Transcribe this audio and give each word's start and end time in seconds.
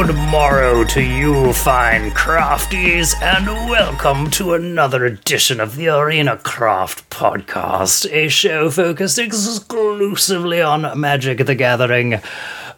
Good 0.00 0.16
morrow 0.16 0.82
to 0.84 1.02
you, 1.02 1.52
fine 1.52 2.12
crafties, 2.12 3.14
and 3.20 3.44
welcome 3.68 4.30
to 4.30 4.54
another 4.54 5.04
edition 5.04 5.60
of 5.60 5.76
the 5.76 5.88
Arena 5.88 6.38
Craft 6.38 7.10
Podcast, 7.10 8.10
a 8.10 8.28
show 8.28 8.70
focused 8.70 9.18
exclusively 9.18 10.62
on 10.62 10.98
Magic 10.98 11.44
the 11.44 11.54
Gathering 11.54 12.18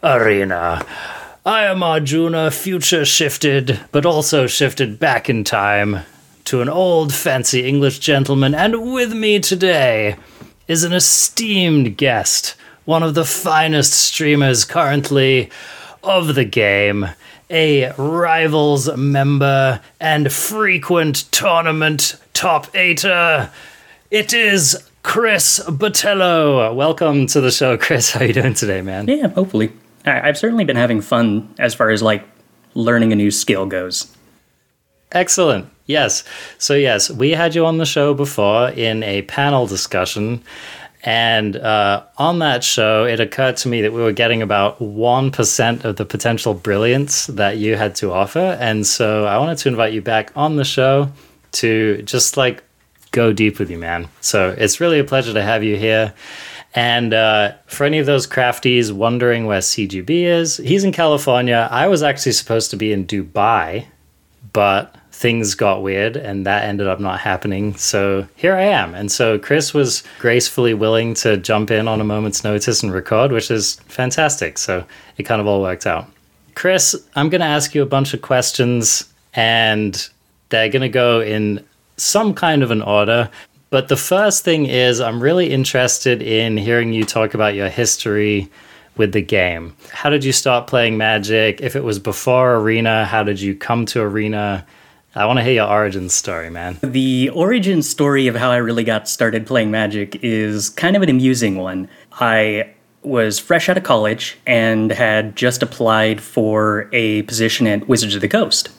Arena. 0.03 0.85
I 1.45 1.63
am 1.63 1.81
Arjuna, 1.81 2.51
future 2.51 3.05
shifted, 3.05 3.79
but 3.93 4.05
also 4.05 4.45
shifted 4.45 4.99
back 4.99 5.29
in 5.29 5.45
time 5.45 5.99
to 6.43 6.61
an 6.61 6.67
old 6.67 7.13
fancy 7.13 7.65
English 7.65 7.99
gentleman, 7.99 8.53
and 8.53 8.91
with 8.91 9.13
me 9.13 9.39
today 9.39 10.17
is 10.67 10.83
an 10.83 10.91
esteemed 10.91 11.95
guest, 11.95 12.55
one 12.83 13.01
of 13.01 13.13
the 13.13 13.23
finest 13.23 13.93
streamers 13.93 14.65
currently 14.65 15.49
of 16.03 16.35
the 16.35 16.45
game, 16.45 17.07
a 17.49 17.91
Rivals 17.97 18.95
member 18.95 19.81
and 19.99 20.31
frequent 20.31 21.31
tournament 21.31 22.17
top 22.33 22.75
eighter. 22.75 23.49
It 24.11 24.33
is 24.33 24.89
Chris 25.01 25.59
Botello. 25.67 26.73
Welcome 26.75 27.27
to 27.27 27.41
the 27.41 27.51
show, 27.51 27.77
Chris. 27.77 28.11
How 28.13 28.23
you 28.23 28.33
doing 28.33 28.53
today, 28.53 28.81
man? 28.81 29.07
Yeah, 29.07 29.27
hopefully. 29.29 29.71
I- 30.05 30.27
I've 30.27 30.37
certainly 30.37 30.65
been 30.65 30.75
having 30.75 31.01
fun 31.01 31.53
as 31.57 31.73
far 31.73 31.89
as 31.89 32.01
like 32.01 32.23
learning 32.73 33.11
a 33.13 33.15
new 33.15 33.31
skill 33.31 33.65
goes. 33.65 34.15
Excellent. 35.11 35.67
Yes. 35.85 36.23
So, 36.57 36.73
yes, 36.73 37.09
we 37.11 37.31
had 37.31 37.55
you 37.55 37.65
on 37.65 37.77
the 37.77 37.85
show 37.85 38.13
before 38.13 38.69
in 38.69 39.03
a 39.03 39.21
panel 39.23 39.67
discussion. 39.67 40.41
And 41.03 41.57
uh, 41.57 42.03
on 42.17 42.39
that 42.39 42.63
show, 42.63 43.05
it 43.05 43.19
occurred 43.19 43.57
to 43.57 43.67
me 43.67 43.81
that 43.81 43.91
we 43.91 44.01
were 44.01 44.13
getting 44.13 44.41
about 44.41 44.79
1% 44.79 45.83
of 45.83 45.97
the 45.97 46.05
potential 46.05 46.53
brilliance 46.53 47.27
that 47.27 47.57
you 47.57 47.75
had 47.75 47.95
to 47.95 48.13
offer. 48.13 48.57
And 48.59 48.87
so 48.87 49.25
I 49.25 49.37
wanted 49.37 49.57
to 49.59 49.69
invite 49.69 49.91
you 49.91 50.01
back 50.01 50.31
on 50.35 50.55
the 50.55 50.63
show 50.63 51.11
to 51.53 52.01
just 52.03 52.37
like 52.37 52.63
go 53.11 53.33
deep 53.33 53.59
with 53.59 53.69
you, 53.69 53.77
man. 53.77 54.07
So 54.21 54.55
it's 54.57 54.79
really 54.79 54.99
a 54.99 55.03
pleasure 55.03 55.33
to 55.33 55.43
have 55.43 55.61
you 55.61 55.75
here. 55.75 56.13
And 56.73 57.13
uh, 57.13 57.53
for 57.67 57.83
any 57.83 57.99
of 57.99 58.05
those 58.05 58.25
crafties 58.25 58.91
wondering 58.91 59.45
where 59.45 59.59
CGB 59.59 60.09
is, 60.23 60.57
he's 60.57 60.83
in 60.83 60.91
California. 60.91 61.67
I 61.69 61.87
was 61.87 62.01
actually 62.01 62.31
supposed 62.31 62.71
to 62.71 62.77
be 62.77 62.93
in 62.93 63.05
Dubai, 63.05 63.85
but 64.53 64.95
things 65.13 65.53
got 65.53 65.83
weird 65.83 66.17
and 66.17 66.45
that 66.45 66.65
ended 66.65 66.87
up 66.87 66.99
not 66.99 67.19
happening. 67.19 67.75
So 67.75 68.27
here 68.35 68.55
I 68.55 68.63
am. 68.63 68.95
And 68.95 69.11
so 69.11 69.37
Chris 69.37 69.73
was 69.73 70.03
gracefully 70.19 70.73
willing 70.73 71.13
to 71.15 71.37
jump 71.37 71.69
in 71.69 71.87
on 71.87 72.01
a 72.01 72.03
moment's 72.03 72.43
notice 72.43 72.81
and 72.81 72.91
record, 72.91 73.31
which 73.31 73.51
is 73.51 73.75
fantastic. 73.85 74.57
So 74.57 74.83
it 75.17 75.23
kind 75.23 75.39
of 75.39 75.47
all 75.47 75.61
worked 75.61 75.85
out. 75.85 76.07
Chris, 76.55 76.95
I'm 77.15 77.29
going 77.29 77.41
to 77.41 77.47
ask 77.47 77.75
you 77.75 77.83
a 77.83 77.85
bunch 77.85 78.15
of 78.15 78.23
questions 78.23 79.07
and 79.35 80.09
they're 80.49 80.69
going 80.69 80.81
to 80.81 80.89
go 80.89 81.21
in 81.21 81.63
some 81.95 82.33
kind 82.33 82.63
of 82.63 82.71
an 82.71 82.81
order. 82.81 83.29
But 83.69 83.89
the 83.89 83.97
first 83.97 84.43
thing 84.43 84.65
is, 84.65 84.99
I'm 84.99 85.21
really 85.21 85.51
interested 85.51 86.23
in 86.23 86.57
hearing 86.57 86.91
you 86.91 87.05
talk 87.05 87.35
about 87.35 87.53
your 87.53 87.69
history 87.69 88.49
with 88.97 89.13
the 89.13 89.21
game. 89.21 89.75
How 89.91 90.09
did 90.09 90.23
you 90.23 90.31
start 90.31 90.67
playing 90.67 90.97
Magic? 90.97 91.61
If 91.61 91.75
it 91.75 91.83
was 91.83 91.99
before 91.99 92.55
Arena, 92.55 93.05
how 93.05 93.23
did 93.23 93.39
you 93.39 93.55
come 93.55 93.85
to 93.87 94.01
Arena? 94.01 94.65
I 95.15 95.25
want 95.25 95.37
to 95.37 95.43
hear 95.43 95.53
your 95.53 95.69
origin 95.69 96.09
story, 96.09 96.49
man. 96.49 96.79
The 96.81 97.29
origin 97.29 97.83
story 97.83 98.25
of 98.25 98.35
how 98.35 98.49
I 98.49 98.57
really 98.57 98.83
got 98.83 99.07
started 99.07 99.45
playing 99.45 99.69
Magic 99.69 100.17
is 100.23 100.71
kind 100.71 100.95
of 100.95 101.03
an 101.03 101.09
amusing 101.09 101.57
one. 101.57 101.87
I 102.13 102.73
was 103.03 103.37
fresh 103.37 103.69
out 103.69 103.77
of 103.77 103.83
college 103.83 104.39
and 104.47 104.91
had 104.91 105.35
just 105.35 105.61
applied 105.61 106.19
for 106.19 106.89
a 106.93 107.21
position 107.23 107.67
at 107.67 107.87
Wizards 107.87 108.15
of 108.15 108.21
the 108.21 108.27
Coast. 108.27 108.69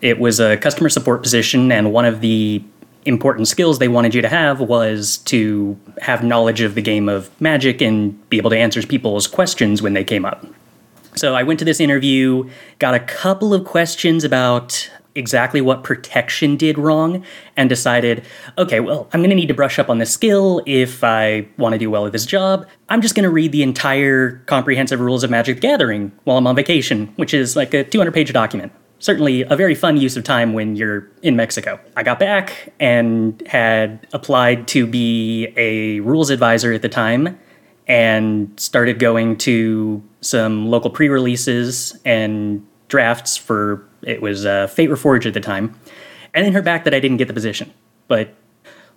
It 0.00 0.20
was 0.20 0.38
a 0.38 0.56
customer 0.58 0.90
support 0.90 1.24
position, 1.24 1.72
and 1.72 1.92
one 1.92 2.04
of 2.04 2.20
the 2.20 2.62
important 3.04 3.48
skills 3.48 3.80
they 3.80 3.88
wanted 3.88 4.14
you 4.14 4.22
to 4.22 4.28
have 4.28 4.60
was 4.60 5.16
to 5.18 5.76
have 6.02 6.22
knowledge 6.22 6.60
of 6.60 6.76
the 6.76 6.82
game 6.82 7.08
of 7.08 7.30
Magic 7.40 7.82
and 7.82 8.28
be 8.30 8.36
able 8.36 8.50
to 8.50 8.58
answer 8.58 8.80
people's 8.86 9.26
questions 9.26 9.82
when 9.82 9.94
they 9.94 10.04
came 10.04 10.24
up. 10.24 10.46
So 11.16 11.34
I 11.34 11.42
went 11.42 11.58
to 11.60 11.64
this 11.64 11.80
interview, 11.80 12.48
got 12.78 12.94
a 12.94 13.00
couple 13.00 13.54
of 13.54 13.64
questions 13.64 14.24
about 14.24 14.90
exactly 15.14 15.60
what 15.60 15.84
protection 15.84 16.56
did 16.56 16.78
wrong, 16.78 17.24
and 17.56 17.68
decided, 17.68 18.24
okay, 18.58 18.80
well, 18.80 19.08
I'm 19.12 19.20
going 19.20 19.30
to 19.30 19.36
need 19.36 19.48
to 19.48 19.54
brush 19.54 19.78
up 19.78 19.88
on 19.88 19.98
this 19.98 20.12
skill 20.12 20.62
if 20.66 21.04
I 21.04 21.46
want 21.56 21.72
to 21.72 21.78
do 21.78 21.90
well 21.90 22.06
at 22.06 22.12
this 22.12 22.26
job. 22.26 22.66
I'm 22.88 23.00
just 23.00 23.14
going 23.14 23.24
to 23.24 23.30
read 23.30 23.52
the 23.52 23.62
entire 23.62 24.38
comprehensive 24.46 25.00
rules 25.00 25.24
of 25.24 25.30
Magic 25.30 25.56
the 25.56 25.60
Gathering 25.60 26.12
while 26.24 26.36
I'm 26.36 26.46
on 26.46 26.56
vacation, 26.56 27.12
which 27.16 27.32
is 27.32 27.56
like 27.56 27.74
a 27.74 27.84
200 27.84 28.12
page 28.12 28.32
document. 28.32 28.72
Certainly 28.98 29.42
a 29.42 29.56
very 29.56 29.74
fun 29.74 29.96
use 29.96 30.16
of 30.16 30.24
time 30.24 30.52
when 30.52 30.76
you're 30.76 31.08
in 31.22 31.36
Mexico. 31.36 31.78
I 31.96 32.02
got 32.02 32.18
back 32.18 32.72
and 32.80 33.42
had 33.46 34.06
applied 34.12 34.66
to 34.68 34.86
be 34.86 35.52
a 35.56 36.00
rules 36.00 36.30
advisor 36.30 36.72
at 36.72 36.82
the 36.82 36.88
time 36.88 37.38
and 37.86 38.58
started 38.58 38.98
going 38.98 39.36
to 39.36 40.02
some 40.20 40.68
local 40.68 40.90
pre 40.90 41.08
releases 41.08 41.98
and 42.04 42.66
drafts 42.88 43.36
for 43.36 43.86
it 44.06 44.22
was 44.22 44.46
uh, 44.46 44.66
Fate 44.66 44.90
Reforged 44.90 45.26
at 45.26 45.34
the 45.34 45.40
time, 45.40 45.78
and 46.32 46.44
then 46.44 46.52
heard 46.52 46.64
back 46.64 46.84
that 46.84 46.94
I 46.94 47.00
didn't 47.00 47.18
get 47.18 47.28
the 47.28 47.34
position. 47.34 47.72
But 48.08 48.34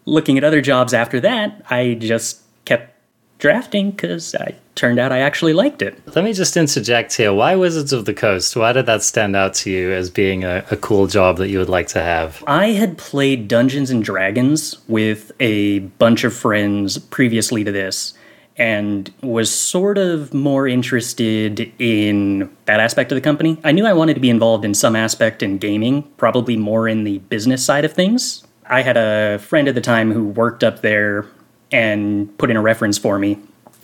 looking 0.06 0.38
at 0.38 0.44
other 0.44 0.62
jobs 0.62 0.94
after 0.94 1.20
that, 1.22 1.62
I 1.70 1.96
just 1.96 2.42
kept 2.66 2.94
drafting 3.40 3.92
because 3.92 4.34
I 4.36 4.56
turned 4.76 5.00
out 5.00 5.12
I 5.12 5.20
actually 5.20 5.54
liked 5.54 5.82
it. 5.82 6.00
Let 6.16 6.24
me 6.24 6.34
just 6.34 6.58
interject 6.58 7.16
here. 7.16 7.34
Why 7.34 7.56
Wizards 7.56 7.94
of 7.94 8.06
the 8.06 8.14
Coast? 8.14 8.56
Why 8.56 8.74
did 8.74 8.86
that 8.86 9.04
stand 9.04 9.36
out 9.36 9.54
to 9.56 9.72
you 9.72 9.92
as 9.92 10.10
being 10.10 10.44
a, 10.44 10.66
a 10.72 10.78
cool 10.78 11.08
job 11.08 11.38
that 11.38 11.50
you 11.50 11.60
would 11.60 11.70
like 11.70 11.88
to 11.90 12.02
have? 12.02 12.44
I 12.48 12.68
had 12.70 12.98
played 12.98 13.48
Dungeons 13.48 13.90
and 13.90 14.04
Dragons 14.04 14.78
with 14.88 15.32
a 15.40 15.80
bunch 15.80 16.24
of 16.24 16.34
friends 16.34 16.98
previously 16.98 17.64
to 17.64 17.72
this 17.72 18.14
and 18.58 19.14
was 19.22 19.54
sort 19.54 19.98
of 19.98 20.34
more 20.34 20.68
interested 20.68 21.72
in 21.80 22.50
that 22.66 22.80
aspect 22.80 23.12
of 23.12 23.16
the 23.16 23.22
company. 23.22 23.60
I 23.64 23.72
knew 23.72 23.86
I 23.86 23.94
wanted 23.94 24.16
to 24.16 24.20
be 24.20 24.30
involved 24.30 24.66
in 24.66 24.74
some 24.74 24.96
aspect 24.96 25.44
in 25.44 25.58
gaming, 25.58 26.04
probably 26.18 26.58
more 26.58 26.88
in 26.88 27.04
the 27.04 27.20
business 27.20 27.64
side 27.64 27.86
of 27.86 27.94
things. 27.94 28.44
I 28.66 28.82
had 28.82 28.98
a 28.98 29.40
friend 29.40 29.68
at 29.68 29.76
the 29.76 29.82
time 29.82 30.12
who 30.12 30.26
worked 30.26 30.64
up 30.64 30.82
there 30.82 31.26
and 31.72 32.36
put 32.38 32.50
in 32.50 32.58
a 32.58 32.62
reference 32.62 32.98
for 32.98 33.20
me 33.20 33.38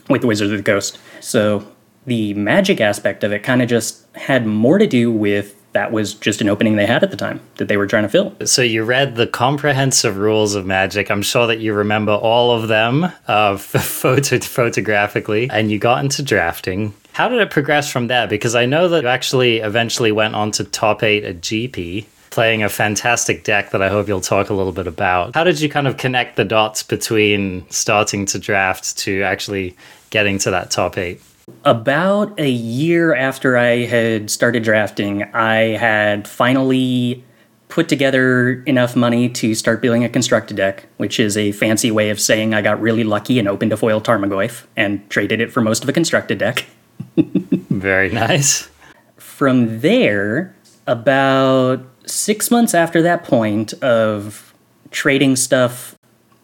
with 0.08 0.24
Wizards 0.24 0.50
of 0.50 0.58
the 0.58 0.64
Coast. 0.64 0.98
So 1.20 1.66
the 2.06 2.34
magic 2.34 2.80
aspect 2.80 3.24
of 3.24 3.32
it 3.32 3.42
kind 3.42 3.62
of 3.62 3.68
just 3.68 4.04
had 4.16 4.46
more 4.46 4.78
to 4.78 4.86
do 4.86 5.10
with 5.10 5.54
that 5.74 5.92
was 5.92 6.14
just 6.14 6.40
an 6.40 6.48
opening 6.48 6.76
they 6.76 6.86
had 6.86 7.02
at 7.02 7.10
the 7.10 7.16
time 7.16 7.40
that 7.56 7.68
they 7.68 7.76
were 7.76 7.86
trying 7.86 8.04
to 8.04 8.08
fill. 8.08 8.34
So 8.46 8.62
you 8.62 8.84
read 8.84 9.16
the 9.16 9.26
comprehensive 9.26 10.16
rules 10.16 10.54
of 10.54 10.64
magic. 10.64 11.10
I'm 11.10 11.22
sure 11.22 11.46
that 11.48 11.58
you 11.58 11.74
remember 11.74 12.12
all 12.12 12.52
of 12.52 12.68
them 12.68 13.12
uh, 13.28 13.56
photo- 13.58 14.38
photographically, 14.38 15.50
and 15.50 15.70
you 15.70 15.78
got 15.78 16.02
into 16.02 16.22
drafting. 16.22 16.94
How 17.12 17.28
did 17.28 17.40
it 17.40 17.50
progress 17.50 17.90
from 17.90 18.06
there? 18.06 18.26
Because 18.26 18.54
I 18.54 18.66
know 18.66 18.88
that 18.88 19.02
you 19.02 19.08
actually 19.08 19.58
eventually 19.58 20.12
went 20.12 20.34
on 20.34 20.50
to 20.52 20.64
top 20.64 21.02
eight 21.02 21.24
at 21.24 21.40
GP, 21.40 22.06
playing 22.30 22.62
a 22.62 22.68
fantastic 22.68 23.44
deck 23.44 23.70
that 23.70 23.82
I 23.82 23.88
hope 23.88 24.08
you'll 24.08 24.20
talk 24.20 24.50
a 24.50 24.54
little 24.54 24.72
bit 24.72 24.86
about. 24.86 25.34
How 25.34 25.44
did 25.44 25.60
you 25.60 25.68
kind 25.68 25.86
of 25.86 25.96
connect 25.96 26.36
the 26.36 26.44
dots 26.44 26.82
between 26.82 27.68
starting 27.70 28.26
to 28.26 28.38
draft 28.38 28.96
to 28.98 29.22
actually 29.22 29.76
getting 30.10 30.38
to 30.38 30.50
that 30.52 30.70
top 30.70 30.98
eight? 30.98 31.20
About 31.64 32.38
a 32.38 32.48
year 32.48 33.14
after 33.14 33.56
I 33.56 33.84
had 33.84 34.30
started 34.30 34.62
drafting, 34.62 35.24
I 35.34 35.76
had 35.76 36.26
finally 36.26 37.24
put 37.68 37.88
together 37.88 38.62
enough 38.66 38.94
money 38.94 39.28
to 39.28 39.54
start 39.54 39.82
building 39.82 40.04
a 40.04 40.08
constructed 40.08 40.56
deck, 40.56 40.86
which 40.96 41.18
is 41.18 41.36
a 41.36 41.52
fancy 41.52 41.90
way 41.90 42.10
of 42.10 42.20
saying 42.20 42.54
I 42.54 42.62
got 42.62 42.80
really 42.80 43.04
lucky 43.04 43.38
and 43.38 43.48
opened 43.48 43.72
a 43.72 43.76
foil 43.76 44.00
Tarmogoyf 44.00 44.64
and 44.76 45.08
traded 45.10 45.40
it 45.40 45.52
for 45.52 45.60
most 45.60 45.82
of 45.82 45.88
a 45.88 45.92
constructed 45.92 46.38
deck. 46.38 46.66
Very 47.16 48.10
nice. 48.10 48.68
From 49.16 49.80
there, 49.80 50.54
about 50.86 51.84
six 52.06 52.50
months 52.50 52.74
after 52.74 53.02
that 53.02 53.24
point 53.24 53.72
of 53.82 54.54
trading 54.90 55.34
stuff 55.34 55.98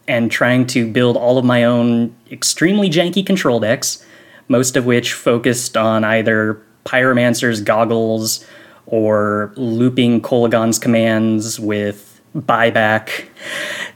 and 0.09 0.31
trying 0.31 0.67
to 0.67 0.91
build 0.91 1.17
all 1.17 1.39
of 1.39 1.45
my 1.45 1.63
own 1.63 2.15
extremely 2.33 2.91
janky 2.91 3.25
control 3.25 3.61
decks, 3.61 4.05
most 4.51 4.77
of 4.77 4.85
which 4.85 5.13
focused 5.15 5.77
on 5.77 6.03
either 6.05 6.61
Pyromancer's 6.85 7.61
goggles 7.61 8.45
or 8.85 9.53
looping 9.55 10.21
Kolaghan's 10.21 10.79
commands 10.79 11.61
with 11.61 12.21
buyback, 12.37 13.27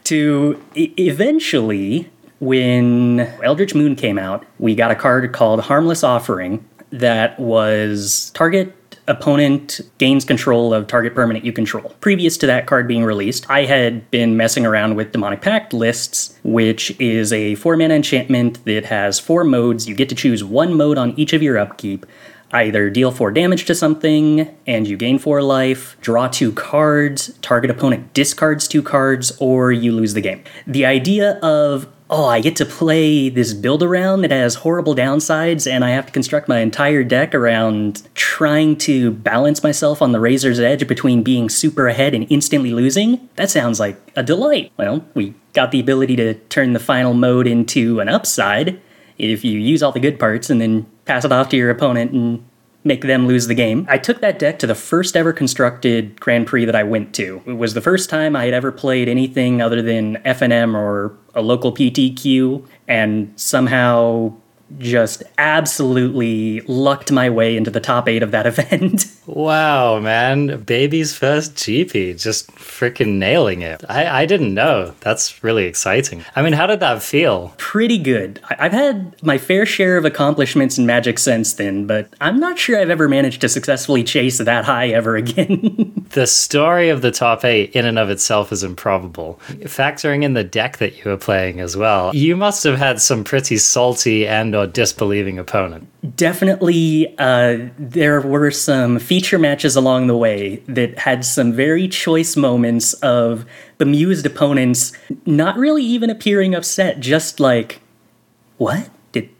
to 0.04 0.62
e- 0.76 0.94
eventually, 0.96 2.08
when 2.38 3.20
Eldritch 3.42 3.74
Moon 3.74 3.96
came 3.96 4.16
out, 4.16 4.46
we 4.58 4.76
got 4.76 4.92
a 4.92 4.94
card 4.94 5.32
called 5.32 5.60
Harmless 5.60 6.04
Offering 6.04 6.64
that 6.90 7.38
was 7.40 8.30
target 8.34 8.83
opponent 9.06 9.80
gains 9.98 10.24
control 10.24 10.72
of 10.72 10.86
target 10.86 11.14
permanent 11.14 11.44
you 11.44 11.52
control. 11.52 11.94
Previous 12.00 12.36
to 12.38 12.46
that 12.46 12.66
card 12.66 12.88
being 12.88 13.04
released, 13.04 13.48
I 13.50 13.64
had 13.64 14.10
been 14.10 14.36
messing 14.36 14.64
around 14.64 14.96
with 14.96 15.12
Demonic 15.12 15.42
Pact 15.42 15.72
lists, 15.72 16.38
which 16.42 16.98
is 17.00 17.32
a 17.32 17.54
four 17.56 17.76
mana 17.76 17.94
enchantment 17.94 18.64
that 18.64 18.86
has 18.86 19.20
four 19.20 19.44
modes. 19.44 19.88
You 19.88 19.94
get 19.94 20.08
to 20.08 20.14
choose 20.14 20.42
one 20.42 20.74
mode 20.74 20.98
on 20.98 21.18
each 21.18 21.32
of 21.32 21.42
your 21.42 21.58
upkeep. 21.58 22.06
either 22.52 22.88
deal 22.88 23.10
4 23.10 23.32
damage 23.32 23.64
to 23.64 23.74
something 23.74 24.48
and 24.66 24.86
you 24.86 24.96
gain 24.96 25.18
4 25.18 25.42
life, 25.42 25.96
draw 26.00 26.28
2 26.28 26.52
cards, 26.52 27.36
target 27.42 27.70
opponent 27.70 28.14
discards 28.14 28.68
2 28.68 28.82
cards, 28.82 29.36
or 29.40 29.72
you 29.72 29.90
lose 29.92 30.14
the 30.14 30.20
game. 30.20 30.44
The 30.66 30.86
idea 30.86 31.32
of 31.40 31.88
oh, 32.10 32.26
I 32.26 32.40
get 32.40 32.56
to 32.56 32.66
play 32.66 33.28
this 33.28 33.54
build 33.54 33.82
around 33.82 34.22
that 34.22 34.30
has 34.30 34.56
horrible 34.56 34.94
downsides, 34.94 35.70
and 35.70 35.84
I 35.84 35.90
have 35.90 36.06
to 36.06 36.12
construct 36.12 36.48
my 36.48 36.60
entire 36.60 37.02
deck 37.02 37.34
around 37.34 38.02
trying 38.14 38.76
to 38.78 39.10
balance 39.10 39.62
myself 39.62 40.02
on 40.02 40.12
the 40.12 40.20
razor's 40.20 40.60
edge 40.60 40.86
between 40.86 41.22
being 41.22 41.48
super 41.48 41.88
ahead 41.88 42.14
and 42.14 42.26
instantly 42.30 42.72
losing. 42.72 43.28
That 43.36 43.50
sounds 43.50 43.80
like 43.80 44.00
a 44.16 44.22
delight. 44.22 44.72
Well, 44.76 45.04
we 45.14 45.34
got 45.54 45.70
the 45.70 45.80
ability 45.80 46.16
to 46.16 46.34
turn 46.34 46.72
the 46.72 46.78
final 46.78 47.14
mode 47.14 47.46
into 47.46 48.00
an 48.00 48.08
upside 48.08 48.80
if 49.16 49.44
you 49.44 49.58
use 49.58 49.82
all 49.82 49.92
the 49.92 50.00
good 50.00 50.18
parts 50.18 50.50
and 50.50 50.60
then 50.60 50.86
pass 51.04 51.24
it 51.24 51.32
off 51.32 51.48
to 51.50 51.56
your 51.56 51.70
opponent 51.70 52.12
and 52.12 52.44
make 52.84 53.02
them 53.02 53.26
lose 53.26 53.46
the 53.46 53.54
game. 53.54 53.86
I 53.88 53.98
took 53.98 54.20
that 54.20 54.38
deck 54.38 54.58
to 54.60 54.66
the 54.66 54.74
first 54.74 55.16
ever 55.16 55.32
constructed 55.32 56.20
Grand 56.20 56.46
Prix 56.46 56.66
that 56.66 56.76
I 56.76 56.82
went 56.82 57.14
to. 57.14 57.42
It 57.46 57.54
was 57.54 57.74
the 57.74 57.80
first 57.80 58.10
time 58.10 58.36
I 58.36 58.44
had 58.44 58.54
ever 58.54 58.70
played 58.70 59.08
anything 59.08 59.62
other 59.62 59.80
than 59.82 60.16
FNM 60.18 60.74
or 60.74 61.16
a 61.34 61.42
local 61.42 61.72
PTQ, 61.72 62.66
and 62.86 63.32
somehow 63.36 64.34
just 64.78 65.22
absolutely 65.38 66.60
lucked 66.62 67.10
my 67.12 67.30
way 67.30 67.56
into 67.56 67.70
the 67.70 67.80
top 67.80 68.08
eight 68.08 68.22
of 68.22 68.30
that 68.32 68.46
event. 68.52 69.06
wow, 69.26 69.98
man. 70.00 70.62
Baby's 70.62 71.16
first 71.16 71.54
GP, 71.54 72.20
just 72.20 72.50
freaking 72.52 73.14
nailing 73.18 73.62
it. 73.62 73.82
I, 73.88 74.22
I 74.22 74.26
didn't 74.26 74.52
know. 74.54 74.94
That's 75.00 75.42
really 75.42 75.64
exciting. 75.64 76.24
I 76.36 76.42
mean, 76.42 76.52
how 76.52 76.66
did 76.66 76.80
that 76.80 77.02
feel? 77.02 77.54
Pretty 77.56 77.98
good. 77.98 78.40
I, 78.50 78.56
I've 78.66 78.72
had 78.72 79.22
my 79.22 79.38
fair 79.38 79.64
share 79.66 79.96
of 79.96 80.04
accomplishments 80.04 80.78
in 80.78 80.86
Magic 80.86 81.18
since 81.18 81.54
then, 81.54 81.86
but 81.86 82.08
I'm 82.20 82.38
not 82.40 82.58
sure 82.58 82.78
I've 82.80 82.90
ever 82.90 83.08
managed 83.08 83.40
to 83.42 83.48
successfully 83.48 84.04
chase 84.04 84.38
that 84.38 84.64
high 84.64 84.88
ever 84.88 85.16
again. 85.24 86.06
the 86.10 86.26
story 86.26 86.88
of 86.88 87.00
the 87.02 87.10
top 87.10 87.44
eight 87.44 87.72
in 87.72 87.86
and 87.86 87.98
of 87.98 88.10
itself 88.10 88.52
is 88.52 88.62
improbable. 88.62 89.40
Factoring 89.62 90.22
in 90.22 90.34
the 90.34 90.44
deck 90.44 90.78
that 90.78 90.96
you 90.98 91.10
were 91.10 91.16
playing 91.16 91.60
as 91.60 91.76
well, 91.76 92.14
you 92.14 92.36
must 92.36 92.64
have 92.64 92.78
had 92.78 93.00
some 93.00 93.24
pretty 93.24 93.56
salty 93.56 94.26
and 94.26 94.54
or 94.54 94.63
disbelieving 94.66 95.38
opponent. 95.38 95.88
Definitely, 96.16 97.14
uh, 97.18 97.68
there 97.78 98.20
were 98.20 98.50
some 98.50 98.98
feature 98.98 99.38
matches 99.38 99.76
along 99.76 100.06
the 100.06 100.16
way 100.16 100.56
that 100.66 100.98
had 100.98 101.24
some 101.24 101.52
very 101.52 101.88
choice 101.88 102.36
moments 102.36 102.92
of 102.94 103.46
bemused 103.78 104.26
opponents 104.26 104.92
not 105.24 105.56
really 105.56 105.82
even 105.82 106.10
appearing 106.10 106.54
upset, 106.54 107.00
just 107.00 107.40
like, 107.40 107.80
"What 108.58 108.90
did 109.12 109.30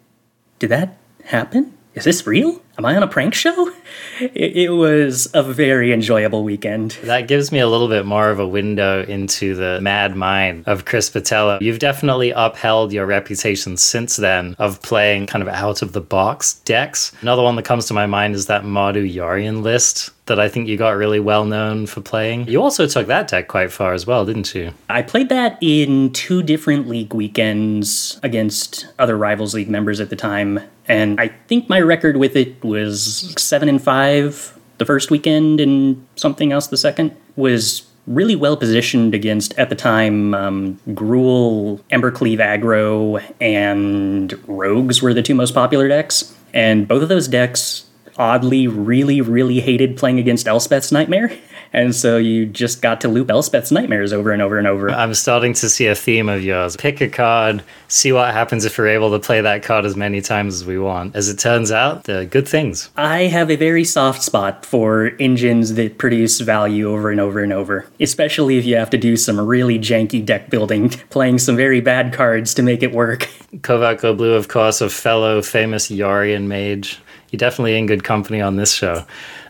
did 0.59 0.71
that 0.71 0.97
happen? 1.25 1.74
Is 1.95 2.05
this 2.05 2.27
real? 2.27 2.61
Am 2.77 2.85
I 2.85 2.97
on 2.97 3.03
a 3.03 3.09
prank 3.09 3.35
show?" 3.35 3.73
It, 4.21 4.57
it 4.57 4.69
was 4.71 5.29
a 5.35 5.43
very 5.43 5.93
enjoyable 5.93 6.45
weekend. 6.45 6.93
That 7.03 7.27
gives 7.27 7.51
me 7.51 7.59
a 7.59 7.67
little 7.67 7.89
bit 7.89 8.07
more 8.07 8.31
of 8.31 8.39
a 8.39 8.47
window 8.47 9.03
into 9.03 9.57
the 9.57 9.81
mad 9.81 10.15
mind 10.15 10.65
of 10.67 10.85
Chris 10.85 11.11
Botello. 11.11 11.61
You've 11.61 11.81
definitely 11.81 12.31
upheld 12.31 12.93
your 12.93 13.07
reputation 13.07 13.77
since 13.77 14.17
then 14.17 14.55
of 14.59 14.81
playing 14.83 15.27
kind 15.27 15.43
of 15.43 15.49
out 15.49 15.83
of 15.83 15.93
the 15.93 16.01
box 16.01 16.55
decks. 16.61 17.13
Another 17.23 17.43
one 17.43 17.57
that 17.57 17.65
comes 17.65 17.87
to 17.87 17.95
my 17.95 18.07
mind 18.07 18.37
is 18.37 18.47
that 18.47 18.63
Mardu 18.63 19.13
Yorion 19.13 19.63
list 19.63 20.11
that 20.27 20.41
I 20.41 20.49
think 20.49 20.69
you 20.69 20.77
got 20.77 20.91
really 20.91 21.21
well 21.21 21.45
known 21.45 21.87
for 21.87 22.01
playing. 22.01 22.49
You 22.49 22.63
also 22.63 22.87
took 22.87 23.07
that 23.09 23.29
deck 23.29 23.49
quite 23.49 23.73
far 23.73 23.93
as 23.93 24.07
well, 24.07 24.25
didn't 24.25 24.55
you? 24.55 24.73
I 24.89 25.03
played 25.03 25.29
that 25.29 25.59
in 25.61 26.13
two 26.13 26.43
different 26.43 26.89
league 26.89 27.13
weekends 27.13 28.19
against 28.23 28.87
other 28.99 29.19
Rivals 29.19 29.55
League 29.55 29.69
members 29.69 30.01
at 30.01 30.09
the 30.11 30.17
time, 30.17 30.61
and 30.89 31.21
I 31.21 31.29
think 31.49 31.69
my 31.69 31.81
record 31.81 32.17
with 32.17 32.37
it 32.37 32.63
was 32.63 33.35
7 33.39 33.69
and 33.69 33.83
5 33.83 34.59
the 34.79 34.85
first 34.85 35.11
weekend 35.11 35.61
and 35.61 36.05
something 36.17 36.53
else 36.53 36.67
the 36.67 36.77
second. 36.77 37.17
Was 37.37 37.87
really 38.07 38.37
well 38.37 38.57
positioned 38.57 39.15
against 39.15 39.59
at 39.59 39.71
the 39.71 39.75
time 39.75 40.35
um, 40.35 40.79
Gruul, 40.89 41.81
Embercleave 41.91 42.39
aggro, 42.39 43.23
and 43.41 44.39
Rogues 44.47 45.01
were 45.01 45.15
the 45.15 45.23
two 45.23 45.35
most 45.35 45.55
popular 45.55 45.89
decks. 45.89 46.35
And 46.53 46.87
both 46.87 47.03
of 47.03 47.09
those 47.09 47.29
decks 47.29 47.87
oddly 48.17 48.69
really, 48.69 49.21
really 49.21 49.61
hated 49.61 49.97
playing 49.97 50.19
against 50.19 50.47
Elspeth's 50.47 50.93
Nightmare. 50.93 51.33
And 51.75 51.95
so 51.95 52.17
you 52.17 52.47
just 52.47 52.81
got 52.81 53.01
to 53.01 53.09
loop 53.09 53.29
Elspeth's 53.29 53.73
Nightmares 53.73 54.13
over 54.13 54.31
and 54.31 54.41
over 54.41 54.59
and 54.59 54.67
over. 54.67 54.91
I'm 54.91 55.13
starting 55.13 55.53
to 55.55 55.69
see 55.69 55.89
a 55.89 55.95
theme 55.97 56.29
of 56.29 56.43
yours. 56.43 56.77
Pick 56.77 57.01
a 57.01 57.09
card, 57.09 57.65
see 57.89 58.13
what 58.13 58.33
happens 58.33 58.65
if 58.65 58.79
we're 58.79 58.87
able 58.87 59.11
to 59.11 59.19
play 59.19 59.41
that 59.41 59.65
card 59.65 59.85
as 59.85 59.97
many 59.97 60.21
times 60.21 60.55
as 60.55 60.65
we 60.65 60.79
want. 60.79 61.17
As 61.17 61.29
it 61.29 61.39
turns 61.39 61.73
out, 61.73 62.05
they're 62.05 62.25
good 62.25 62.47
things. 62.47 62.91
I 62.97 63.23
have 63.23 63.51
a 63.51 63.57
very 63.57 63.83
soft 63.83 64.23
spot 64.23 64.65
for 64.65 65.13
engines 65.19 65.75
that 65.75 65.99
produce 65.99 66.39
value 66.41 66.89
over 66.89 67.11
and 67.11 67.21
over 67.21 67.43
and 67.43 67.53
over, 67.53 67.87
especially 67.99 68.57
if 68.57 68.65
you 68.65 68.77
have 68.77 68.91
to 68.91 68.99
do 68.99 69.17
some 69.17 69.41
really 69.41 69.79
janky 69.79 70.25
deck 70.25 70.51
building, 70.51 70.89
playing 71.11 71.41
some 71.41 71.57
very 71.57 71.81
bad 71.81 72.13
cards 72.13 72.55
to 72.55 72.63
make 72.63 72.85
it 72.85 72.93
work. 72.93 73.23
CovertGoBlue, 73.57 74.37
of 74.37 74.47
course, 74.47 74.81
a 74.81 74.89
fellow 74.89 75.43
famous 75.43 75.91
Yorion 75.91 76.47
mage. 76.47 77.01
You're 77.31 77.39
definitely 77.39 77.77
in 77.77 77.87
good 77.87 78.05
company 78.05 78.41
on 78.41 78.55
this 78.55 78.73
show. 78.73 79.05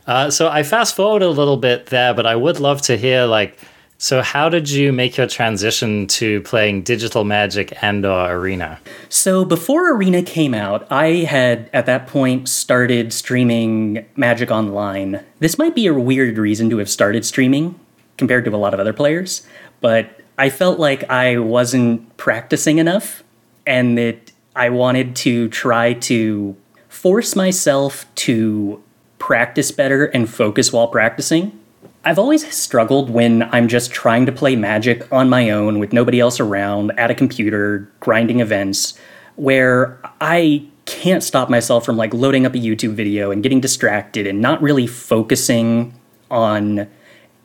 Uh, 0.06 0.30
so 0.30 0.48
I 0.48 0.62
fast 0.62 0.94
forward 0.94 1.22
a 1.22 1.28
little 1.28 1.56
bit 1.56 1.86
there, 1.86 2.14
but 2.14 2.26
I 2.26 2.36
would 2.36 2.60
love 2.60 2.82
to 2.82 2.96
hear 2.96 3.24
like, 3.24 3.58
so 3.96 4.20
how 4.20 4.50
did 4.50 4.68
you 4.68 4.92
make 4.92 5.16
your 5.16 5.26
transition 5.26 6.06
to 6.08 6.42
playing 6.42 6.82
digital 6.82 7.24
magic 7.24 7.72
and 7.82 8.04
or 8.04 8.32
arena? 8.32 8.78
So 9.08 9.46
before 9.46 9.94
Arena 9.94 10.22
came 10.22 10.52
out, 10.52 10.86
I 10.92 11.24
had 11.24 11.70
at 11.72 11.86
that 11.86 12.06
point 12.06 12.48
started 12.48 13.14
streaming 13.14 14.04
Magic 14.14 14.50
Online. 14.50 15.24
This 15.38 15.56
might 15.56 15.74
be 15.74 15.86
a 15.86 15.94
weird 15.94 16.36
reason 16.36 16.68
to 16.70 16.78
have 16.78 16.90
started 16.90 17.24
streaming 17.24 17.80
compared 18.18 18.44
to 18.44 18.54
a 18.54 18.58
lot 18.58 18.74
of 18.74 18.80
other 18.80 18.92
players, 18.92 19.46
but 19.80 20.20
I 20.36 20.50
felt 20.50 20.78
like 20.78 21.08
I 21.08 21.38
wasn't 21.38 22.14
practicing 22.18 22.76
enough 22.76 23.22
and 23.66 23.96
that 23.96 24.32
I 24.54 24.68
wanted 24.68 25.16
to 25.16 25.48
try 25.48 25.94
to 25.94 26.56
force 26.88 27.34
myself 27.34 28.06
to 28.16 28.82
practice 29.24 29.70
better 29.70 30.04
and 30.04 30.28
focus 30.28 30.70
while 30.70 30.86
practicing. 30.86 31.58
I've 32.04 32.18
always 32.18 32.46
struggled 32.54 33.08
when 33.08 33.42
I'm 33.54 33.68
just 33.68 33.90
trying 33.90 34.26
to 34.26 34.32
play 34.32 34.54
Magic 34.54 35.10
on 35.10 35.30
my 35.30 35.48
own 35.48 35.78
with 35.78 35.94
nobody 35.94 36.20
else 36.20 36.40
around 36.40 36.92
at 36.98 37.10
a 37.10 37.14
computer, 37.14 37.90
grinding 38.00 38.40
events, 38.40 38.98
where 39.36 39.98
I 40.20 40.66
can't 40.84 41.22
stop 41.22 41.48
myself 41.48 41.86
from 41.86 41.96
like 41.96 42.12
loading 42.12 42.44
up 42.44 42.54
a 42.54 42.58
YouTube 42.58 42.92
video 42.92 43.30
and 43.30 43.42
getting 43.42 43.60
distracted 43.60 44.26
and 44.26 44.42
not 44.42 44.60
really 44.60 44.86
focusing 44.86 45.98
on 46.30 46.86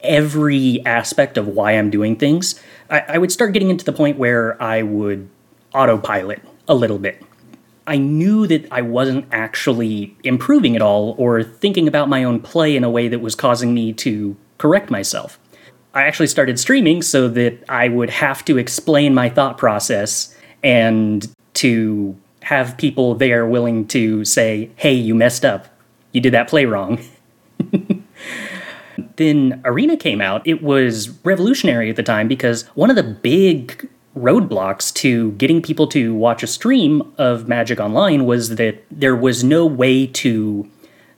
every 0.01 0.85
aspect 0.85 1.37
of 1.37 1.47
why 1.47 1.71
I'm 1.71 1.89
doing 1.89 2.17
things. 2.17 2.61
I, 2.89 3.05
I 3.07 3.17
would 3.19 3.31
start 3.31 3.53
getting 3.53 3.69
into 3.69 3.85
the 3.85 3.93
point 3.93 4.17
where 4.17 4.61
I 4.61 4.81
would 4.81 5.29
autopilot 5.73 6.41
a 6.67 6.75
little 6.75 6.99
bit. 6.99 7.23
I 7.89 7.97
knew 7.97 8.45
that 8.45 8.67
I 8.71 8.83
wasn't 8.83 9.25
actually 9.31 10.15
improving 10.23 10.75
at 10.75 10.81
all 10.81 11.15
or 11.17 11.41
thinking 11.41 11.87
about 11.87 12.07
my 12.07 12.23
own 12.23 12.39
play 12.39 12.75
in 12.75 12.83
a 12.83 12.89
way 12.89 13.07
that 13.07 13.19
was 13.19 13.33
causing 13.33 13.73
me 13.73 13.93
to 13.93 14.37
correct 14.59 14.91
myself. 14.91 15.39
I 15.95 16.03
actually 16.03 16.27
started 16.27 16.59
streaming 16.59 17.01
so 17.01 17.27
that 17.29 17.63
I 17.67 17.87
would 17.87 18.11
have 18.11 18.45
to 18.45 18.59
explain 18.59 19.15
my 19.15 19.27
thought 19.27 19.57
process 19.57 20.37
and 20.63 21.27
to 21.55 22.15
have 22.43 22.77
people 22.77 23.15
there 23.15 23.47
willing 23.47 23.87
to 23.87 24.23
say, 24.23 24.69
hey, 24.75 24.93
you 24.93 25.15
messed 25.15 25.43
up. 25.43 25.65
You 26.11 26.21
did 26.21 26.33
that 26.35 26.47
play 26.47 26.65
wrong. 26.65 27.03
then 29.15 29.61
Arena 29.65 29.97
came 29.97 30.21
out. 30.21 30.45
It 30.45 30.61
was 30.61 31.09
revolutionary 31.25 31.89
at 31.89 31.95
the 31.95 32.03
time 32.03 32.27
because 32.27 32.67
one 32.75 32.91
of 32.91 32.95
the 32.95 33.03
big 33.03 33.89
roadblocks 34.17 34.93
to 34.93 35.31
getting 35.33 35.61
people 35.61 35.87
to 35.87 36.13
watch 36.13 36.43
a 36.43 36.47
stream 36.47 37.13
of 37.17 37.47
Magic 37.47 37.79
Online 37.79 38.25
was 38.25 38.55
that 38.55 38.83
there 38.91 39.15
was 39.15 39.43
no 39.43 39.65
way 39.65 40.07
to 40.07 40.69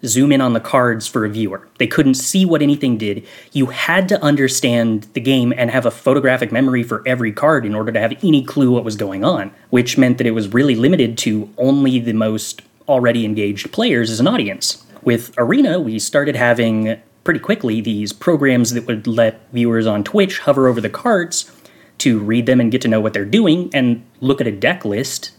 zoom 0.06 0.32
in 0.32 0.42
on 0.42 0.54
the 0.54 0.60
cards 0.60 1.08
for 1.08 1.26
a 1.26 1.30
viewer. 1.30 1.68
They 1.78 1.88
couldn't 1.88 2.16
see 2.16 2.46
what 2.46 2.62
anything 2.62 2.98
did. 2.98 3.26
You 3.54 3.68
had 3.68 4.10
to 4.10 4.22
understand 4.24 5.04
the 5.14 5.20
game 5.20 5.54
and 5.56 5.70
have 5.70 5.86
a 5.86 5.92
photographic 5.92 6.52
memory 6.52 6.84
for 6.84 7.04
every 7.06 7.32
card 7.32 7.66
in 7.66 7.76
order 7.76 7.92
to 7.92 8.00
have 8.00 8.14
any 8.24 8.44
clue 8.44 8.72
what 8.72 8.84
was 8.84 8.96
going 8.96 9.24
on, 9.24 9.52
which 9.70 9.98
meant 9.98 10.18
that 10.18 10.28
it 10.28 10.32
was 10.32 10.54
really 10.54 10.76
limited 10.76 11.18
to 11.20 11.50
only 11.58 12.00
the 12.00 12.14
most 12.14 12.62
already 12.88 13.26
engaged 13.26 13.72
players 13.72 14.10
as 14.10 14.20
an 14.20 14.28
audience. 14.28 14.84
With 15.04 15.34
Arena, 15.38 15.80
we 15.80 16.00
started 16.00 16.36
having 16.36 17.00
pretty 17.24 17.40
quickly 17.40 17.82
these 17.82 18.12
programs 18.12 18.74
that 18.74 18.88
would 18.88 19.06
let 19.06 19.52
viewers 19.52 19.86
on 19.86 20.04
Twitch 20.04 20.40
hover 20.40 20.68
over 20.68 20.82
the 20.82 20.90
cards 20.90 21.52
to 22.02 22.20
read 22.20 22.46
them 22.46 22.60
and 22.60 22.72
get 22.72 22.82
to 22.82 22.88
know 22.88 23.02
what 23.02 23.14
they're 23.14 23.26
doing 23.26 23.70
and 23.74 24.04
look 24.20 24.42
at 24.42 24.48
a 24.48 24.52
deck 24.52 24.86
list 24.86 25.32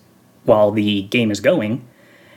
while 0.44 0.70
the 0.70 1.02
game 1.02 1.30
is 1.30 1.40
going. 1.40 1.86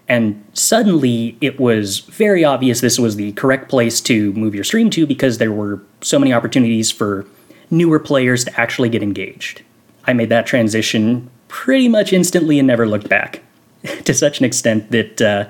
And 0.07 0.45
suddenly 0.53 1.37
it 1.41 1.59
was 1.59 1.99
very 1.99 2.43
obvious 2.43 2.81
this 2.81 2.99
was 2.99 3.15
the 3.15 3.31
correct 3.33 3.69
place 3.69 4.01
to 4.01 4.33
move 4.33 4.53
your 4.53 4.63
stream 4.63 4.89
to 4.91 5.07
because 5.07 5.37
there 5.37 5.51
were 5.51 5.81
so 6.01 6.19
many 6.19 6.31
opportunities 6.31 6.91
for 6.91 7.25
newer 7.71 7.99
players 7.99 8.43
to 8.45 8.59
actually 8.59 8.89
get 8.89 9.01
engaged. 9.01 9.63
I 10.05 10.13
made 10.13 10.29
that 10.29 10.45
transition 10.45 11.29
pretty 11.47 11.87
much 11.87 12.13
instantly 12.13 12.59
and 12.59 12.67
never 12.67 12.87
looked 12.87 13.09
back. 13.09 13.41
to 14.05 14.13
such 14.13 14.39
an 14.39 14.45
extent 14.45 14.91
that 14.91 15.21
uh, 15.21 15.49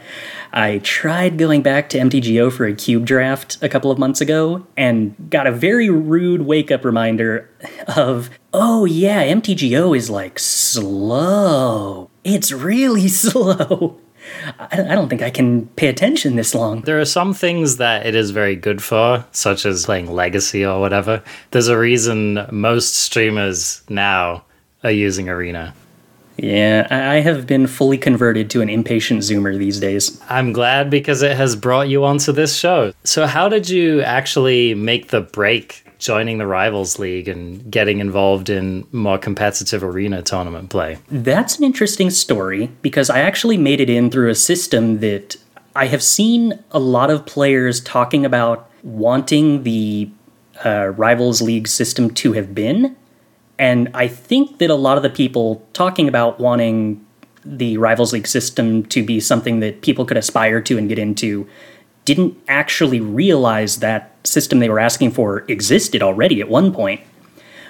I 0.53 0.79
tried 0.79 1.37
going 1.37 1.61
back 1.61 1.89
to 1.89 1.97
MTGO 1.97 2.51
for 2.51 2.65
a 2.65 2.73
cube 2.73 3.05
draft 3.05 3.57
a 3.61 3.69
couple 3.69 3.91
of 3.91 3.97
months 3.97 4.21
ago 4.21 4.65
and 4.77 5.15
got 5.29 5.47
a 5.47 5.51
very 5.51 5.89
rude 5.89 6.43
wake 6.43 6.71
up 6.71 6.85
reminder 6.85 7.49
of, 7.87 8.29
oh 8.53 8.85
yeah, 8.85 9.23
MTGO 9.23 9.95
is 9.95 10.09
like 10.09 10.39
slow. 10.39 12.09
It's 12.23 12.51
really 12.51 13.07
slow. 13.09 13.99
I 14.59 14.95
don't 14.95 15.09
think 15.09 15.21
I 15.21 15.29
can 15.29 15.67
pay 15.67 15.87
attention 15.87 16.35
this 16.35 16.55
long. 16.55 16.81
There 16.81 16.99
are 16.99 17.05
some 17.05 17.33
things 17.33 17.77
that 17.77 18.05
it 18.05 18.15
is 18.15 18.31
very 18.31 18.55
good 18.55 18.81
for, 18.81 19.25
such 19.31 19.65
as 19.65 19.85
playing 19.85 20.11
Legacy 20.11 20.65
or 20.65 20.79
whatever. 20.79 21.23
There's 21.51 21.67
a 21.67 21.77
reason 21.77 22.45
most 22.51 22.95
streamers 22.95 23.83
now 23.87 24.43
are 24.83 24.91
using 24.91 25.29
Arena. 25.29 25.75
Yeah, 26.37 26.87
I 26.89 27.21
have 27.21 27.47
been 27.47 27.67
fully 27.67 27.97
converted 27.97 28.49
to 28.51 28.61
an 28.61 28.69
impatient 28.69 29.21
Zoomer 29.21 29.57
these 29.57 29.79
days. 29.79 30.19
I'm 30.29 30.53
glad 30.53 30.89
because 30.89 31.21
it 31.21 31.37
has 31.37 31.55
brought 31.55 31.87
you 31.87 32.03
onto 32.03 32.31
this 32.31 32.55
show. 32.55 32.93
So, 33.03 33.25
how 33.25 33.49
did 33.49 33.69
you 33.69 34.01
actually 34.01 34.75
make 34.75 35.09
the 35.09 35.21
break 35.21 35.85
joining 35.97 36.37
the 36.37 36.47
Rivals 36.47 36.99
League 36.99 37.27
and 37.27 37.71
getting 37.71 37.99
involved 37.99 38.49
in 38.49 38.85
more 38.91 39.17
competitive 39.17 39.83
arena 39.83 40.21
tournament 40.21 40.69
play? 40.69 40.97
That's 41.09 41.57
an 41.57 41.63
interesting 41.63 42.09
story 42.09 42.69
because 42.81 43.09
I 43.09 43.19
actually 43.19 43.57
made 43.57 43.79
it 43.79 43.89
in 43.89 44.11
through 44.11 44.29
a 44.29 44.35
system 44.35 44.99
that 44.99 45.37
I 45.75 45.87
have 45.87 46.03
seen 46.03 46.63
a 46.71 46.79
lot 46.79 47.09
of 47.09 47.25
players 47.25 47.81
talking 47.81 48.25
about 48.25 48.69
wanting 48.83 49.63
the 49.63 50.09
uh, 50.63 50.89
Rivals 50.89 51.41
League 51.41 51.67
system 51.67 52.13
to 52.15 52.33
have 52.33 52.55
been 52.55 52.95
and 53.57 53.89
I 53.93 54.07
think 54.07 54.57
that 54.59 54.69
a 54.69 54.75
lot 54.75 54.97
of 54.97 55.03
the 55.03 55.09
people 55.09 55.65
talking 55.73 56.07
about 56.07 56.39
wanting 56.39 57.05
the 57.43 57.77
Rivals 57.77 58.11
League 58.11 58.27
system 58.27 58.83
to 58.87 59.03
be 59.03 59.19
something 59.19 59.59
that 59.59 59.81
people 59.81 60.05
could 60.05 60.17
aspire 60.17 60.61
to 60.61 60.77
and 60.77 60.89
get 60.89 60.99
into 60.99 61.47
didn't 62.03 62.37
actually 62.47 62.99
realize 62.99 63.79
that 63.79 64.15
system 64.23 64.59
they 64.59 64.69
were 64.69 64.79
asking 64.79 65.11
for 65.11 65.39
existed 65.47 66.01
already 66.01 66.41
at 66.41 66.49
one 66.49 66.73
point, 66.73 67.01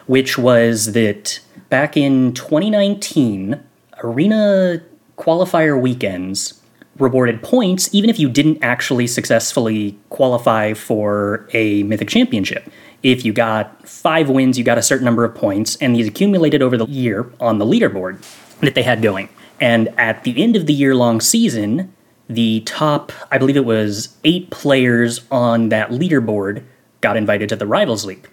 which 0.07 0.37
was 0.37 0.93
that 0.93 1.39
back 1.69 1.95
in 1.95 2.33
2019, 2.33 3.61
arena 4.03 4.81
qualifier 5.17 5.79
weekends 5.79 6.61
rewarded 6.97 7.41
points 7.41 7.89
even 7.93 8.09
if 8.09 8.19
you 8.19 8.29
didn't 8.29 8.57
actually 8.61 9.07
successfully 9.07 9.97
qualify 10.09 10.73
for 10.73 11.47
a 11.53 11.83
Mythic 11.83 12.07
Championship 12.07 12.69
if 13.05 13.23
you 13.23 13.31
got 13.31 13.87
five 13.87 14.31
wins, 14.31 14.57
you 14.57 14.63
got 14.63 14.79
a 14.79 14.81
certain 14.81 15.05
number 15.05 15.23
of 15.23 15.35
points, 15.35 15.75
and 15.75 15.95
these 15.95 16.07
accumulated 16.07 16.63
over 16.63 16.75
the 16.75 16.87
year 16.87 17.31
on 17.39 17.59
the 17.59 17.65
leaderboard 17.65 18.17
that 18.61 18.73
they 18.73 18.81
had 18.81 19.03
going. 19.03 19.29
And 19.61 19.89
at 19.99 20.23
the 20.23 20.41
end 20.41 20.55
of 20.55 20.65
the 20.65 20.73
year 20.73 20.95
long 20.95 21.21
season, 21.21 21.93
the 22.27 22.61
top, 22.61 23.11
I 23.29 23.37
believe 23.37 23.57
it 23.57 23.65
was 23.65 24.17
eight 24.23 24.49
players 24.49 25.21
on 25.29 25.69
that 25.69 25.91
leaderboard 25.91 26.63
got 27.01 27.15
invited 27.15 27.47
to 27.49 27.55
the 27.55 27.67
Rivals 27.67 28.05
League. 28.05 28.27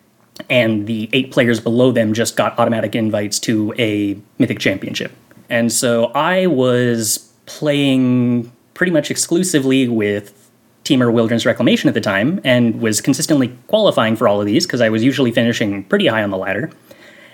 And 0.48 0.86
the 0.86 1.10
eight 1.12 1.30
players 1.30 1.60
below 1.60 1.92
them 1.92 2.14
just 2.14 2.34
got 2.34 2.58
automatic 2.58 2.94
invites 2.94 3.38
to 3.40 3.74
a 3.78 4.18
Mythic 4.38 4.58
Championship. 4.58 5.12
And 5.50 5.70
so 5.70 6.06
I 6.14 6.46
was 6.46 7.30
playing 7.44 8.50
pretty 8.72 8.92
much 8.92 9.10
exclusively 9.10 9.86
with 9.86 10.41
Temur 10.84 11.12
Wilderness 11.12 11.46
Reclamation 11.46 11.88
at 11.88 11.94
the 11.94 12.00
time 12.00 12.40
and 12.44 12.80
was 12.80 13.00
consistently 13.00 13.56
qualifying 13.68 14.16
for 14.16 14.26
all 14.26 14.40
of 14.40 14.46
these 14.46 14.66
because 14.66 14.80
I 14.80 14.88
was 14.88 15.04
usually 15.04 15.30
finishing 15.30 15.84
pretty 15.84 16.06
high 16.06 16.22
on 16.22 16.30
the 16.30 16.36
ladder 16.36 16.70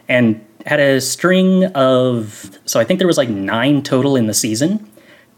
and 0.08 0.44
had 0.66 0.80
a 0.80 1.00
string 1.00 1.64
of 1.66 2.58
so 2.64 2.78
I 2.80 2.84
think 2.84 2.98
there 2.98 3.06
was 3.06 3.18
like 3.18 3.28
9 3.28 3.82
total 3.82 4.16
in 4.16 4.26
the 4.26 4.34
season. 4.34 4.90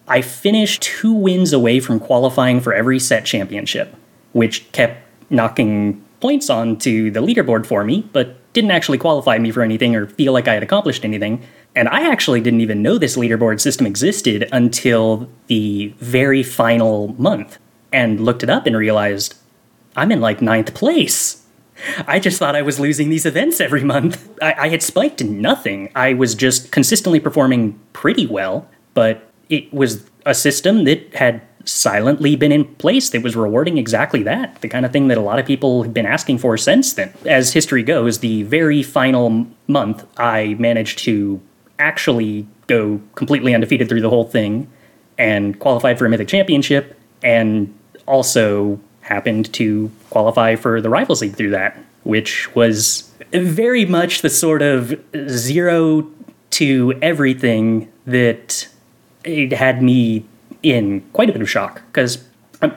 I 0.09 0.23
finished 0.23 0.83
2 0.83 1.13
wins 1.13 1.53
away 1.53 1.79
from 1.79 2.01
qualifying 2.01 2.61
for 2.61 2.75
every 2.75 2.99
set 2.99 3.25
championship, 3.25 3.95
which 4.33 4.71
kept 4.73 5.05
knocking 5.31 6.05
points 6.21 6.51
onto 6.51 7.11
the 7.11 7.21
leaderboard 7.21 7.65
for 7.65 7.85
me, 7.85 8.09
but 8.13 8.37
didn't 8.53 8.73
actually 8.73 8.99
qualify 8.99 9.39
me 9.39 9.53
for 9.53 9.63
anything 9.63 9.95
or 9.95 10.07
feel 10.07 10.33
like 10.33 10.49
I 10.49 10.55
had 10.55 10.63
accomplished 10.63 11.05
anything. 11.05 11.43
And 11.77 11.89
I 11.89 12.11
actually 12.11 12.41
didn't 12.41 12.63
even 12.63 12.83
know 12.83 12.99
this 12.99 13.17
leaderboard 13.17 13.61
system 13.61 13.87
existed 13.87 14.49
until 14.51 15.31
the 15.47 15.95
very 15.99 16.43
final 16.43 17.15
month 17.17 17.59
and 17.93 18.21
looked 18.21 18.43
it 18.43 18.51
up 18.51 18.67
and 18.67 18.77
realized 18.77 19.35
I'm 19.97 20.13
in 20.13 20.21
like 20.21 20.41
ninth 20.41 20.75
place. 20.75 21.45
I 22.07 22.19
just 22.19 22.39
thought 22.39 22.55
I 22.55 22.63
was 22.63 22.79
losing 22.79 23.09
these 23.09 23.25
events 23.25 23.61
every 23.61 23.85
month. 23.85 24.29
I, 24.43 24.55
I, 24.59 24.69
had 24.69 24.83
spiked 24.83 25.25
nothing. 25.25 25.91
I 25.95 26.13
was 26.13 26.35
just 26.35 26.73
consistently 26.73 27.21
performing 27.21 27.81
pretty 27.93 28.27
well, 28.27 28.69
but 28.93 29.31
it 29.49 29.73
was 29.73 30.09
a 30.27 30.35
system 30.35 30.85
that 30.85 31.15
had 31.15 31.43
silently 31.65 32.37
been 32.37 32.53
in 32.53 32.65
place 32.77 33.11
that 33.11 33.23
was 33.23 33.37
rewarding 33.37 33.79
exactly 33.79 34.23
that 34.23 34.61
the 34.63 34.69
kind 34.69 34.87
of 34.87 34.93
thing 34.93 35.09
that 35.09 35.19
a 35.19 35.21
lot 35.21 35.39
of 35.39 35.47
people 35.47 35.83
have 35.83 35.93
been 35.93 36.07
asking 36.07 36.39
for 36.39 36.57
since 36.57 36.95
then. 36.95 37.13
As 37.25 37.53
history 37.53 37.83
goes, 37.83 38.19
the 38.19 38.43
very 38.45 38.83
final 38.83 39.47
month, 39.67 40.07
I 40.19 40.55
managed 40.59 40.99
to 41.01 41.41
actually 41.79 42.47
go 42.67 43.01
completely 43.15 43.55
undefeated 43.55 43.89
through 43.89 44.01
the 44.01 44.11
whole 44.11 44.25
thing 44.25 44.71
and 45.19 45.59
qualified 45.59 45.99
for 45.99 46.07
a 46.07 46.09
Mythic 46.09 46.29
Championship 46.29 46.99
and 47.23 47.75
also 48.11 48.81
happened 49.03 49.53
to 49.55 49.91
qualify 50.11 50.57
for 50.57 50.81
the 50.81 50.89
Rivals 50.91 51.23
League 51.23 51.37
through 51.37 51.51
that, 51.51 51.79
which 52.03 52.55
was 52.55 53.11
very 53.33 53.85
much 53.85 54.23
the 54.23 54.31
sort 54.31 54.63
of 54.63 54.95
zero 55.29 56.07
to 56.51 56.95
everything 57.01 57.91
that 58.07 58.69
it 59.25 59.53
had 59.53 59.83
me 59.83 60.25
in 60.63 61.01
quite 61.13 61.31
a 61.31 61.33
bit 61.33 61.41
of 61.41 61.49
shock. 61.49 61.83
Because 61.87 62.25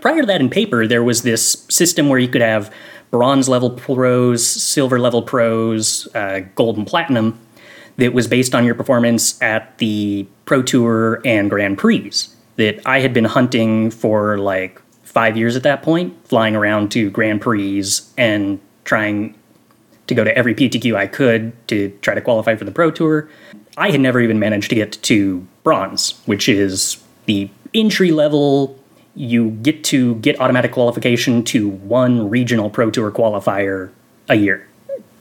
prior 0.02 0.22
to 0.22 0.28
that, 0.28 0.42
in 0.42 0.50
paper, 0.50 0.88
there 0.88 1.04
was 1.04 1.24
this 1.24 1.66
system 1.70 2.10
where 2.10 2.20
you 2.20 2.28
could 2.28 2.42
have 2.42 2.74
bronze 3.12 3.50
level 3.50 3.70
pros, 3.70 4.46
silver 4.46 5.00
level 5.00 5.22
pros, 5.22 6.08
uh, 6.16 6.42
gold 6.56 6.78
and 6.78 6.88
platinum 6.88 7.40
that 7.98 8.14
was 8.14 8.28
based 8.28 8.56
on 8.56 8.66
your 8.66 8.76
performance 8.76 9.42
at 9.42 9.78
the 9.78 10.26
Pro 10.46 10.62
Tour 10.64 11.22
and 11.26 11.50
Grand 11.50 11.78
Prix. 11.78 12.12
That 12.56 12.86
I 12.86 13.00
had 13.00 13.14
been 13.14 13.26
hunting 13.26 13.90
for 13.90 14.38
like 14.38 14.80
five 15.14 15.38
years 15.38 15.56
at 15.56 15.64
that 15.64 15.84
point, 15.84 16.28
flying 16.28 16.56
around 16.56 16.92
to 16.92 17.10
Grand 17.12 17.40
Prix 17.40 17.84
and 18.18 18.60
trying 18.84 19.36
to 20.08 20.16
go 20.16 20.24
to 20.24 20.36
every 20.36 20.56
PTQ 20.56 20.96
I 20.96 21.08
could 21.08 21.54
to 21.68 21.90
try 22.02 22.16
to 22.16 22.22
qualify 22.22 22.56
for 22.56 22.66
the 22.66 22.72
Pro 22.72 22.90
Tour. 22.90 23.30
I 23.78 23.92
had 23.92 24.02
never 24.02 24.20
even 24.20 24.40
managed 24.40 24.70
to 24.70 24.76
get 24.76 24.92
to 25.04 25.48
bronze, 25.64 26.20
which 26.26 26.50
is 26.50 27.02
the 27.26 27.50
entry 27.74 28.12
level. 28.12 28.78
You 29.16 29.52
get 29.52 29.84
to 29.86 30.16
get 30.16 30.40
automatic 30.40 30.72
qualification 30.72 31.44
to 31.46 31.70
one 31.70 32.30
regional 32.30 32.72
Pro 32.72 32.90
Tour 32.90 33.12
qualifier 33.12 33.92
a 34.28 34.36
year. 34.36 34.68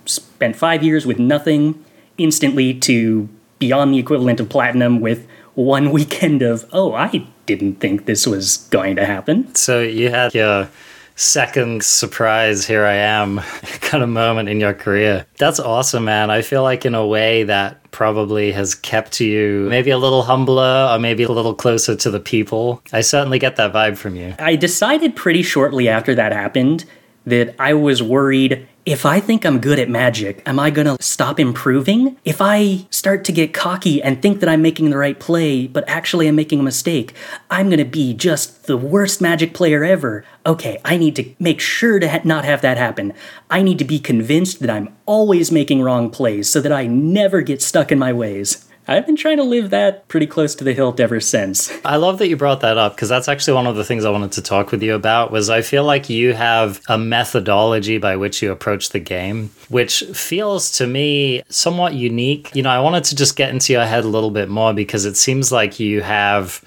Spent 0.06 0.56
five 0.56 0.82
years 0.82 1.04
with 1.04 1.18
nothing, 1.18 1.84
instantly 2.16 2.74
to 2.80 3.28
beyond 3.58 3.92
the 3.92 3.98
equivalent 3.98 4.40
of 4.40 4.48
platinum 4.48 5.00
with 5.00 5.28
one 5.54 5.90
weekend 5.92 6.40
of, 6.40 6.64
oh, 6.72 6.94
I 6.94 7.26
didn't 7.46 7.76
think 7.76 8.06
this 8.06 8.26
was 8.26 8.58
going 8.70 8.96
to 8.96 9.06
happen. 9.06 9.54
So 9.54 9.80
you 9.80 10.10
had 10.10 10.34
your 10.34 10.68
second 11.16 11.84
surprise, 11.84 12.66
here 12.66 12.84
I 12.84 12.94
am 12.94 13.38
kind 13.80 14.02
of 14.02 14.08
moment 14.08 14.48
in 14.48 14.60
your 14.60 14.74
career. 14.74 15.26
That's 15.38 15.60
awesome, 15.60 16.04
man. 16.04 16.30
I 16.30 16.42
feel 16.42 16.62
like, 16.62 16.84
in 16.86 16.94
a 16.94 17.06
way, 17.06 17.44
that 17.44 17.78
probably 17.90 18.52
has 18.52 18.74
kept 18.74 19.20
you 19.20 19.66
maybe 19.68 19.90
a 19.90 19.98
little 19.98 20.22
humbler 20.22 20.88
or 20.90 20.98
maybe 20.98 21.22
a 21.22 21.30
little 21.30 21.54
closer 21.54 21.94
to 21.94 22.10
the 22.10 22.20
people. 22.20 22.82
I 22.92 23.02
certainly 23.02 23.38
get 23.38 23.56
that 23.56 23.72
vibe 23.72 23.98
from 23.98 24.16
you. 24.16 24.34
I 24.38 24.56
decided 24.56 25.14
pretty 25.14 25.42
shortly 25.42 25.88
after 25.88 26.14
that 26.14 26.32
happened 26.32 26.84
that 27.26 27.54
I 27.58 27.74
was 27.74 28.02
worried 28.02 28.66
if 28.84 29.06
I 29.06 29.20
think 29.20 29.44
I'm 29.44 29.60
good 29.60 29.78
at 29.78 29.88
magic, 29.88 30.42
am 30.44 30.58
I 30.58 30.70
gonna 30.70 30.96
stop 31.00 31.38
improving? 31.38 32.16
If 32.24 32.40
I 32.40 32.86
start 32.90 33.24
to 33.24 33.32
get 33.32 33.54
cocky 33.54 34.02
and 34.02 34.20
think 34.20 34.40
that 34.40 34.48
I'm 34.48 34.60
making 34.60 34.90
the 34.90 34.96
right 34.96 35.18
play, 35.18 35.68
but 35.68 35.88
actually 35.88 36.26
I'm 36.26 36.34
making 36.34 36.58
a 36.58 36.64
mistake, 36.64 37.14
I'm 37.48 37.70
gonna 37.70 37.84
be 37.84 38.12
just 38.12 38.64
the 38.66 38.76
worst 38.76 39.20
magic 39.20 39.54
player 39.54 39.84
ever. 39.84 40.24
Okay, 40.44 40.80
I 40.84 40.96
need 40.96 41.14
to 41.16 41.32
make 41.38 41.60
sure 41.60 42.00
to 42.00 42.08
ha- 42.08 42.20
not 42.24 42.44
have 42.44 42.60
that 42.62 42.76
happen. 42.76 43.12
I 43.48 43.62
need 43.62 43.78
to 43.78 43.84
be 43.84 44.00
convinced 44.00 44.58
that 44.60 44.70
I'm 44.70 44.94
always 45.06 45.52
making 45.52 45.82
wrong 45.82 46.10
plays 46.10 46.50
so 46.50 46.60
that 46.60 46.72
I 46.72 46.86
never 46.86 47.40
get 47.40 47.62
stuck 47.62 47.92
in 47.92 47.98
my 48.00 48.12
ways. 48.12 48.66
I've 48.88 49.06
been 49.06 49.16
trying 49.16 49.36
to 49.36 49.44
live 49.44 49.70
that 49.70 50.08
pretty 50.08 50.26
close 50.26 50.54
to 50.56 50.64
the 50.64 50.72
hilt 50.72 50.98
ever 50.98 51.20
since. 51.20 51.72
I 51.84 51.96
love 51.96 52.18
that 52.18 52.28
you 52.28 52.36
brought 52.36 52.60
that 52.60 52.78
up 52.78 52.96
because 52.96 53.08
that's 53.08 53.28
actually 53.28 53.54
one 53.54 53.66
of 53.66 53.76
the 53.76 53.84
things 53.84 54.04
I 54.04 54.10
wanted 54.10 54.32
to 54.32 54.42
talk 54.42 54.72
with 54.72 54.82
you 54.82 54.94
about 54.94 55.30
was 55.30 55.48
I 55.48 55.62
feel 55.62 55.84
like 55.84 56.10
you 56.10 56.34
have 56.34 56.80
a 56.88 56.98
methodology 56.98 57.98
by 57.98 58.16
which 58.16 58.42
you 58.42 58.50
approach 58.50 58.90
the 58.90 58.98
game 58.98 59.50
which 59.68 60.02
feels 60.12 60.70
to 60.72 60.86
me 60.86 61.42
somewhat 61.48 61.94
unique. 61.94 62.50
You 62.54 62.62
know, 62.62 62.70
I 62.70 62.80
wanted 62.80 63.04
to 63.04 63.16
just 63.16 63.36
get 63.36 63.50
into 63.50 63.72
your 63.72 63.86
head 63.86 64.04
a 64.04 64.08
little 64.08 64.30
bit 64.30 64.50
more 64.50 64.74
because 64.74 65.06
it 65.06 65.16
seems 65.16 65.50
like 65.50 65.80
you 65.80 66.02
have 66.02 66.62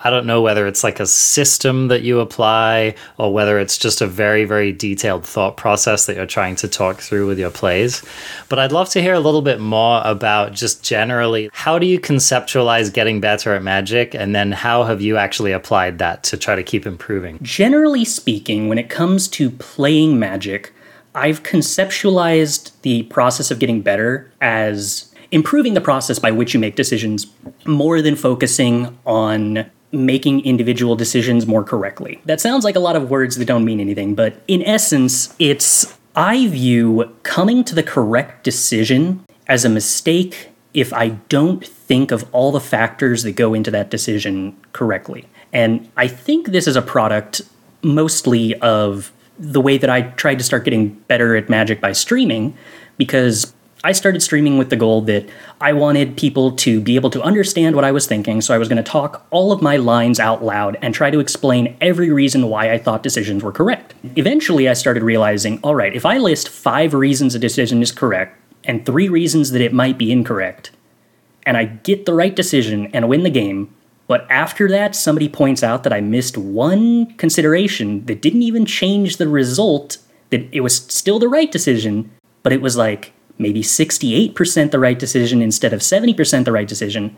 I 0.00 0.10
don't 0.10 0.26
know 0.26 0.42
whether 0.42 0.66
it's 0.66 0.84
like 0.84 1.00
a 1.00 1.06
system 1.06 1.88
that 1.88 2.02
you 2.02 2.20
apply 2.20 2.94
or 3.16 3.32
whether 3.32 3.58
it's 3.58 3.76
just 3.76 4.00
a 4.00 4.06
very, 4.06 4.44
very 4.44 4.72
detailed 4.72 5.24
thought 5.24 5.56
process 5.56 6.06
that 6.06 6.16
you're 6.16 6.26
trying 6.26 6.56
to 6.56 6.68
talk 6.68 7.00
through 7.00 7.26
with 7.26 7.38
your 7.38 7.50
plays. 7.50 8.04
But 8.48 8.58
I'd 8.58 8.72
love 8.72 8.88
to 8.90 9.02
hear 9.02 9.14
a 9.14 9.20
little 9.20 9.42
bit 9.42 9.60
more 9.60 10.00
about 10.04 10.52
just 10.52 10.84
generally 10.84 11.50
how 11.52 11.78
do 11.78 11.86
you 11.86 11.98
conceptualize 11.98 12.92
getting 12.92 13.20
better 13.20 13.54
at 13.54 13.62
magic 13.62 14.14
and 14.14 14.34
then 14.34 14.52
how 14.52 14.84
have 14.84 15.00
you 15.00 15.16
actually 15.16 15.52
applied 15.52 15.98
that 15.98 16.22
to 16.24 16.36
try 16.36 16.54
to 16.54 16.62
keep 16.62 16.86
improving? 16.86 17.38
Generally 17.42 18.04
speaking, 18.04 18.68
when 18.68 18.78
it 18.78 18.88
comes 18.88 19.26
to 19.28 19.50
playing 19.50 20.18
magic, 20.18 20.72
I've 21.14 21.42
conceptualized 21.42 22.70
the 22.82 23.02
process 23.04 23.50
of 23.50 23.58
getting 23.58 23.82
better 23.82 24.30
as 24.40 25.12
improving 25.30 25.74
the 25.74 25.80
process 25.80 26.18
by 26.18 26.30
which 26.30 26.54
you 26.54 26.60
make 26.60 26.76
decisions 26.76 27.26
more 27.66 28.00
than 28.00 28.16
focusing 28.16 28.96
on 29.04 29.68
making 29.92 30.44
individual 30.44 30.96
decisions 30.96 31.46
more 31.46 31.64
correctly. 31.64 32.20
That 32.26 32.40
sounds 32.40 32.64
like 32.64 32.76
a 32.76 32.80
lot 32.80 32.96
of 32.96 33.10
words 33.10 33.36
that 33.36 33.44
don't 33.46 33.64
mean 33.64 33.80
anything, 33.80 34.14
but 34.14 34.42
in 34.46 34.62
essence, 34.62 35.34
it's 35.38 35.96
I 36.14 36.48
view 36.48 37.14
coming 37.22 37.64
to 37.64 37.74
the 37.74 37.82
correct 37.82 38.44
decision 38.44 39.24
as 39.46 39.64
a 39.64 39.68
mistake 39.68 40.50
if 40.74 40.92
I 40.92 41.10
don't 41.28 41.66
think 41.66 42.10
of 42.10 42.26
all 42.32 42.52
the 42.52 42.60
factors 42.60 43.22
that 43.22 43.32
go 43.32 43.54
into 43.54 43.70
that 43.70 43.90
decision 43.90 44.56
correctly. 44.72 45.26
And 45.52 45.90
I 45.96 46.08
think 46.08 46.48
this 46.48 46.66
is 46.66 46.76
a 46.76 46.82
product 46.82 47.40
mostly 47.82 48.54
of 48.56 49.12
the 49.38 49.60
way 49.60 49.78
that 49.78 49.88
I 49.88 50.02
tried 50.02 50.38
to 50.38 50.44
start 50.44 50.64
getting 50.64 50.88
better 50.88 51.36
at 51.36 51.48
magic 51.48 51.80
by 51.80 51.92
streaming 51.92 52.56
because 52.96 53.54
I 53.84 53.92
started 53.92 54.22
streaming 54.22 54.58
with 54.58 54.70
the 54.70 54.76
goal 54.76 55.02
that 55.02 55.28
I 55.60 55.72
wanted 55.72 56.16
people 56.16 56.50
to 56.56 56.80
be 56.80 56.96
able 56.96 57.10
to 57.10 57.22
understand 57.22 57.76
what 57.76 57.84
I 57.84 57.92
was 57.92 58.08
thinking, 58.08 58.40
so 58.40 58.52
I 58.52 58.58
was 58.58 58.68
going 58.68 58.82
to 58.82 58.90
talk 58.90 59.24
all 59.30 59.52
of 59.52 59.62
my 59.62 59.76
lines 59.76 60.18
out 60.18 60.44
loud 60.44 60.76
and 60.82 60.92
try 60.92 61.10
to 61.10 61.20
explain 61.20 61.76
every 61.80 62.10
reason 62.10 62.48
why 62.48 62.72
I 62.72 62.78
thought 62.78 63.04
decisions 63.04 63.44
were 63.44 63.52
correct. 63.52 63.94
Eventually, 64.16 64.68
I 64.68 64.72
started 64.72 65.04
realizing 65.04 65.60
all 65.62 65.76
right, 65.76 65.94
if 65.94 66.04
I 66.04 66.18
list 66.18 66.48
five 66.48 66.92
reasons 66.92 67.36
a 67.36 67.38
decision 67.38 67.80
is 67.80 67.92
correct 67.92 68.36
and 68.64 68.84
three 68.84 69.08
reasons 69.08 69.52
that 69.52 69.62
it 69.62 69.72
might 69.72 69.96
be 69.96 70.10
incorrect, 70.10 70.72
and 71.46 71.56
I 71.56 71.64
get 71.64 72.04
the 72.04 72.14
right 72.14 72.34
decision 72.34 72.88
and 72.92 73.08
win 73.08 73.22
the 73.22 73.30
game, 73.30 73.72
but 74.08 74.26
after 74.28 74.68
that, 74.70 74.96
somebody 74.96 75.28
points 75.28 75.62
out 75.62 75.84
that 75.84 75.92
I 75.92 76.00
missed 76.00 76.36
one 76.36 77.14
consideration 77.16 78.04
that 78.06 78.22
didn't 78.22 78.42
even 78.42 78.66
change 78.66 79.18
the 79.18 79.28
result, 79.28 79.98
that 80.30 80.48
it 80.50 80.62
was 80.62 80.76
still 80.76 81.20
the 81.20 81.28
right 81.28 81.50
decision, 81.50 82.10
but 82.42 82.52
it 82.52 82.60
was 82.60 82.76
like, 82.76 83.12
maybe 83.38 83.62
68% 83.62 84.70
the 84.70 84.78
right 84.78 84.98
decision 84.98 85.40
instead 85.40 85.72
of 85.72 85.80
70% 85.80 86.44
the 86.44 86.52
right 86.52 86.68
decision, 86.68 87.16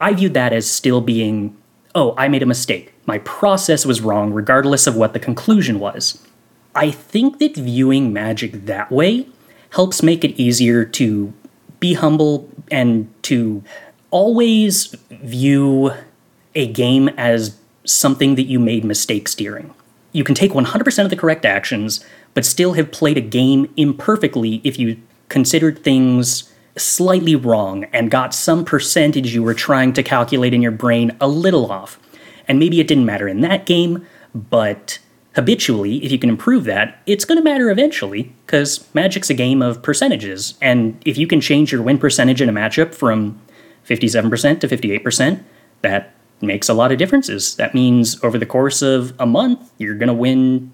I 0.00 0.14
viewed 0.14 0.34
that 0.34 0.52
as 0.52 0.70
still 0.70 1.00
being, 1.00 1.56
oh, 1.94 2.14
I 2.16 2.28
made 2.28 2.42
a 2.42 2.46
mistake. 2.46 2.92
My 3.06 3.18
process 3.18 3.86
was 3.86 4.00
wrong, 4.00 4.32
regardless 4.32 4.86
of 4.86 4.96
what 4.96 5.12
the 5.12 5.20
conclusion 5.20 5.78
was. 5.78 6.22
I 6.74 6.90
think 6.90 7.38
that 7.38 7.56
viewing 7.56 8.12
magic 8.12 8.66
that 8.66 8.90
way 8.90 9.26
helps 9.70 10.02
make 10.02 10.24
it 10.24 10.38
easier 10.40 10.84
to 10.84 11.32
be 11.78 11.94
humble 11.94 12.48
and 12.70 13.12
to 13.22 13.62
always 14.10 14.94
view 15.10 15.92
a 16.54 16.66
game 16.66 17.08
as 17.10 17.56
something 17.84 18.34
that 18.34 18.44
you 18.44 18.58
made 18.58 18.84
mistakes 18.84 19.34
during. 19.34 19.72
You 20.12 20.24
can 20.24 20.34
take 20.34 20.52
100% 20.52 21.04
of 21.04 21.10
the 21.10 21.16
correct 21.16 21.44
actions, 21.44 22.04
but 22.34 22.44
still 22.44 22.74
have 22.74 22.90
played 22.90 23.16
a 23.16 23.22
game 23.22 23.72
imperfectly 23.76 24.60
if 24.64 24.78
you 24.78 25.00
considered 25.30 25.82
things 25.82 26.52
slightly 26.76 27.34
wrong 27.34 27.84
and 27.92 28.10
got 28.10 28.34
some 28.34 28.64
percentage 28.64 29.34
you 29.34 29.42
were 29.42 29.54
trying 29.54 29.92
to 29.94 30.02
calculate 30.02 30.52
in 30.52 30.60
your 30.60 30.70
brain 30.70 31.16
a 31.20 31.28
little 31.28 31.72
off. 31.72 31.98
And 32.46 32.58
maybe 32.58 32.80
it 32.80 32.88
didn't 32.88 33.06
matter 33.06 33.28
in 33.28 33.40
that 33.40 33.64
game, 33.64 34.06
but 34.34 34.98
habitually, 35.34 36.04
if 36.04 36.12
you 36.12 36.18
can 36.18 36.30
improve 36.30 36.64
that, 36.64 37.00
it's 37.06 37.24
going 37.24 37.38
to 37.38 37.44
matter 37.44 37.70
eventually, 37.70 38.34
because 38.44 38.86
Magic's 38.94 39.30
a 39.30 39.34
game 39.34 39.62
of 39.62 39.82
percentages. 39.82 40.54
And 40.60 41.00
if 41.06 41.16
you 41.16 41.26
can 41.26 41.40
change 41.40 41.72
your 41.72 41.82
win 41.82 41.98
percentage 41.98 42.42
in 42.42 42.48
a 42.48 42.52
matchup 42.52 42.94
from 42.94 43.40
57% 43.88 44.60
to 44.60 44.68
58%, 44.68 45.42
that 45.82 46.14
makes 46.40 46.68
a 46.68 46.74
lot 46.74 46.92
of 46.92 46.98
differences. 46.98 47.54
That 47.56 47.74
means 47.74 48.22
over 48.24 48.38
the 48.38 48.46
course 48.46 48.82
of 48.82 49.14
a 49.18 49.26
month, 49.26 49.70
you're 49.78 49.94
going 49.94 50.08
to 50.08 50.14
win 50.14 50.72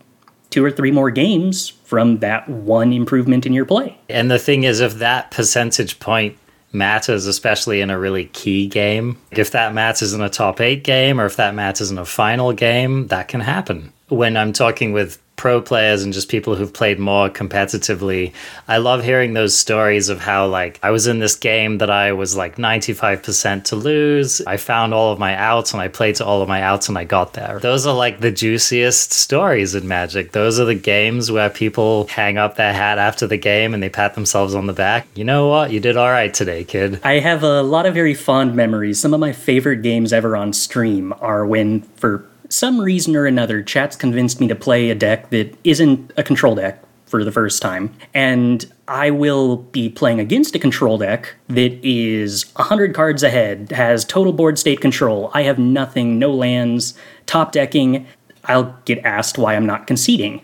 two 0.51 0.65
or 0.65 0.71
three 0.71 0.91
more 0.91 1.11
games 1.11 1.73
from 1.87 2.19
that 2.19 2.49
one 2.49 2.93
improvement 2.93 3.47
in 3.47 3.53
your 3.53 3.65
play. 3.65 3.97
And 4.09 4.29
the 4.31 4.41
thing 4.41 4.65
is, 4.65 4.81
if 4.81 4.95
that 4.95 5.31
percentage 5.31 6.01
point 6.01 6.37
matters, 6.73 7.27
especially 7.27 7.81
in 7.81 7.91
a 7.91 7.99
really 7.99 8.27
key 8.27 8.67
game, 8.67 9.19
if 9.31 9.53
that 9.53 9.73
matters 9.73 10.13
in 10.13 10.21
a 10.21 10.29
top 10.29 10.61
eight 10.61 10.83
game 10.83 11.21
or 11.21 11.27
if 11.27 11.37
that 11.37 11.55
matters 11.55 11.91
in 11.91 11.99
a 11.99 12.05
final 12.05 12.53
game, 12.53 13.07
that 13.07 13.29
can 13.29 13.41
happen. 13.41 13.93
When 14.09 14.37
I'm 14.37 14.53
talking 14.53 14.93
with 14.93 15.23
pro 15.37 15.61
players 15.61 16.03
and 16.03 16.13
just 16.13 16.29
people 16.29 16.55
who've 16.55 16.73
played 16.73 16.99
more 16.99 17.29
competitively. 17.29 18.33
I 18.67 18.79
love 18.79 19.05
hearing 19.05 19.35
those 19.35 19.57
stories 19.57 20.09
of 20.09 20.21
how 20.21 20.47
like 20.47 20.81
I 20.83 20.91
was 20.91 21.07
in 21.07 21.19
this 21.19 21.37
game 21.37 21.79
that 21.79 21.91
I 21.91 22.13
was 22.13 22.37
like 22.37 22.57
95% 22.57 23.65
to 23.65 23.77
lose. 23.77 24.41
I 24.47 24.57
found 24.57 24.95
all 24.95 25.13
of 25.13 25.19
my 25.19 25.35
outs 25.37 25.73
and 25.73 25.81
I 25.81 25.89
played 25.89 26.17
to 26.17 26.25
all 26.25 26.43
of 26.43 26.49
my 26.49 26.63
outs 26.63 26.89
and 26.89 26.99
I 26.99 27.05
got 27.05 27.35
there. 27.35 27.59
Those 27.61 27.87
are 27.87 27.95
like 27.95 28.21
the 28.21 28.33
juiciest 28.33 29.13
stories 29.13 29.75
in 29.75 29.87
Magic. 29.87 30.33
Those 30.33 30.59
are 30.59 30.65
the 30.65 30.75
games 30.75 31.31
where 31.31 31.51
people 31.51 32.07
hang 32.09 32.39
up 32.39 32.57
their 32.57 32.73
hat 32.73 32.99
after 32.99 33.27
the 33.27 33.37
game 33.37 33.75
and 33.75 33.83
they 33.83 33.89
pat 33.89 34.15
themselves 34.15 34.55
on 34.55 34.67
the 34.67 34.73
back. 34.73 35.07
You 35.15 35.25
know 35.25 35.49
what? 35.49 35.71
You 35.71 35.81
did 35.81 35.97
all 35.97 36.11
right 36.11 36.33
today, 36.33 36.65
kid. 36.65 37.01
I 37.05 37.19
have 37.21 37.43
a 37.43 37.63
lot 37.63 37.87
of 37.87 37.95
very 37.95 38.15
fond 38.15 38.55
memories. 38.55 38.99
Some 38.99 39.13
of 39.13 39.21
my 39.21 39.33
favorite 39.33 39.83
games 39.83 40.13
ever 40.13 40.37
on 40.37 40.53
stream 40.53 41.13
are 41.21 41.47
when 41.47 41.83
for 41.97 42.25
some 42.49 42.81
reason 42.81 43.17
or 43.17 43.27
another, 43.27 43.63
chat's 43.63 43.97
convinced 43.97 44.41
me 44.41 44.49
to 44.49 44.55
play 44.55 44.91
a 44.91 44.95
deck 44.95 45.31
that 45.31 45.57
isn't 45.65 46.13
a 46.17 46.23
control 46.23 46.55
deck 46.55 46.83
for 47.07 47.25
the 47.25 47.33
first 47.33 47.63
time. 47.63 47.95
And 48.15 48.65
I 48.89 49.11
will 49.11 49.59
be 49.59 49.89
playing 49.89 50.21
against 50.21 50.55
a 50.55 50.59
control 50.59 50.99
deck 50.99 51.35
that 51.49 51.79
is 51.85 52.53
100 52.57 52.95
cards 52.95 53.23
ahead, 53.23 53.71
has 53.73 54.05
total 54.05 54.33
board 54.33 54.59
state 54.59 54.81
control. 54.81 55.31
I 55.33 55.43
have 55.43 55.59
nothing, 55.59 56.19
no 56.19 56.33
lands, 56.33 56.95
top 57.27 57.53
decking. 57.53 58.07
I'll 58.45 58.77
get 58.85 58.99
asked 59.05 59.39
why 59.39 59.55
I'm 59.55 59.67
not 59.67 59.87
conceding. 59.87 60.43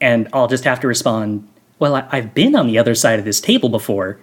And 0.00 0.28
I'll 0.32 0.48
just 0.48 0.64
have 0.64 0.80
to 0.80 0.88
respond, 0.88 1.48
well, 1.78 1.94
I've 2.10 2.34
been 2.34 2.56
on 2.56 2.66
the 2.66 2.78
other 2.78 2.94
side 2.94 3.18
of 3.18 3.24
this 3.24 3.40
table 3.40 3.68
before. 3.68 4.18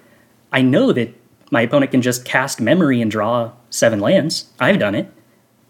I 0.52 0.62
know 0.62 0.92
that 0.94 1.14
my 1.52 1.62
opponent 1.62 1.92
can 1.92 2.02
just 2.02 2.26
cast 2.26 2.60
memory 2.60 3.02
and 3.02 3.10
draw 3.10 3.52
seven 3.70 4.00
lands. 4.00 4.52
I've 4.60 4.80
done 4.80 4.96
it. 4.96 5.12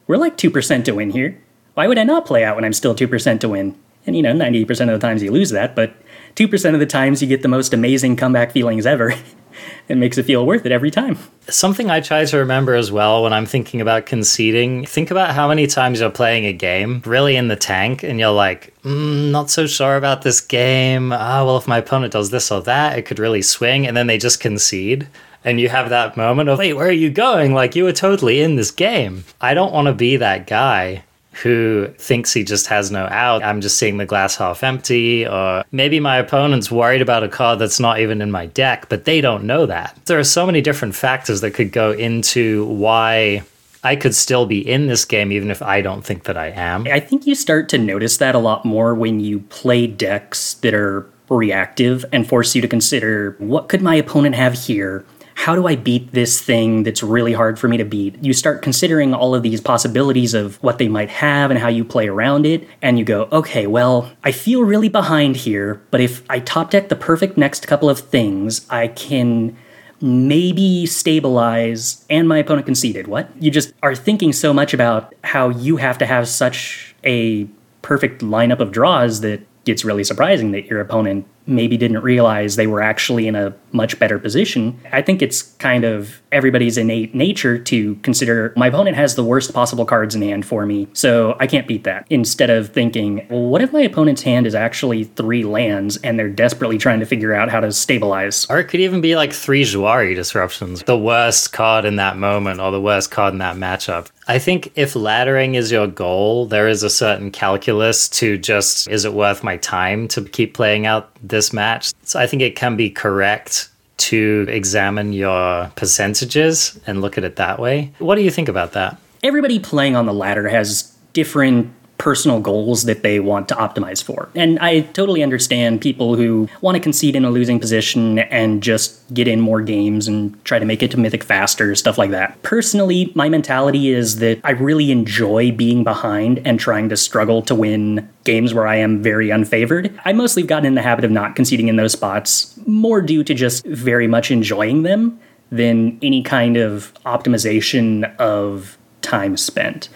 We're 0.08 0.18
like 0.18 0.38
2% 0.38 0.86
to 0.86 0.96
win 0.96 1.12
here 1.12 1.42
why 1.78 1.86
would 1.86 2.00
I 2.00 2.04
not 2.04 2.26
play 2.26 2.44
out 2.44 2.56
when 2.56 2.66
I'm 2.66 2.74
still 2.74 2.96
2% 2.96 3.40
to 3.40 3.50
win? 3.50 3.78
And 4.08 4.16
you 4.16 4.24
know, 4.24 4.34
98% 4.34 4.68
of 4.92 5.00
the 5.00 5.08
times 5.08 5.22
you 5.22 5.30
lose 5.30 5.52
that, 5.52 5.76
but 5.76 5.94
2% 6.34 6.74
of 6.74 6.80
the 6.80 6.88
times 6.88 7.22
you 7.22 7.28
get 7.28 7.44
the 7.44 7.48
most 7.48 7.72
amazing 7.72 8.16
comeback 8.16 8.52
feelings 8.52 8.88
ever. 8.88 9.14
it 9.88 9.96
makes 9.96 10.18
it 10.18 10.24
feel 10.24 10.44
worth 10.44 10.66
it 10.66 10.72
every 10.72 10.90
time. 10.90 11.20
Something 11.50 11.92
I 11.92 12.00
try 12.00 12.26
to 12.26 12.38
remember 12.38 12.74
as 12.74 12.92
well 12.92 13.22
when 13.22 13.32
I'm 13.32 13.46
thinking 13.46 13.80
about 13.80 14.08
conceding, 14.08 14.88
think 14.88 15.12
about 15.12 15.36
how 15.36 15.48
many 15.48 15.68
times 15.68 16.00
you're 16.00 16.10
playing 16.10 16.48
a 16.48 16.52
game 16.54 17.04
really 17.06 17.36
in 17.36 17.48
the 17.48 17.56
tank 17.56 18.02
and 18.02 18.20
you're 18.20 18.32
like, 18.32 18.74
mm, 18.82 19.30
not 19.30 19.52
so 19.52 19.68
sure 19.68 19.98
about 19.98 20.24
this 20.24 20.42
game. 20.42 21.14
Ah, 21.14 21.46
well, 21.46 21.58
if 21.58 21.68
my 21.68 21.78
opponent 21.78 22.12
does 22.12 22.32
this 22.32 22.50
or 22.50 22.64
that, 22.64 22.98
it 22.98 23.04
could 23.04 23.20
really 23.20 23.44
swing. 23.44 23.86
And 23.86 23.96
then 23.96 24.08
they 24.08 24.18
just 24.18 24.40
concede 24.40 25.08
and 25.44 25.60
you 25.62 25.70
have 25.70 25.92
that 25.92 26.18
moment 26.18 26.50
of, 26.50 26.58
wait, 26.58 26.74
where 26.74 26.88
are 26.88 26.92
you 26.92 27.12
going? 27.12 27.54
Like, 27.54 27.76
you 27.76 27.84
were 27.84 27.94
totally 27.94 28.42
in 28.42 28.56
this 28.56 28.72
game. 28.72 29.26
I 29.40 29.54
don't 29.54 29.72
want 29.72 29.86
to 29.86 29.94
be 29.94 30.18
that 30.18 30.48
guy 30.48 31.04
who 31.42 31.88
thinks 31.98 32.34
he 32.34 32.44
just 32.44 32.68
has 32.68 32.92
no 32.92 33.06
out. 33.12 33.44
I'm 33.44 33.62
just 33.62 33.78
seeing 33.78 33.98
the 33.98 34.06
glass 34.06 34.36
half 34.36 34.64
empty, 34.64 35.28
or 35.28 35.64
maybe 35.72 36.00
my 36.00 36.18
opponent's 36.18 36.72
worried 36.72 37.02
about 37.02 37.24
a 37.24 37.30
card 37.30 37.60
that's 37.60 37.80
not 37.80 38.00
even 38.00 38.22
in 38.22 38.32
my 38.32 38.48
deck, 38.48 38.90
but 38.90 39.06
they 39.06 39.22
don't 39.22 39.44
know 39.44 39.66
that. 39.66 39.98
There 40.06 40.20
are 40.20 40.24
so 40.24 40.46
many 40.46 40.62
different 40.62 40.96
factors 40.96 41.42
that 41.42 41.52
could 41.52 41.72
go 41.72 41.92
into 41.92 42.66
why 42.66 43.44
I 43.84 43.96
could 43.96 44.16
still 44.16 44.46
be 44.46 44.68
in 44.68 44.88
this 44.88 45.06
game 45.06 45.32
even 45.32 45.52
if 45.52 45.62
I 45.62 45.82
don't 45.82 46.04
think 46.04 46.24
that 46.24 46.38
I 46.38 46.48
am. 46.48 46.88
I 46.88 47.00
think 47.00 47.28
you 47.28 47.36
start 47.36 47.70
to 47.70 47.78
notice 47.78 48.18
that 48.18 48.36
a 48.36 48.40
lot 48.40 48.66
more 48.66 48.96
when 48.96 49.20
you 49.20 49.40
play 49.40 49.88
decks 49.88 50.56
that 50.56 50.74
are 50.74 51.08
reactive 51.30 52.06
and 52.12 52.28
force 52.28 52.56
you 52.56 52.62
to 52.62 52.68
consider 52.68 53.36
what 53.40 53.70
could 53.70 53.82
my 53.82 53.96
opponent 53.96 54.36
have 54.36 54.54
here? 54.54 55.06
How 55.38 55.54
do 55.54 55.68
I 55.68 55.76
beat 55.76 56.14
this 56.14 56.42
thing 56.42 56.82
that's 56.82 57.04
really 57.04 57.32
hard 57.32 57.60
for 57.60 57.68
me 57.68 57.78
to 57.78 57.86
beat? 57.86 58.16
You 58.24 58.34
start 58.34 58.64
considering 58.64 59.14
all 59.14 59.36
of 59.36 59.44
these 59.44 59.62
possibilities 59.62 60.34
of 60.34 60.62
what 60.64 60.80
they 60.80 60.88
might 60.88 61.10
have 61.10 61.52
and 61.52 61.60
how 61.60 61.68
you 61.68 61.86
play 61.86 62.08
around 62.08 62.48
it, 62.48 62.68
and 62.82 62.98
you 62.98 63.06
go, 63.06 63.30
okay, 63.32 63.68
well, 63.68 64.12
I 64.24 64.32
feel 64.32 64.64
really 64.64 64.90
behind 64.90 65.36
here, 65.36 65.80
but 65.92 66.02
if 66.02 66.28
I 66.28 66.40
top 66.40 66.72
deck 66.72 66.90
the 66.90 66.96
perfect 66.96 67.38
next 67.38 67.68
couple 67.68 67.88
of 67.88 68.00
things, 68.00 68.66
I 68.72 68.88
can 68.88 69.56
maybe 70.02 70.88
stabilize 70.88 72.04
and 72.10 72.28
my 72.28 72.40
opponent 72.40 72.66
conceded. 72.66 73.08
What? 73.08 73.30
You 73.40 73.52
just 73.52 73.74
are 73.84 73.96
thinking 73.96 74.34
so 74.34 74.52
much 74.54 74.74
about 74.74 75.14
how 75.24 75.50
you 75.50 75.78
have 75.78 76.00
to 76.00 76.08
have 76.08 76.28
such 76.28 76.96
a 77.04 77.48
perfect 77.84 78.22
lineup 78.22 78.60
of 78.60 78.72
draws 78.72 79.22
that 79.22 79.42
it's 79.68 79.86
really 79.86 80.04
surprising 80.04 80.52
that 80.54 80.66
your 80.66 80.82
opponent 80.82 81.28
maybe 81.48 81.78
didn't 81.78 82.02
realize 82.02 82.56
they 82.56 82.68
were 82.68 82.82
actually 82.82 83.28
in 83.28 83.36
a 83.36 83.54
much 83.72 83.98
better 84.00 84.20
position. 84.20 84.80
I 84.92 85.02
think 85.02 85.22
it's 85.22 85.42
kind 85.42 85.84
of 85.84 86.22
everybody's 86.32 86.78
innate 86.78 87.16
nature 87.16 87.58
to 87.58 87.96
consider 87.96 88.54
my 88.56 88.68
opponent 88.68 88.98
has 88.98 89.16
the 89.16 89.24
worst 89.24 89.54
possible 89.54 89.86
cards 89.86 90.16
in 90.16 90.22
hand 90.22 90.46
for 90.46 90.66
me, 90.66 90.88
so 90.94 91.36
I 91.40 91.48
can't 91.48 91.68
beat 91.68 91.84
that. 91.86 92.06
Instead 92.10 92.50
of 92.50 92.70
thinking, 92.70 93.26
well, 93.30 93.44
what 93.44 93.62
if 93.62 93.72
my 93.72 93.82
opponent's 93.82 94.24
hand 94.24 94.46
is 94.46 94.56
actually 94.56 95.06
three 95.06 95.44
lands 95.44 95.98
and 95.98 96.20
they're 96.20 96.30
desperately 96.30 96.78
trying 96.78 97.00
to 97.00 97.06
figure 97.06 97.34
out 97.34 97.50
how 97.50 97.60
to 97.60 97.72
stabilize? 97.72 98.46
Or 98.50 98.60
it 98.60 98.66
could 98.66 98.80
even 98.80 99.02
be 99.02 99.16
like 99.16 99.34
three 99.34 99.64
Jwari 99.64 100.16
disruptions, 100.16 100.84
the 100.84 100.98
worst 100.98 101.54
card 101.54 101.86
in 101.86 101.96
that 101.98 102.18
moment 102.18 102.60
or 102.60 102.72
the 102.72 102.82
worst 102.82 103.12
card 103.12 103.34
in 103.34 103.40
that 103.40 103.56
matchup. 103.56 104.10
I 104.28 104.40
think 104.40 104.74
if 104.76 104.94
laddering 104.94 105.56
is 105.56 105.72
your 105.72 105.88
goal, 105.88 106.48
there 106.48 106.68
is 106.68 106.84
a 106.84 106.90
certain 106.90 107.32
calculus 107.32 108.10
to 108.10 108.38
just 108.38 108.90
is 108.90 109.06
it 109.06 109.14
worth 109.14 109.44
my 109.44 109.56
time 109.58 110.08
to 110.10 110.24
keep 110.24 110.54
playing 110.54 110.86
out 110.86 111.10
this 111.22 111.37
match? 111.54 111.94
So 112.04 112.20
I 112.20 112.28
think 112.28 112.42
it 112.42 112.56
can 112.56 112.76
be 112.76 112.90
correct 112.90 113.70
to 113.98 114.46
examine 114.50 115.14
your 115.14 115.72
percentages 115.76 116.80
and 116.86 117.02
look 117.02 117.18
at 117.18 117.24
it 117.24 117.36
that 117.38 117.60
way. 117.60 117.92
What 118.00 118.16
do 118.16 118.22
you 118.22 118.32
think 118.32 118.48
about 118.48 118.74
that? 118.74 118.98
Everybody 119.24 119.60
playing 119.60 119.96
on 119.96 120.06
the 120.06 120.14
ladder 120.14 120.48
has 120.48 120.96
different 121.14 121.74
personal 121.98 122.40
goals 122.40 122.84
that 122.84 123.02
they 123.02 123.20
want 123.20 123.48
to 123.50 123.56
optimize 123.56 124.04
for. 124.04 124.30
And 124.36 124.60
I 124.60 124.82
totally 124.82 125.24
understand 125.24 125.82
people 125.82 126.16
who 126.16 126.48
want 126.62 126.76
to 126.76 126.80
concede 126.80 127.16
in 127.16 127.26
a 127.26 127.30
losing 127.30 127.60
position 127.60 128.20
and 128.20 128.62
just 128.62 129.14
get 129.14 129.28
in 129.28 129.42
more 129.42 129.62
games 129.62 130.08
and 130.08 130.44
try 130.46 130.60
to 130.60 130.66
make 130.66 130.84
it 130.84 130.92
to 130.92 131.00
Mythic 131.00 131.24
faster, 131.24 131.74
stuff 131.76 131.98
like 131.98 132.12
that. 132.12 132.42
Personally, 132.44 133.12
my 133.16 133.30
mentality 133.30 133.90
is 133.90 134.18
that 134.18 134.40
I 134.44 134.52
really 134.52 134.92
enjoy 134.92 135.52
being 135.52 135.84
behind 135.84 136.46
and 136.46 136.60
trying 136.60 136.90
to 136.90 136.98
struggle 136.98 137.42
to 137.44 137.56
win 137.56 138.08
games 138.24 138.54
where 138.54 138.68
I 138.68 138.76
am 138.76 139.02
very 139.02 139.30
unfavored. 139.30 139.98
I 140.06 140.14
mostly 140.14 140.44
have 140.44 140.50
gotten 140.50 140.66
in 140.66 140.76
the 140.76 140.82
habit 140.82 141.06
of 141.06 141.12
not 141.12 141.36
conceding 141.36 141.68
in 141.68 141.78
those 141.78 141.94
spots, 141.94 142.58
more 142.68 143.02
due 143.02 143.24
to 143.24 143.34
just 143.34 143.66
very 143.66 144.08
much 144.08 144.30
enjoying 144.30 144.84
them 144.84 145.20
than 145.50 145.98
any 146.02 146.22
kind 146.22 146.58
of 146.58 146.94
optimization 147.06 148.16
of 148.18 148.78
time 149.02 149.38
spent 149.38 149.90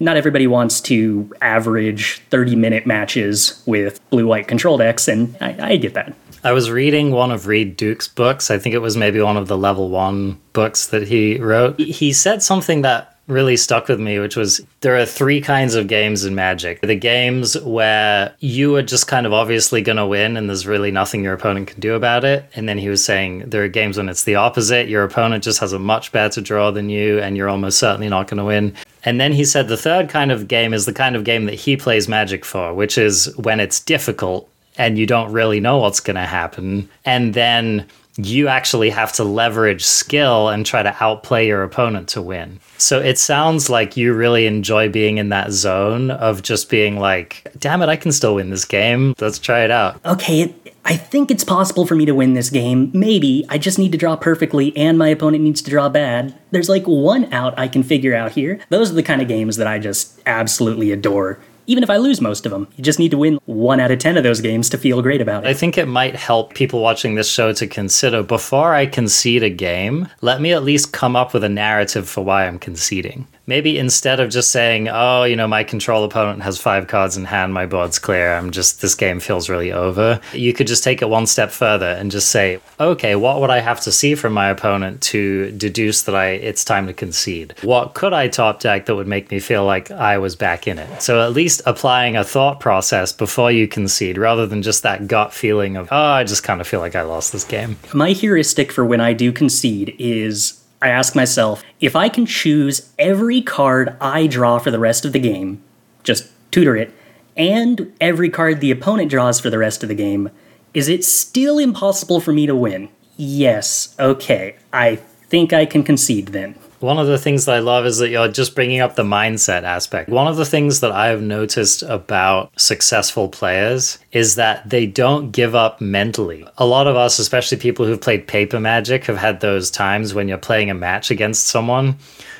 not 0.00 0.16
everybody 0.16 0.46
wants 0.46 0.80
to 0.82 1.32
average 1.40 2.20
30 2.30 2.56
minute 2.56 2.86
matches 2.86 3.62
with 3.66 4.00
blue 4.10 4.26
white 4.26 4.48
control 4.48 4.76
decks, 4.78 5.08
and 5.08 5.36
I, 5.40 5.72
I, 5.72 5.76
get 5.76 5.94
that. 5.94 6.14
I 6.42 6.52
was 6.52 6.70
reading 6.70 7.10
one 7.10 7.30
of 7.30 7.46
Reid 7.46 7.76
Duke's 7.76 8.08
books. 8.08 8.50
I 8.50 8.58
think 8.58 8.74
it 8.74 8.80
was 8.80 8.96
maybe 8.96 9.20
one 9.20 9.36
of 9.36 9.48
the 9.48 9.56
level 9.56 9.88
one 9.88 10.40
books 10.52 10.88
that 10.88 11.08
he 11.08 11.38
wrote. 11.38 11.78
He 11.78 12.12
said 12.12 12.42
something 12.42 12.82
that 12.82 13.13
really 13.26 13.56
stuck 13.56 13.88
with 13.88 14.00
me, 14.00 14.18
which 14.18 14.36
was 14.36 14.60
there 14.80 14.96
are 14.98 15.06
three 15.06 15.40
kinds 15.40 15.74
of 15.74 15.88
games 15.88 16.24
in 16.24 16.34
Magic. 16.34 16.80
The 16.80 16.94
games 16.94 17.58
where 17.60 18.34
you 18.40 18.76
are 18.76 18.82
just 18.82 19.06
kind 19.06 19.26
of 19.26 19.32
obviously 19.32 19.80
going 19.82 19.96
to 19.96 20.06
win 20.06 20.36
and 20.36 20.48
there's 20.48 20.66
really 20.66 20.90
nothing 20.90 21.24
your 21.24 21.32
opponent 21.32 21.68
can 21.68 21.80
do 21.80 21.94
about 21.94 22.24
it. 22.24 22.44
And 22.54 22.68
then 22.68 22.78
he 22.78 22.88
was 22.88 23.04
saying 23.04 23.50
there 23.50 23.64
are 23.64 23.68
games 23.68 23.96
when 23.96 24.08
it's 24.08 24.24
the 24.24 24.34
opposite. 24.34 24.88
Your 24.88 25.04
opponent 25.04 25.44
just 25.44 25.60
has 25.60 25.72
a 25.72 25.78
much 25.78 26.12
better 26.12 26.40
draw 26.40 26.70
than 26.70 26.90
you 26.90 27.18
and 27.20 27.36
you're 27.36 27.48
almost 27.48 27.78
certainly 27.78 28.08
not 28.08 28.28
going 28.28 28.38
to 28.38 28.44
win. 28.44 28.74
And 29.04 29.20
then 29.20 29.32
he 29.32 29.44
said 29.44 29.68
the 29.68 29.76
third 29.76 30.08
kind 30.08 30.30
of 30.30 30.48
game 30.48 30.74
is 30.74 30.86
the 30.86 30.92
kind 30.92 31.16
of 31.16 31.24
game 31.24 31.46
that 31.46 31.54
he 31.54 31.76
plays 31.76 32.08
Magic 32.08 32.44
for, 32.44 32.74
which 32.74 32.98
is 32.98 33.34
when 33.38 33.60
it's 33.60 33.80
difficult 33.80 34.48
and 34.76 34.98
you 34.98 35.06
don't 35.06 35.32
really 35.32 35.60
know 35.60 35.78
what's 35.78 36.00
going 36.00 36.16
to 36.16 36.26
happen. 36.26 36.88
And 37.04 37.34
then 37.34 37.86
you 38.16 38.48
actually 38.48 38.90
have 38.90 39.12
to 39.14 39.24
leverage 39.24 39.84
skill 39.84 40.48
and 40.48 40.64
try 40.64 40.82
to 40.82 40.96
outplay 41.00 41.46
your 41.46 41.62
opponent 41.62 42.08
to 42.10 42.22
win. 42.22 42.60
So 42.78 43.00
it 43.00 43.18
sounds 43.18 43.68
like 43.68 43.96
you 43.96 44.14
really 44.14 44.46
enjoy 44.46 44.88
being 44.88 45.18
in 45.18 45.30
that 45.30 45.52
zone 45.52 46.10
of 46.10 46.42
just 46.42 46.70
being 46.70 46.98
like, 46.98 47.50
damn 47.58 47.82
it, 47.82 47.88
I 47.88 47.96
can 47.96 48.12
still 48.12 48.36
win 48.36 48.50
this 48.50 48.64
game. 48.64 49.14
Let's 49.20 49.38
try 49.38 49.64
it 49.64 49.70
out. 49.70 50.04
Okay, 50.04 50.54
I 50.84 50.96
think 50.96 51.30
it's 51.30 51.44
possible 51.44 51.86
for 51.86 51.94
me 51.94 52.04
to 52.04 52.14
win 52.14 52.34
this 52.34 52.50
game. 52.50 52.90
Maybe. 52.92 53.44
I 53.48 53.58
just 53.58 53.78
need 53.78 53.92
to 53.92 53.98
draw 53.98 54.16
perfectly 54.16 54.76
and 54.76 54.98
my 54.98 55.08
opponent 55.08 55.42
needs 55.42 55.62
to 55.62 55.70
draw 55.70 55.88
bad. 55.88 56.34
There's 56.50 56.68
like 56.68 56.84
one 56.84 57.32
out 57.32 57.58
I 57.58 57.68
can 57.68 57.82
figure 57.82 58.14
out 58.14 58.32
here. 58.32 58.60
Those 58.68 58.90
are 58.90 58.94
the 58.94 59.02
kind 59.02 59.22
of 59.22 59.28
games 59.28 59.56
that 59.56 59.66
I 59.66 59.78
just 59.78 60.20
absolutely 60.26 60.92
adore 60.92 61.40
even 61.66 61.82
if 61.82 61.90
I 61.90 61.96
lose 61.96 62.20
most 62.20 62.46
of 62.46 62.52
them. 62.52 62.68
You 62.76 62.84
just 62.84 62.98
need 62.98 63.10
to 63.10 63.18
win 63.18 63.38
one 63.46 63.80
out 63.80 63.90
of 63.90 63.98
10 63.98 64.16
of 64.16 64.24
those 64.24 64.40
games 64.40 64.68
to 64.70 64.78
feel 64.78 65.02
great 65.02 65.20
about 65.20 65.44
it. 65.44 65.48
I 65.48 65.54
think 65.54 65.78
it 65.78 65.86
might 65.86 66.16
help 66.16 66.54
people 66.54 66.80
watching 66.80 67.14
this 67.14 67.30
show 67.30 67.52
to 67.52 67.66
consider 67.66 68.22
before 68.22 68.74
I 68.74 68.86
concede 68.86 69.42
a 69.42 69.50
game, 69.50 70.08
let 70.20 70.40
me 70.40 70.52
at 70.52 70.64
least 70.64 70.92
come 70.92 71.16
up 71.16 71.34
with 71.34 71.44
a 71.44 71.48
narrative 71.48 72.08
for 72.08 72.24
why 72.24 72.46
I'm 72.46 72.58
conceding 72.58 73.26
maybe 73.46 73.78
instead 73.78 74.20
of 74.20 74.30
just 74.30 74.50
saying, 74.50 74.88
oh, 74.88 75.24
you 75.24 75.36
know, 75.36 75.46
my 75.46 75.64
control 75.64 76.04
opponent 76.04 76.42
has 76.42 76.60
five 76.60 76.86
cards 76.86 77.16
in 77.16 77.24
hand, 77.24 77.52
my 77.52 77.66
board's 77.66 77.98
clear, 77.98 78.34
I'm 78.34 78.50
just, 78.50 78.80
this 78.80 78.94
game 78.94 79.20
feels 79.20 79.48
really 79.48 79.72
over, 79.72 80.20
you 80.32 80.52
could 80.52 80.66
just 80.66 80.84
take 80.84 81.02
it 81.02 81.08
one 81.08 81.26
step 81.26 81.50
further 81.50 81.86
and 81.86 82.10
just 82.10 82.30
say, 82.30 82.60
okay, 82.80 83.14
what 83.14 83.40
would 83.40 83.50
I 83.50 83.60
have 83.60 83.80
to 83.82 83.92
see 83.92 84.14
from 84.14 84.32
my 84.32 84.48
opponent 84.48 85.02
to 85.02 85.50
deduce 85.52 86.02
that 86.02 86.14
I 86.14 86.28
it's 86.28 86.64
time 86.64 86.86
to 86.86 86.92
concede? 86.92 87.54
What 87.62 87.94
could 87.94 88.12
I 88.12 88.28
top 88.28 88.60
deck 88.60 88.86
that 88.86 88.94
would 88.94 89.08
make 89.08 89.30
me 89.30 89.40
feel 89.40 89.64
like 89.64 89.90
I 89.90 90.18
was 90.18 90.36
back 90.36 90.66
in 90.66 90.78
it? 90.78 91.02
So 91.02 91.20
at 91.20 91.32
least 91.32 91.53
applying 91.66 92.16
a 92.16 92.24
thought 92.24 92.60
process 92.60 93.12
before 93.12 93.50
you 93.50 93.68
concede 93.68 94.18
rather 94.18 94.46
than 94.46 94.62
just 94.62 94.82
that 94.82 95.08
gut 95.08 95.32
feeling 95.32 95.76
of, 95.76 95.88
oh, 95.90 95.96
I 95.96 96.24
just 96.24 96.42
kind 96.42 96.60
of 96.60 96.66
feel 96.66 96.80
like 96.80 96.94
I 96.94 97.02
lost 97.02 97.32
this 97.32 97.44
game. 97.44 97.76
My 97.92 98.10
heuristic 98.10 98.72
for 98.72 98.84
when 98.84 99.00
I 99.00 99.12
do 99.12 99.32
concede 99.32 99.94
is 99.98 100.62
I 100.80 100.88
ask 100.88 101.14
myself 101.14 101.62
if 101.80 101.96
I 101.96 102.08
can 102.08 102.26
choose 102.26 102.90
every 102.98 103.40
card 103.40 103.96
I 104.00 104.26
draw 104.26 104.58
for 104.58 104.70
the 104.70 104.78
rest 104.78 105.04
of 105.04 105.12
the 105.12 105.18
game, 105.18 105.62
just 106.02 106.30
tutor 106.50 106.76
it, 106.76 106.92
and 107.36 107.92
every 108.00 108.30
card 108.30 108.60
the 108.60 108.70
opponent 108.70 109.10
draws 109.10 109.40
for 109.40 109.50
the 109.50 109.58
rest 109.58 109.82
of 109.82 109.88
the 109.88 109.94
game, 109.94 110.30
is 110.72 110.88
it 110.88 111.04
still 111.04 111.58
impossible 111.58 112.20
for 112.20 112.32
me 112.32 112.46
to 112.46 112.54
win? 112.54 112.88
Yes, 113.16 113.94
okay, 113.98 114.56
I 114.72 114.96
think 114.96 115.52
I 115.52 115.66
can 115.66 115.82
concede 115.82 116.28
then. 116.28 116.56
One 116.84 116.98
of 116.98 117.06
the 117.06 117.16
things 117.16 117.46
that 117.46 117.54
I 117.54 117.60
love 117.60 117.86
is 117.86 117.96
that 117.96 118.10
you're 118.10 118.28
just 118.28 118.54
bringing 118.54 118.80
up 118.80 118.94
the 118.94 119.04
mindset 119.04 119.62
aspect. 119.62 120.10
One 120.10 120.26
of 120.26 120.36
the 120.36 120.44
things 120.44 120.80
that 120.80 120.92
I've 120.92 121.22
noticed 121.22 121.82
about 121.82 122.52
successful 122.60 123.30
players 123.30 123.98
is 124.12 124.34
that 124.34 124.68
they 124.68 124.84
don't 124.84 125.30
give 125.30 125.54
up 125.54 125.80
mentally. 125.80 126.46
A 126.58 126.66
lot 126.66 126.86
of 126.86 126.94
us, 126.94 127.18
especially 127.18 127.56
people 127.56 127.86
who've 127.86 127.98
played 127.98 128.26
paper 128.26 128.60
magic, 128.60 129.06
have 129.06 129.16
had 129.16 129.40
those 129.40 129.70
times 129.70 130.12
when 130.12 130.28
you're 130.28 130.36
playing 130.36 130.68
a 130.68 130.74
match 130.74 131.10
against 131.10 131.46
someone 131.46 131.96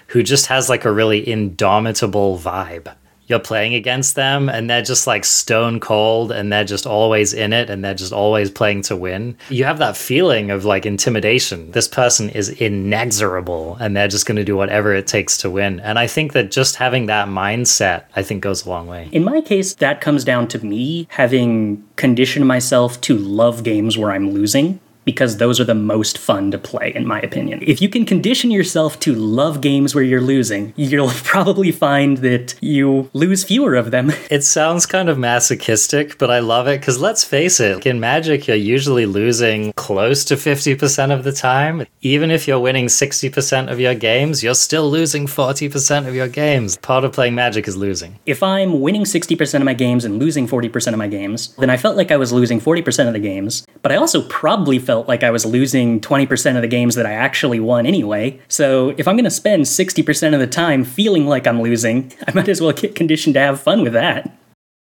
who 0.08 0.22
just 0.22 0.44
has 0.48 0.68
like 0.68 0.84
a 0.84 0.92
really 0.92 1.26
indomitable 1.26 2.38
vibe 2.38 2.94
you're 3.26 3.38
playing 3.38 3.74
against 3.74 4.14
them 4.14 4.48
and 4.48 4.68
they're 4.68 4.82
just 4.82 5.06
like 5.06 5.24
stone 5.24 5.80
cold 5.80 6.30
and 6.32 6.52
they're 6.52 6.64
just 6.64 6.86
always 6.86 7.32
in 7.32 7.52
it 7.52 7.70
and 7.70 7.84
they're 7.84 7.94
just 7.94 8.12
always 8.12 8.50
playing 8.50 8.82
to 8.82 8.96
win. 8.96 9.36
You 9.48 9.64
have 9.64 9.78
that 9.78 9.96
feeling 9.96 10.50
of 10.50 10.64
like 10.64 10.86
intimidation. 10.86 11.70
This 11.70 11.88
person 11.88 12.28
is 12.30 12.48
inexorable 12.50 13.76
and 13.80 13.96
they're 13.96 14.08
just 14.08 14.26
going 14.26 14.36
to 14.36 14.44
do 14.44 14.56
whatever 14.56 14.94
it 14.94 15.06
takes 15.06 15.38
to 15.38 15.50
win. 15.50 15.80
And 15.80 15.98
I 15.98 16.06
think 16.06 16.32
that 16.32 16.50
just 16.50 16.76
having 16.76 17.06
that 17.06 17.28
mindset, 17.28 18.04
I 18.14 18.22
think 18.22 18.42
goes 18.42 18.66
a 18.66 18.70
long 18.70 18.86
way. 18.86 19.08
In 19.12 19.24
my 19.24 19.40
case, 19.40 19.74
that 19.76 20.00
comes 20.00 20.24
down 20.24 20.48
to 20.48 20.64
me 20.64 21.06
having 21.10 21.84
conditioned 21.96 22.46
myself 22.46 23.00
to 23.02 23.16
love 23.16 23.62
games 23.62 23.96
where 23.96 24.10
I'm 24.10 24.30
losing 24.30 24.80
because 25.04 25.36
those 25.36 25.60
are 25.60 25.64
the 25.64 25.74
most 25.74 26.18
fun 26.18 26.50
to 26.50 26.58
play, 26.58 26.92
in 26.94 27.06
my 27.06 27.20
opinion. 27.20 27.60
If 27.62 27.80
you 27.82 27.88
can 27.88 28.04
condition 28.04 28.50
yourself 28.50 28.98
to 29.00 29.14
love 29.14 29.60
games 29.60 29.94
where 29.94 30.04
you're 30.04 30.20
losing, 30.20 30.72
you'll 30.76 31.08
probably 31.24 31.72
find 31.72 32.18
that 32.18 32.54
you 32.60 33.10
lose 33.12 33.44
fewer 33.44 33.74
of 33.74 33.90
them. 33.90 34.12
It 34.30 34.42
sounds 34.42 34.86
kind 34.86 35.08
of 35.08 35.18
masochistic, 35.18 36.18
but 36.18 36.30
I 36.30 36.40
love 36.40 36.66
it 36.66 36.80
because 36.80 36.98
let's 36.98 37.22
face 37.22 37.60
it, 37.60 37.86
in 37.86 38.00
Magic, 38.00 38.48
you're 38.48 38.56
usually 38.56 39.06
losing 39.06 39.72
close 39.74 40.24
to 40.24 40.34
50% 40.34 41.12
of 41.12 41.24
the 41.24 41.30
time. 41.30 41.86
Even 42.00 42.30
if 42.30 42.48
you're 42.48 42.58
winning 42.58 42.86
60% 42.86 43.70
of 43.70 43.78
your 43.78 43.94
games, 43.94 44.42
you're 44.42 44.54
still 44.54 44.90
losing 44.90 45.26
40% 45.26 46.08
of 46.08 46.14
your 46.14 46.26
games. 46.26 46.78
Part 46.78 47.04
of 47.04 47.12
playing 47.12 47.34
Magic 47.34 47.68
is 47.68 47.76
losing. 47.76 48.18
If 48.26 48.42
I'm 48.42 48.80
winning 48.80 49.04
60% 49.04 49.54
of 49.54 49.64
my 49.64 49.74
games 49.74 50.04
and 50.04 50.18
losing 50.18 50.48
40% 50.48 50.92
of 50.92 50.98
my 50.98 51.06
games, 51.06 51.54
then 51.56 51.70
I 51.70 51.76
felt 51.76 51.96
like 51.96 52.10
I 52.10 52.16
was 52.16 52.32
losing 52.32 52.60
40% 52.60 53.06
of 53.06 53.12
the 53.12 53.20
games, 53.20 53.66
but 53.82 53.92
I 53.92 53.96
also 53.96 54.22
probably 54.22 54.78
felt 54.78 54.93
felt 54.94 55.08
like 55.08 55.24
I 55.24 55.32
was 55.32 55.44
losing 55.44 56.00
20% 56.00 56.54
of 56.54 56.62
the 56.62 56.68
games 56.68 56.94
that 56.94 57.04
I 57.04 57.14
actually 57.14 57.58
won 57.58 57.84
anyway. 57.84 58.38
So 58.46 58.90
if 58.96 59.08
I'm 59.08 59.16
going 59.16 59.24
to 59.24 59.30
spend 59.30 59.64
60% 59.64 60.34
of 60.34 60.38
the 60.38 60.46
time 60.46 60.84
feeling 60.84 61.26
like 61.26 61.48
I'm 61.48 61.60
losing, 61.60 62.12
I 62.28 62.32
might 62.32 62.48
as 62.48 62.60
well 62.60 62.70
get 62.70 62.94
conditioned 62.94 63.34
to 63.34 63.40
have 63.40 63.60
fun 63.60 63.82
with 63.82 63.92
that. 63.94 64.30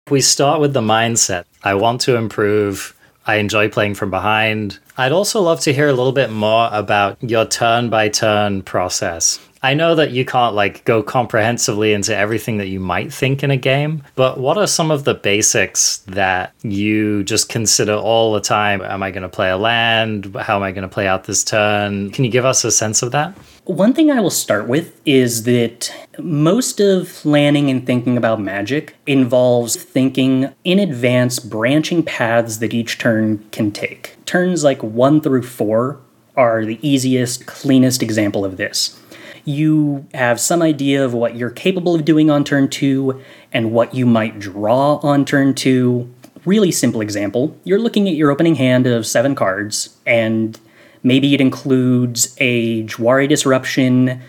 We 0.09 0.19
start 0.19 0.59
with 0.59 0.73
the 0.73 0.81
mindset 0.81 1.45
I 1.63 1.75
want 1.75 2.01
to 2.01 2.17
improve. 2.17 2.93
I 3.25 3.35
enjoy 3.35 3.69
playing 3.69 3.95
from 3.95 4.09
behind. 4.09 4.79
I'd 4.97 5.13
also 5.13 5.39
love 5.39 5.61
to 5.61 5.71
hear 5.71 5.87
a 5.87 5.93
little 5.93 6.11
bit 6.11 6.29
more 6.29 6.67
about 6.73 7.17
your 7.23 7.45
turn 7.45 7.89
by 7.89 8.09
turn 8.09 8.63
process. 8.63 9.39
I 9.63 9.75
know 9.75 9.93
that 9.93 10.09
you 10.09 10.25
can't 10.25 10.55
like 10.55 10.83
go 10.85 11.03
comprehensively 11.03 11.93
into 11.93 12.15
everything 12.15 12.57
that 12.57 12.67
you 12.67 12.79
might 12.79 13.13
think 13.13 13.43
in 13.43 13.51
a 13.51 13.57
game, 13.57 14.01
but 14.15 14.39
what 14.39 14.57
are 14.57 14.65
some 14.65 14.89
of 14.89 15.03
the 15.03 15.13
basics 15.13 15.97
that 16.07 16.53
you 16.63 17.23
just 17.23 17.47
consider 17.47 17.93
all 17.93 18.33
the 18.33 18.41
time? 18.41 18.81
Am 18.81 19.03
I 19.03 19.11
going 19.11 19.21
to 19.21 19.29
play 19.29 19.51
a 19.51 19.57
land? 19.57 20.35
How 20.35 20.55
am 20.55 20.63
I 20.63 20.71
going 20.71 20.81
to 20.81 20.93
play 20.93 21.07
out 21.07 21.25
this 21.25 21.43
turn? 21.43 22.09
Can 22.09 22.25
you 22.25 22.31
give 22.31 22.43
us 22.43 22.63
a 22.63 22.71
sense 22.71 23.03
of 23.03 23.11
that? 23.11 23.37
One 23.65 23.93
thing 23.93 24.09
I 24.09 24.19
will 24.19 24.31
start 24.31 24.67
with 24.67 24.99
is 25.05 25.43
that 25.43 25.93
most 26.17 26.79
of 26.79 27.09
planning 27.09 27.69
and 27.69 27.85
thinking 27.85 28.17
about 28.17 28.41
magic 28.41 28.95
involves 29.05 29.75
thinking 29.75 30.51
in 30.63 30.79
advance 30.79 31.37
branching 31.37 32.01
paths 32.01 32.57
that 32.57 32.73
each 32.73 32.97
turn 32.97 33.47
can 33.51 33.71
take. 33.71 34.15
Turns 34.25 34.63
like 34.63 34.81
1 34.81 35.21
through 35.21 35.43
4 35.43 35.99
are 36.35 36.65
the 36.65 36.79
easiest, 36.81 37.45
cleanest 37.45 38.01
example 38.01 38.43
of 38.43 38.57
this 38.57 38.97
you 39.45 40.05
have 40.13 40.39
some 40.39 40.61
idea 40.61 41.03
of 41.03 41.13
what 41.13 41.35
you're 41.35 41.49
capable 41.49 41.95
of 41.95 42.05
doing 42.05 42.29
on 42.29 42.43
turn 42.43 42.69
two 42.69 43.21
and 43.51 43.71
what 43.71 43.93
you 43.93 44.05
might 44.05 44.39
draw 44.39 44.95
on 44.97 45.25
turn 45.25 45.53
two. 45.53 46.13
Really 46.45 46.71
simple 46.71 47.01
example 47.01 47.55
you're 47.63 47.79
looking 47.79 48.07
at 48.07 48.15
your 48.15 48.31
opening 48.31 48.55
hand 48.55 48.87
of 48.87 49.05
seven 49.05 49.35
cards, 49.35 49.97
and 50.05 50.59
maybe 51.03 51.33
it 51.33 51.41
includes 51.41 52.35
a 52.39 52.83
Jwari 52.85 53.27
Disruption, 53.27 54.21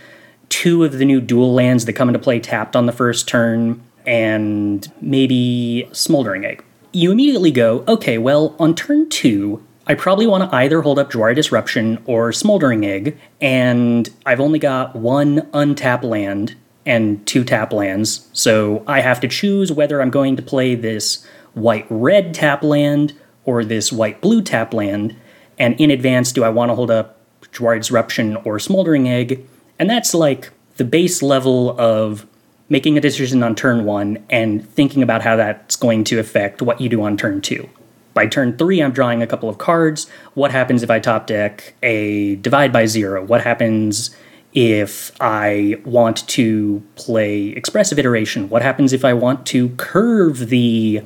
two 0.49 0.85
of 0.85 0.99
the 0.99 1.05
new 1.05 1.21
dual 1.21 1.55
lands 1.55 1.87
that 1.87 1.95
come 1.95 2.09
into 2.09 2.19
play 2.19 2.39
tapped 2.39 2.77
on 2.77 2.87
the 2.87 2.93
first 2.93 3.29
turn, 3.29 3.83
and 4.07 4.93
maybe 5.01 5.89
Smoldering 5.93 6.45
Egg. 6.45 6.63
You 6.93 7.11
immediately 7.11 7.51
go, 7.51 7.85
okay, 7.89 8.19
well, 8.19 8.55
on 8.59 8.75
turn 8.75 9.09
two, 9.09 9.65
I 9.85 9.95
probably 9.95 10.29
want 10.29 10.49
to 10.49 10.57
either 10.57 10.81
hold 10.83 11.01
up 11.01 11.11
Jwari 11.11 11.35
Disruption 11.35 12.01
or 12.07 12.33
Smoldering 12.33 12.87
Egg, 12.87 13.19
and 13.41 14.09
I've 14.25 14.41
only 14.41 14.61
got 14.61 14.95
one 14.95 15.49
untapped 15.53 16.05
land 16.05 16.55
and 16.87 17.25
two 17.27 17.43
tap 17.43 17.73
lands, 17.73 18.29
so 18.33 18.85
I 18.87 19.01
have 19.01 19.21
to 19.21 19.29
choose 19.29 19.73
whether 19.73 20.01
I'm 20.01 20.11
going 20.11 20.37
to 20.37 20.43
play 20.43 20.77
this 20.77 21.27
white 21.55 21.87
red 21.91 22.33
tap 22.33 22.63
land 22.63 23.15
or 23.45 23.65
this 23.65 23.93
white 23.93 24.21
blue 24.21 24.41
tap 24.41 24.73
land, 24.73 25.17
and 25.59 25.79
in 25.81 25.91
advance, 25.91 26.31
do 26.31 26.45
I 26.45 26.49
want 26.49 26.71
to 26.71 26.77
hold 26.77 26.91
up 26.91 27.19
Jwari 27.53 27.79
Disruption 27.79 28.37
or 28.37 28.61
Smoldering 28.61 29.09
Egg? 29.09 29.45
And 29.81 29.91
that's 29.91 30.15
like 30.15 30.51
the 30.77 30.85
base 30.85 31.23
level 31.23 31.79
of 31.81 32.25
making 32.69 32.97
a 32.97 33.01
decision 33.01 33.43
on 33.43 33.57
turn 33.57 33.85
one 33.85 34.25
and 34.31 34.67
thinking 34.71 35.03
about 35.03 35.23
how 35.23 35.35
that's 35.35 35.75
going 35.75 36.05
to 36.05 36.21
affect 36.21 36.63
what 36.63 36.81
you 36.81 36.89
do 36.89 37.03
on 37.03 37.17
turn 37.17 37.41
two. 37.41 37.69
By 38.15 38.27
turn 38.27 38.57
three, 38.57 38.81
I'm 38.81 38.93
drawing 38.93 39.23
a 39.23 39.27
couple 39.27 39.49
of 39.49 39.59
cards. 39.59 40.09
What 40.35 40.51
happens 40.51 40.83
if 40.83 40.91
I 40.91 40.99
top 40.99 41.27
deck 41.27 41.75
a 41.83 42.37
divide 42.37 42.73
by 42.73 42.87
zero? 42.87 43.25
What 43.25 43.43
happens 43.43 44.15
if 44.53 45.13
I 45.21 45.81
want 45.85 46.29
to 46.29 46.83
play 46.95 47.49
expressive 47.49 47.99
iteration? 47.99 48.49
What 48.51 48.63
happens 48.63 48.93
if 48.93 49.05
I 49.05 49.15
want 49.15 49.47
to 49.47 49.71
curve 49.71 50.49
the 50.51 51.03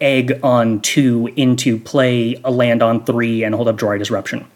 egg 0.00 0.40
on 0.42 0.80
two 0.80 1.30
into 1.36 1.78
play 1.78 2.40
a 2.42 2.50
land 2.50 2.82
on 2.82 3.04
three 3.04 3.44
and 3.44 3.54
hold 3.54 3.68
up 3.68 3.76
Jwari 3.76 3.98
Disruption? 3.98 4.46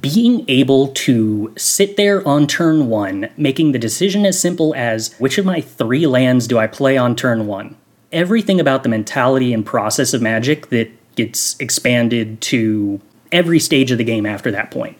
Being 0.00 0.44
able 0.48 0.88
to 0.88 1.52
sit 1.56 1.96
there 1.96 2.26
on 2.26 2.46
turn 2.46 2.88
one, 2.88 3.30
making 3.36 3.72
the 3.72 3.78
decision 3.78 4.24
as 4.26 4.38
simple 4.40 4.74
as 4.76 5.14
which 5.18 5.38
of 5.38 5.46
my 5.46 5.60
three 5.60 6.06
lands 6.06 6.46
do 6.46 6.58
I 6.58 6.66
play 6.66 6.96
on 6.96 7.16
turn 7.16 7.46
one? 7.46 7.76
Everything 8.12 8.60
about 8.60 8.82
the 8.82 8.88
mentality 8.88 9.52
and 9.52 9.64
process 9.64 10.14
of 10.14 10.22
magic 10.22 10.68
that 10.68 10.90
gets 11.16 11.58
expanded 11.58 12.40
to 12.42 13.00
every 13.30 13.58
stage 13.58 13.90
of 13.90 13.98
the 13.98 14.04
game 14.04 14.26
after 14.26 14.50
that 14.50 14.70
point. 14.70 14.96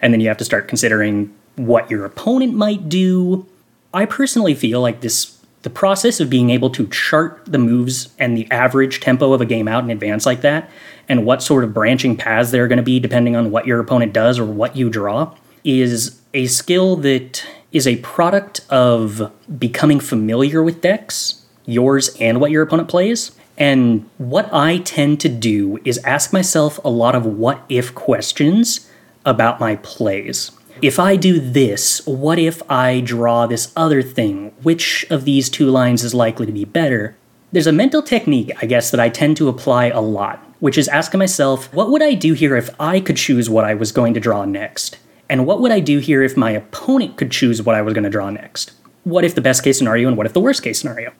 And 0.00 0.12
then 0.12 0.20
you 0.20 0.28
have 0.28 0.38
to 0.38 0.44
start 0.44 0.68
considering 0.68 1.34
what 1.56 1.90
your 1.90 2.04
opponent 2.04 2.54
might 2.54 2.88
do. 2.88 3.46
I 3.92 4.06
personally 4.06 4.54
feel 4.54 4.80
like 4.80 5.00
this 5.00 5.38
the 5.62 5.70
process 5.70 6.20
of 6.20 6.28
being 6.28 6.50
able 6.50 6.68
to 6.68 6.86
chart 6.88 7.40
the 7.46 7.56
moves 7.56 8.14
and 8.18 8.36
the 8.36 8.46
average 8.50 9.00
tempo 9.00 9.32
of 9.32 9.40
a 9.40 9.46
game 9.46 9.66
out 9.66 9.82
in 9.82 9.88
advance 9.88 10.26
like 10.26 10.42
that 10.42 10.70
and 11.08 11.24
what 11.24 11.42
sort 11.42 11.64
of 11.64 11.72
branching 11.72 12.18
paths 12.18 12.50
there 12.50 12.64
are 12.64 12.68
going 12.68 12.76
to 12.76 12.82
be 12.82 13.00
depending 13.00 13.34
on 13.34 13.50
what 13.50 13.66
your 13.66 13.80
opponent 13.80 14.12
does 14.12 14.38
or 14.38 14.44
what 14.44 14.76
you 14.76 14.90
draw 14.90 15.34
is 15.64 16.20
a 16.34 16.46
skill 16.46 16.96
that 16.96 17.46
is 17.72 17.86
a 17.86 17.96
product 17.96 18.60
of 18.68 19.32
becoming 19.58 20.00
familiar 20.00 20.62
with 20.62 20.82
decks, 20.82 21.44
yours 21.64 22.14
and 22.20 22.40
what 22.40 22.50
your 22.50 22.62
opponent 22.62 22.88
plays, 22.88 23.32
and 23.56 24.08
what 24.18 24.52
I 24.52 24.78
tend 24.78 25.20
to 25.20 25.28
do 25.28 25.80
is 25.84 25.98
ask 25.98 26.32
myself 26.32 26.80
a 26.84 26.90
lot 26.90 27.14
of 27.14 27.24
what 27.24 27.64
if 27.68 27.94
questions 27.94 28.90
about 29.24 29.60
my 29.60 29.76
plays. 29.76 30.50
If 30.82 30.98
I 30.98 31.16
do 31.16 31.38
this, 31.38 32.04
what 32.06 32.38
if 32.38 32.62
I 32.70 33.00
draw 33.00 33.46
this 33.46 33.72
other 33.76 34.02
thing? 34.02 34.52
Which 34.62 35.06
of 35.08 35.24
these 35.24 35.48
two 35.48 35.70
lines 35.70 36.02
is 36.02 36.14
likely 36.14 36.46
to 36.46 36.52
be 36.52 36.64
better? 36.64 37.16
There's 37.52 37.68
a 37.68 37.72
mental 37.72 38.02
technique, 38.02 38.50
I 38.60 38.66
guess, 38.66 38.90
that 38.90 38.98
I 38.98 39.08
tend 39.08 39.36
to 39.36 39.48
apply 39.48 39.86
a 39.86 40.00
lot, 40.00 40.44
which 40.58 40.76
is 40.76 40.88
asking 40.88 41.18
myself, 41.18 41.72
what 41.72 41.90
would 41.90 42.02
I 42.02 42.14
do 42.14 42.32
here 42.32 42.56
if 42.56 42.68
I 42.80 42.98
could 42.98 43.16
choose 43.16 43.48
what 43.48 43.64
I 43.64 43.74
was 43.74 43.92
going 43.92 44.14
to 44.14 44.20
draw 44.20 44.44
next? 44.44 44.98
And 45.28 45.46
what 45.46 45.60
would 45.60 45.70
I 45.70 45.80
do 45.80 46.00
here 46.00 46.22
if 46.22 46.36
my 46.36 46.50
opponent 46.50 47.16
could 47.16 47.30
choose 47.30 47.62
what 47.62 47.76
I 47.76 47.82
was 47.82 47.94
going 47.94 48.04
to 48.04 48.10
draw 48.10 48.28
next? 48.30 48.72
What 49.04 49.24
if 49.24 49.36
the 49.36 49.40
best 49.40 49.62
case 49.62 49.78
scenario 49.78 50.08
and 50.08 50.16
what 50.16 50.26
if 50.26 50.32
the 50.32 50.40
worst 50.40 50.64
case 50.64 50.80
scenario? 50.80 51.12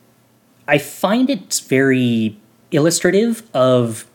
I 0.66 0.78
find 0.78 1.28
it's 1.30 1.60
very 1.60 2.38
illustrative 2.70 3.42
of 3.54 4.06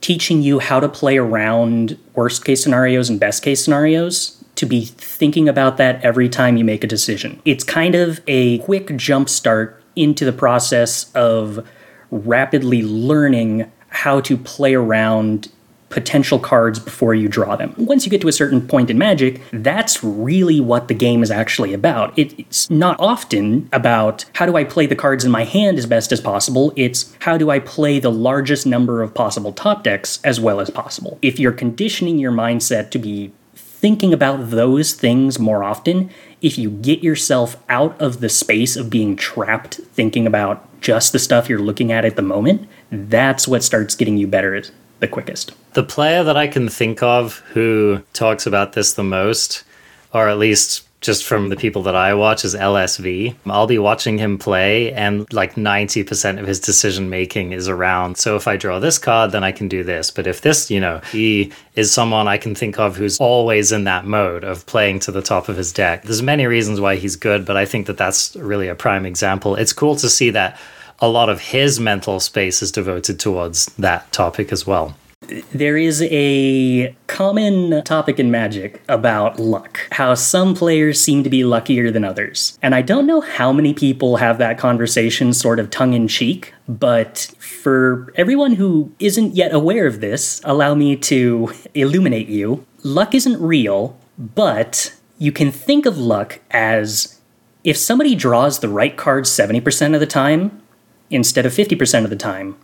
teaching 0.00 0.42
you 0.42 0.58
how 0.58 0.80
to 0.80 0.88
play 0.88 1.18
around 1.18 1.98
worst 2.14 2.44
case 2.44 2.62
scenarios 2.62 3.10
and 3.10 3.18
best 3.18 3.42
case 3.42 3.64
scenarios 3.64 4.44
to 4.54 4.66
be 4.66 4.84
thinking 4.84 5.48
about 5.48 5.76
that 5.76 6.02
every 6.04 6.28
time 6.28 6.56
you 6.56 6.64
make 6.64 6.84
a 6.84 6.86
decision. 6.86 7.40
It's 7.44 7.64
kind 7.64 7.94
of 7.94 8.20
a 8.26 8.58
quick 8.58 8.96
jump 8.96 9.28
start 9.28 9.82
into 9.94 10.24
the 10.24 10.32
process 10.32 11.12
of 11.14 11.66
rapidly 12.10 12.82
learning 12.82 13.70
how 13.88 14.20
to 14.20 14.36
play 14.36 14.74
around 14.74 15.50
potential 15.88 16.38
cards 16.38 16.78
before 16.78 17.14
you 17.14 17.28
draw 17.28 17.56
them. 17.56 17.74
Once 17.78 18.04
you 18.04 18.10
get 18.10 18.20
to 18.20 18.28
a 18.28 18.32
certain 18.32 18.66
point 18.66 18.90
in 18.90 18.98
Magic, 18.98 19.40
that's 19.52 20.02
really 20.02 20.60
what 20.60 20.88
the 20.88 20.94
game 20.94 21.22
is 21.22 21.30
actually 21.30 21.72
about. 21.72 22.16
it's 22.18 22.68
not 22.70 22.98
often 22.98 23.68
about 23.72 24.24
how 24.34 24.46
do 24.46 24.56
I 24.56 24.64
play 24.64 24.86
the 24.86 24.96
cards 24.96 25.24
in 25.24 25.30
my 25.30 25.44
hand 25.44 25.78
as 25.78 25.86
best 25.86 26.12
as 26.12 26.20
possible, 26.20 26.72
it's 26.76 27.16
how 27.20 27.38
do 27.38 27.50
I 27.50 27.60
play 27.60 28.00
the 28.00 28.10
largest 28.10 28.66
number 28.66 29.02
of 29.02 29.14
possible 29.14 29.52
top 29.52 29.84
decks 29.84 30.18
as 30.24 30.40
well 30.40 30.60
as 30.60 30.70
possible. 30.70 31.18
If 31.22 31.38
you're 31.38 31.52
conditioning 31.52 32.18
your 32.18 32.32
mindset 32.32 32.90
to 32.90 32.98
be 32.98 33.32
thinking 33.54 34.12
about 34.12 34.50
those 34.50 34.94
things 34.94 35.38
more 35.38 35.62
often, 35.62 36.10
if 36.42 36.58
you 36.58 36.70
get 36.70 37.02
yourself 37.02 37.56
out 37.68 37.98
of 38.00 38.20
the 38.20 38.28
space 38.28 38.76
of 38.76 38.90
being 38.90 39.16
trapped 39.16 39.74
thinking 39.92 40.26
about 40.26 40.64
just 40.80 41.12
the 41.12 41.18
stuff 41.18 41.48
you're 41.48 41.58
looking 41.58 41.92
at 41.92 42.04
at 42.04 42.16
the 42.16 42.22
moment, 42.22 42.68
that's 42.90 43.46
what 43.46 43.62
starts 43.62 43.94
getting 43.94 44.16
you 44.16 44.26
better 44.26 44.62
the 45.00 45.08
quickest. 45.08 45.52
The 45.76 45.82
player 45.82 46.24
that 46.24 46.38
I 46.38 46.46
can 46.46 46.70
think 46.70 47.02
of 47.02 47.40
who 47.52 48.00
talks 48.14 48.46
about 48.46 48.72
this 48.72 48.94
the 48.94 49.04
most, 49.04 49.62
or 50.10 50.26
at 50.26 50.38
least 50.38 50.88
just 51.02 51.22
from 51.22 51.50
the 51.50 51.56
people 51.56 51.82
that 51.82 51.94
I 51.94 52.14
watch, 52.14 52.46
is 52.46 52.54
LSV. 52.54 53.34
I'll 53.44 53.66
be 53.66 53.78
watching 53.78 54.16
him 54.16 54.38
play, 54.38 54.90
and 54.94 55.30
like 55.34 55.56
90% 55.56 56.40
of 56.40 56.46
his 56.46 56.60
decision 56.60 57.10
making 57.10 57.52
is 57.52 57.68
around. 57.68 58.16
So 58.16 58.36
if 58.36 58.48
I 58.48 58.56
draw 58.56 58.78
this 58.78 58.96
card, 58.96 59.32
then 59.32 59.44
I 59.44 59.52
can 59.52 59.68
do 59.68 59.84
this. 59.84 60.10
But 60.10 60.26
if 60.26 60.40
this, 60.40 60.70
you 60.70 60.80
know, 60.80 61.02
he 61.12 61.52
is 61.74 61.92
someone 61.92 62.26
I 62.26 62.38
can 62.38 62.54
think 62.54 62.78
of 62.78 62.96
who's 62.96 63.18
always 63.18 63.70
in 63.70 63.84
that 63.84 64.06
mode 64.06 64.44
of 64.44 64.64
playing 64.64 65.00
to 65.00 65.12
the 65.12 65.20
top 65.20 65.50
of 65.50 65.58
his 65.58 65.74
deck. 65.74 66.04
There's 66.04 66.22
many 66.22 66.46
reasons 66.46 66.80
why 66.80 66.96
he's 66.96 67.16
good, 67.16 67.44
but 67.44 67.58
I 67.58 67.66
think 67.66 67.86
that 67.88 67.98
that's 67.98 68.34
really 68.34 68.68
a 68.68 68.74
prime 68.74 69.04
example. 69.04 69.56
It's 69.56 69.74
cool 69.74 69.96
to 69.96 70.08
see 70.08 70.30
that 70.30 70.58
a 71.00 71.08
lot 71.10 71.28
of 71.28 71.38
his 71.38 71.78
mental 71.78 72.18
space 72.18 72.62
is 72.62 72.72
devoted 72.72 73.20
towards 73.20 73.66
that 73.76 74.10
topic 74.10 74.52
as 74.52 74.66
well. 74.66 74.96
There 75.52 75.76
is 75.76 76.02
a 76.02 76.94
common 77.06 77.82
topic 77.82 78.20
in 78.20 78.30
Magic 78.30 78.82
about 78.88 79.40
luck, 79.40 79.80
how 79.92 80.14
some 80.14 80.54
players 80.54 81.00
seem 81.00 81.24
to 81.24 81.30
be 81.30 81.42
luckier 81.42 81.90
than 81.90 82.04
others. 82.04 82.58
And 82.62 82.74
I 82.74 82.82
don't 82.82 83.06
know 83.06 83.20
how 83.20 83.52
many 83.52 83.74
people 83.74 84.18
have 84.18 84.38
that 84.38 84.58
conversation 84.58 85.32
sort 85.32 85.58
of 85.58 85.70
tongue 85.70 85.94
in 85.94 86.06
cheek, 86.06 86.52
but 86.68 87.34
for 87.38 88.12
everyone 88.14 88.54
who 88.54 88.92
isn't 88.98 89.34
yet 89.34 89.52
aware 89.52 89.86
of 89.86 90.00
this, 90.00 90.40
allow 90.44 90.74
me 90.74 90.94
to 90.96 91.50
illuminate 91.74 92.28
you. 92.28 92.64
Luck 92.82 93.14
isn't 93.14 93.40
real, 93.40 93.98
but 94.18 94.94
you 95.18 95.32
can 95.32 95.50
think 95.50 95.86
of 95.86 95.98
luck 95.98 96.40
as 96.50 97.20
if 97.64 97.76
somebody 97.76 98.14
draws 98.14 98.60
the 98.60 98.68
right 98.68 98.96
cards 98.96 99.30
70% 99.30 99.94
of 99.94 100.00
the 100.00 100.06
time, 100.06 100.62
instead 101.10 101.46
of 101.46 101.52
50% 101.52 102.04
of 102.04 102.10
the 102.10 102.16
time, 102.16 102.56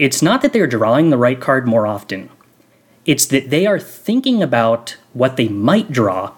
it's 0.00 0.22
not 0.22 0.40
that 0.40 0.54
they're 0.54 0.66
drawing 0.66 1.10
the 1.10 1.18
right 1.18 1.38
card 1.38 1.68
more 1.68 1.86
often. 1.86 2.30
It's 3.04 3.26
that 3.26 3.50
they 3.50 3.66
are 3.66 3.78
thinking 3.78 4.42
about 4.42 4.96
what 5.12 5.36
they 5.36 5.46
might 5.46 5.92
draw, 5.92 6.32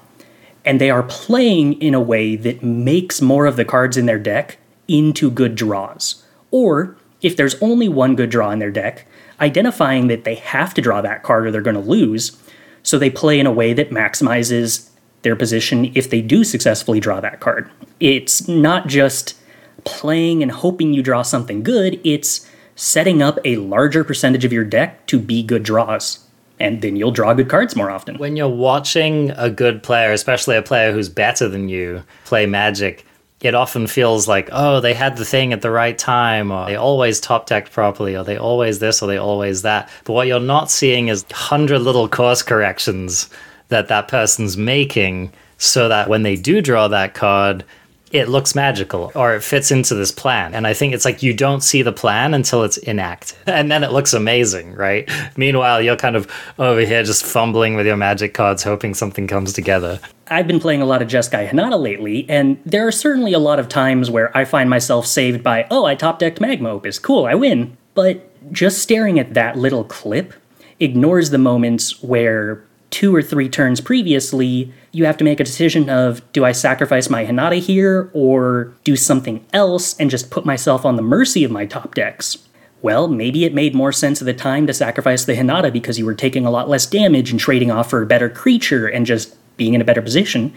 and 0.64 0.80
they 0.80 0.90
are 0.90 1.04
playing 1.04 1.80
in 1.80 1.94
a 1.94 2.00
way 2.00 2.34
that 2.34 2.64
makes 2.64 3.22
more 3.22 3.46
of 3.46 3.54
the 3.54 3.64
cards 3.64 3.96
in 3.96 4.06
their 4.06 4.18
deck 4.18 4.58
into 4.88 5.30
good 5.30 5.54
draws. 5.54 6.24
Or, 6.50 6.96
if 7.20 7.36
there's 7.36 7.54
only 7.62 7.88
one 7.88 8.16
good 8.16 8.30
draw 8.30 8.50
in 8.50 8.58
their 8.58 8.72
deck, 8.72 9.06
identifying 9.40 10.08
that 10.08 10.24
they 10.24 10.34
have 10.34 10.74
to 10.74 10.82
draw 10.82 11.00
that 11.00 11.22
card 11.22 11.46
or 11.46 11.52
they're 11.52 11.60
going 11.60 11.76
to 11.76 11.80
lose, 11.80 12.36
so 12.82 12.98
they 12.98 13.10
play 13.10 13.38
in 13.38 13.46
a 13.46 13.52
way 13.52 13.72
that 13.74 13.90
maximizes 13.90 14.90
their 15.22 15.36
position 15.36 15.92
if 15.94 16.10
they 16.10 16.20
do 16.20 16.42
successfully 16.42 16.98
draw 16.98 17.20
that 17.20 17.38
card. 17.38 17.70
It's 18.00 18.48
not 18.48 18.88
just 18.88 19.36
playing 19.84 20.42
and 20.42 20.50
hoping 20.50 20.92
you 20.92 21.00
draw 21.00 21.22
something 21.22 21.62
good, 21.62 22.00
it's 22.02 22.48
setting 22.76 23.22
up 23.22 23.38
a 23.44 23.56
larger 23.56 24.04
percentage 24.04 24.44
of 24.44 24.52
your 24.52 24.64
deck 24.64 25.06
to 25.06 25.18
be 25.18 25.42
good 25.42 25.62
draws. 25.62 26.26
And 26.60 26.80
then 26.80 26.96
you'll 26.96 27.10
draw 27.10 27.34
good 27.34 27.48
cards 27.48 27.74
more 27.74 27.90
often. 27.90 28.18
When 28.18 28.36
you're 28.36 28.48
watching 28.48 29.30
a 29.32 29.50
good 29.50 29.82
player, 29.82 30.12
especially 30.12 30.56
a 30.56 30.62
player 30.62 30.92
who's 30.92 31.08
better 31.08 31.48
than 31.48 31.68
you, 31.68 32.04
play 32.24 32.46
Magic, 32.46 33.04
it 33.40 33.56
often 33.56 33.88
feels 33.88 34.28
like, 34.28 34.48
oh, 34.52 34.78
they 34.80 34.94
had 34.94 35.16
the 35.16 35.24
thing 35.24 35.52
at 35.52 35.62
the 35.62 35.70
right 35.70 35.98
time, 35.98 36.52
or 36.52 36.66
they 36.66 36.76
always 36.76 37.18
top 37.18 37.46
decked 37.46 37.72
properly, 37.72 38.16
or 38.16 38.22
they 38.22 38.36
always 38.36 38.78
this, 38.78 39.02
or 39.02 39.08
they 39.08 39.16
always 39.16 39.62
that. 39.62 39.90
But 40.04 40.12
what 40.12 40.28
you're 40.28 40.38
not 40.38 40.70
seeing 40.70 41.08
is 41.08 41.24
100 41.24 41.80
little 41.80 42.08
course 42.08 42.42
corrections 42.42 43.28
that 43.68 43.88
that 43.88 44.06
person's 44.06 44.56
making 44.56 45.32
so 45.58 45.88
that 45.88 46.08
when 46.08 46.22
they 46.22 46.36
do 46.36 46.62
draw 46.62 46.86
that 46.88 47.14
card, 47.14 47.64
it 48.12 48.28
looks 48.28 48.54
magical 48.54 49.10
or 49.14 49.34
it 49.34 49.42
fits 49.42 49.70
into 49.70 49.94
this 49.94 50.12
plan. 50.12 50.54
And 50.54 50.66
I 50.66 50.74
think 50.74 50.92
it's 50.92 51.04
like 51.04 51.22
you 51.22 51.32
don't 51.32 51.62
see 51.62 51.82
the 51.82 51.92
plan 51.92 52.34
until 52.34 52.62
it's 52.62 52.78
enacted. 52.78 53.38
And 53.62 53.70
then 53.70 53.84
it 53.84 53.92
looks 53.92 54.12
amazing, 54.12 54.74
right? 54.74 55.08
Meanwhile, 55.36 55.82
you're 55.82 55.96
kind 55.96 56.16
of 56.16 56.30
over 56.58 56.80
here 56.80 57.02
just 57.04 57.24
fumbling 57.24 57.74
with 57.76 57.86
your 57.86 57.96
magic 57.96 58.34
cards, 58.34 58.62
hoping 58.62 58.92
something 58.94 59.26
comes 59.28 59.52
together. 59.52 60.00
I've 60.28 60.48
been 60.48 60.58
playing 60.58 60.82
a 60.82 60.86
lot 60.86 61.00
of 61.00 61.08
Jeskai 61.08 61.48
Hinata 61.48 61.80
lately, 61.80 62.26
and 62.28 62.58
there 62.64 62.86
are 62.86 62.92
certainly 62.92 63.32
a 63.34 63.38
lot 63.38 63.58
of 63.58 63.68
times 63.68 64.10
where 64.10 64.36
I 64.36 64.44
find 64.44 64.68
myself 64.68 65.06
saved 65.06 65.44
by, 65.44 65.66
oh, 65.70 65.84
I 65.84 65.94
top 65.94 66.18
decked 66.18 66.40
Magma 66.40 66.70
Opus. 66.70 66.98
Cool, 66.98 67.26
I 67.26 67.34
win. 67.34 67.76
But 67.94 68.28
just 68.52 68.78
staring 68.80 69.20
at 69.20 69.34
that 69.34 69.56
little 69.56 69.84
clip 69.84 70.34
ignores 70.80 71.30
the 71.30 71.38
moments 71.38 72.02
where 72.02 72.64
two 72.92 73.14
or 73.14 73.22
three 73.22 73.48
turns 73.48 73.80
previously, 73.80 74.72
you 74.92 75.06
have 75.06 75.16
to 75.16 75.24
make 75.24 75.40
a 75.40 75.44
decision 75.44 75.90
of 75.90 76.22
do 76.32 76.44
I 76.44 76.52
sacrifice 76.52 77.10
my 77.10 77.24
Hinata 77.24 77.58
here 77.58 78.10
or 78.12 78.72
do 78.84 78.94
something 78.94 79.44
else 79.52 79.98
and 79.98 80.10
just 80.10 80.30
put 80.30 80.44
myself 80.46 80.84
on 80.84 80.94
the 80.94 81.02
mercy 81.02 81.42
of 81.42 81.50
my 81.50 81.66
top 81.66 81.94
decks? 81.96 82.38
Well, 82.82 83.08
maybe 83.08 83.44
it 83.44 83.54
made 83.54 83.74
more 83.74 83.92
sense 83.92 84.20
at 84.20 84.26
the 84.26 84.34
time 84.34 84.66
to 84.66 84.74
sacrifice 84.74 85.24
the 85.24 85.34
Hinata 85.34 85.72
because 85.72 85.98
you 85.98 86.04
were 86.04 86.14
taking 86.14 86.44
a 86.44 86.50
lot 86.50 86.68
less 86.68 86.84
damage 86.84 87.30
and 87.30 87.40
trading 87.40 87.70
off 87.70 87.88
for 87.90 88.02
a 88.02 88.06
better 88.06 88.28
creature 88.28 88.86
and 88.86 89.06
just 89.06 89.34
being 89.56 89.74
in 89.74 89.80
a 89.80 89.84
better 89.84 90.02
position. 90.02 90.52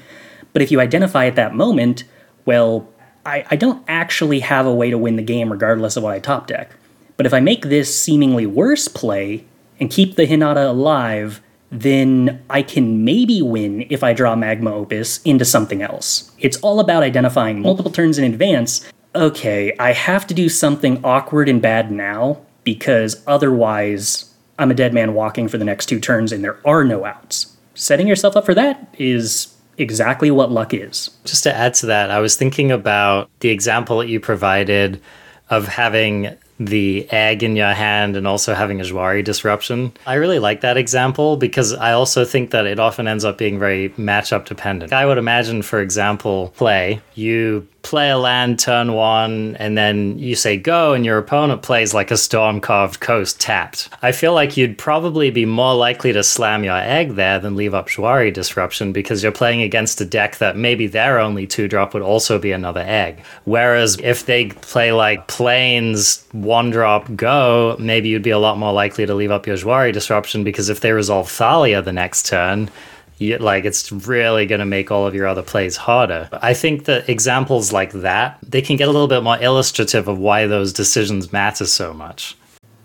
But 0.52 0.62
if 0.62 0.71
you 0.71 0.82
identify 0.82 1.28
at 1.28 1.36
that 1.36 1.56
moment, 1.56 2.04
well, 2.45 2.89
I, 3.26 3.45
I 3.50 3.56
don't 3.56 3.84
actually 3.88 4.41
have 4.41 4.65
a 4.65 4.74
way 4.74 4.89
to 4.89 4.98
win 4.98 5.15
the 5.15 5.24
game 5.24 5.52
regardless 5.52 5.95
of 5.95 6.04
what 6.04 6.13
I 6.13 6.19
top 6.19 6.48
deck. 6.48 6.71
But 7.15 7.26
if 7.26 7.34
I 7.34 7.39
make 7.39 7.63
this 7.63 7.98
seemingly 7.98 8.45
worse 8.45 8.88
play 8.88 9.45
and 9.80 9.89
keep 9.89 10.15
the 10.15 10.28
Hinata 10.28 10.67
alive, 10.67 11.41
then 11.81 12.43
I 12.49 12.61
can 12.61 13.03
maybe 13.03 13.41
win 13.41 13.85
if 13.89 14.03
I 14.03 14.13
draw 14.13 14.35
Magma 14.35 14.73
Opus 14.73 15.21
into 15.23 15.45
something 15.45 15.81
else. 15.81 16.31
It's 16.39 16.57
all 16.57 16.79
about 16.79 17.03
identifying 17.03 17.61
multiple 17.61 17.91
turns 17.91 18.17
in 18.17 18.23
advance. 18.23 18.89
Okay, 19.13 19.75
I 19.79 19.93
have 19.93 20.27
to 20.27 20.33
do 20.33 20.49
something 20.49 21.03
awkward 21.03 21.49
and 21.49 21.61
bad 21.61 21.91
now 21.91 22.41
because 22.63 23.23
otherwise 23.27 24.33
I'm 24.57 24.71
a 24.71 24.75
dead 24.75 24.93
man 24.93 25.13
walking 25.13 25.47
for 25.47 25.57
the 25.57 25.65
next 25.65 25.88
two 25.88 25.99
turns 25.99 26.31
and 26.31 26.43
there 26.43 26.59
are 26.65 26.83
no 26.83 27.05
outs. 27.05 27.55
Setting 27.73 28.07
yourself 28.07 28.38
up 28.38 28.45
for 28.45 28.53
that 28.53 28.93
is 28.97 29.53
exactly 29.77 30.31
what 30.31 30.51
luck 30.51 30.73
is. 30.73 31.09
Just 31.25 31.43
to 31.43 31.53
add 31.53 31.73
to 31.75 31.85
that, 31.88 32.09
I 32.09 32.19
was 32.19 32.35
thinking 32.35 32.71
about 32.71 33.29
the 33.41 33.49
example 33.49 33.99
that 33.99 34.07
you 34.07 34.19
provided 34.19 35.01
of 35.49 35.67
having 35.67 36.35
the 36.60 37.08
egg 37.12 37.44
in 37.44 37.56
your 37.56 37.74
hand 37.74 38.15
and 38.15 38.28
also 38.28 38.54
having 38.54 38.80
a 38.80 38.84
Jwari 38.84 39.24
disruption. 39.24 39.91
I 40.06 40.15
really 40.15 40.39
like 40.39 40.62
that 40.62 40.78
example 40.78 41.38
because 41.38 41.74
I 41.74 41.91
also 41.91 42.24
think 42.24 42.52
that 42.52 42.65
it 42.65 42.80
often 42.80 43.08
ends 43.08 43.26
up 43.26 43.38
being 43.38 43.60
very 43.60 43.89
matchup 43.89 44.46
dependent. 44.46 44.94
I 44.94 45.06
would 45.06 45.18
imagine, 45.18 45.62
for 45.62 45.82
example, 45.82 46.54
play, 46.56 47.02
you 47.13 47.68
play 47.86 48.10
a 48.10 48.17
land 48.17 48.58
turn 48.58 48.93
one, 48.93 49.56
and 49.58 49.78
then 49.78 50.17
you 50.17 50.36
say 50.36 50.58
go, 50.58 50.93
and 50.93 51.06
your 51.06 51.19
opponent 51.19 51.62
plays 51.62 51.93
like 51.93 52.10
a 52.10 52.17
storm 52.17 52.60
carved 52.60 53.00
coast 53.00 53.39
tapped. 53.39 53.89
I 54.02 54.12
feel 54.12 54.34
like 54.34 54.58
you'd 54.58 54.80
probably 54.80 55.30
be 55.30 55.45
more 55.45 55.76
likely 55.76 56.12
to 56.12 56.24
slam 56.24 56.63
your 56.63 56.78
egg 56.78 57.13
there 57.13 57.38
than 57.38 57.56
leave 57.56 57.76
up 57.76 57.88
Jwari 57.88 58.34
Disruption 58.34 58.91
because 58.91 59.21
you're 59.21 59.32
playing 59.32 59.62
against 59.62 60.02
a 60.02 60.06
deck 60.06 60.38
that 60.38 60.58
maybe 60.58 60.88
their 60.88 61.19
only 61.19 61.45
two 61.45 61.67
drop 61.67 61.93
would 61.93 62.02
also 62.02 62.39
be 62.39 62.52
another 62.52 62.84
egg. 62.86 63.24
Whereas 63.43 63.98
if 64.02 64.26
they 64.26 64.48
play 64.48 64.91
like 64.91 65.28
Plains, 65.28 66.26
one 66.32 66.71
drop, 66.71 67.15
go, 67.15 67.76
maybe 67.80 68.10
you'd 68.10 68.24
be 68.24 68.32
a 68.32 68.39
lot 68.39 68.58
more 68.58 68.74
likely 68.74 69.06
to 69.06 69.13
leave 69.13 69.32
up 69.32 69.45
your 69.45 69.58
Jwari 69.58 69.93
Disruption 69.93 70.43
because 70.43 70.69
if 70.69 70.80
they 70.80 70.91
resolve 70.91 71.30
Thalia 71.30 71.84
the 71.84 71.93
next 71.93 72.26
turn, 72.26 72.71
you, 73.17 73.38
like 73.38 73.65
it's 73.65 73.91
really 73.91 74.45
going 74.45 74.60
to 74.60 74.65
make 74.65 74.91
all 74.91 75.08
of 75.08 75.15
your 75.15 75.28
other 75.28 75.41
plays 75.41 75.78
harder. 75.78 76.30
I 76.34 76.54
think 76.54 76.86
that 76.86 77.10
examples 77.10 77.71
like 77.71 77.91
that, 77.93 78.38
they 78.41 78.62
can 78.62 78.75
get 78.75 78.88
a 78.88 78.91
little 78.91 79.08
bit 79.08 79.23
more 79.23 79.41
illustrative 79.41 80.08
of 80.08 80.17
why 80.17 80.47
those 80.47 80.73
decisions 80.73 81.32
matter 81.32 81.65
so 81.65 81.93
much. 81.93 82.38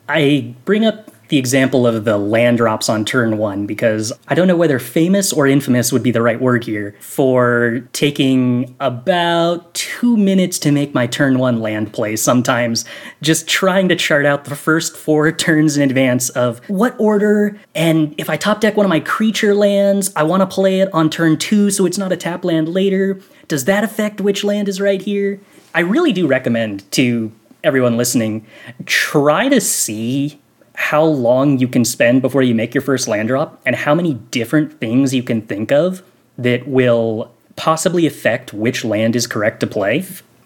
I 0.08 0.54
bring 0.64 0.84
up 0.84 1.09
the 1.30 1.38
example 1.38 1.86
of 1.86 2.04
the 2.04 2.18
land 2.18 2.58
drops 2.58 2.88
on 2.88 3.04
turn 3.04 3.38
one 3.38 3.64
because 3.64 4.12
I 4.26 4.34
don't 4.34 4.48
know 4.48 4.56
whether 4.56 4.80
famous 4.80 5.32
or 5.32 5.46
infamous 5.46 5.92
would 5.92 6.02
be 6.02 6.10
the 6.10 6.22
right 6.22 6.40
word 6.40 6.64
here 6.64 6.96
for 6.98 7.88
taking 7.92 8.74
about 8.80 9.72
two 9.72 10.16
minutes 10.16 10.58
to 10.60 10.72
make 10.72 10.92
my 10.92 11.06
turn 11.06 11.38
one 11.38 11.60
land 11.60 11.92
play 11.92 12.16
sometimes, 12.16 12.84
just 13.22 13.48
trying 13.48 13.88
to 13.90 13.96
chart 13.96 14.26
out 14.26 14.44
the 14.44 14.56
first 14.56 14.96
four 14.96 15.30
turns 15.40 15.76
in 15.76 15.88
advance 15.88 16.30
of 16.30 16.58
what 16.68 16.96
order, 16.98 17.56
and 17.76 18.12
if 18.18 18.28
I 18.28 18.36
top 18.36 18.60
deck 18.60 18.76
one 18.76 18.84
of 18.84 18.90
my 18.90 19.00
creature 19.00 19.54
lands, 19.54 20.12
I 20.16 20.24
want 20.24 20.40
to 20.40 20.48
play 20.48 20.80
it 20.80 20.92
on 20.92 21.10
turn 21.10 21.38
two 21.38 21.70
so 21.70 21.86
it's 21.86 21.98
not 21.98 22.10
a 22.10 22.16
tap 22.16 22.44
land 22.44 22.68
later. 22.68 23.20
Does 23.46 23.66
that 23.66 23.84
affect 23.84 24.20
which 24.20 24.42
land 24.42 24.68
is 24.68 24.80
right 24.80 25.00
here? 25.00 25.40
I 25.76 25.80
really 25.80 26.12
do 26.12 26.26
recommend 26.26 26.90
to 26.92 27.30
everyone 27.62 27.96
listening 27.96 28.44
try 28.86 29.48
to 29.48 29.60
see 29.60 30.40
how 30.74 31.02
long 31.02 31.58
you 31.58 31.68
can 31.68 31.84
spend 31.84 32.22
before 32.22 32.42
you 32.42 32.54
make 32.54 32.74
your 32.74 32.82
first 32.82 33.08
land 33.08 33.28
drop 33.28 33.60
and 33.66 33.76
how 33.76 33.94
many 33.94 34.14
different 34.14 34.80
things 34.80 35.14
you 35.14 35.22
can 35.22 35.42
think 35.42 35.70
of 35.70 36.02
that 36.38 36.66
will 36.66 37.32
possibly 37.56 38.06
affect 38.06 38.52
which 38.52 38.84
land 38.84 39.14
is 39.14 39.26
correct 39.26 39.60
to 39.60 39.66
play. 39.66 40.04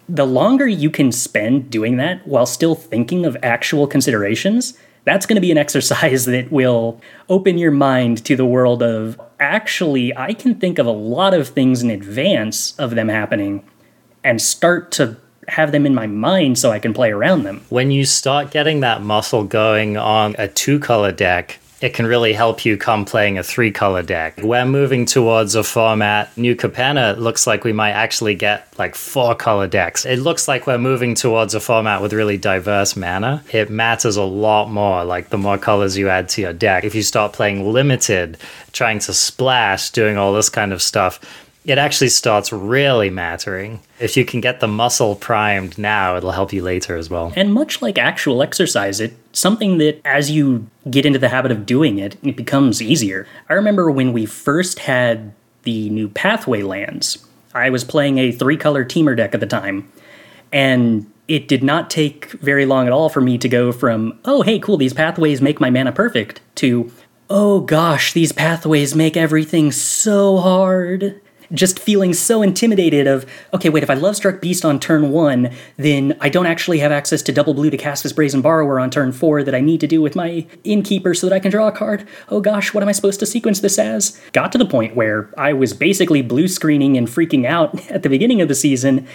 The 0.09 0.27
longer 0.27 0.67
you 0.67 0.91
can 0.91 1.13
spend 1.13 1.71
doing 1.71 1.97
that 1.99 2.27
while 2.27 2.47
still 2.47 2.75
thinking 2.75 3.25
of 3.25 3.37
actual 3.43 3.87
considerations, 3.87 4.77
that's 5.05 5.27
going 5.27 5.37
to 5.37 5.41
be 5.41 5.53
an 5.53 5.59
exercise 5.67 6.25
that 6.27 6.51
will 6.51 7.01
open 7.29 7.59
your 7.59 7.71
mind 7.71 8.25
to 8.25 8.37
the 8.37 8.47
world 8.47 8.83
of 8.83 9.21
actually, 9.39 10.17
I 10.17 10.35
can 10.35 10.57
think 10.57 10.79
of 10.79 10.87
a 10.87 10.93
lot 10.93 11.35
of 11.35 11.49
things 11.49 11.83
in 11.83 11.91
advance 11.91 12.77
of 12.79 12.95
them 12.95 13.09
happening 13.09 13.65
and 14.23 14.41
start 14.41 14.91
to 14.93 15.19
have 15.49 15.73
them 15.73 15.87
in 15.87 15.95
my 15.95 16.07
mind 16.07 16.59
so 16.59 16.71
I 16.71 16.79
can 16.79 16.95
play 16.95 17.11
around 17.11 17.45
them. 17.45 17.65
When 17.69 17.91
you 17.91 18.05
start 18.05 18.51
getting 18.51 18.81
that 18.81 19.03
muscle 19.03 19.45
going 19.45 19.97
on 19.97 20.35
a 20.39 20.49
two 20.49 20.79
color 20.79 21.13
deck, 21.13 21.59
it 21.85 21.93
can 21.93 22.07
really 22.07 22.33
help 22.33 22.65
you 22.65 22.79
come 22.79 23.05
playing 23.05 23.37
a 23.37 23.43
three 23.43 23.71
color 23.71 24.03
deck. 24.03 24.41
We're 24.43 24.65
moving 24.65 25.05
towards 25.05 25.55
a 25.55 25.63
format. 25.63 26.35
New 26.35 26.57
Capenna 26.57 27.19
looks 27.19 27.47
like 27.47 27.63
we 27.63 27.75
might 27.75 27.91
actually 27.91 28.35
get 28.37 28.73
like 28.79 28.95
four 28.95 29.35
color 29.35 29.67
decks. 29.67 30.07
It 30.07 30.21
looks 30.21 30.49
like 30.49 30.67
we're 30.67 30.79
moving 30.79 31.15
towards 31.15 31.55
a 31.55 31.61
format 31.61 32.01
with 32.01 32.15
really 32.15 32.39
diverse 32.39 32.97
mana. 32.97 33.43
It 33.53 33.69
matters 33.69 34.17
a 34.17 34.23
lot 34.23 34.71
more, 34.71 35.05
like 35.05 35.29
the 35.29 35.37
more 35.37 35.59
colors 35.59 35.99
you 35.99 36.09
add 36.09 36.31
to 36.31 36.41
your 36.41 36.55
deck. 36.55 36.85
If 36.85 36.95
you 36.95 37.03
start 37.03 37.35
playing 37.35 37.71
limited, 37.71 38.39
trying 38.73 39.01
to 39.01 39.13
splash, 39.13 39.91
doing 39.91 40.17
all 40.17 40.33
this 40.33 40.49
kind 40.49 40.73
of 40.73 40.81
stuff, 40.81 41.21
it 41.65 41.79
actually 41.79 42.11
starts 42.11 42.53
really 42.53 43.09
mattering. 43.09 43.81
If 43.99 44.17
you 44.17 44.25
can 44.25 44.41
get 44.41 44.61
the 44.61 44.69
muscle 44.69 45.17
primed 45.17 45.79
now, 45.79 46.17
it'll 46.17 46.33
help 46.33 46.53
you 46.53 46.63
later 46.63 46.97
as 46.97 47.09
well. 47.09 47.33
And 47.37 47.55
much 47.55 47.81
like 47.81 47.97
actual 47.97 48.43
exercise, 48.43 49.01
it's 49.01 49.15
something 49.33 49.79
that 49.79 50.01
as 50.05 50.31
you 50.31 50.67
get 50.91 51.07
into 51.07 51.19
the 51.19 51.31
habit 51.31 51.51
of 51.51 51.65
doing 51.65 51.99
it, 51.99 52.17
it 52.23 52.37
becomes 52.37 52.83
easier. 52.83 53.27
I 53.49 53.55
remember 53.55 53.91
when 53.91 54.13
we 54.13 54.27
first 54.27 54.81
had 54.81 55.33
the 55.63 55.89
new 55.89 56.09
pathway 56.09 56.63
lands, 56.63 57.27
I 57.55 57.71
was 57.71 57.83
playing 57.83 58.19
a 58.19 58.31
three 58.31 58.59
color 58.59 58.85
Temur 58.85 59.17
deck 59.17 59.33
at 59.33 59.41
the 59.41 59.47
time, 59.47 59.91
and 60.53 61.11
it 61.29 61.49
did 61.49 61.63
not 61.63 61.89
take 61.89 62.27
very 62.33 62.67
long 62.67 62.87
at 62.87 62.93
all 62.93 63.09
for 63.09 63.23
me 63.23 63.39
to 63.39 63.49
go 63.49 63.73
from, 63.73 64.19
oh, 64.27 64.43
hey, 64.43 64.59
cool, 64.59 64.77
these 64.77 64.93
pathways 64.93 65.41
make 65.41 65.61
my 65.61 65.71
mana 65.71 65.93
perfect, 65.93 66.43
to, 66.57 66.93
oh 67.31 67.61
gosh, 67.61 68.13
these 68.13 68.33
pathways 68.33 68.95
make 68.95 69.17
everything 69.17 69.73
so 69.73 70.37
hard 70.37 71.23
just 71.55 71.79
feeling 71.79 72.13
so 72.13 72.43
intimidated 72.43 73.07
of 73.07 73.25
okay 73.53 73.69
wait 73.69 73.83
if 73.83 73.91
i 73.91 73.95
Lovestruck 73.95 74.41
Beast 74.41 74.65
on 74.65 74.79
turn 74.81 75.11
one 75.11 75.51
then 75.77 76.17
i 76.21 76.29
don't 76.29 76.47
actually 76.47 76.79
have 76.81 76.93
access 76.93 77.23
to 77.23 77.33
double 77.33 77.55
blue 77.55 77.71
to 77.71 77.77
cast 77.77 78.03
this 78.03 78.13
brazen 78.13 78.43
borrower 78.43 78.79
on 78.79 78.91
turn 78.91 79.13
four 79.13 79.43
that 79.43 79.55
i 79.55 79.61
need 79.61 79.81
to 79.81 79.87
do 79.87 80.03
with 80.03 80.17
my 80.17 80.47
innkeeper 80.65 81.15
so 81.15 81.29
that 81.29 81.35
i 81.35 81.39
can 81.39 81.51
draw 81.51 81.69
a 81.69 81.73
card. 81.73 82.07
Oh 82.29 82.41
gosh 82.41 82.75
what 82.75 82.83
am 82.83 82.89
i 82.89 82.93
supposed 82.93 83.21
to 83.21 83.27
sequence 83.27 83.61
this 83.61 83.79
as? 83.79 84.21
Got 84.33 84.53
to 84.53 84.59
the 84.59 84.67
point 84.67 84.97
where 84.97 85.31
i 85.39 85.53
was 85.53 85.73
basically 85.73 86.23
blue 86.23 86.49
screening 86.49 86.97
and 86.97 87.09
freaking 87.09 87.47
out 87.47 87.91
at 87.91 88.03
the 88.03 88.09
beginning 88.09 88.41
of 88.41 88.49
the 88.49 88.55
season. 88.55 89.07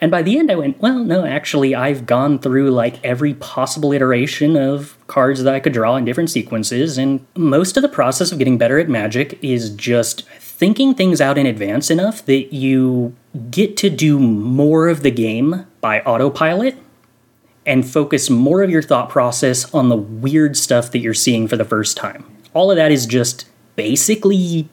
And 0.00 0.10
by 0.10 0.22
the 0.22 0.38
end 0.38 0.50
i 0.50 0.54
went 0.54 0.80
well 0.80 1.02
no 1.02 1.24
actually 1.26 1.74
i've 1.74 2.06
gone 2.06 2.38
through 2.38 2.70
like 2.70 3.02
every 3.04 3.34
possible 3.34 3.92
iteration 3.92 4.56
of 4.56 4.96
cards 5.08 5.42
that 5.42 5.54
i 5.54 5.60
could 5.60 5.72
draw 5.72 5.96
in 5.96 6.04
different 6.04 6.30
sequences 6.30 6.98
and 6.98 7.26
most 7.36 7.76
of 7.76 7.82
the 7.82 7.88
process 7.88 8.30
of 8.30 8.38
getting 8.38 8.58
better 8.58 8.78
at 8.78 8.88
magic 8.88 9.38
is 9.42 9.70
just 9.70 10.24
thinking 10.58 10.92
things 10.92 11.20
out 11.20 11.38
in 11.38 11.46
advance 11.46 11.88
enough 11.88 12.26
that 12.26 12.52
you 12.52 13.14
get 13.48 13.76
to 13.76 13.88
do 13.88 14.18
more 14.18 14.88
of 14.88 15.04
the 15.04 15.10
game 15.10 15.64
by 15.80 16.00
autopilot 16.00 16.76
and 17.64 17.88
focus 17.88 18.28
more 18.28 18.62
of 18.62 18.68
your 18.68 18.82
thought 18.82 19.08
process 19.08 19.72
on 19.72 19.88
the 19.88 19.96
weird 19.96 20.56
stuff 20.56 20.90
that 20.90 20.98
you're 20.98 21.14
seeing 21.14 21.46
for 21.46 21.56
the 21.56 21.64
first 21.64 21.96
time. 21.96 22.24
All 22.54 22.72
of 22.72 22.76
that 22.76 22.90
is 22.90 23.06
just 23.06 23.48
basically 23.76 24.68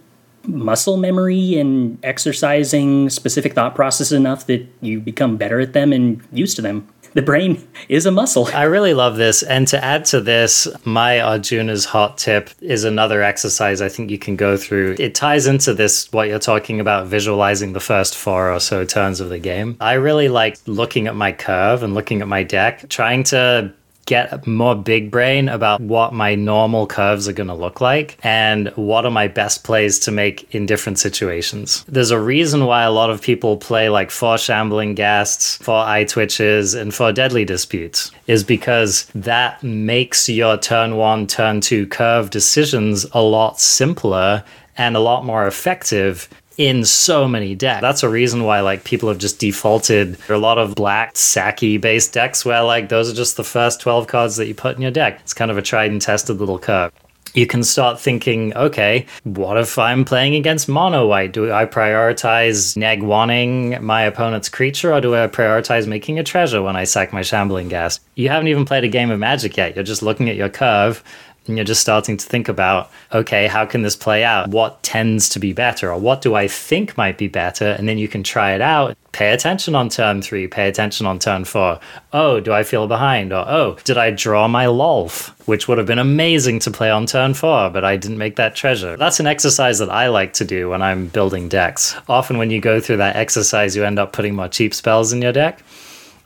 muscle 0.48 0.98
memory 0.98 1.56
and 1.60 2.00
exercising 2.04 3.12
specific 3.12 3.54
thought 3.54 3.76
processes 3.76 4.14
enough 4.14 4.48
that 4.48 4.68
you 4.82 5.00
become 5.00 5.38
better 5.38 5.60
at 5.60 5.74
them 5.74 5.94
and 5.94 6.20
used 6.32 6.56
to 6.56 6.64
them 6.64 6.88
the 7.16 7.22
brain 7.22 7.66
is 7.88 8.06
a 8.06 8.12
muscle. 8.12 8.48
I 8.54 8.64
really 8.64 8.94
love 8.94 9.16
this. 9.16 9.42
And 9.42 9.68
to 9.70 9.84
add 9.84 10.04
to 10.06 10.20
this, 10.20 10.68
my 10.84 11.22
Arjuna's 11.22 11.86
hot 11.86 12.18
tip 12.18 12.50
is 12.60 12.84
another 12.84 13.24
exercise 13.24 13.82
I 13.82 13.88
think 13.88 14.12
you 14.12 14.20
can 14.20 14.36
go 14.36 14.58
through. 14.58 14.98
It 15.00 15.16
ties 15.16 15.48
into 15.48 15.74
this, 15.74 16.12
what 16.12 16.28
you're 16.28 16.40
talking 16.40 16.82
about, 16.82 17.08
visualizing 17.08 17.72
the 17.72 17.80
first 17.80 18.16
four 18.16 18.52
or 18.52 18.60
so 18.60 18.84
turns 18.84 19.22
of 19.22 19.30
the 19.30 19.40
game. 19.40 19.78
I 19.80 19.94
really 19.94 20.28
like 20.28 20.58
looking 20.68 21.08
at 21.08 21.16
my 21.16 21.32
curve 21.32 21.84
and 21.84 21.94
looking 21.94 22.22
at 22.22 22.28
my 22.28 22.44
deck, 22.44 22.90
trying 22.90 23.24
to 23.24 23.74
get 24.06 24.46
more 24.46 24.76
big 24.76 25.10
brain 25.10 25.50
about 25.50 25.82
what 25.82 26.14
my 26.14 26.36
normal 26.36 26.86
curves 26.86 27.28
are 27.28 27.34
going 27.34 27.48
to 27.48 27.54
look 27.54 27.82
like 27.82 28.18
and 28.24 28.70
what 28.76 29.06
are 29.06 29.12
my 29.12 29.28
best 29.28 29.64
plays 29.64 30.00
to 30.00 30.12
make 30.12 30.54
in 30.54 30.66
different 30.66 31.00
situations. 31.00 31.84
There's 31.88 32.12
a 32.12 32.20
reason 32.20 32.66
why 32.66 32.84
a 32.84 32.92
lot 32.92 33.10
of 33.10 33.22
people 33.22 33.58
play 33.58 33.90
like 33.90 34.12
for 34.12 34.38
shambling 34.38 34.96
ghasts, 34.96 35.58
for 35.58 35.84
Eyetwitches, 35.84 36.80
and 36.80 36.94
for 36.94 37.12
deadly 37.12 37.46
disputes, 37.46 38.12
is 38.28 38.44
because 38.44 39.06
that 39.16 39.62
makes 39.64 40.30
your 40.30 40.58
turn 40.58 40.96
one, 40.96 41.28
turn 41.28 41.62
two 41.62 41.88
curve 41.88 42.30
decisions 42.30 43.06
a 43.14 43.22
lot 43.22 43.60
simpler 43.60 44.44
and 44.78 44.96
a 44.96 45.00
lot 45.00 45.26
more 45.26 45.48
effective 45.48 46.30
in 46.58 46.86
so 46.86 47.28
many 47.28 47.56
decks. 47.56 47.82
That's 47.82 48.04
a 48.04 48.10
reason 48.10 48.44
why 48.44 48.62
like 48.62 48.84
people 48.84 49.10
have 49.10 49.18
just 49.18 49.40
defaulted 49.40 50.16
There 50.16 50.36
are 50.36 50.40
a 50.40 50.42
lot 50.42 50.58
of 50.58 50.76
black 50.76 51.16
Saki 51.16 51.78
based 51.78 52.14
decks 52.14 52.46
where 52.46 52.64
like 52.64 52.90
those 52.90 53.12
are 53.12 53.16
just 53.16 53.38
the 53.38 53.44
first 53.44 53.82
12 53.82 54.08
cards 54.08 54.36
that 54.38 54.48
you 54.48 54.56
put 54.56 54.76
in 54.76 54.82
your 54.82 54.92
deck. 54.92 55.20
It's 55.22 55.34
kind 55.34 55.52
of 55.52 55.58
a 55.58 55.62
tried 55.62 55.92
and 55.92 56.02
tested 56.02 56.40
little 56.40 56.60
curve 56.60 56.92
you 57.36 57.46
can 57.46 57.64
start 57.64 58.00
thinking, 58.00 58.56
okay, 58.56 59.06
what 59.24 59.58
if 59.58 59.78
I'm 59.78 60.06
playing 60.06 60.36
against 60.36 60.70
mono 60.70 61.06
white? 61.06 61.34
Do 61.34 61.52
I 61.52 61.66
prioritize 61.66 62.78
neg 62.78 63.04
wanting 63.04 63.84
my 63.84 64.04
opponent's 64.04 64.48
creature 64.50 64.94
or 64.94 65.02
do 65.02 65.14
I 65.16 65.28
prioritize 65.28 65.86
making 65.86 66.18
a 66.18 66.24
treasure 66.24 66.62
when 66.62 66.76
I 66.76 66.86
sack 66.86 67.12
my 67.12 67.22
shambling 67.22 67.68
ghast? 67.68 68.02
You 68.16 68.30
haven't 68.30 68.48
even 68.48 68.66
played 68.66 68.86
a 68.86 68.88
game 68.88 69.12
of 69.12 69.20
magic 69.20 69.58
yet. 69.58 69.76
You're 69.76 69.84
just 69.84 70.02
looking 70.02 70.30
at 70.30 70.38
your 70.38 70.50
curve 70.50 71.04
and 71.48 71.58
you're 71.58 71.66
just 71.66 71.82
starting 71.82 72.18
to 72.18 72.26
think 72.26 72.48
about 72.50 72.92
okay 73.14 73.48
how 73.48 73.66
can 73.66 73.82
this 73.82 73.96
play 73.96 74.24
out? 74.24 74.50
What 74.50 74.82
tends 74.84 75.30
to 75.30 75.40
be 75.40 75.54
better 75.54 75.92
or 75.92 76.00
what 76.00 76.22
do 76.22 76.36
i 76.36 76.48
think 76.48 76.98
might 76.98 77.18
be 77.18 77.28
better? 77.28 77.68
And 77.68 77.88
then 77.88 77.98
you 77.98 78.08
can 78.08 78.24
try 78.24 78.54
it 78.54 78.62
out. 78.62 78.98
Pay 79.12 79.32
attention 79.32 79.76
on 79.76 79.90
turn 79.90 80.22
three 80.22 80.48
pay 80.48 80.68
attention 80.68 81.06
on 81.06 81.20
turn 81.20 81.46
four. 81.46 81.80
Oh 82.14 82.40
do 82.40 82.52
i 82.54 82.64
feel 82.64 82.88
behind? 82.88 83.32
Or 83.32 83.46
oh 83.48 83.78
did 83.84 83.98
i 83.98 84.12
draw 84.12 84.48
my 84.48 84.66
Lolth 84.66 85.30
which 85.48 85.68
would 85.68 85.78
have 85.78 85.88
been 85.88 86.00
amazing 86.00 86.60
to 86.60 86.72
play 86.72 86.90
on 86.90 87.06
turn 87.06 87.34
four 87.34 87.70
but 87.70 87.86
i 87.86 87.96
didn't 87.98 88.18
make 88.18 88.36
that 88.36 88.56
treasure. 88.56 88.98
That's 88.98 89.20
an 89.20 89.28
exercise 89.28 89.80
that 89.80 89.90
i 89.90 90.08
like 90.08 90.34
to 90.34 90.46
do 90.46 90.70
when 90.70 90.82
i'm 90.82 91.08
building 91.08 91.50
decks. 91.50 91.96
Often 92.10 92.38
when 92.38 92.50
you 92.50 92.60
go 92.60 92.80
through 92.80 92.98
that 92.98 93.16
exercise 93.16 93.76
you 93.76 93.84
end 93.84 94.00
up 94.00 94.14
putting 94.14 94.36
more 94.36 94.50
cheap 94.50 94.74
spells 94.74 95.14
in 95.14 95.22
your 95.22 95.34
deck 95.34 95.62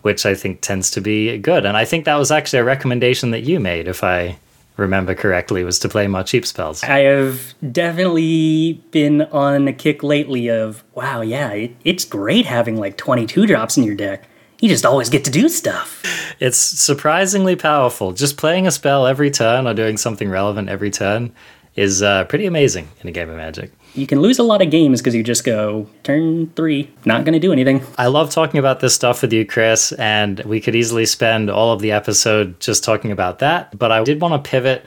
which 0.02 0.26
I 0.26 0.34
think 0.34 0.62
tends 0.62 0.92
to 0.92 1.02
be 1.02 1.38
good. 1.38 1.66
And 1.66 1.76
I 1.76 1.86
think 1.86 2.06
that 2.06 2.16
was 2.16 2.32
actually 2.32 2.60
a 2.60 2.64
recommendation 2.64 3.32
that 3.32 3.42
you 3.42 3.60
made, 3.60 3.88
if 3.88 4.04
I 4.04 4.38
remember 4.80 5.14
correctly, 5.14 5.64
was 5.64 5.80
to 5.80 5.90
play 5.90 6.08
more 6.08 6.24
cheap 6.24 6.46
spells. 6.46 6.84
I 6.84 7.00
have 7.00 7.54
definitely 7.72 8.84
been 8.92 9.24
on 9.24 9.68
a 9.68 9.74
kick 9.74 10.02
lately 10.04 10.50
of, 10.50 10.84
wow, 10.96 11.22
yeah, 11.22 11.52
it, 11.52 11.76
it's 11.84 12.06
great 12.06 12.46
having 12.46 12.78
like 12.78 12.98
22 12.98 13.46
drops 13.46 13.78
in 13.78 13.84
your 13.84 13.96
deck. 13.96 14.28
You 14.60 14.68
just 14.68 14.86
always 14.86 15.10
get 15.10 15.24
to 15.26 15.32
do 15.32 15.48
stuff. 15.48 16.04
It's 16.40 16.58
surprisingly 16.58 17.56
powerful. 17.56 18.12
Just 18.12 18.38
playing 18.38 18.68
a 18.68 18.72
spell 18.72 19.06
every 19.08 19.32
turn 19.32 19.68
or 19.68 19.74
doing 19.74 19.98
something 19.98 20.30
relevant 20.30 20.70
every 20.70 20.92
turn 20.92 21.34
is 21.76 22.02
uh, 22.02 22.26
pretty 22.26 22.46
amazing 22.46 22.88
in 23.02 23.08
a 23.08 23.12
game 23.12 23.30
of 23.30 23.38
Magic 23.38 23.72
you 23.94 24.08
can 24.08 24.22
lose 24.22 24.40
a 24.40 24.44
lot 24.44 24.62
of 24.62 24.70
games 24.70 25.02
because 25.02 25.16
you 25.16 25.24
just 25.24 25.44
go 25.44 25.88
turn 26.04 26.50
three, 26.56 26.90
not 27.06 27.26
going 27.26 27.34
to 27.34 27.40
do 27.40 27.52
anything. 27.52 27.84
I 27.98 28.08
love 28.08 28.30
talking 28.32 28.60
about 28.60 28.80
this 28.80 28.94
stuff 28.96 29.22
with 29.22 29.34
you, 29.34 29.46
Chris, 29.46 29.92
and 29.94 30.40
we 30.42 30.62
could 30.62 30.76
easily 30.76 31.06
spend 31.06 31.50
all 31.50 31.74
of 31.74 31.82
the 31.82 31.92
episode 31.92 32.60
just 32.60 32.84
talking 32.84 33.12
about 33.12 33.40
that. 33.40 33.78
But 33.78 33.92
I 33.92 34.04
did 34.04 34.22
want 34.22 34.44
to 34.44 34.50
pivot 34.50 34.86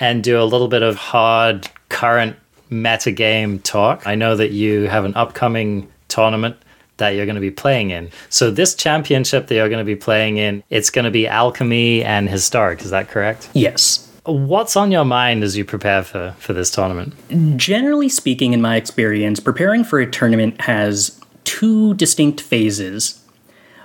and 0.00 0.22
do 0.22 0.40
a 0.40 0.44
little 0.44 0.68
bit 0.68 0.82
of 0.82 0.96
hard 0.96 1.68
current 1.88 2.36
meta 2.70 3.10
game 3.10 3.58
talk. 3.60 4.06
I 4.06 4.14
know 4.14 4.36
that 4.36 4.50
you 4.50 4.82
have 4.84 5.04
an 5.04 5.14
upcoming 5.14 5.90
tournament 6.08 6.56
that 6.98 7.10
you're 7.10 7.26
going 7.26 7.36
to 7.36 7.40
be 7.40 7.50
playing 7.50 7.90
in. 7.90 8.10
So 8.28 8.50
this 8.50 8.74
championship 8.74 9.46
that 9.46 9.54
you're 9.54 9.68
going 9.68 9.78
to 9.78 9.84
be 9.84 9.96
playing 9.96 10.36
in, 10.36 10.62
it's 10.68 10.90
going 10.90 11.04
to 11.04 11.10
be 11.10 11.26
alchemy 11.26 12.04
and 12.04 12.28
historic. 12.28 12.82
Is 12.82 12.90
that 12.90 13.08
correct? 13.08 13.48
Yes. 13.54 14.07
What's 14.28 14.76
on 14.76 14.92
your 14.92 15.06
mind 15.06 15.42
as 15.42 15.56
you 15.56 15.64
prepare 15.64 16.02
for, 16.02 16.34
for 16.38 16.52
this 16.52 16.70
tournament? 16.70 17.14
Generally 17.56 18.10
speaking, 18.10 18.52
in 18.52 18.60
my 18.60 18.76
experience, 18.76 19.40
preparing 19.40 19.84
for 19.84 20.00
a 20.00 20.10
tournament 20.10 20.60
has 20.60 21.18
two 21.44 21.94
distinct 21.94 22.42
phases. 22.42 23.24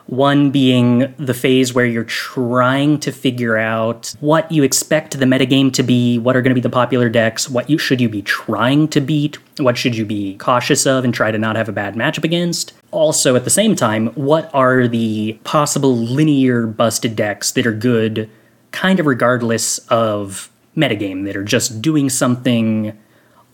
One 0.07 0.51
being 0.51 1.15
the 1.17 1.33
phase 1.33 1.73
where 1.73 1.85
you're 1.85 2.03
trying 2.03 2.99
to 2.99 3.11
figure 3.13 3.55
out 3.55 4.13
what 4.19 4.51
you 4.51 4.63
expect 4.63 5.17
the 5.17 5.25
metagame 5.25 5.71
to 5.75 5.81
be, 5.81 6.19
what 6.19 6.35
are 6.35 6.41
going 6.41 6.51
to 6.51 6.55
be 6.55 6.59
the 6.59 6.69
popular 6.69 7.07
decks, 7.07 7.49
what 7.49 7.69
you 7.69 7.77
should 7.77 8.01
you 8.01 8.09
be 8.09 8.21
trying 8.21 8.89
to 8.89 8.99
beat, 8.99 9.37
what 9.61 9.77
should 9.77 9.95
you 9.95 10.03
be 10.03 10.35
cautious 10.39 10.85
of 10.85 11.05
and 11.05 11.13
try 11.13 11.31
to 11.31 11.37
not 11.37 11.55
have 11.55 11.69
a 11.69 11.71
bad 11.71 11.95
matchup 11.95 12.25
against. 12.25 12.73
Also, 12.91 13.37
at 13.37 13.45
the 13.45 13.49
same 13.49 13.77
time, 13.77 14.07
what 14.07 14.53
are 14.53 14.89
the 14.89 15.39
possible 15.45 15.95
linear 15.95 16.67
busted 16.67 17.15
decks 17.15 17.53
that 17.53 17.65
are 17.65 17.71
good 17.71 18.29
kind 18.73 18.99
of 18.99 19.05
regardless 19.05 19.77
of 19.87 20.49
metagame 20.75 21.23
that 21.23 21.37
are 21.37 21.43
just 21.43 21.81
doing 21.81 22.09
something 22.09 22.97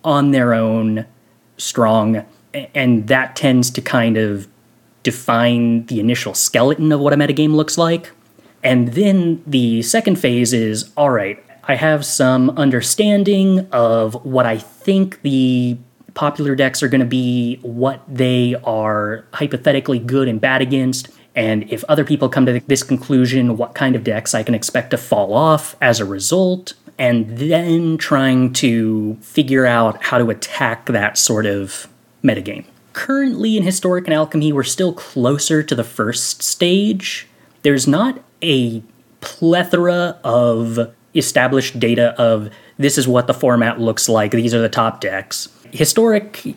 on 0.03 0.31
their 0.31 0.55
own 0.55 1.05
strong 1.57 2.25
and 2.73 3.07
that 3.07 3.35
tends 3.35 3.69
to 3.69 3.81
kind 3.81 4.17
of 4.17 4.47
define 5.03 5.85
the 5.85 5.99
initial 5.99 6.33
skeleton 6.33 6.91
of 6.91 6.99
what 6.99 7.13
a 7.13 7.15
metagame 7.15 7.53
looks 7.53 7.77
like. 7.77 8.11
And 8.63 8.89
then 8.89 9.43
the 9.45 9.83
second 9.83 10.17
phase 10.17 10.51
is 10.51 10.91
all 10.97 11.11
right 11.11 11.43
i 11.69 11.75
have 11.75 12.03
some 12.03 12.49
understanding 12.51 13.65
of 13.71 14.25
what 14.25 14.45
i 14.45 14.57
think 14.57 15.21
the 15.21 15.77
popular 16.15 16.55
decks 16.55 16.83
are 16.83 16.89
going 16.89 16.99
to 16.99 17.05
be 17.05 17.57
what 17.61 18.01
they 18.07 18.55
are 18.63 19.23
hypothetically 19.33 19.99
good 19.99 20.27
and 20.27 20.41
bad 20.41 20.61
against 20.61 21.07
and 21.35 21.71
if 21.71 21.83
other 21.85 22.03
people 22.03 22.29
come 22.29 22.45
to 22.45 22.59
this 22.67 22.83
conclusion, 22.83 23.57
what 23.57 23.75
kind 23.75 23.95
of 23.95 24.03
decks 24.03 24.33
I 24.33 24.43
can 24.43 24.55
expect 24.55 24.91
to 24.91 24.97
fall 24.97 25.33
off 25.33 25.75
as 25.81 25.99
a 25.99 26.05
result, 26.05 26.73
and 26.97 27.37
then 27.37 27.97
trying 27.97 28.51
to 28.53 29.15
figure 29.21 29.65
out 29.65 30.03
how 30.03 30.17
to 30.17 30.29
attack 30.29 30.87
that 30.87 31.17
sort 31.17 31.45
of 31.45 31.87
metagame. 32.23 32.65
Currently 32.93 33.55
in 33.55 33.63
Historic 33.63 34.05
and 34.05 34.13
Alchemy, 34.13 34.51
we're 34.51 34.63
still 34.63 34.91
closer 34.91 35.63
to 35.63 35.75
the 35.75 35.83
first 35.83 36.43
stage. 36.43 37.27
There's 37.61 37.87
not 37.87 38.21
a 38.43 38.83
plethora 39.21 40.17
of 40.23 40.93
established 41.15 41.79
data 41.79 42.13
of 42.21 42.49
this 42.77 42.97
is 42.97 43.07
what 43.07 43.27
the 43.27 43.33
format 43.33 43.79
looks 43.79 44.09
like, 44.09 44.31
these 44.31 44.53
are 44.53 44.61
the 44.61 44.69
top 44.69 45.01
decks. 45.01 45.49
Historic 45.71 46.55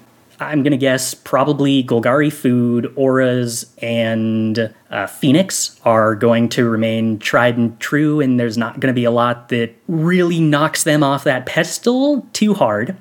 I'm 0.48 0.62
going 0.62 0.72
to 0.72 0.76
guess 0.76 1.14
probably 1.14 1.84
Golgari 1.84 2.32
Food, 2.32 2.92
Auras, 2.96 3.72
and 3.80 4.72
uh, 4.90 5.06
Phoenix 5.06 5.80
are 5.84 6.14
going 6.14 6.48
to 6.50 6.68
remain 6.68 7.18
tried 7.18 7.56
and 7.56 7.78
true, 7.80 8.20
and 8.20 8.38
there's 8.38 8.58
not 8.58 8.80
going 8.80 8.92
to 8.92 8.98
be 8.98 9.04
a 9.04 9.10
lot 9.10 9.48
that 9.50 9.74
really 9.88 10.40
knocks 10.40 10.84
them 10.84 11.02
off 11.02 11.24
that 11.24 11.46
pedestal 11.46 12.26
too 12.32 12.54
hard. 12.54 12.96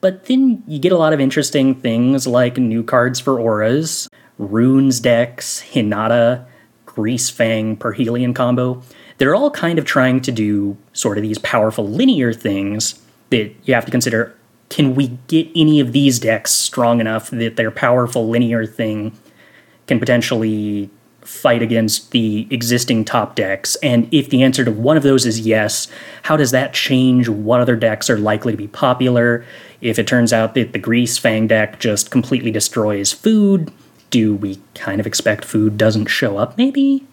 But 0.00 0.26
then 0.26 0.62
you 0.66 0.78
get 0.78 0.92
a 0.92 0.98
lot 0.98 1.12
of 1.12 1.20
interesting 1.20 1.74
things 1.74 2.26
like 2.26 2.56
new 2.56 2.82
cards 2.82 3.18
for 3.18 3.40
Auras, 3.40 4.08
Runes 4.38 5.00
decks, 5.00 5.62
Hinata, 5.72 6.46
Greasefang, 6.86 7.78
Parhelion 7.78 8.34
combo. 8.34 8.82
They're 9.18 9.34
all 9.34 9.50
kind 9.50 9.78
of 9.78 9.84
trying 9.84 10.20
to 10.20 10.32
do 10.32 10.76
sort 10.92 11.18
of 11.18 11.22
these 11.22 11.38
powerful 11.38 11.86
linear 11.88 12.32
things 12.32 13.00
that 13.30 13.52
you 13.64 13.74
have 13.74 13.84
to 13.84 13.90
consider 13.90 14.37
can 14.68 14.94
we 14.94 15.18
get 15.28 15.48
any 15.54 15.80
of 15.80 15.92
these 15.92 16.18
decks 16.18 16.52
strong 16.52 17.00
enough 17.00 17.30
that 17.30 17.56
their 17.56 17.70
powerful 17.70 18.28
linear 18.28 18.66
thing 18.66 19.16
can 19.86 19.98
potentially 19.98 20.90
fight 21.22 21.62
against 21.62 22.10
the 22.10 22.46
existing 22.50 23.04
top 23.04 23.34
decks? 23.34 23.76
And 23.76 24.12
if 24.12 24.30
the 24.30 24.42
answer 24.42 24.64
to 24.64 24.70
one 24.70 24.96
of 24.96 25.02
those 25.02 25.26
is 25.26 25.40
yes, 25.40 25.88
how 26.22 26.36
does 26.36 26.50
that 26.50 26.74
change 26.74 27.28
what 27.28 27.60
other 27.60 27.76
decks 27.76 28.10
are 28.10 28.18
likely 28.18 28.52
to 28.52 28.58
be 28.58 28.68
popular? 28.68 29.44
If 29.80 29.98
it 29.98 30.06
turns 30.06 30.32
out 30.32 30.54
that 30.54 30.72
the 30.72 30.80
Greasefang 30.80 31.48
deck 31.48 31.80
just 31.80 32.10
completely 32.10 32.50
destroys 32.50 33.12
food, 33.12 33.72
do 34.10 34.34
we 34.34 34.60
kind 34.74 35.00
of 35.00 35.06
expect 35.06 35.44
food 35.44 35.76
doesn't 35.76 36.06
show 36.06 36.38
up 36.38 36.56
maybe? 36.56 37.06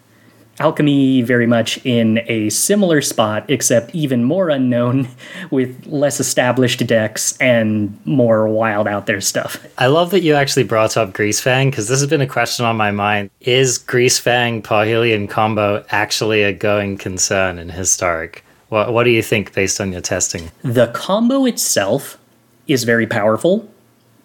Alchemy 0.58 1.22
very 1.22 1.46
much 1.46 1.84
in 1.84 2.20
a 2.26 2.48
similar 2.50 3.02
spot, 3.02 3.44
except 3.48 3.94
even 3.94 4.24
more 4.24 4.48
unknown 4.48 5.08
with 5.50 5.86
less 5.86 6.18
established 6.20 6.86
decks 6.86 7.36
and 7.38 7.98
more 8.06 8.48
wild 8.48 8.88
out 8.88 9.06
there 9.06 9.20
stuff. 9.20 9.64
I 9.78 9.86
love 9.86 10.10
that 10.12 10.22
you 10.22 10.34
actually 10.34 10.64
brought 10.64 10.96
up 10.96 11.12
Greasefang 11.12 11.70
because 11.70 11.88
this 11.88 12.00
has 12.00 12.08
been 12.08 12.20
a 12.20 12.26
question 12.26 12.64
on 12.64 12.76
my 12.76 12.90
mind. 12.90 13.30
Is 13.42 13.78
Greasefang 13.78 14.62
Parhelion 14.62 15.28
combo 15.28 15.84
actually 15.90 16.42
a 16.42 16.52
going 16.52 16.96
concern 16.96 17.58
in 17.58 17.68
Historic? 17.68 18.44
What, 18.68 18.92
what 18.92 19.04
do 19.04 19.10
you 19.10 19.22
think 19.22 19.54
based 19.54 19.80
on 19.80 19.92
your 19.92 20.00
testing? 20.00 20.50
The 20.62 20.88
combo 20.88 21.44
itself 21.44 22.18
is 22.66 22.84
very 22.84 23.06
powerful, 23.06 23.68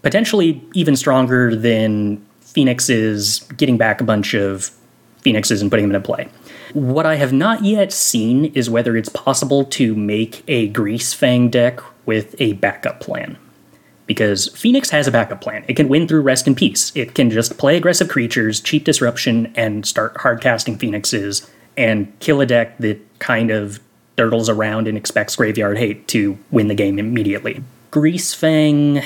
potentially 0.02 0.62
even 0.74 0.96
stronger 0.96 1.56
than 1.56 2.26
Phoenix's 2.42 3.42
getting 3.58 3.78
back 3.78 4.02
a 4.02 4.04
bunch 4.04 4.34
of 4.34 4.72
Phoenixes 5.22 5.62
and 5.62 5.70
putting 5.70 5.88
them 5.88 5.96
into 5.96 6.06
play. 6.06 6.28
What 6.74 7.06
I 7.06 7.16
have 7.16 7.34
not 7.34 7.64
yet 7.64 7.92
seen 7.92 8.46
is 8.54 8.70
whether 8.70 8.96
it's 8.96 9.10
possible 9.10 9.66
to 9.66 9.96
make 9.96 10.44
a 10.48 10.70
Greasefang 10.72 11.52
deck 11.52 11.80
with 12.06 12.36
a 12.40 12.54
backup 12.54 13.00
plan. 13.00 13.38
Because 14.08 14.50
Phoenix 14.50 14.90
has 14.90 15.08
a 15.08 15.12
backup 15.12 15.42
plan. 15.42 15.64
It 15.68 15.76
can 15.76 15.88
win 15.88 16.08
through 16.08 16.22
Rest 16.22 16.48
in 16.48 16.56
Peace. 16.56 16.92
It 16.96 17.14
can 17.14 17.30
just 17.30 17.58
play 17.58 17.78
aggressive 17.78 18.10
creatures, 18.10 18.60
cheap 18.60 18.84
disruption, 18.84 19.54
and 19.56 19.86
start 19.86 20.18
hard 20.18 20.42
casting 20.42 20.78
Phoenixes 20.78 21.50
and 21.78 22.12
kill 22.20 22.42
a 22.42 22.46
deck 22.46 22.78
that 22.80 23.00
kind 23.20 23.52
of 23.52 23.80
dirtles 24.18 24.50
around 24.50 24.88
and 24.88 24.98
expects 24.98 25.36
Graveyard 25.36 25.78
Hate 25.78 26.08
to 26.10 26.38
win 26.52 26.68
the 26.68 26.76
game 26.76 27.00
immediately. 27.00 27.64
Greasefang 27.92 29.04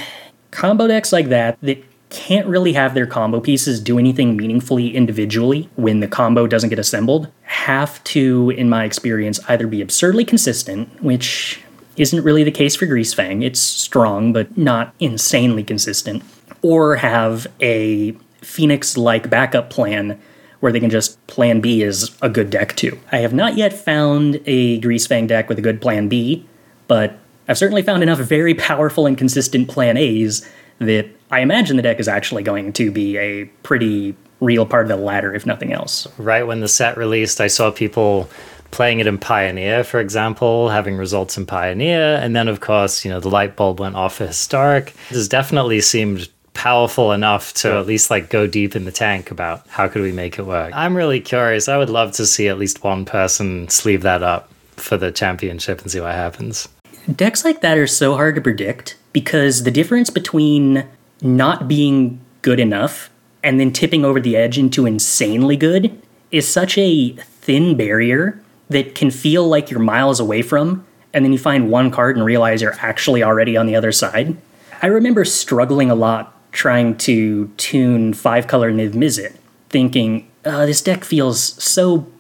combo 0.52 0.88
decks 0.88 1.14
like 1.14 1.30
that 1.30 1.58
that 1.62 1.84
can't 2.16 2.48
really 2.48 2.72
have 2.72 2.94
their 2.94 3.06
combo 3.06 3.42
pieces 3.42 3.82
do 3.82 4.00
anything 4.00 4.38
meaningfully 4.38 4.96
individually 4.96 5.70
when 5.76 6.00
the 6.00 6.08
combo 6.08 6.48
doesn't 6.48 6.70
get 6.70 6.80
assembled 6.80 7.30
have 7.42 8.02
to, 8.06 8.52
in 8.52 8.70
my 8.70 8.86
experience, 8.86 9.38
either 9.50 9.68
be 9.68 9.82
absurdly 9.82 10.24
consistent, 10.24 11.04
which 11.04 11.62
isn't 11.98 12.24
really 12.24 12.46
the 12.46 12.52
case 12.52 12.74
for 12.74 12.86
Greasefang. 12.86 13.44
It's 13.44 13.60
strong, 13.60 14.32
but 14.32 14.58
not 14.58 14.96
insanely 15.02 15.62
consistent, 15.62 16.24
or 16.62 16.96
have 16.96 17.48
a 17.62 18.14
Phoenix 18.42 18.96
like 18.96 19.30
backup 19.30 19.70
plan 19.70 20.18
where 20.62 20.72
they 20.72 20.80
can 20.80 20.90
just 20.90 21.26
plan 21.28 21.60
B 21.60 21.82
is 21.82 22.16
a 22.22 22.30
good 22.30 22.50
deck 22.50 22.78
too. 22.78 22.98
I 23.12 23.18
have 23.18 23.34
not 23.34 23.58
yet 23.58 23.74
found 23.74 24.40
a 24.46 24.80
Greasefang 24.80 25.28
deck 25.28 25.50
with 25.50 25.60
a 25.60 25.62
good 25.62 25.82
plan 25.82 26.08
B, 26.08 26.46
but 26.88 27.20
I've 27.50 27.58
certainly 27.58 27.82
found 27.82 28.04
enough 28.04 28.20
very 28.20 28.54
powerful 28.54 29.06
and 29.06 29.18
consistent 29.18 29.68
plan 29.68 29.98
A's 29.98 30.50
that 30.80 31.10
I 31.32 31.40
imagine 31.42 31.78
the 31.78 31.84
deck 31.84 32.00
is 32.00 32.08
actually 32.08 32.44
going 32.44 32.74
to 32.74 32.92
be 32.92 33.18
a 33.18 33.46
pretty 33.64 34.16
real 34.42 34.66
part 34.66 34.84
of 34.84 34.90
the 34.90 35.04
ladder, 35.04 35.34
if 35.34 35.46
nothing 35.46 35.72
else. 35.74 36.08
Right 36.18 36.46
when 36.46 36.60
the 36.60 36.68
set 36.68 36.98
released, 36.98 37.42
I 37.42 37.48
saw 37.48 37.72
people 37.72 38.30
playing 38.72 39.00
it 39.00 39.08
in 39.08 39.18
Pioneer, 39.18 39.84
for 39.84 40.00
example, 40.00 40.70
having 40.70 40.98
results 40.98 41.38
in 41.38 41.46
Pioneer, 41.46 42.20
and 42.22 42.36
then 42.36 42.48
of 42.48 42.60
course, 42.60 43.06
you 43.06 43.12
know, 43.12 43.20
the 43.20 43.30
light 43.30 43.56
bulb 43.56 43.80
went 43.80 43.96
off 43.96 44.16
for 44.16 44.28
Historic. 44.28 44.94
This 45.10 45.28
definitely 45.28 45.82
seemed 45.82 46.30
powerful 46.54 47.12
enough 47.12 47.54
to 47.54 47.74
at 47.74 47.86
least 47.86 48.10
like 48.10 48.30
go 48.30 48.48
deep 48.48 48.76
in 48.76 48.86
the 48.86 48.92
tank 48.92 49.30
about 49.30 49.68
how 49.68 49.88
could 49.88 50.02
we 50.02 50.12
make 50.12 50.40
it 50.40 50.44
work. 50.44 50.72
I'm 50.74 50.96
really 50.96 51.22
curious. 51.22 51.68
I 51.68 51.78
would 51.78 51.90
love 51.90 52.14
to 52.14 52.26
see 52.26 52.48
at 52.48 52.58
least 52.58 52.84
one 52.84 53.06
person 53.06 53.68
sleeve 53.70 54.02
that 54.04 54.24
up 54.24 54.50
for 54.72 54.98
the 54.98 55.12
championship 55.12 55.82
and 55.82 55.92
see 55.92 56.00
what 56.00 56.14
happens. 56.14 56.68
Decks 57.14 57.46
like 57.46 57.62
that 57.62 57.78
are 57.78 57.88
so 57.88 58.16
hard 58.16 58.36
to 58.36 58.42
predict 58.42 58.98
because 59.14 59.64
the 59.64 59.72
difference 59.72 60.10
between 60.10 60.86
not 61.26 61.68
being 61.68 62.20
good 62.42 62.60
enough 62.60 63.10
and 63.44 63.60
then 63.60 63.72
tipping 63.72 64.06
over 64.06 64.20
the 64.20 64.36
edge 64.36 64.58
into 64.58 64.86
insanely 64.86 65.58
good 65.58 66.02
is 66.32 66.48
such 66.48 66.78
a 66.78 67.12
thin 67.12 67.76
barrier 67.76 68.42
that 68.70 68.96
can 68.96 69.12
feel 69.12 69.48
like 69.48 69.70
you're 69.70 69.80
miles 69.80 70.20
away 70.20 70.42
from, 70.42 70.86
and 71.14 71.24
then 71.24 71.32
you 71.32 71.38
find 71.38 71.70
one 71.70 71.92
card 71.92 72.16
and 72.16 72.26
realize 72.26 72.62
you're 72.62 72.76
actually 72.80 73.24
already 73.24 73.56
on 73.56 73.68
the 73.68 73.76
other 73.76 73.92
side. 73.92 74.36
I 74.82 74.88
remember 74.88 75.24
struggling 75.26 75.92
a 75.92 75.96
lot 75.96 76.34
trying 76.52 76.98
to 76.98 77.48
tune 77.58 78.14
five 78.14 78.48
color 78.48 78.72
Niv 78.72 78.94
Mizzet, 78.94 79.36
thinking, 79.70 80.30
uh, 80.44 80.66
this 80.66 80.82
deck 80.82 81.04
feels 81.04 81.62
so 81.64 82.12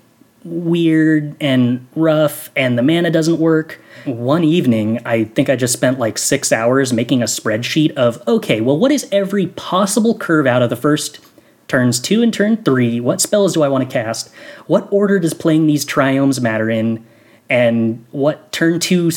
weird 0.46 1.36
and 1.42 1.86
rough, 1.96 2.50
and 2.56 2.78
the 2.78 2.84
mana 2.84 3.10
doesn't 3.10 3.40
work. 3.40 3.82
One 4.06 4.44
evening, 4.44 5.02
I 5.04 5.24
think 5.26 5.50
I 5.50 5.56
just 5.56 5.74
spent 5.74 6.00
like 6.00 6.18
six 6.18 6.52
hours 6.52 6.94
making 6.94 7.22
a 7.22 7.26
spreadsheet 7.26 7.94
of 7.94 8.26
okay, 8.28 8.62
well, 8.62 8.78
what 8.78 8.92
is 8.92 9.10
every 9.12 9.48
possible 9.48 10.18
curve 10.18 10.46
out 10.46 10.62
of 10.62 10.70
the 10.70 10.76
first 10.76 11.20
turns 11.68 12.00
two 12.00 12.22
and 12.22 12.34
turn 12.34 12.64
three? 12.64 13.00
What 13.00 13.20
spells 13.20 13.54
do 13.56 13.64
I 13.64 13.68
want 13.68 13.90
to 13.90 13.92
cast? 13.92 14.32
What 14.68 14.88
order 14.92 15.20
does 15.20 15.34
playing 15.34 15.66
these 15.66 15.86
triomes 15.86 16.40
matter 16.40 16.70
in? 16.70 17.04
And 17.50 18.06
what 18.12 18.52
turn 18.52 18.80
two 18.80 19.12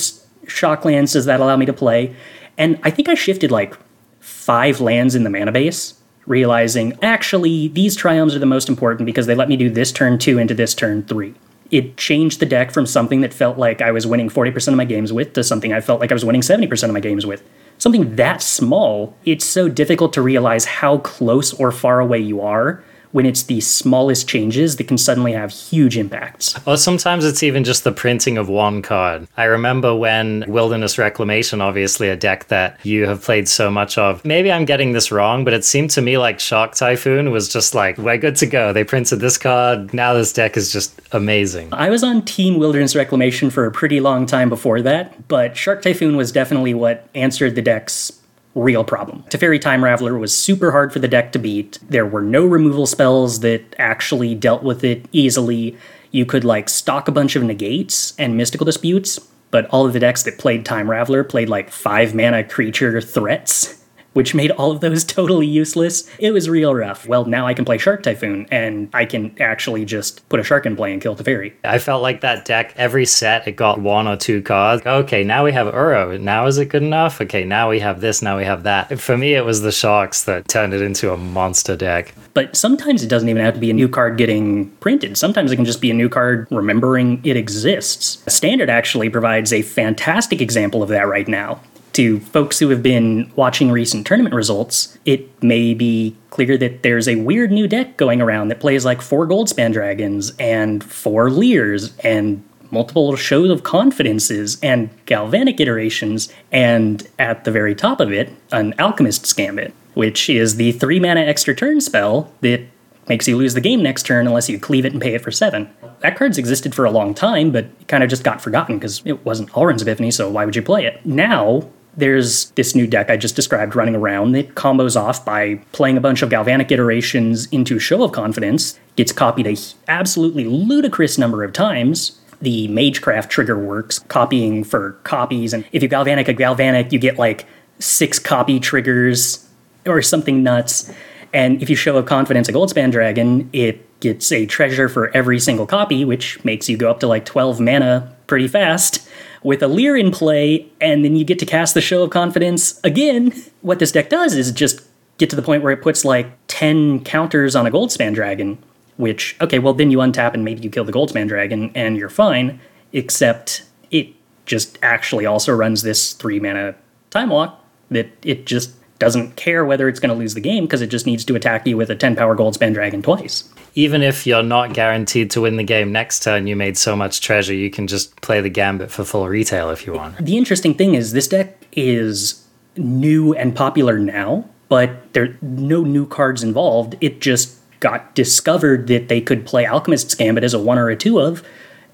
shock 0.47 0.85
lands 0.85 1.13
does 1.13 1.27
that 1.27 1.41
allow 1.41 1.57
me 1.57 1.67
to 1.67 1.73
play? 1.73 2.17
And 2.57 2.81
I 2.83 2.91
think 2.91 3.09
I 3.09 3.15
shifted 3.15 3.51
like 3.51 3.77
five 4.21 4.81
lands 4.81 5.15
in 5.15 5.25
the 5.25 5.31
mana 5.31 5.53
base 5.53 5.98
realizing 6.29 6.97
actually 7.03 7.69
these 7.69 7.97
triomes 7.97 8.37
are 8.37 8.39
the 8.39 8.47
most 8.47 8.69
important 8.69 9.07
because 9.07 9.27
they 9.27 9.35
let 9.35 9.49
me 9.49 9.57
do 9.57 9.71
this 9.71 9.91
turn 9.91 10.19
two 10.19 10.39
into 10.39 10.55
this 10.55 10.75
turn 10.75 11.03
three. 11.03 11.35
It 11.71 11.97
changed 11.97 12.41
the 12.41 12.47
deck 12.47 12.71
from 12.71 12.87
something 12.87 13.21
that 13.21 13.35
felt 13.35 13.59
like 13.59 13.83
I 13.83 13.91
was 13.91 14.07
winning 14.07 14.31
40% 14.31 14.69
of 14.69 14.75
my 14.75 14.85
games 14.85 15.13
with 15.13 15.33
to 15.35 15.45
something 15.45 15.73
I 15.73 15.81
felt 15.81 16.01
like 16.01 16.11
I 16.11 16.15
was 16.15 16.25
winning 16.25 16.41
70% 16.41 16.85
of 16.85 16.93
my 16.93 17.01
games 17.01 17.27
with. 17.27 17.43
Something 17.77 18.17
that 18.17 18.43
small, 18.43 19.17
it's 19.25 19.45
so 19.45 19.69
difficult 19.69 20.13
to 20.15 20.23
realize 20.23 20.65
how 20.65 20.99
close 20.99 21.53
or 21.53 21.71
far 21.71 22.01
away 22.01 22.19
you 22.19 22.41
are 22.41 22.83
when 23.13 23.27
it's 23.27 23.45
the 23.45 23.61
smallest 23.61 24.29
changes 24.29 24.77
that 24.77 24.89
can 24.89 24.99
suddenly 24.99 25.33
have 25.33 25.51
huge 25.51 25.97
impacts. 25.97 26.59
Or 26.67 26.77
sometimes 26.77 27.25
it's 27.25 27.43
even 27.43 27.65
just 27.65 27.85
the 27.85 27.93
printing 27.93 28.39
of 28.39 28.49
one 28.49 28.83
card. 28.83 29.29
I 29.37 29.45
remember 29.45 29.95
when 29.95 30.45
Wilderness 30.47 30.99
Reclamation, 30.99 31.61
obviously 31.61 32.09
a 32.09 32.17
deck 32.17 32.49
that 32.49 32.79
you 32.85 33.07
have 33.07 33.23
played 33.23 33.49
so 33.49 33.71
much 33.71 33.99
of. 33.99 34.25
Maybe 34.25 34.53
I'm 34.53 34.65
getting 34.65 34.93
this 34.93 35.11
wrong, 35.11 35.45
but 35.45 35.55
it 35.55 35.65
seemed 35.65 35.91
to 35.91 36.03
me 36.03 36.19
like 36.19 36.41
Shark 36.41 36.75
Typhoon 36.75 37.31
was 37.31 37.49
just 37.49 37.75
like, 37.75 37.99
we're 37.99 38.19
good 38.19 38.37
to 38.37 38.47
go. 38.47 38.73
They 38.73 38.85
printed 38.85 39.21
this 39.21 39.39
card. 39.39 39.95
Now 39.95 40.15
this 40.15 40.33
deck 40.33 40.57
is 40.57 40.73
just 40.73 41.01
amazing. 41.13 41.73
I 41.73 41.91
was 41.91 42.03
on 42.03 42.23
Team 42.23 42.59
Wilderness 42.59 42.95
Reclamation 42.95 43.51
for 43.51 43.67
a 43.67 43.73
pretty 43.73 44.01
long 44.01 44.27
time 44.27 44.49
before 44.49 44.83
that, 44.83 45.29
but 45.29 45.57
Shark 45.57 45.83
Typhoon 45.83 46.17
was 46.17 46.33
definitely 46.33 46.75
what 46.75 47.09
answered 47.15 47.55
the 47.55 47.63
deck's 47.63 48.18
real 48.59 48.85
problem. 48.85 49.25
Teferi 49.31 49.61
Time 49.61 49.83
Raveler 49.83 50.19
was 50.19 50.37
super 50.37 50.71
hard 50.71 50.93
for 50.93 50.99
the 50.99 51.09
deck 51.09 51.33
to 51.33 51.39
beat. 51.39 51.79
There 51.89 52.07
were 52.07 52.23
no 52.23 52.45
removal 52.45 52.87
spells 52.87 53.41
that 53.41 53.75
actually 53.79 54.35
dealt 54.35 54.63
with 54.63 54.85
it 54.85 55.07
easily. 55.13 55.77
You 56.11 56.27
could 56.27 56.45
like 56.45 56.69
stock 56.69 57.09
a 57.09 57.13
bunch 57.13 57.37
of 57.37 57.43
negates 57.43 58.15
and 58.19 58.37
mystical 58.37 58.65
disputes, 58.65 59.19
but 59.51 59.67
all 59.67 59.87
of 59.87 59.93
the 59.93 60.01
decks 60.01 60.23
that 60.25 60.39
played 60.39 60.65
Time 60.65 60.89
Raveler 60.89 61.29
played 61.29 61.49
like 61.49 61.71
five 61.71 62.15
mana 62.15 62.45
creature 62.45 63.01
threats 63.01 63.85
which 64.19 64.35
made 64.35 64.51
all 64.51 64.73
of 64.73 64.81
those 64.81 65.05
totally 65.19 65.47
useless. 65.47 66.11
It 66.19 66.33
was 66.33 66.51
real 66.51 66.75
rough. 66.75 67.07
Well, 67.07 67.25
now 67.25 67.47
I 67.47 67.55
can 67.55 67.65
play 67.65 67.79
Shark 67.79 68.03
Typhoon, 68.03 68.49
and 68.51 68.91
I 68.93 69.05
can 69.05 69.33
actually 69.41 69.85
just 69.85 70.29
put 70.29 70.41
a 70.41 70.43
shark 70.43 70.67
in 70.67 70.75
play 70.75 70.93
and 70.93 71.01
kill 71.01 71.15
Teferi. 71.15 71.53
I 71.63 71.79
felt 71.79 72.03
like 72.03 72.21
that 72.23 72.45
deck, 72.45 72.75
every 72.77 73.07
set, 73.07 73.47
it 73.47 73.53
got 73.53 73.81
one 73.81 74.09
or 74.09 74.17
two 74.17 74.43
cards. 74.43 74.85
Okay, 74.85 75.23
now 75.23 75.45
we 75.45 75.53
have 75.53 75.73
Uro. 75.73 76.21
Now 76.21 76.47
is 76.47 76.59
it 76.59 76.69
good 76.69 76.83
enough? 76.83 77.21
Okay, 77.21 77.45
now 77.45 77.71
we 77.71 77.79
have 77.79 78.01
this, 78.01 78.21
now 78.21 78.37
we 78.37 78.45
have 78.45 78.65
that. 78.65 78.99
For 78.99 79.17
me, 79.17 79.35
it 79.35 79.45
was 79.45 79.61
the 79.61 79.71
Sharks 79.71 80.25
that 80.25 80.49
turned 80.49 80.75
it 80.75 80.83
into 80.83 81.13
a 81.13 81.17
monster 81.17 81.77
deck. 81.77 82.13
But 82.35 82.57
sometimes 82.57 83.05
it 83.05 83.09
doesn't 83.09 83.29
even 83.29 83.45
have 83.45 83.55
to 83.55 83.61
be 83.61 83.71
a 83.71 83.75
new 83.75 83.89
card 83.89 84.19
getting 84.19 84.69
printed. 84.81 85.17
Sometimes 85.17 85.53
it 85.53 85.57
can 85.57 85.65
just 85.65 85.81
be 85.81 85.93
a 85.93 85.95
new 85.95 86.09
card 86.09 86.49
remembering 86.51 87.21
it 87.25 87.37
exists. 87.37 88.21
Standard 88.27 88.69
actually 88.69 89.11
provides 89.11 89.53
a 89.53 89.63
fantastic 89.63 90.41
example 90.41 90.83
of 90.83 90.89
that 90.89 91.07
right 91.07 91.29
now 91.29 91.61
to 91.99 92.21
folks 92.21 92.61
who 92.61 92.69
have 92.69 92.81
been 92.81 93.29
watching 93.35 93.73
recent 93.73 94.07
tournament 94.07 94.33
results, 94.33 94.97
it 95.05 95.43
may 95.43 95.75
be 95.75 96.17
clear 96.31 96.57
that 96.57 96.85
there's 96.85 97.09
a 97.09 97.17
weird 97.17 97.51
new 97.51 97.67
deck 97.67 97.97
going 97.97 98.23
around 98.23 98.47
that 98.47 98.61
plays 98.61 98.85
like 98.85 99.03
four 99.03 99.27
Goldspan 99.27 99.73
Dragons 99.73 100.33
and 100.39 100.85
four 100.85 101.29
Liers 101.29 101.97
and 102.05 102.45
multiple 102.71 103.17
shows 103.17 103.51
of 103.51 103.65
confidences 103.65 104.59
and 104.63 104.91
galvanic 105.07 105.59
iterations, 105.59 106.33
and 106.53 107.09
at 107.19 107.43
the 107.43 107.51
very 107.51 107.75
top 107.75 107.99
of 107.99 108.13
it, 108.13 108.31
an 108.53 108.75
Alchemist's 108.79 109.33
Gambit, 109.33 109.75
which 109.95 110.31
is 110.31 110.55
the 110.55 110.71
three 110.71 111.01
mana 111.01 111.23
extra 111.23 111.53
turn 111.53 111.81
spell 111.81 112.33
that 112.43 112.61
makes 113.09 113.27
you 113.27 113.37
lose 113.37 113.55
the 113.55 113.61
game 113.61 113.83
next 113.83 114.07
turn 114.07 114.29
unless 114.29 114.49
you 114.49 114.61
cleave 114.61 114.85
it 114.85 114.93
and 114.93 115.03
pay 115.03 115.15
it 115.15 115.23
for 115.23 115.33
seven. 115.33 115.69
That 115.99 116.17
card's 116.17 116.39
existed 116.39 116.77
for 116.77 116.85
a 116.85 116.93
long 116.93 117.13
time, 117.13 117.51
but 117.51 117.67
kind 117.89 118.05
of 118.05 118.09
just 118.11 118.23
got 118.23 118.41
forgotten 118.41 118.79
because 118.79 119.03
it 119.05 119.25
wasn't 119.25 119.51
Alrund's 119.51 119.83
Epiphany, 119.83 120.13
so 120.13 120.31
why 120.31 120.45
would 120.45 120.55
you 120.55 120.63
play 120.63 120.87
it? 120.87 121.05
Now, 121.05 121.69
there's 121.99 122.51
this 122.51 122.77
new 122.77 122.87
deck 122.87 123.11
I 123.11 123.17
just 123.17 123.35
described 123.35 123.75
running 123.75 123.97
around 123.97 124.33
that 124.33 124.55
combos 124.55 124.99
off 124.99 125.25
by 125.25 125.57
playing 125.73 125.97
a 125.97 126.01
bunch 126.01 126.23
of 126.23 126.31
galvanic 126.31 126.71
iterations 126.71 127.47
into 127.47 127.81
Show 127.81 128.05
of 128.05 128.13
Confidence, 128.13 128.79
gets 128.95 129.11
copied 129.11 129.49
a 129.49 129.57
absolutely 129.89 130.45
ludicrous 130.45 131.19
number 131.19 131.43
of 131.43 131.53
times. 131.53 132.19
The 132.41 132.69
Magecraft 132.69 133.31
trigger 133.31 133.59
works, 133.59 133.99
copying 133.99 134.63
for 134.63 134.93
copies, 135.03 135.53
and 135.53 135.65
if 135.73 135.83
you 135.83 135.89
galvanic 135.89 136.29
a 136.29 136.33
galvanic, 136.33 136.93
you 136.93 137.01
get 137.01 137.19
like 137.19 137.47
six 137.81 138.21
copy 138.21 138.61
triggers 138.61 139.49
or 139.85 140.01
something 140.01 140.45
nuts. 140.45 140.93
And 141.33 141.61
if 141.61 141.69
you 141.69 141.75
show 141.75 141.97
of 141.97 142.07
confidence 142.07 142.49
a 142.49 142.53
Goldspan 142.53 142.93
Dragon, 142.93 143.51
it 143.53 143.85
gets 143.99 144.31
a 144.31 144.47
treasure 144.47 144.89
for 144.89 145.09
every 145.17 145.41
single 145.41 145.67
copy, 145.67 146.05
which 146.05 146.43
makes 146.45 146.69
you 146.69 146.77
go 146.77 146.89
up 146.89 147.01
to 147.01 147.09
like 147.09 147.25
12 147.25 147.59
mana 147.59 148.15
pretty 148.29 148.47
fast 148.47 149.08
with 149.43 149.63
a 149.63 149.69
Lier 149.69 149.97
in 149.97 150.11
play, 150.11 150.67
and 150.81 151.05
then 151.05 151.17
you 151.17 151.25
get 151.25 151.39
to 151.39 151.47
cast 151.47 151.75
the 151.75 151.81
Show 151.81 152.03
of 152.03 152.11
Confidence 152.11 152.81
again. 152.85 153.33
What 153.63 153.79
this 153.79 153.93
deck 153.93 154.09
does 154.09 154.35
is 154.35 154.51
just 154.53 154.83
get 155.19 155.31
to 155.31 155.37
the 155.37 155.43
point 155.43 155.63
where 155.63 155.73
it 155.73 155.83
puts 155.83 156.05
like 156.05 156.31
10 156.49 157.05
counters 157.05 157.57
on 157.57 157.67
a 157.67 157.71
Goldspan 157.71 158.15
Dragon, 158.15 158.59
which, 158.97 159.37
okay, 159.41 159.59
well, 159.59 159.75
then 159.75 159.91
you 159.91 159.99
untap 159.99 160.35
and 160.35 160.45
maybe 160.45 160.63
you 160.63 160.71
kill 160.71 160.85
the 160.85 160.93
Goldspan 160.93 161.29
Dragon 161.29 161.71
and 161.75 161.97
you're 161.97 162.09
fine, 162.09 162.61
except 162.93 163.63
it 163.91 164.09
just 164.47 164.79
actually 164.83 165.27
also 165.27 165.53
runs 165.53 165.83
this 165.83 166.13
three 166.13 166.41
mana 166.41 166.75
time 167.11 167.31
walk 167.31 167.65
that 167.91 168.11
it 168.23 168.47
just 168.47 168.73
doesn't 168.99 169.37
care 169.37 169.65
whether 169.65 169.89
it's 169.89 170.01
going 170.01 170.11
to 170.11 170.19
lose 170.19 170.35
the 170.35 170.41
game 170.41 170.65
because 170.65 170.83
it 170.83 170.89
just 170.89 171.07
needs 171.07 171.25
to 171.25 171.35
attack 171.37 171.67
you 171.67 171.77
with 171.77 171.91
a 171.91 171.97
10 171.97 172.17
power 172.17 172.37
Goldspan 172.37 172.75
Dragon 172.75 173.03
twice. 173.03 173.49
Even 173.75 174.03
if 174.03 174.27
you're 174.27 174.43
not 174.43 174.75
guaranteed 174.75 175.31
to 175.33 175.43
win 175.43 175.57
the 175.57 175.63
game 175.63 175.93
next 175.93 176.23
turn, 176.23 176.47
you 176.47 176.57
made 176.57 176.77
so 176.77 176.97
much 176.97 177.21
treasure, 177.21 177.55
you 177.55 177.71
can 177.71 177.87
just 177.87 178.21
play 178.23 178.41
the 178.41 178.49
gambit 178.49 178.91
for 178.91 179.05
full 179.05 179.29
retail 179.29 179.71
if 179.71 179.87
you 179.87 179.93
want. 179.93 180.17
The 180.25 180.37
interesting 180.37 180.75
thing 180.75 180.95
is, 180.95 181.13
this 181.13 181.29
deck 181.29 181.67
is 181.73 182.45
new 182.77 183.35
and 183.35 183.55
popular 183.55 183.99
now, 183.99 184.49
but 184.69 185.13
there 185.13 185.25
are 185.25 185.39
no 185.43 185.83
new 185.83 186.07
cards 186.07 186.43
involved. 186.43 186.97
It 187.01 187.21
just 187.21 187.57
got 187.81 188.15
discovered 188.15 188.89
that 188.89 189.09
they 189.09 189.21
could 189.21 189.47
play 189.47 189.65
Alchemist's 189.65 190.15
Gambit 190.15 190.43
as 190.43 190.55
a 190.55 190.59
one 190.59 190.79
or 190.79 190.89
a 190.89 190.97
two 190.97 191.21
of, 191.21 191.45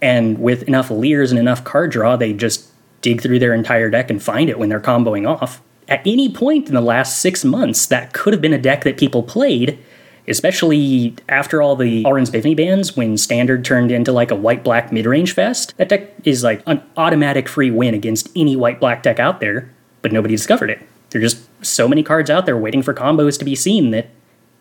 and 0.01 0.39
with 0.39 0.63
enough 0.65 0.91
Liers 0.91 1.31
and 1.31 1.39
enough 1.39 1.65
card 1.65 1.91
draw, 1.91 2.17
they 2.17 2.33
just 2.33 2.69
dig 3.03 3.21
through 3.21 3.39
their 3.39 3.53
entire 3.53 3.91
deck 3.91 4.11
and 4.11 4.23
find 4.23 4.49
it 4.49 4.59
when 4.59 4.71
they're 4.71 4.81
comboing 4.81 5.29
off. 5.29 5.61
At 5.89 6.07
any 6.07 6.30
point 6.30 6.68
in 6.68 6.74
the 6.74 6.80
last 6.80 7.18
six 7.18 7.45
months, 7.45 7.87
that 7.87 8.12
could 8.12 8.32
have 8.32 8.41
been 8.41 8.53
a 8.53 8.59
deck 8.59 8.85
that 8.85 8.97
people 8.97 9.22
played, 9.22 9.78
especially 10.26 11.14
after 11.28 11.61
all 11.61 11.76
the 11.76 12.03
Alrund's 12.05 12.30
Epiphany 12.30 12.55
bans, 12.55 12.97
when 12.97 13.18
Standard 13.18 13.64
turned 13.64 13.91
into 13.91 14.12
like 14.12 14.30
a 14.30 14.37
white 14.37 14.64
black 14.64 14.93
mid 14.93 15.07
range 15.07 15.32
fest. 15.32 15.76
That 15.76 15.89
deck 15.89 16.14
is 16.24 16.43
like 16.43 16.62
an 16.66 16.82
automatic 16.97 17.49
free 17.49 17.70
win 17.70 17.95
against 17.95 18.30
any 18.35 18.57
white 18.57 18.80
black 18.80 19.03
deck 19.03 19.18
out 19.18 19.41
there, 19.41 19.70
but 20.01 20.12
nobody 20.12 20.35
discovered 20.35 20.70
it. 20.70 20.80
There 21.11 21.20
are 21.20 21.22
just 21.22 21.49
so 21.64 21.87
many 21.87 22.03
cards 22.03 22.30
out 22.30 22.47
there 22.47 22.57
waiting 22.57 22.82
for 22.82 22.95
combos 22.95 23.39
to 23.39 23.45
be 23.45 23.55
seen 23.55 23.91
that 23.91 24.09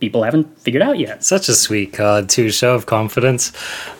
people 0.04 0.24
haven't 0.24 0.60
figured 0.60 0.84
out 0.84 1.00
yet. 1.00 1.24
Such 1.24 1.48
a 1.48 1.56
sweet 1.56 1.94
card, 1.94 2.28
too. 2.28 2.52
Show 2.52 2.76
of 2.76 2.88
confidence. 2.88 3.54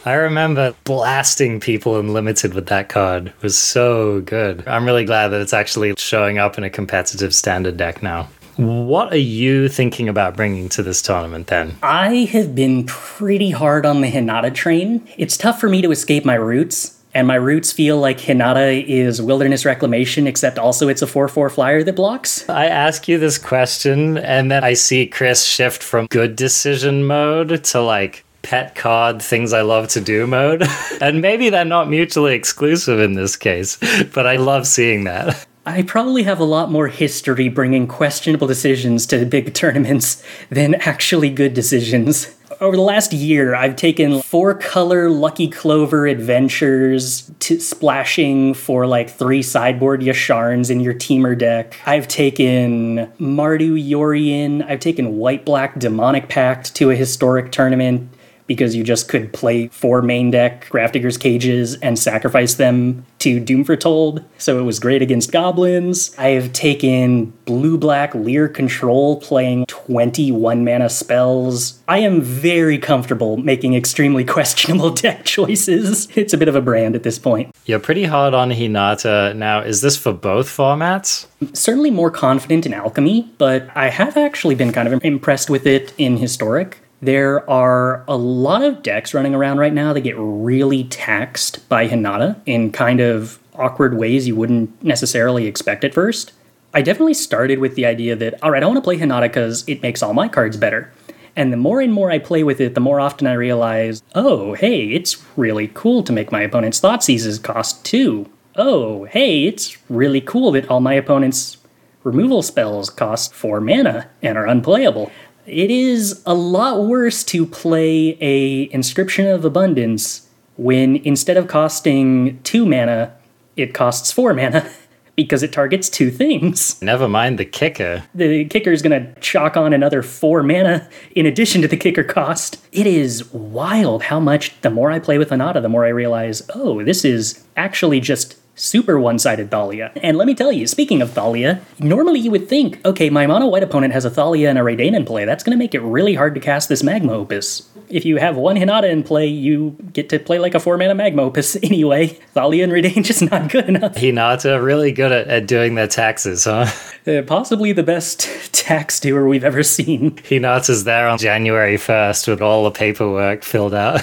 I 0.04 0.16
remember 0.16 0.76
blasting 0.84 1.62
people 1.62 1.98
in 1.98 2.12
limited 2.12 2.54
with 2.54 2.66
that 2.66 2.90
card. 2.90 3.28
It 3.28 3.42
was 3.42 3.58
so 3.58 4.20
good. 4.20 4.68
I'm 4.68 4.84
really 4.84 5.06
glad 5.06 5.30
that 5.30 5.40
it's 5.40 5.54
actually 5.54 5.94
showing 5.98 6.40
up 6.40 6.58
in 6.58 6.66
a 6.66 6.70
competitive 6.70 7.34
standard 7.34 7.78
deck 7.78 8.04
now. 8.04 8.28
What 8.58 9.14
are 9.14 9.18
you 9.18 9.70
thinking 9.70 10.10
about 10.10 10.36
bringing 10.36 10.68
to 10.70 10.84
this 10.84 11.02
tournament 11.02 11.48
then? 11.48 11.78
I 11.82 12.28
have 12.34 12.54
been 12.54 12.86
pretty 12.86 13.52
hard 13.52 13.86
on 13.86 14.02
the 14.02 14.12
Hinata 14.12 14.54
train. 14.54 15.08
It's 15.18 15.38
tough 15.38 15.58
for 15.62 15.70
me 15.70 15.82
to 15.82 15.92
escape 15.92 16.26
my 16.26 16.36
roots, 16.36 17.00
and 17.14 17.28
my 17.28 17.36
roots 17.36 17.72
feel 17.72 17.98
like 17.98 18.18
Hinata 18.20 18.86
is 18.86 19.22
Wilderness 19.22 19.66
Reclamation, 19.66 20.28
except 20.28 20.58
also 20.58 20.88
it's 20.88 21.02
a 21.02 21.08
4 21.08 21.28
4 21.28 21.50
flyer 21.50 21.84
that 21.84 21.96
blocks. 21.96 22.48
I 22.50 22.66
ask 22.66 23.08
you 23.08 23.18
this 23.20 23.38
question, 23.38 24.18
and 24.18 24.52
then 24.52 24.64
I 24.64 24.74
see 24.74 25.06
Chris 25.06 25.44
shift 25.44 25.84
from 25.84 26.08
good 26.08 26.36
decision 26.36 27.06
mode 27.06 27.64
to 27.66 27.82
like 27.82 28.26
pet 28.42 28.76
card 28.76 29.22
things 29.22 29.54
I 29.54 29.62
love 29.62 29.88
to 29.90 30.02
do 30.02 30.28
mode. 30.28 30.64
and 31.02 31.22
maybe 31.22 31.50
they're 31.50 31.66
not 31.66 31.90
mutually 31.90 32.36
exclusive 32.36 33.00
in 33.00 33.14
this 33.14 33.36
case, 33.36 33.78
but 34.14 34.28
I 34.28 34.36
love 34.36 34.68
seeing 34.68 35.06
that. 35.06 35.46
I 35.66 35.82
probably 35.84 36.24
have 36.24 36.42
a 36.42 36.46
lot 36.46 36.70
more 36.70 36.90
history 36.90 37.48
bringing 37.48 37.88
questionable 37.88 38.48
decisions 38.48 39.06
to 39.08 39.26
big 39.26 39.54
tournaments 39.54 40.22
than 40.50 40.76
actually 40.76 41.30
good 41.30 41.54
decisions. 41.54 42.36
Over 42.64 42.78
the 42.78 42.82
last 42.82 43.12
year, 43.12 43.56
I've 43.56 43.76
taken 43.76 44.22
four 44.22 44.54
color 44.54 45.10
Lucky 45.10 45.50
Clover 45.50 46.08
adventures 46.08 47.30
to 47.40 47.60
splashing 47.60 48.54
for 48.54 48.88
like 48.88 49.10
three 49.10 49.42
sideboard 49.42 50.00
Yasharns 50.00 50.72
in 50.72 50.80
your 50.80 50.94
Temur 50.94 51.38
deck. 51.38 51.76
I've 51.86 52.08
taken 52.08 53.12
Mardu 53.20 53.76
Yorion. 53.78 54.66
I've 54.66 54.80
taken 54.80 55.18
White 55.18 55.44
Black 55.44 55.78
Demonic 55.78 56.30
Pact 56.30 56.74
to 56.76 56.90
a 56.90 56.96
historic 56.96 57.52
tournament 57.52 58.10
because 58.48 58.76
you 58.76 58.84
just 58.84 59.08
could 59.08 59.32
play 59.34 59.68
four 59.70 60.02
main 60.02 60.32
deck 60.32 60.70
Grafdigger's 60.70 61.18
Cages 61.18 61.76
and 61.76 61.98
sacrifice 61.98 62.56
them 62.56 63.06
to 63.20 63.40
Doom 63.40 63.64
Foretold. 63.64 64.24
So 64.38 64.60
it 64.60 64.64
was 64.64 64.80
great 64.80 65.02
against 65.02 65.32
goblins. 65.32 66.14
I 66.18 66.30
have 66.30 66.52
taken 66.52 67.32
blue 67.46 67.78
black 67.78 68.14
Lier 68.14 68.50
Control 68.50 69.20
playing 69.22 69.66
21 69.68 70.66
mana 70.66 70.90
spells. 70.90 71.82
I 71.88 72.00
am 72.00 72.22
very 72.22 72.78
comfortable 72.78 73.38
making 73.38 73.76
extremely 73.76 74.26
questionable 74.26 74.90
deck 74.94 75.24
choices. 75.24 76.10
It's 76.18 76.34
a 76.34 76.38
bit 76.38 76.50
of 76.50 76.56
a 76.56 76.62
brand 76.62 76.96
at 76.96 77.04
this 77.04 77.18
point. 77.18 77.56
You're 77.66 77.80
pretty 77.80 78.04
hard 78.04 78.34
on 78.34 78.50
Hinata. 78.52 79.36
Now, 79.36 79.62
is 79.62 79.82
this 79.82 79.96
for 79.96 80.12
both 80.12 80.50
formats? 80.50 81.28
Certainly 81.54 81.92
more 81.92 82.12
confident 82.12 82.66
in 82.66 82.74
Alchemy, 82.74 83.32
but 83.38 83.70
I 83.76 83.90
have 83.90 84.18
actually 84.18 84.56
been 84.56 84.74
kind 84.74 84.88
of 84.88 85.04
impressed 85.04 85.50
with 85.50 85.66
it 85.66 85.94
in 85.98 86.18
Historic. 86.18 86.83
There 87.04 87.50
are 87.50 88.06
a 88.08 88.16
lot 88.16 88.64
of 88.64 88.82
decks 88.82 89.14
running 89.14 89.36
around 89.36 89.58
right 89.58 89.74
now 89.74 89.92
that 89.92 90.00
get 90.02 90.16
really 90.18 90.86
taxed 90.86 91.68
by 91.68 91.86
Hinata 91.86 92.40
in 92.46 92.72
kind 92.72 93.02
of 93.02 93.40
awkward 93.56 93.98
ways 93.98 94.26
you 94.26 94.38
wouldn't 94.38 94.82
necessarily 94.82 95.46
expect 95.46 95.84
at 95.84 95.94
first. 95.94 96.32
I 96.74 96.82
definitely 96.82 97.16
started 97.16 97.60
with 97.60 97.76
the 97.76 97.86
idea 97.86 98.16
that, 98.16 98.42
all 98.42 98.52
right, 98.52 98.64
I 98.64 98.66
want 98.68 98.78
to 98.78 98.82
play 98.82 98.98
Hinata 98.98 99.24
because 99.24 99.68
it 99.68 99.82
makes 99.82 100.02
all 100.02 100.14
my 100.14 100.30
cards 100.30 100.56
better. 100.56 100.94
And 101.36 101.52
the 101.52 101.58
more 101.58 101.82
and 101.82 101.92
more 101.92 102.10
I 102.10 102.20
play 102.20 102.42
with 102.42 102.62
it, 102.62 102.74
the 102.74 102.80
more 102.80 103.02
often 103.02 103.28
I 103.28 103.34
realize, 103.34 104.02
oh, 104.16 104.54
hey, 104.54 104.88
it's 104.92 105.22
really 105.36 105.70
cool 105.74 106.04
to 106.04 106.14
make 106.14 106.32
my 106.32 106.42
opponent's 106.42 106.80
Thoughtseizes 106.80 107.44
cost 107.44 107.84
two. 107.84 108.30
Oh, 108.56 109.04
hey, 109.04 109.44
it's 109.44 109.78
really 109.90 110.22
cool 110.22 110.54
that 110.54 110.70
all 110.70 110.80
my 110.80 110.94
opponent's 110.94 111.58
removal 112.06 112.42
spells 112.44 112.90
cost 112.90 113.34
four 113.34 113.60
mana 113.60 114.10
and 114.22 114.38
are 114.38 114.48
unplayable. 114.48 115.12
It 115.46 115.72
is 115.72 116.24
a 116.26 116.34
lot 116.34 116.86
worse 116.86 117.24
to 117.26 117.46
play 117.46 118.18
a 118.22 118.72
Inscription 118.74 119.28
of 119.28 119.44
Abundance 119.44 120.28
when 120.56 120.98
instead 120.98 121.36
of 121.36 121.48
costing 121.48 122.42
two 122.44 122.66
mana, 122.66 123.14
it 123.58 123.74
costs 123.74 124.12
four 124.12 124.34
mana 124.34 124.70
because 125.16 125.44
it 125.44 125.52
targets 125.52 125.90
two 125.90 126.10
things. 126.10 126.82
Never 126.82 127.08
mind 127.10 127.38
the 127.38 127.46
kicker. 127.46 128.04
The 128.16 128.46
kicker 128.46 128.72
is 128.72 128.82
going 128.82 129.04
to 129.04 129.20
chalk 129.20 129.58
on 129.58 129.74
another 129.74 130.02
four 130.02 130.44
mana 130.44 130.88
in 131.16 131.26
addition 131.26 131.62
to 131.62 131.68
the 131.68 131.78
kicker 131.78 132.04
cost. 132.04 132.66
It 132.72 132.88
is 132.88 133.32
wild 133.34 134.04
how 134.04 134.20
much 134.20 134.60
the 134.62 134.70
more 134.70 134.92
I 134.92 135.00
play 135.00 135.18
with 135.18 135.30
Hinata 135.30 135.62
the 135.62 135.70
more 135.70 135.86
I 135.86 135.90
realize, 135.90 136.42
oh, 136.56 136.84
this 136.84 137.04
is 137.04 137.44
actually 137.58 138.00
just 138.00 138.38
super 138.56 139.00
one 139.00 139.20
sided 139.20 139.50
Thalia. 139.50 139.92
And 140.02 140.18
let 140.18 140.28
me 140.28 140.36
tell 140.36 140.52
you, 140.52 140.68
speaking 140.68 141.02
of 141.02 141.12
Thalia, 141.12 141.62
normally 141.80 142.20
you 142.20 142.32
would 142.32 142.48
think, 142.48 142.84
okay, 142.86 143.10
my 143.10 143.26
mono 143.28 143.48
white 143.48 143.64
opponent 143.64 143.94
has 143.94 144.06
a 144.06 144.10
Thalia 144.10 144.50
and 144.50 144.58
a 144.58 144.62
Reidane 144.62 144.96
in 144.96 145.06
play. 145.06 145.26
That's 145.26 145.44
going 145.44 145.58
to 145.58 145.58
make 145.58 145.74
it 145.74 145.82
really 145.82 146.14
hard 146.14 146.36
to 146.36 146.42
cast 146.42 146.70
this 146.70 146.84
Magma 146.84 147.14
Opus. 147.14 147.70
If 147.90 148.06
you 148.06 148.18
have 148.18 148.38
one 148.38 148.56
Hinata 148.56 148.90
in 148.90 149.04
play, 149.04 149.28
you 149.28 149.76
get 149.92 150.10
to 150.10 150.20
play 150.20 150.40
like 150.40 150.56
a 150.56 150.60
four 150.60 150.78
mana 150.78 150.96
Magma 150.96 151.24
Opus 151.24 151.56
anyway. 151.64 152.08
Thalia 152.34 152.64
and 152.64 152.74
Reidane 152.74 153.04
just 153.04 153.30
not 153.30 153.50
good 153.50 153.66
enough. 153.66 153.96
Hinata 153.96 154.64
really 154.64 154.92
good 154.92 155.12
at, 155.12 155.28
at 155.28 155.48
doing 155.48 155.76
their 155.76 155.88
taxes, 155.88 156.46
huh? 156.46 156.68
Uh, 157.06 157.22
possibly 157.22 157.74
the 157.74 157.84
best 157.84 158.22
tax 158.54 158.98
doer 159.02 159.28
we've 159.28 159.44
ever 159.44 159.62
seen. 159.62 160.12
Hinata's 160.12 160.86
there 160.86 161.06
on 161.10 161.18
January 161.18 161.76
1st 161.76 162.30
with 162.30 162.42
all 162.42 162.64
the 162.64 162.72
paperwork 162.72 163.44
filled 163.44 163.74
out. 163.74 164.00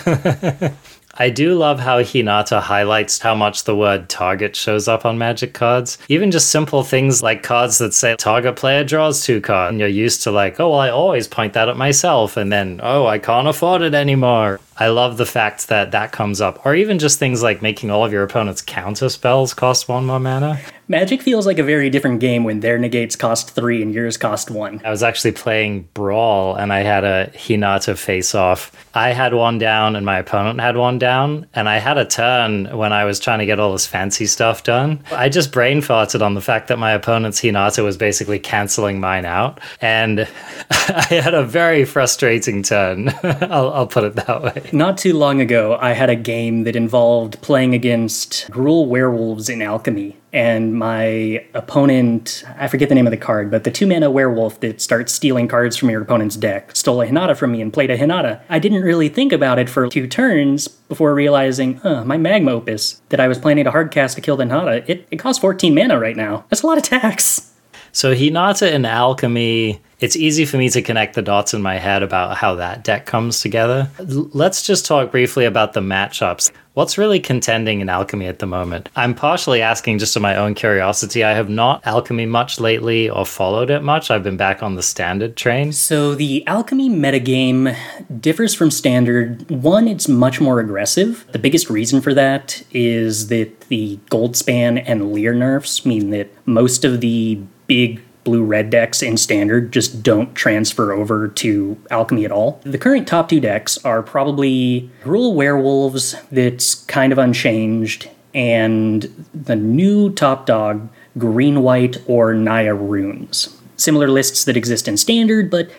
I 1.21 1.29
do 1.29 1.55
love 1.55 1.79
how 1.79 2.01
Hinata 2.01 2.63
highlights 2.63 3.19
how 3.19 3.35
much 3.35 3.65
the 3.65 3.77
word 3.77 4.09
target 4.09 4.57
shows 4.57 4.89
up 4.89 5.05
on 5.05 5.19
magic 5.19 5.53
cards. 5.53 5.99
Even 6.09 6.31
just 6.31 6.49
simple 6.49 6.83
things 6.83 7.23
like 7.23 7.43
cards 7.43 7.77
that 7.77 7.93
say 7.93 8.17
target 8.17 8.57
player 8.57 8.85
draws 8.85 9.23
two 9.23 9.43
cards. 9.43 9.73
And 9.73 9.81
you're 9.81 9.89
used 9.91 10.23
to 10.23 10.31
like, 10.31 10.59
oh, 10.59 10.71
well, 10.71 10.79
I 10.79 10.89
always 10.89 11.29
point 11.29 11.53
that 11.53 11.69
at 11.69 11.77
myself. 11.77 12.39
And 12.39 12.51
then, 12.51 12.81
oh, 12.83 13.07
I 13.07 13.19
can't 13.19 13.47
afford 13.47 13.83
it 13.83 13.93
anymore. 13.93 14.61
I 14.79 14.89
love 14.89 15.19
the 15.19 15.27
fact 15.27 15.69
that 15.69 15.91
that 15.91 16.11
comes 16.11 16.41
up. 16.41 16.65
Or 16.65 16.75
even 16.75 16.99
just 16.99 17.19
things 17.19 17.43
like 17.43 17.61
making 17.61 17.91
all 17.91 18.03
of 18.03 18.13
your 18.15 18.23
opponent's 18.23 18.63
counter 18.63 19.11
spells 19.11 19.53
cost 19.53 19.91
one 19.91 20.07
more 20.07 20.21
mana. 20.21 20.59
Magic 20.91 21.23
feels 21.23 21.47
like 21.47 21.61
a 21.61 21.63
very 21.63 21.89
different 21.89 22.19
game 22.19 22.43
when 22.43 22.59
their 22.59 22.77
negates 22.77 23.15
cost 23.15 23.53
three 23.53 23.81
and 23.81 23.95
yours 23.95 24.17
cost 24.17 24.51
one. 24.51 24.83
I 24.85 24.91
was 24.91 25.05
actually 25.05 25.31
playing 25.31 25.89
Brawl 25.95 26.57
and 26.57 26.73
I 26.73 26.81
had 26.81 27.05
a 27.05 27.31
Hinata 27.33 27.97
face 27.97 28.35
off. 28.35 28.73
I 28.93 29.11
had 29.11 29.33
one 29.33 29.59
down 29.59 29.95
and 29.95 30.05
my 30.05 30.19
opponent 30.19 30.59
had 30.59 30.77
one 30.77 30.99
down. 30.99 31.47
And 31.55 31.69
I 31.69 31.79
had 31.79 31.97
a 31.97 32.05
turn 32.05 32.77
when 32.77 32.93
I 32.93 33.05
was 33.05 33.21
trying 33.21 33.39
to 33.39 33.47
get 33.47 33.61
all 33.61 33.71
this 33.71 33.87
fancy 33.87 34.27
stuff 34.27 34.65
done. 34.65 35.01
I 35.13 35.29
just 35.29 35.53
brain 35.53 35.81
farted 35.81 36.23
on 36.23 36.35
the 36.35 36.41
fact 36.41 36.67
that 36.67 36.79
my 36.81 36.91
opponent's 36.91 37.41
Hinata 37.41 37.85
was 37.85 37.97
basically 37.97 38.41
canceling 38.41 38.99
mine 38.99 39.27
out. 39.27 39.61
And 39.81 40.27
I 40.71 41.07
had 41.09 41.35
a 41.35 41.45
very 41.45 41.85
frustrating 41.85 42.65
turn. 42.65 43.11
I'll, 43.23 43.73
I'll 43.73 43.87
put 43.87 44.03
it 44.03 44.17
that 44.17 44.43
way. 44.43 44.69
Not 44.73 44.99
too 44.99 45.17
long 45.17 45.41
ago, 45.41 45.79
I 45.81 45.93
had 45.93 46.11
a 46.11 46.17
game 46.17 46.65
that 46.65 46.75
involved 46.75 47.41
playing 47.43 47.75
against 47.77 48.51
Gruul 48.51 48.89
werewolves 48.89 49.49
in 49.49 49.63
Alchemy 49.63 50.17
and 50.33 50.75
my 50.75 51.45
opponent, 51.55 52.45
I 52.59 52.69
forget 52.69 52.89
the 52.89 52.95
name 52.95 53.07
of 53.07 53.11
the 53.11 53.17
card, 53.17 53.51
but 53.51 53.65
the 53.65 53.71
two 53.71 53.87
mana 53.87 54.11
werewolf 54.11 54.61
that 54.61 54.81
starts 54.81 55.13
stealing 55.13 55.49
cards 55.49 55.77
from 55.77 55.91
your 55.91 56.03
opponent's 56.03 56.37
deck 56.37 56.75
stole 56.77 57.03
a 57.03 57.07
Hinata 57.07 57.37
from 57.37 57.53
me 57.53 57.61
and 57.61 57.73
played 57.73 57.91
a 57.91 57.99
Hinata. 57.99 58.41
I 58.49 58.59
didn't 58.59 58.83
really 58.83 59.09
think 59.09 59.33
about 59.33 59.59
it 59.59 59.69
for 59.69 59.89
two 59.89 60.07
turns 60.07 60.69
before 60.69 61.15
realizing, 61.15 61.81
my 61.85 62.17
Magma 62.17 62.53
Opus 62.53 63.01
that 63.09 63.21
I 63.21 63.29
was 63.29 63.39
planning 63.39 63.65
to 63.65 63.71
hardcast 63.71 64.15
to 64.17 64.21
kill 64.21 64.37
the 64.37 64.45
Hinata, 64.45 64.89
it, 64.89 65.07
it 65.11 65.17
costs 65.17 65.41
14 65.41 65.75
mana 65.75 65.99
right 65.99 66.17
now. 66.17 66.45
That's 66.49 66.63
a 66.63 66.67
lot 66.67 66.79
of 66.79 66.85
tax. 66.85 67.50
So 67.93 68.15
Hinata 68.15 68.73
and 68.73 68.87
Alchemy, 68.87 69.81
it's 70.01 70.17
easy 70.17 70.45
for 70.45 70.57
me 70.57 70.69
to 70.71 70.81
connect 70.81 71.15
the 71.15 71.23
dots 71.23 71.53
in 71.53 71.61
my 71.61 71.77
head 71.77 72.03
about 72.03 72.37
how 72.37 72.55
that 72.57 72.85
deck 72.85 73.07
comes 73.07 73.41
together. 73.41 73.91
L- 73.99 74.31
let's 74.33 74.63
just 74.63 74.87
talk 74.87 75.11
briefly 75.11 75.45
about 75.45 75.73
the 75.73 75.81
matchups. 75.81 76.51
What's 76.75 76.97
really 76.97 77.19
contending 77.19 77.81
in 77.81 77.89
Alchemy 77.89 78.27
at 78.27 78.39
the 78.39 78.47
moment? 78.47 78.89
I'm 78.95 79.15
partially 79.15 79.61
asking 79.61 79.99
just 79.99 80.15
of 80.15 80.23
my 80.23 80.37
own 80.37 80.55
curiosity. 80.55 81.25
I 81.25 81.33
have 81.33 81.51
not 81.51 81.85
Alchemy 81.85 82.27
much 82.27 82.61
lately 82.61 83.11
or 83.11 83.27
followed 83.27 83.71
it 83.71 83.83
much. 83.83 84.11
I've 84.11 84.23
been 84.23 84.37
back 84.37 84.63
on 84.63 84.77
the 84.77 84.83
standard 84.83 85.37
train. 85.37 85.73
So 85.73 86.15
the 86.15 86.47
Alchemy 86.47 86.89
metagame 86.89 87.77
differs 88.21 88.55
from 88.55 88.71
standard. 88.71 89.51
One, 89.51 89.89
it's 89.89 90.09
much 90.09 90.41
more 90.41 90.61
aggressive. 90.61 91.27
The 91.33 91.41
biggest 91.41 91.69
reason 91.69 92.01
for 92.01 92.15
that 92.15 92.63
is 92.71 93.27
that 93.29 93.63
the 93.63 93.99
Goldspan 94.11 94.83
and 94.87 95.13
Lier 95.13 95.35
nerfs 95.35 95.85
mean 95.85 96.11
that 96.11 96.31
most 96.47 96.85
of 96.85 97.01
the 97.01 97.41
big 97.71 98.03
blue 98.25 98.43
red 98.43 98.69
decks 98.69 99.01
in 99.01 99.17
standard 99.17 99.73
just 99.73 100.03
don't 100.03 100.35
transfer 100.35 100.93
over 100.93 101.29
to 101.29 101.81
alchemy 101.89 102.25
at 102.25 102.33
all. 102.33 102.61
The 102.65 102.79
current 102.79 103.07
top 103.07 103.29
two 103.29 103.39
decks 103.39 103.79
are 103.85 104.03
probably 104.03 104.91
Gruul 105.05 105.37
Werewolves, 105.37 106.17
that's 106.33 106.75
kind 106.87 107.13
of 107.13 107.19
unchanged, 107.19 108.11
and 108.35 109.25
the 109.33 109.55
new 109.55 110.11
top 110.11 110.47
dog, 110.47 110.89
Green 111.17 111.63
White 111.63 111.99
or 112.09 112.35
Naya 112.35 112.75
Runes. 112.75 113.57
Similar 113.77 114.09
lists 114.09 114.45
that 114.47 114.57
exist 114.57 114.89
in 114.89 114.97
standard, 114.97 115.49
but 115.49 115.71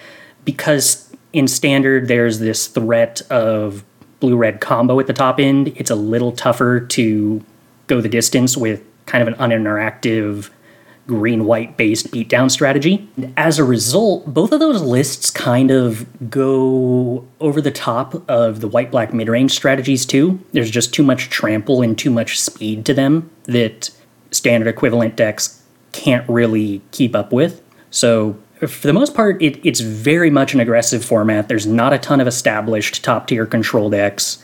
because 0.46 1.14
in 1.34 1.50
standard 1.50 2.08
there's 2.08 2.40
this 2.40 2.68
threat 2.68 3.22
of 3.30 3.84
blue 4.22 4.38
red 4.38 4.62
combo 4.62 4.98
at 5.02 5.08
the 5.08 5.14
top 5.14 5.42
end, 5.42 5.74
it's 5.76 5.92
a 5.92 5.96
little 5.96 6.32
tougher 6.32 6.80
to 6.80 7.44
go 7.88 8.00
the 8.00 8.08
distance 8.08 8.56
with 8.56 8.82
kind 9.08 9.28
of 9.28 9.28
an 9.28 9.34
uninteractive 9.50 10.52
green 11.08 11.46
white 11.46 11.78
based 11.78 12.12
beatdown 12.12 12.50
strategy. 12.50 13.08
As 13.36 13.60
a 13.60 13.64
result, 13.64 14.34
both 14.34 14.52
of 14.52 14.60
those 14.60 14.82
lists 14.82 15.30
kind 15.30 15.72
of 15.72 16.06
go 16.30 17.26
over 17.40 17.62
the 17.62 17.72
top 17.72 18.30
of 18.30 18.62
the 18.62 18.68
white 18.68 18.92
black 18.92 19.14
mid 19.14 19.28
range 19.28 19.52
strategies 19.52 20.06
too. 20.06 20.40
There's 20.54 20.72
just 20.72 20.94
too 20.94 21.04
much 21.04 21.30
trample 21.30 21.82
and 21.82 21.98
too 21.98 22.12
much 22.12 22.40
speed 22.40 22.86
to 22.86 22.94
them 22.94 23.30
that 23.44 23.90
standard 24.32 24.68
equivalent 24.68 25.16
decks 25.16 25.62
can't 25.92 26.28
really 26.30 26.82
keep 26.92 27.16
up 27.16 27.34
with. 27.34 27.62
So, 27.90 28.38
for 28.60 28.88
the 28.88 28.94
most 28.94 29.16
part, 29.16 29.42
it, 29.42 29.60
it's 29.66 29.80
very 29.80 30.30
much 30.30 30.54
an 30.54 30.60
aggressive 30.60 31.04
format. 31.04 31.48
There's 31.50 31.66
not 31.66 31.94
a 31.94 31.98
ton 31.98 32.22
of 32.22 32.28
established 32.28 33.04
top 33.04 33.28
tier 33.28 33.46
control 33.48 33.90
decks. 33.90 34.44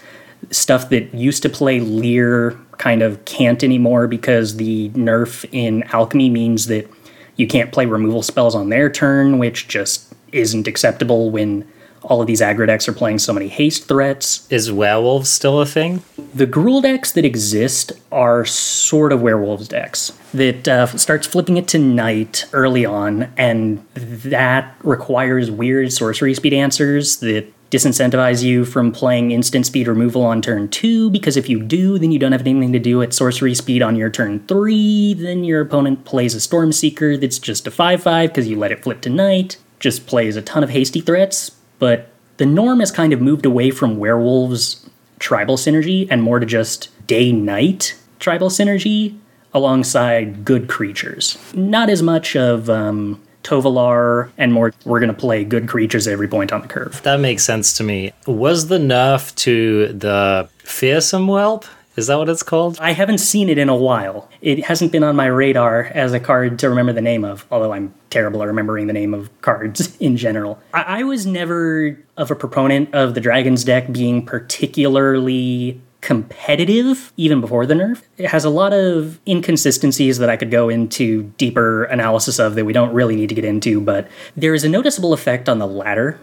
Stuff 0.52 0.90
that 0.90 1.14
used 1.14 1.44
to 1.44 1.50
play 1.50 1.80
Lier 1.80 2.58
kind 2.78 3.02
of 3.02 3.24
can't 3.26 3.64
anymore 3.64 4.08
because 4.08 4.58
the 4.58 4.90
nerf 4.90 5.46
in 5.52 5.84
alchemy 5.94 6.30
means 6.30 6.68
that 6.68 6.90
you 7.36 7.48
can't 7.48 7.72
play 7.72 7.86
removal 7.86 8.24
spells 8.24 8.56
on 8.56 8.70
their 8.70 8.90
turn, 8.90 9.38
which 9.40 9.68
just 9.68 10.14
isn't 10.32 10.68
acceptable 10.68 11.30
when 11.30 11.68
all 12.04 12.22
of 12.22 12.28
these 12.28 12.42
aggro 12.42 12.66
decks 12.66 12.88
are 12.88 12.94
playing 12.94 13.20
so 13.20 13.34
many 13.34 13.48
haste 13.48 13.88
threats. 13.88 14.48
Is 14.52 14.72
werewolves 14.72 15.30
still 15.30 15.60
a 15.60 15.66
thing? 15.66 16.04
The 16.34 16.48
Gruul 16.48 16.82
decks 16.82 17.12
that 17.12 17.26
exist 17.26 17.92
are 18.12 18.46
sort 18.46 19.12
of 19.12 19.22
werewolves 19.22 19.68
decks 19.68 20.12
that 20.34 20.68
uh, 20.68 20.86
starts 20.98 21.28
flipping 21.28 21.58
it 21.58 21.68
to 21.70 21.80
night 21.80 22.46
early 22.54 22.86
on, 22.86 23.32
and 23.38 23.86
that 23.96 24.76
requires 24.84 25.52
weird 25.52 25.92
sorcery 25.92 26.34
speed 26.34 26.54
answers 26.54 27.18
that 27.18 27.52
disincentivize 27.72 28.44
you 28.44 28.66
from 28.66 28.92
playing 28.92 29.32
instant 29.32 29.66
speed 29.66 29.88
removal 29.88 30.24
on 30.24 30.42
turn 30.42 30.70
two, 30.70 31.10
because 31.10 31.36
if 31.36 31.50
you 31.50 31.62
do, 31.62 32.00
then 32.00 32.12
you 32.12 32.20
don't 32.20 32.32
have 32.32 32.42
anything 32.42 32.74
to 32.74 32.80
do 32.80 33.02
at 33.02 33.14
sorcery 33.14 33.54
speed 33.54 33.82
on 33.82 33.96
your 33.96 34.10
turn 34.10 34.46
three. 34.48 35.14
Then 35.14 35.44
your 35.44 35.62
opponent 35.62 36.06
plays 36.06 36.36
a 36.36 36.38
Stormseeker 36.38 37.20
that's 37.20 37.40
just 37.40 37.68
a 37.68 37.72
5 37.72 38.02
5 38.02 38.30
because 38.30 38.48
you 38.48 38.58
let 38.58 38.72
it 38.72 38.84
flip 38.84 39.02
to 39.02 39.10
night, 39.10 39.58
just 39.80 40.08
plays 40.08 40.36
a 40.36 40.42
ton 40.42 40.64
of 40.64 40.70
hasty 40.70 41.02
threats. 41.02 41.52
But 41.80 42.10
the 42.38 42.46
norm 42.46 42.80
has 42.80 42.92
kind 42.92 43.14
of 43.14 43.22
moved 43.22 43.46
away 43.46 43.72
from 43.72 43.98
werewolves 43.98 44.90
tribal 45.20 45.58
synergy 45.58 46.08
and 46.10 46.22
more 46.22 46.40
to 46.40 46.46
just 46.46 46.90
day 47.08 47.32
night 47.32 47.98
tribal 48.20 48.50
synergy 48.50 49.18
alongside 49.54 50.46
good 50.46 50.68
creatures. 50.68 51.38
Not 51.54 51.90
as 51.90 52.04
much 52.04 52.36
of 52.36 52.70
um, 52.70 53.22
Tovolar, 53.44 54.30
and 54.38 54.54
more, 54.54 54.74
we're 54.86 55.00
going 55.00 55.14
to 55.14 55.18
play 55.18 55.44
good 55.44 55.68
creatures 55.68 56.08
at 56.08 56.14
every 56.14 56.28
point 56.28 56.52
on 56.52 56.62
the 56.62 56.68
curve. 56.68 57.02
That 57.04 57.20
makes 57.20 57.44
sense 57.44 57.74
to 57.78 57.84
me. 57.84 58.12
Was 58.26 58.68
the 58.68 58.78
nerf 58.78 59.34
to 59.36 59.94
the 59.94 60.50
fearsome 60.60 61.28
whelp? 61.28 61.66
Is 61.98 62.08
that 62.08 62.20
what 62.20 62.30
it's 62.30 62.44
called? 62.44 62.78
I 62.80 62.92
haven't 62.92 63.18
seen 63.18 63.50
it 63.50 63.58
in 63.58 63.70
a 63.70 63.76
while. 63.76 64.30
It 64.42 64.66
hasn't 64.66 64.92
been 64.92 65.04
on 65.04 65.16
my 65.16 65.26
radar 65.26 65.86
as 65.86 66.14
a 66.14 66.20
card 66.20 66.60
to 66.60 66.70
remember 66.70 66.94
the 66.94 67.02
name 67.02 67.26
of, 67.26 67.48
although 67.50 67.74
I'm 67.74 67.92
terrible 68.12 68.44
at 68.44 68.48
remembering 68.48 68.86
the 68.86 68.94
name 68.94 69.16
of 69.16 69.30
cards 69.42 69.98
in 70.00 70.16
general. 70.16 70.62
I, 70.76 71.00
I 71.00 71.04
was 71.04 71.26
never 71.26 71.98
of 72.16 72.30
a 72.30 72.36
proponent 72.36 72.94
of 72.94 73.16
the 73.16 73.20
Dragons 73.20 73.64
deck 73.64 73.92
being 73.92 74.24
particularly 74.24 75.82
competitive 76.02 77.12
even 77.18 77.42
before 77.42 77.66
the 77.66 77.74
nerf. 77.74 78.02
It 78.18 78.28
has 78.28 78.46
a 78.46 78.50
lot 78.50 78.74
of 78.74 79.20
inconsistencies 79.28 80.20
that 80.20 80.30
I 80.30 80.38
could 80.38 80.52
go 80.52 80.70
into 80.70 81.24
deeper 81.38 81.86
analysis 81.86 82.40
of 82.40 82.56
that 82.56 82.66
we 82.66 82.74
don't 82.74 82.94
really 82.94 83.16
need 83.16 83.30
to 83.30 83.36
get 83.36 83.46
into, 83.46 83.82
but 83.82 84.08
there 84.36 84.54
is 84.54 84.64
a 84.64 84.70
noticeable 84.70 85.14
effect 85.14 85.50
on 85.50 85.60
the 85.60 85.68
ladder 85.68 86.20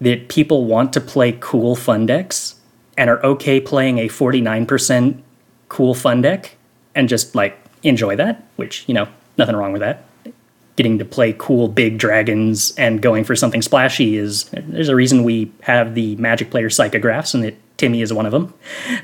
that 0.00 0.28
people 0.28 0.64
want 0.64 0.92
to 0.92 1.00
play 1.00 1.36
cool 1.40 1.74
fun 1.74 2.06
decks 2.06 2.56
and 2.96 3.10
are 3.10 3.24
okay 3.24 3.60
playing 3.60 3.98
a 3.98 4.08
49% 4.08 5.20
cool 5.68 5.94
fun 5.94 6.22
deck 6.22 6.56
and 6.94 7.08
just 7.08 7.34
like 7.34 7.58
enjoy 7.82 8.16
that, 8.16 8.46
which, 8.56 8.84
you 8.86 8.94
know, 8.94 9.08
nothing 9.36 9.56
wrong 9.56 9.72
with 9.72 9.80
that. 9.80 10.04
Getting 10.76 10.98
to 10.98 11.04
play 11.04 11.34
cool 11.38 11.68
big 11.68 11.98
dragons 11.98 12.72
and 12.76 13.00
going 13.00 13.24
for 13.24 13.34
something 13.34 13.62
splashy 13.62 14.16
is 14.16 14.44
there's 14.52 14.88
a 14.88 14.96
reason 14.96 15.24
we 15.24 15.50
have 15.62 15.94
the 15.94 16.16
magic 16.16 16.50
player 16.50 16.68
psychographs 16.68 17.34
and 17.34 17.44
it 17.44 17.58
Timmy 17.76 18.02
is 18.02 18.12
one 18.12 18.26
of 18.26 18.32
them, 18.32 18.54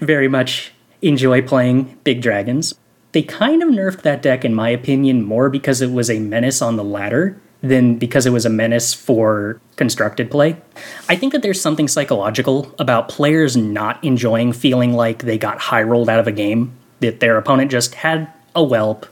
very 0.00 0.28
much 0.28 0.72
enjoy 1.02 1.42
playing 1.42 1.98
big 2.04 2.22
dragons. 2.22 2.74
They 3.12 3.22
kind 3.22 3.62
of 3.62 3.68
nerfed 3.68 4.02
that 4.02 4.22
deck, 4.22 4.44
in 4.44 4.54
my 4.54 4.70
opinion, 4.70 5.22
more 5.22 5.50
because 5.50 5.82
it 5.82 5.92
was 5.92 6.08
a 6.08 6.18
menace 6.18 6.62
on 6.62 6.76
the 6.76 6.84
ladder 6.84 7.38
than 7.60 7.96
because 7.96 8.26
it 8.26 8.30
was 8.30 8.44
a 8.44 8.50
menace 8.50 8.92
for 8.92 9.60
constructed 9.76 10.30
play. 10.30 10.56
I 11.08 11.16
think 11.16 11.32
that 11.32 11.42
there's 11.42 11.60
something 11.60 11.88
psychological 11.88 12.74
about 12.78 13.08
players 13.08 13.56
not 13.56 14.02
enjoying 14.02 14.52
feeling 14.52 14.94
like 14.94 15.22
they 15.22 15.38
got 15.38 15.58
high 15.58 15.82
rolled 15.82 16.08
out 16.08 16.18
of 16.18 16.26
a 16.26 16.32
game, 16.32 16.76
that 17.00 17.20
their 17.20 17.36
opponent 17.36 17.70
just 17.70 17.94
had 17.94 18.32
a 18.54 18.64
whelp 18.64 19.06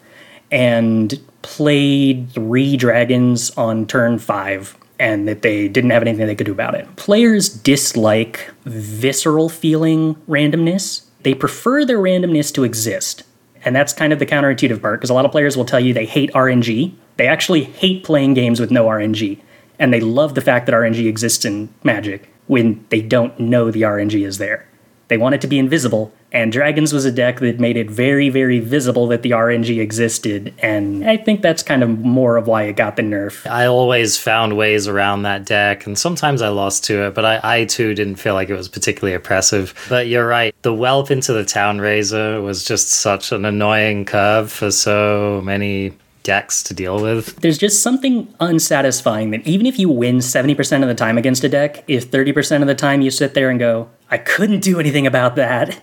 and 0.51 1.21
played 1.43 2.31
three 2.31 2.77
dragons 2.77 3.51
on 3.57 3.87
turn 3.87 4.19
five 4.19 4.77
and 5.01 5.27
that 5.27 5.43
they 5.43 5.67
didn't 5.67 5.91
have 5.91 6.03
anything 6.03 6.27
they 6.27 6.37
could 6.37 6.47
do 6.47 6.53
about 6.53 6.75
it. 6.75 6.95
Players 6.97 7.49
dislike 7.49 8.51
visceral 8.67 9.49
feeling 9.49 10.15
randomness. 10.29 11.07
They 11.23 11.35
prefer 11.35 11.85
their 11.85 11.99
randomness 11.99 12.53
to 12.55 12.65
exist. 12.65 13.25
And 13.65 13.75
that's 13.75 13.93
kind 13.93 14.13
of 14.13 14.19
the 14.19 14.27
counterintuitive 14.27 14.81
part 14.81 15.01
because 15.01 15.11
a 15.11 15.15
lot 15.15 15.25
of 15.25 15.33
players 15.33 15.57
will 15.57 15.65
tell 15.65 15.81
you 15.81 15.93
they 15.93 16.07
hate 16.07 16.31
RNG. 16.33 16.95
They 17.17 17.27
actually 17.27 17.65
hate 17.65 18.05
playing 18.05 18.35
games 18.35 18.61
with 18.61 18.71
no 18.71 18.87
RNG. 18.87 19.41
And 19.79 19.93
they 19.93 20.01
love 20.01 20.35
the 20.35 20.41
fact 20.43 20.67
that 20.67 20.75
RNG 20.75 21.07
exists 21.07 21.45
in 21.45 21.73
Magic 21.83 22.31
when 22.47 22.85
they 22.91 23.01
don't 23.01 23.39
know 23.41 23.71
the 23.71 23.83
RNG 23.83 24.27
is 24.27 24.39
there. 24.39 24.67
They 25.09 25.17
want 25.17 25.35
it 25.35 25.41
to 25.41 25.47
be 25.47 25.59
invisible, 25.59 26.13
and 26.33 26.53
Dragons 26.53 26.93
was 26.93 27.05
a 27.05 27.13
deck 27.13 27.41
that 27.41 27.59
made 27.59 27.77
it 27.77 27.91
very, 27.91 28.29
very 28.29 28.61
visible 28.61 29.07
that 29.09 29.23
the 29.23 29.31
RNG 29.31 29.81
existed, 29.81 30.55
and 30.59 31.09
I 31.09 31.17
think 31.17 31.43
that's 31.43 31.63
kind 31.63 31.83
of 31.83 31.99
more 31.99 32.37
of 32.37 32.47
why 32.47 32.65
it 32.65 32.77
got 32.77 32.97
the 32.97 33.03
nerf. 33.03 33.49
I 33.51 33.67
always 33.67 34.17
found 34.17 34.57
ways 34.57 34.87
around 34.87 35.23
that 35.23 35.45
deck, 35.45 35.87
and 35.87 35.99
sometimes 35.99 36.43
I 36.43 36.49
lost 36.49 36.85
to 36.85 37.07
it, 37.07 37.15
but 37.15 37.25
I, 37.25 37.41
I 37.43 37.65
too 37.65 37.95
didn't 37.95 38.17
feel 38.17 38.35
like 38.35 38.49
it 38.49 38.55
was 38.55 38.69
particularly 38.69 39.15
oppressive. 39.15 39.75
But 39.89 40.07
you're 40.07 40.27
right, 40.27 40.55
the 40.63 40.75
Whelp 40.75 41.11
into 41.11 41.33
the 41.33 41.45
Town-razer 41.45 42.43
was 42.43 42.65
just 42.65 42.89
such 42.89 43.33
an 43.33 43.45
annoying 43.45 44.05
curve 44.05 44.53
for 44.53 44.71
so 44.71 45.41
many 45.45 45.95
decks 46.23 46.63
to 46.65 46.75
deal 46.75 47.03
with. 47.03 47.37
There's 47.37 47.59
just 47.59 47.83
something 47.83 48.33
unsatisfying 48.41 49.31
that 49.31 49.47
even 49.47 49.67
if 49.67 49.79
you 49.79 49.89
win 49.89 50.19
70% 50.19 50.83
of 50.83 50.89
the 50.89 50.95
time 50.95 51.19
against 51.19 51.45
a 51.45 51.49
deck, 51.49 51.83
if 51.89 52.11
30% 52.11 52.61
of 52.61 52.67
the 52.67 52.75
time 52.75 53.01
you 53.01 53.11
sit 53.11 53.35
there 53.35 53.51
and 53.51 53.59
go, 53.59 53.89
I 54.11 54.19
couldn't 54.19 54.61
do 54.61 54.79
anything 54.79 55.07
about 55.07 55.37
that. 55.37 55.81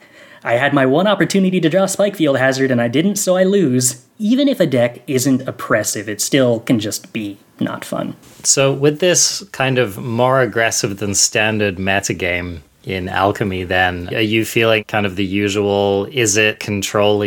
I 0.47 0.53
had 0.53 0.73
my 0.73 0.85
one 0.85 1.07
opportunity 1.07 1.59
to 1.59 1.67
draw 1.67 1.83
Spikefield 1.83 2.39
Hazard 2.39 2.71
and 2.71 2.81
I 2.81 2.87
didn't, 2.87 3.17
so 3.17 3.35
I 3.35 3.43
lose. 3.43 4.05
Even 4.17 4.47
if 4.47 4.61
a 4.61 4.65
deck 4.65 5.01
isn't 5.05 5.45
oppressive, 5.45 6.07
it 6.07 6.21
still 6.21 6.61
can 6.61 6.79
just 6.79 7.11
be 7.11 7.37
not 7.59 7.83
fun. 7.83 8.15
So, 8.43 8.71
with 8.71 8.99
this 8.99 9.43
kind 9.51 9.77
of 9.77 9.97
more 9.97 10.39
aggressive 10.39 10.99
than 10.99 11.15
standard 11.15 11.75
metagame, 11.75 12.61
in 12.87 13.09
Alchemy 13.09 13.65
then. 13.65 14.07
Are 14.15 14.21
you 14.21 14.45
feeling 14.45 14.85
kind 14.85 15.05
of 15.05 15.17
the 15.17 15.25
usual, 15.25 16.07
is 16.11 16.37
it 16.37 16.61
control 16.61 17.17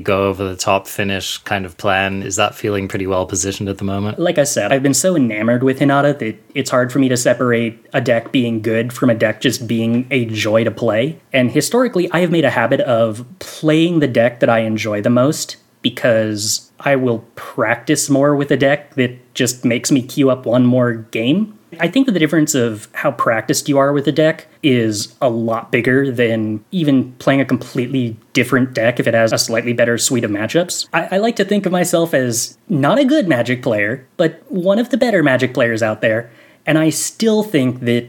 go 0.00 0.28
over 0.28 0.48
the 0.48 0.56
top 0.56 0.86
finish 0.86 1.36
kind 1.38 1.66
of 1.66 1.76
plan? 1.76 2.22
Is 2.22 2.36
that 2.36 2.54
feeling 2.54 2.88
pretty 2.88 3.06
well 3.06 3.26
positioned 3.26 3.68
at 3.68 3.78
the 3.78 3.84
moment? 3.84 4.18
Like 4.18 4.38
I 4.38 4.44
said, 4.44 4.72
I've 4.72 4.82
been 4.82 4.94
so 4.94 5.14
enamored 5.14 5.62
with 5.62 5.78
Hinata 5.78 6.18
that 6.18 6.42
it's 6.54 6.70
hard 6.70 6.90
for 6.90 7.00
me 7.00 7.08
to 7.10 7.16
separate 7.16 7.84
a 7.92 8.00
deck 8.00 8.32
being 8.32 8.62
good 8.62 8.92
from 8.92 9.10
a 9.10 9.14
deck 9.14 9.42
just 9.42 9.66
being 9.66 10.06
a 10.10 10.24
joy 10.24 10.64
to 10.64 10.70
play. 10.70 11.20
And 11.32 11.50
historically, 11.50 12.10
I 12.12 12.20
have 12.20 12.30
made 12.30 12.46
a 12.46 12.50
habit 12.50 12.80
of 12.80 13.26
playing 13.40 13.98
the 13.98 14.08
deck 14.08 14.40
that 14.40 14.48
I 14.48 14.60
enjoy 14.60 15.02
the 15.02 15.10
most 15.10 15.58
because 15.82 16.70
I 16.80 16.96
will 16.96 17.20
practice 17.34 18.08
more 18.08 18.34
with 18.34 18.50
a 18.50 18.56
deck 18.56 18.94
that 18.94 19.34
just 19.34 19.64
makes 19.64 19.90
me 19.90 20.02
queue 20.02 20.30
up 20.30 20.46
one 20.46 20.64
more 20.64 20.92
game. 20.94 21.58
I 21.78 21.88
think 21.88 22.06
that 22.06 22.12
the 22.12 22.18
difference 22.18 22.54
of 22.54 22.88
how 22.94 23.12
practiced 23.12 23.68
you 23.68 23.78
are 23.78 23.92
with 23.92 24.08
a 24.08 24.12
deck 24.12 24.48
is 24.62 25.14
a 25.20 25.30
lot 25.30 25.70
bigger 25.70 26.10
than 26.10 26.64
even 26.70 27.12
playing 27.14 27.40
a 27.40 27.44
completely 27.44 28.16
different 28.32 28.74
deck 28.74 28.98
if 28.98 29.06
it 29.06 29.14
has 29.14 29.32
a 29.32 29.38
slightly 29.38 29.72
better 29.72 29.96
suite 29.96 30.24
of 30.24 30.30
matchups. 30.30 30.88
I, 30.92 31.08
I, 31.12 31.18
like 31.18 31.36
to 31.36 31.44
think 31.44 31.66
of 31.66 31.72
myself 31.72 32.12
as 32.14 32.58
not 32.68 32.98
a 32.98 33.04
good 33.04 33.28
Magic 33.28 33.62
player, 33.62 34.06
but 34.16 34.42
one 34.50 34.78
of 34.78 34.90
the 34.90 34.96
better 34.96 35.22
Magic 35.22 35.54
players 35.54 35.82
out 35.82 36.00
there. 36.00 36.30
And 36.66 36.78
I 36.78 36.90
still 36.90 37.42
think 37.42 37.80
that 37.80 38.08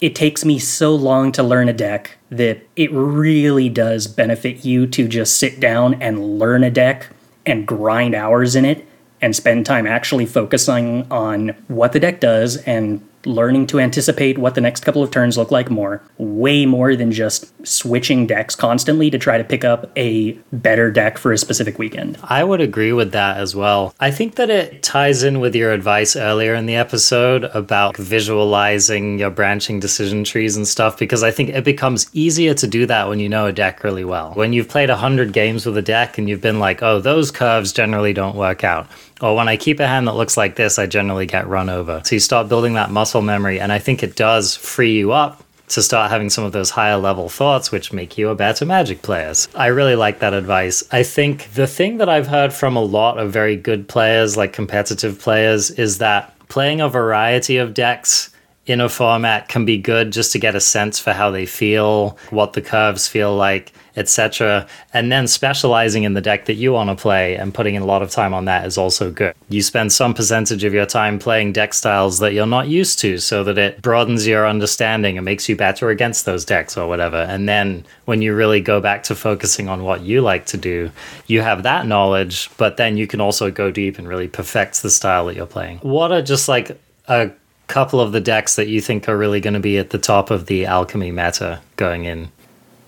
it 0.00 0.14
takes 0.14 0.44
me 0.44 0.58
so 0.58 0.94
long 0.94 1.32
to 1.32 1.42
learn 1.42 1.68
a 1.68 1.72
deck 1.72 2.16
that 2.30 2.66
it 2.76 2.90
really 2.92 3.68
does 3.68 4.06
benefit 4.06 4.64
you 4.64 4.86
to 4.86 5.08
just 5.08 5.36
sit 5.36 5.60
down 5.60 5.94
and 5.94 6.38
learn 6.38 6.64
a 6.64 6.70
deck 6.70 7.08
and 7.44 7.66
grind 7.66 8.14
hours 8.14 8.54
in 8.54 8.64
it 8.64 8.86
and 9.20 9.34
spend 9.34 9.66
time 9.66 9.86
actually 9.86 10.26
focusing 10.26 11.06
on 11.10 11.48
what 11.68 11.92
the 11.92 12.00
deck 12.00 12.20
does 12.20 12.56
and 12.58 13.06
learning 13.26 13.66
to 13.66 13.78
anticipate 13.78 14.38
what 14.38 14.54
the 14.54 14.60
next 14.60 14.84
couple 14.84 15.02
of 15.02 15.10
turns 15.10 15.36
look 15.36 15.50
like 15.50 15.70
more, 15.70 16.02
way 16.18 16.64
more 16.66 16.96
than 16.96 17.12
just 17.12 17.52
switching 17.66 18.26
decks 18.26 18.54
constantly 18.54 19.10
to 19.10 19.18
try 19.18 19.36
to 19.36 19.44
pick 19.44 19.64
up 19.64 19.90
a 19.96 20.32
better 20.52 20.90
deck 20.90 21.18
for 21.18 21.32
a 21.32 21.38
specific 21.38 21.78
weekend. 21.78 22.18
I 22.22 22.44
would 22.44 22.60
agree 22.60 22.92
with 22.92 23.12
that 23.12 23.36
as 23.36 23.54
well. 23.54 23.94
I 24.00 24.10
think 24.10 24.36
that 24.36 24.50
it 24.50 24.82
ties 24.82 25.22
in 25.22 25.40
with 25.40 25.54
your 25.54 25.72
advice 25.72 26.16
earlier 26.16 26.54
in 26.54 26.66
the 26.66 26.76
episode 26.76 27.44
about 27.44 27.96
visualizing 27.96 29.18
your 29.18 29.30
branching 29.30 29.80
decision 29.80 30.24
trees 30.24 30.56
and 30.56 30.66
stuff 30.66 30.98
because 30.98 31.22
I 31.22 31.30
think 31.30 31.50
it 31.50 31.64
becomes 31.64 32.08
easier 32.12 32.54
to 32.54 32.66
do 32.66 32.86
that 32.86 33.08
when 33.08 33.20
you 33.20 33.28
know 33.28 33.46
a 33.46 33.52
deck 33.52 33.84
really 33.84 34.04
well. 34.04 34.32
When 34.32 34.52
you've 34.52 34.68
played 34.68 34.88
100 34.88 35.32
games 35.32 35.66
with 35.66 35.76
a 35.76 35.82
deck 35.82 36.16
and 36.18 36.28
you've 36.28 36.40
been 36.40 36.58
like, 36.58 36.82
"Oh, 36.82 37.00
those 37.00 37.30
curves 37.30 37.72
generally 37.72 38.12
don't 38.12 38.36
work 38.36 38.64
out." 38.64 38.88
Or 39.20 39.36
when 39.36 39.48
I 39.48 39.56
keep 39.56 39.80
a 39.80 39.86
hand 39.86 40.08
that 40.08 40.14
looks 40.14 40.36
like 40.36 40.56
this, 40.56 40.78
I 40.78 40.86
generally 40.86 41.26
get 41.26 41.46
run 41.46 41.68
over. 41.68 42.02
So 42.04 42.16
you 42.16 42.20
start 42.20 42.48
building 42.48 42.74
that 42.74 42.90
muscle 42.90 43.22
memory, 43.22 43.60
and 43.60 43.72
I 43.72 43.78
think 43.78 44.02
it 44.02 44.16
does 44.16 44.56
free 44.56 44.96
you 44.96 45.12
up 45.12 45.44
to 45.68 45.82
start 45.82 46.10
having 46.10 46.28
some 46.28 46.42
of 46.42 46.52
those 46.52 46.70
higher 46.70 46.96
level 46.96 47.28
thoughts, 47.28 47.70
which 47.70 47.92
make 47.92 48.18
you 48.18 48.28
a 48.28 48.34
better 48.34 48.66
magic 48.66 49.02
player. 49.02 49.32
I 49.54 49.68
really 49.68 49.94
like 49.94 50.18
that 50.18 50.34
advice. 50.34 50.82
I 50.90 51.04
think 51.04 51.52
the 51.52 51.68
thing 51.68 51.98
that 51.98 52.08
I've 52.08 52.26
heard 52.26 52.52
from 52.52 52.74
a 52.74 52.82
lot 52.82 53.18
of 53.18 53.32
very 53.32 53.54
good 53.54 53.86
players, 53.86 54.36
like 54.36 54.52
competitive 54.52 55.20
players, 55.20 55.70
is 55.70 55.98
that 55.98 56.34
playing 56.48 56.80
a 56.80 56.88
variety 56.88 57.58
of 57.58 57.74
decks 57.74 58.30
in 58.66 58.80
a 58.80 58.88
format 58.88 59.48
can 59.48 59.64
be 59.64 59.78
good 59.78 60.12
just 60.12 60.32
to 60.32 60.38
get 60.38 60.56
a 60.56 60.60
sense 60.60 60.98
for 60.98 61.12
how 61.12 61.30
they 61.30 61.46
feel, 61.46 62.18
what 62.30 62.52
the 62.52 62.62
curves 62.62 63.06
feel 63.06 63.34
like, 63.36 63.72
etc. 63.96 64.66
And 64.92 65.10
then 65.10 65.26
specializing 65.26 66.04
in 66.04 66.14
the 66.14 66.20
deck 66.20 66.46
that 66.46 66.54
you 66.54 66.72
want 66.72 66.90
to 66.90 66.96
play 67.00 67.36
and 67.36 67.52
putting 67.52 67.74
in 67.74 67.82
a 67.82 67.86
lot 67.86 68.02
of 68.02 68.10
time 68.10 68.34
on 68.34 68.44
that 68.46 68.66
is 68.66 68.78
also 68.78 69.10
good. 69.10 69.34
You 69.48 69.62
spend 69.62 69.92
some 69.92 70.14
percentage 70.14 70.64
of 70.64 70.72
your 70.72 70.86
time 70.86 71.18
playing 71.18 71.52
deck 71.52 71.74
styles 71.74 72.18
that 72.20 72.32
you're 72.32 72.46
not 72.46 72.68
used 72.68 72.98
to 73.00 73.18
so 73.18 73.44
that 73.44 73.58
it 73.58 73.82
broadens 73.82 74.26
your 74.26 74.46
understanding 74.46 75.18
and 75.18 75.24
makes 75.24 75.48
you 75.48 75.56
better 75.56 75.90
against 75.90 76.24
those 76.24 76.44
decks 76.44 76.76
or 76.76 76.88
whatever. 76.88 77.16
And 77.16 77.48
then 77.48 77.84
when 78.04 78.22
you 78.22 78.34
really 78.34 78.60
go 78.60 78.80
back 78.80 79.02
to 79.04 79.14
focusing 79.14 79.68
on 79.68 79.84
what 79.84 80.02
you 80.02 80.20
like 80.20 80.46
to 80.46 80.56
do, 80.56 80.90
you 81.26 81.42
have 81.42 81.62
that 81.62 81.86
knowledge, 81.86 82.50
but 82.56 82.76
then 82.76 82.96
you 82.96 83.06
can 83.06 83.20
also 83.20 83.50
go 83.50 83.70
deep 83.70 83.98
and 83.98 84.08
really 84.08 84.28
perfect 84.28 84.82
the 84.82 84.90
style 84.90 85.26
that 85.26 85.36
you're 85.36 85.46
playing. 85.46 85.78
What 85.78 86.12
are 86.12 86.22
just 86.22 86.48
like 86.48 86.80
a 87.08 87.30
couple 87.66 88.00
of 88.00 88.12
the 88.12 88.20
decks 88.20 88.56
that 88.56 88.68
you 88.68 88.80
think 88.80 89.08
are 89.08 89.16
really 89.16 89.40
going 89.40 89.54
to 89.54 89.60
be 89.60 89.78
at 89.78 89.90
the 89.90 89.98
top 89.98 90.30
of 90.30 90.46
the 90.46 90.66
alchemy 90.66 91.10
meta 91.10 91.60
going 91.76 92.04
in? 92.04 92.30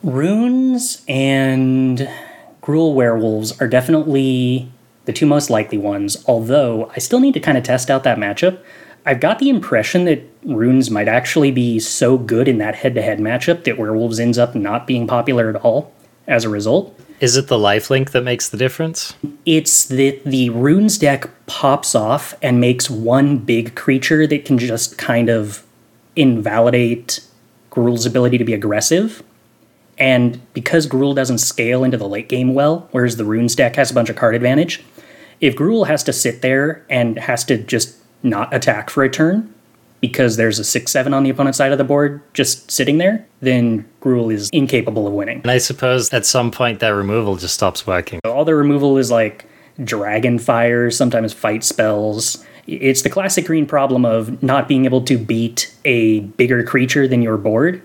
Runes 0.02 1.04
and 1.06 2.08
Gruul 2.60 2.94
Werewolves 2.94 3.60
are 3.60 3.68
definitely 3.68 4.70
the 5.04 5.12
two 5.12 5.26
most 5.26 5.48
likely 5.48 5.78
ones, 5.78 6.24
although 6.26 6.90
I 6.94 6.98
still 6.98 7.20
need 7.20 7.34
to 7.34 7.40
kind 7.40 7.56
of 7.56 7.64
test 7.64 7.90
out 7.90 8.02
that 8.04 8.18
matchup. 8.18 8.60
I've 9.06 9.20
got 9.20 9.38
the 9.38 9.48
impression 9.48 10.04
that 10.04 10.22
Runes 10.44 10.90
might 10.90 11.08
actually 11.08 11.50
be 11.50 11.78
so 11.78 12.18
good 12.18 12.48
in 12.48 12.58
that 12.58 12.76
head 12.76 12.94
to 12.94 13.02
head 13.02 13.18
matchup 13.18 13.64
that 13.64 13.78
Werewolves 13.78 14.20
ends 14.20 14.38
up 14.38 14.54
not 14.54 14.86
being 14.86 15.06
popular 15.06 15.48
at 15.48 15.56
all 15.56 15.92
as 16.26 16.44
a 16.44 16.48
result. 16.48 16.98
Is 17.20 17.36
it 17.36 17.48
the 17.48 17.56
lifelink 17.56 18.10
that 18.10 18.22
makes 18.22 18.48
the 18.48 18.56
difference? 18.56 19.14
It's 19.46 19.84
that 19.86 20.22
the 20.24 20.50
Runes 20.50 20.98
deck 20.98 21.28
pops 21.46 21.94
off 21.94 22.34
and 22.42 22.60
makes 22.60 22.90
one 22.90 23.38
big 23.38 23.76
creature 23.76 24.26
that 24.26 24.44
can 24.44 24.58
just 24.58 24.98
kind 24.98 25.28
of 25.28 25.64
invalidate 26.16 27.20
Gruul's 27.70 28.06
ability 28.06 28.38
to 28.38 28.44
be 28.44 28.54
aggressive. 28.54 29.22
And 29.98 30.40
because 30.54 30.86
Gruul 30.86 31.14
doesn't 31.14 31.38
scale 31.38 31.84
into 31.84 31.96
the 31.96 32.08
late 32.08 32.28
game 32.28 32.54
well, 32.54 32.88
whereas 32.92 33.16
the 33.16 33.24
Runes 33.24 33.54
deck 33.54 33.76
has 33.76 33.90
a 33.90 33.94
bunch 33.94 34.08
of 34.08 34.16
card 34.16 34.34
advantage, 34.34 34.82
if 35.40 35.54
Gruul 35.56 35.86
has 35.86 36.02
to 36.04 36.12
sit 36.12 36.40
there 36.42 36.84
and 36.88 37.18
has 37.18 37.44
to 37.44 37.58
just 37.58 37.96
not 38.22 38.52
attack 38.54 38.90
for 38.90 39.02
a 39.02 39.10
turn 39.10 39.52
because 40.00 40.36
there's 40.36 40.58
a 40.58 40.64
6 40.64 40.90
7 40.90 41.14
on 41.14 41.22
the 41.22 41.30
opponent's 41.30 41.58
side 41.58 41.72
of 41.72 41.78
the 41.78 41.84
board 41.84 42.22
just 42.34 42.70
sitting 42.70 42.98
there, 42.98 43.26
then 43.40 43.88
Gruul 44.00 44.32
is 44.32 44.50
incapable 44.52 45.06
of 45.06 45.12
winning. 45.12 45.40
And 45.42 45.50
I 45.50 45.58
suppose 45.58 46.12
at 46.12 46.26
some 46.26 46.50
point 46.50 46.80
that 46.80 46.88
removal 46.88 47.36
just 47.36 47.54
stops 47.54 47.86
working. 47.86 48.20
All 48.24 48.44
the 48.44 48.54
removal 48.54 48.98
is 48.98 49.10
like 49.10 49.46
dragon 49.82 50.38
fire, 50.38 50.90
sometimes 50.90 51.32
fight 51.32 51.64
spells. 51.64 52.44
It's 52.66 53.02
the 53.02 53.10
classic 53.10 53.46
green 53.46 53.66
problem 53.66 54.04
of 54.04 54.42
not 54.42 54.68
being 54.68 54.84
able 54.84 55.02
to 55.02 55.18
beat 55.18 55.74
a 55.84 56.20
bigger 56.20 56.62
creature 56.62 57.08
than 57.08 57.22
your 57.22 57.36
board 57.36 57.82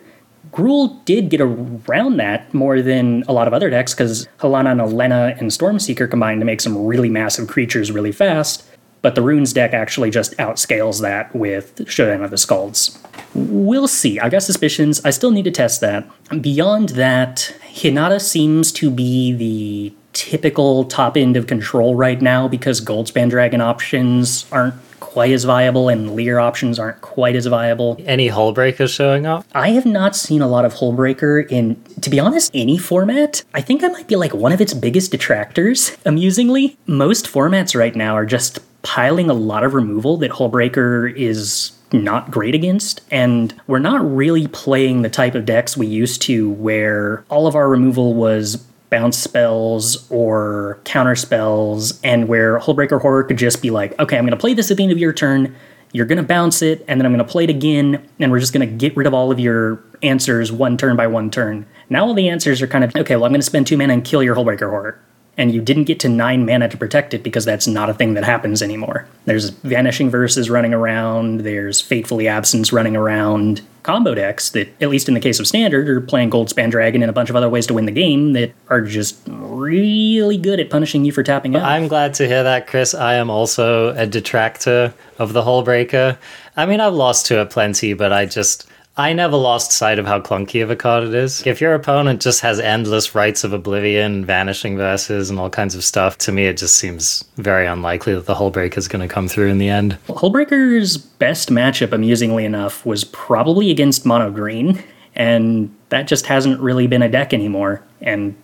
Gruul 0.57 1.05
did 1.05 1.29
get 1.29 1.39
around 1.39 2.17
that 2.17 2.51
more 2.51 2.81
than 2.81 3.23
a 3.27 3.31
lot 3.31 3.47
of 3.47 3.53
other 3.53 3.69
decks 3.69 3.93
because 3.93 4.27
Halana 4.39 4.71
and 4.71 4.81
Alena 4.81 5.39
and 5.39 5.51
Stormseeker 5.51 6.09
combined 6.09 6.41
to 6.41 6.45
make 6.45 6.61
some 6.61 6.87
really 6.87 7.09
massive 7.09 7.47
creatures 7.47 7.91
really 7.91 8.11
fast, 8.11 8.67
but 9.03 9.13
the 9.13 9.21
Runes 9.21 9.53
deck 9.53 9.73
actually 9.73 10.09
just 10.09 10.35
outscales 10.37 10.99
that 11.03 11.33
with 11.35 11.87
Showdown 11.87 12.23
of 12.23 12.31
the 12.31 12.37
Skalds. 12.37 12.97
We'll 13.35 13.87
see. 13.87 14.19
I 14.19 14.29
got 14.29 14.41
suspicions. 14.41 14.99
I 15.05 15.11
still 15.11 15.29
need 15.29 15.45
to 15.45 15.51
test 15.51 15.79
that. 15.81 16.09
Beyond 16.41 16.89
that, 16.89 17.53
Hinata 17.61 18.19
seems 18.19 18.71
to 18.71 18.89
be 18.89 19.33
the 19.33 19.93
typical 20.13 20.85
top 20.85 21.15
end 21.15 21.37
of 21.37 21.45
control 21.45 21.93
right 21.93 22.19
now 22.19 22.47
because 22.47 22.81
Goldspan 22.81 23.29
Dragon 23.29 23.61
options 23.61 24.47
aren't 24.51 24.73
quite 25.17 25.31
as 25.31 25.45
viable 25.45 25.89
and 25.89 26.15
Lier 26.15 26.37
options 26.37 26.77
aren't 26.77 27.01
quite 27.01 27.35
as 27.35 27.47
viable. 27.47 27.99
Any 28.05 28.29
Hullbreakers 28.29 28.93
showing 28.93 29.25
up? 29.25 29.47
I 29.51 29.69
have 29.69 29.83
not 29.83 30.15
seen 30.15 30.43
a 30.43 30.47
lot 30.47 30.63
of 30.63 30.75
Hullbreaker 30.75 31.51
in, 31.51 31.81
to 32.01 32.11
be 32.11 32.19
honest, 32.19 32.51
any 32.53 32.77
format. 32.77 33.43
I 33.51 33.61
think 33.61 33.83
I 33.83 33.87
might 33.87 34.07
be 34.07 34.15
like 34.15 34.35
one 34.35 34.51
of 34.51 34.61
its 34.61 34.75
biggest 34.75 35.09
detractors, 35.09 35.97
amusingly. 36.05 36.77
Most 36.85 37.25
formats 37.25 37.75
right 37.75 37.95
now 37.95 38.13
are 38.13 38.27
just 38.27 38.59
piling 38.83 39.27
a 39.27 39.33
lot 39.33 39.63
of 39.63 39.73
removal 39.73 40.17
that 40.17 40.29
Hullbreaker 40.29 41.11
is 41.15 41.71
not 41.91 42.29
great 42.29 42.53
against, 42.53 43.01
and 43.09 43.59
we're 43.65 43.79
not 43.79 44.07
really 44.15 44.47
playing 44.47 45.01
the 45.01 45.09
type 45.09 45.33
of 45.33 45.45
decks 45.45 45.75
we 45.75 45.87
used 45.87 46.21
to 46.23 46.51
where 46.51 47.25
all 47.29 47.47
of 47.47 47.55
our 47.55 47.67
removal 47.67 48.13
was 48.13 48.63
bounce 48.89 49.17
spells 49.17 50.09
or 50.09 50.79
counter 50.83 51.15
spells, 51.15 51.99
and 52.03 52.27
where 52.27 52.59
Hullbreaker 52.59 53.01
Horror 53.01 53.23
could 53.23 53.37
just 53.37 53.61
be 53.61 53.69
like, 53.69 53.97
okay, 53.99 54.17
I'm 54.17 54.23
going 54.23 54.31
to 54.31 54.37
play 54.37 54.53
this 54.53 54.71
at 54.71 54.77
the 54.77 54.83
end 54.83 54.91
of 54.91 54.97
your 54.97 55.13
turn. 55.13 55.55
You're 55.93 56.05
going 56.05 56.17
to 56.17 56.23
bounce 56.23 56.61
it, 56.61 56.83
and 56.87 56.99
then 56.99 57.05
I'm 57.05 57.13
going 57.13 57.25
to 57.25 57.31
play 57.31 57.45
it 57.45 57.49
again, 57.49 58.07
and 58.19 58.31
we're 58.31 58.39
just 58.39 58.53
going 58.53 58.67
to 58.67 58.73
get 58.73 58.95
rid 58.95 59.07
of 59.07 59.13
all 59.13 59.31
of 59.31 59.39
your 59.39 59.83
answers 60.03 60.51
one 60.51 60.77
turn 60.77 60.95
by 60.95 61.07
one 61.07 61.31
turn. 61.31 61.65
Now 61.89 62.05
all 62.05 62.13
the 62.13 62.29
answers 62.29 62.61
are 62.61 62.67
kind 62.67 62.83
of, 62.83 62.95
okay, 62.95 63.15
well, 63.15 63.25
I'm 63.25 63.31
going 63.31 63.41
to 63.41 63.45
spend 63.45 63.67
two 63.67 63.77
mana 63.77 63.93
and 63.93 64.03
kill 64.03 64.21
your 64.21 64.35
Hullbreaker 64.35 64.69
Horror 64.69 64.99
and 65.37 65.53
you 65.53 65.61
didn't 65.61 65.83
get 65.83 65.99
to 65.99 66.09
nine 66.09 66.45
mana 66.45 66.67
to 66.67 66.77
protect 66.77 67.13
it 67.13 67.23
because 67.23 67.45
that's 67.45 67.67
not 67.67 67.89
a 67.89 67.93
thing 67.93 68.15
that 68.15 68.23
happens 68.23 68.61
anymore. 68.61 69.07
There's 69.25 69.49
Vanishing 69.49 70.09
Verses 70.09 70.49
running 70.49 70.73
around, 70.73 71.41
there's 71.41 71.79
Fatefully 71.79 72.27
Absence 72.27 72.73
running 72.73 72.95
around, 72.95 73.61
combo 73.87 74.13
decks 74.13 74.49
that, 74.49 74.67
at 74.81 74.89
least 74.89 75.07
in 75.07 75.13
the 75.13 75.19
case 75.19 75.39
of 75.39 75.47
Standard, 75.47 75.87
are 75.87 76.01
playing 76.01 76.29
Goldspan 76.29 76.69
Dragon 76.69 77.01
and 77.01 77.09
a 77.09 77.13
bunch 77.13 77.29
of 77.29 77.37
other 77.37 77.47
ways 77.47 77.65
to 77.67 77.73
win 77.73 77.85
the 77.85 77.91
game 77.93 78.33
that 78.33 78.51
are 78.67 78.81
just 78.81 79.17
really 79.27 80.37
good 80.37 80.59
at 80.59 80.69
punishing 80.69 81.05
you 81.05 81.13
for 81.13 81.23
tapping 81.23 81.55
out. 81.55 81.63
I'm 81.63 81.87
glad 81.87 82.13
to 82.15 82.27
hear 82.27 82.43
that, 82.43 82.67
Chris. 82.67 82.93
I 82.93 83.13
am 83.13 83.29
also 83.29 83.95
a 83.95 84.05
detractor 84.05 84.93
of 85.17 85.31
the 85.31 85.41
Hullbreaker. 85.41 86.17
I 86.57 86.65
mean, 86.65 86.81
I've 86.81 86.95
lost 86.95 87.27
to 87.27 87.39
it 87.39 87.49
plenty, 87.49 87.93
but 87.93 88.11
I 88.11 88.25
just 88.25 88.67
I 88.99 89.13
never 89.13 89.37
lost 89.37 89.71
sight 89.71 89.99
of 89.99 90.07
how 90.07 90.19
clunky 90.19 90.63
of 90.63 90.71
a 90.71 90.75
card 90.75 91.03
it 91.03 91.13
is. 91.13 91.45
If 91.45 91.61
your 91.61 91.75
opponent 91.75 92.19
just 92.19 92.41
has 92.41 92.59
endless 92.59 93.13
rites 93.13 93.43
of 93.43 93.53
oblivion, 93.53 94.25
vanishing 94.25 94.75
verses, 94.75 95.29
and 95.29 95.39
all 95.39 95.51
kinds 95.51 95.75
of 95.75 95.83
stuff, 95.83 96.17
to 96.19 96.31
me 96.31 96.47
it 96.47 96.57
just 96.57 96.75
seems 96.75 97.23
very 97.35 97.67
unlikely 97.67 98.15
that 98.15 98.25
the 98.25 98.33
Hullbreaker 98.33 98.75
is 98.75 98.87
going 98.87 99.07
to 99.07 99.13
come 99.13 99.27
through 99.27 99.49
in 99.49 99.59
the 99.59 99.69
end. 99.69 99.99
Hullbreaker's 100.07 100.97
best 100.97 101.49
matchup, 101.49 101.91
amusingly 101.91 102.43
enough, 102.43 102.87
was 102.87 103.03
probably 103.03 103.69
against 103.69 104.03
Mono 104.03 104.31
Green. 104.31 104.83
And 105.13 105.75
that 105.89 106.07
just 106.07 106.25
hasn't 106.25 106.59
really 106.59 106.87
been 106.87 107.03
a 107.03 107.09
deck 107.09 107.33
anymore. 107.33 107.83
And 108.01 108.35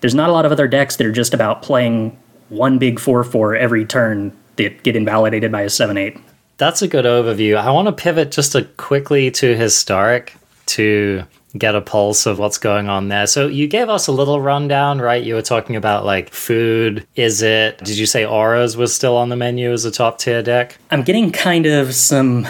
there's 0.00 0.14
not 0.14 0.28
a 0.28 0.32
lot 0.32 0.46
of 0.46 0.52
other 0.52 0.68
decks 0.68 0.96
that 0.96 1.06
are 1.06 1.12
just 1.12 1.34
about 1.34 1.62
playing 1.62 2.16
one 2.48 2.78
big 2.78 3.00
4 3.00 3.24
4 3.24 3.56
every 3.56 3.84
turn 3.84 4.36
that 4.54 4.84
get 4.84 4.94
invalidated 4.94 5.50
by 5.50 5.62
a 5.62 5.70
7 5.70 5.96
8. 5.96 6.16
That's 6.58 6.82
a 6.82 6.88
good 6.88 7.04
overview. 7.04 7.56
I 7.56 7.70
want 7.70 7.86
to 7.86 7.92
pivot 7.92 8.30
just 8.30 8.56
quickly 8.76 9.30
to 9.32 9.56
historic 9.56 10.34
to 10.66 11.24
get 11.56 11.74
a 11.74 11.80
pulse 11.80 12.26
of 12.26 12.38
what's 12.38 12.58
going 12.58 12.88
on 12.88 13.08
there. 13.08 13.26
So 13.26 13.46
you 13.46 13.66
gave 13.66 13.88
us 13.88 14.06
a 14.06 14.12
little 14.12 14.40
rundown, 14.40 15.00
right? 15.00 15.22
You 15.22 15.34
were 15.34 15.42
talking 15.42 15.76
about 15.76 16.04
like 16.04 16.32
food. 16.32 17.06
Is 17.14 17.42
it? 17.42 17.78
Did 17.78 17.98
you 17.98 18.06
say 18.06 18.24
auras 18.24 18.76
was 18.76 18.94
still 18.94 19.16
on 19.16 19.28
the 19.28 19.36
menu 19.36 19.72
as 19.72 19.84
a 19.84 19.90
top 19.90 20.18
tier 20.18 20.42
deck? 20.42 20.78
I'm 20.90 21.02
getting 21.02 21.30
kind 21.30 21.66
of 21.66 21.94
some 21.94 22.46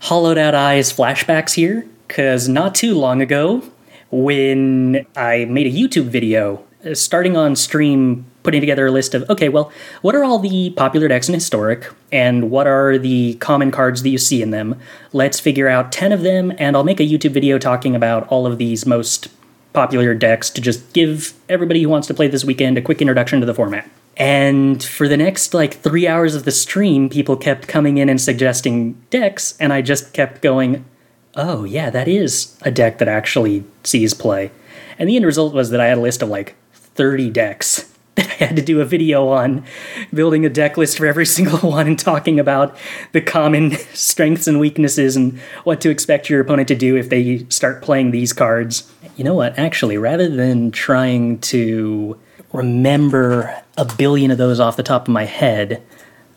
hollowed 0.00 0.38
out 0.38 0.54
eyes 0.54 0.92
flashbacks 0.92 1.54
here 1.54 1.86
because 2.06 2.48
not 2.48 2.74
too 2.74 2.94
long 2.94 3.20
ago, 3.20 3.62
when 4.10 5.06
I 5.16 5.44
made 5.44 5.66
a 5.66 5.72
YouTube 5.72 6.06
video 6.06 6.64
uh, 6.84 6.94
starting 6.94 7.36
on 7.36 7.56
stream 7.56 8.24
putting 8.48 8.62
together 8.62 8.86
a 8.86 8.90
list 8.90 9.12
of 9.12 9.28
okay, 9.28 9.50
well, 9.50 9.70
what 10.00 10.14
are 10.14 10.24
all 10.24 10.38
the 10.38 10.70
popular 10.70 11.06
decks 11.06 11.28
in 11.28 11.34
historic, 11.34 11.92
and 12.10 12.50
what 12.50 12.66
are 12.66 12.96
the 12.96 13.34
common 13.34 13.70
cards 13.70 14.02
that 14.02 14.08
you 14.08 14.16
see 14.16 14.40
in 14.40 14.52
them? 14.52 14.74
Let's 15.12 15.38
figure 15.38 15.68
out 15.68 15.92
10 15.92 16.12
of 16.12 16.22
them, 16.22 16.54
and 16.56 16.74
I'll 16.74 16.82
make 16.82 16.98
a 16.98 17.02
YouTube 17.02 17.32
video 17.32 17.58
talking 17.58 17.94
about 17.94 18.26
all 18.28 18.46
of 18.46 18.56
these 18.56 18.86
most 18.86 19.28
popular 19.74 20.14
decks 20.14 20.48
to 20.48 20.62
just 20.62 20.94
give 20.94 21.34
everybody 21.50 21.82
who 21.82 21.90
wants 21.90 22.06
to 22.06 22.14
play 22.14 22.26
this 22.26 22.42
weekend 22.42 22.78
a 22.78 22.80
quick 22.80 23.02
introduction 23.02 23.38
to 23.40 23.44
the 23.44 23.52
format. 23.52 23.86
And 24.16 24.82
for 24.82 25.08
the 25.08 25.18
next 25.18 25.52
like 25.52 25.74
three 25.74 26.08
hours 26.08 26.34
of 26.34 26.46
the 26.46 26.50
stream, 26.50 27.10
people 27.10 27.36
kept 27.36 27.68
coming 27.68 27.98
in 27.98 28.08
and 28.08 28.18
suggesting 28.18 28.94
decks, 29.10 29.58
and 29.60 29.74
I 29.74 29.82
just 29.82 30.14
kept 30.14 30.40
going, 30.40 30.86
oh, 31.34 31.64
yeah, 31.64 31.90
that 31.90 32.08
is 32.08 32.56
a 32.62 32.70
deck 32.70 32.96
that 32.96 33.08
actually 33.08 33.64
sees 33.84 34.14
play. 34.14 34.50
And 34.98 35.06
the 35.06 35.16
end 35.16 35.26
result 35.26 35.52
was 35.52 35.68
that 35.68 35.82
I 35.82 35.88
had 35.88 35.98
a 35.98 36.00
list 36.00 36.22
of 36.22 36.30
like 36.30 36.56
30 36.72 37.28
decks 37.28 37.94
that 38.18 38.28
I 38.28 38.44
had 38.44 38.56
to 38.56 38.62
do 38.62 38.80
a 38.80 38.84
video 38.84 39.28
on 39.28 39.64
building 40.12 40.44
a 40.44 40.48
deck 40.48 40.76
list 40.76 40.98
for 40.98 41.06
every 41.06 41.26
single 41.38 41.70
one 41.70 41.86
and 41.86 41.98
talking 41.98 42.38
about 42.40 42.76
the 43.12 43.20
common 43.20 43.70
strengths 43.94 44.46
and 44.46 44.60
weaknesses 44.60 45.16
and 45.16 45.38
what 45.64 45.80
to 45.82 45.90
expect 45.90 46.28
your 46.28 46.40
opponent 46.40 46.68
to 46.68 46.74
do 46.74 46.96
if 46.96 47.08
they 47.08 47.46
start 47.48 47.82
playing 47.82 48.10
these 48.10 48.32
cards. 48.32 48.92
You 49.16 49.24
know 49.24 49.34
what? 49.34 49.58
Actually, 49.58 49.98
rather 49.98 50.28
than 50.28 50.70
trying 50.70 51.38
to 51.40 52.18
remember 52.52 53.62
a 53.76 53.84
billion 53.84 54.30
of 54.30 54.38
those 54.38 54.60
off 54.60 54.76
the 54.76 54.82
top 54.82 55.08
of 55.08 55.12
my 55.12 55.24
head, 55.24 55.82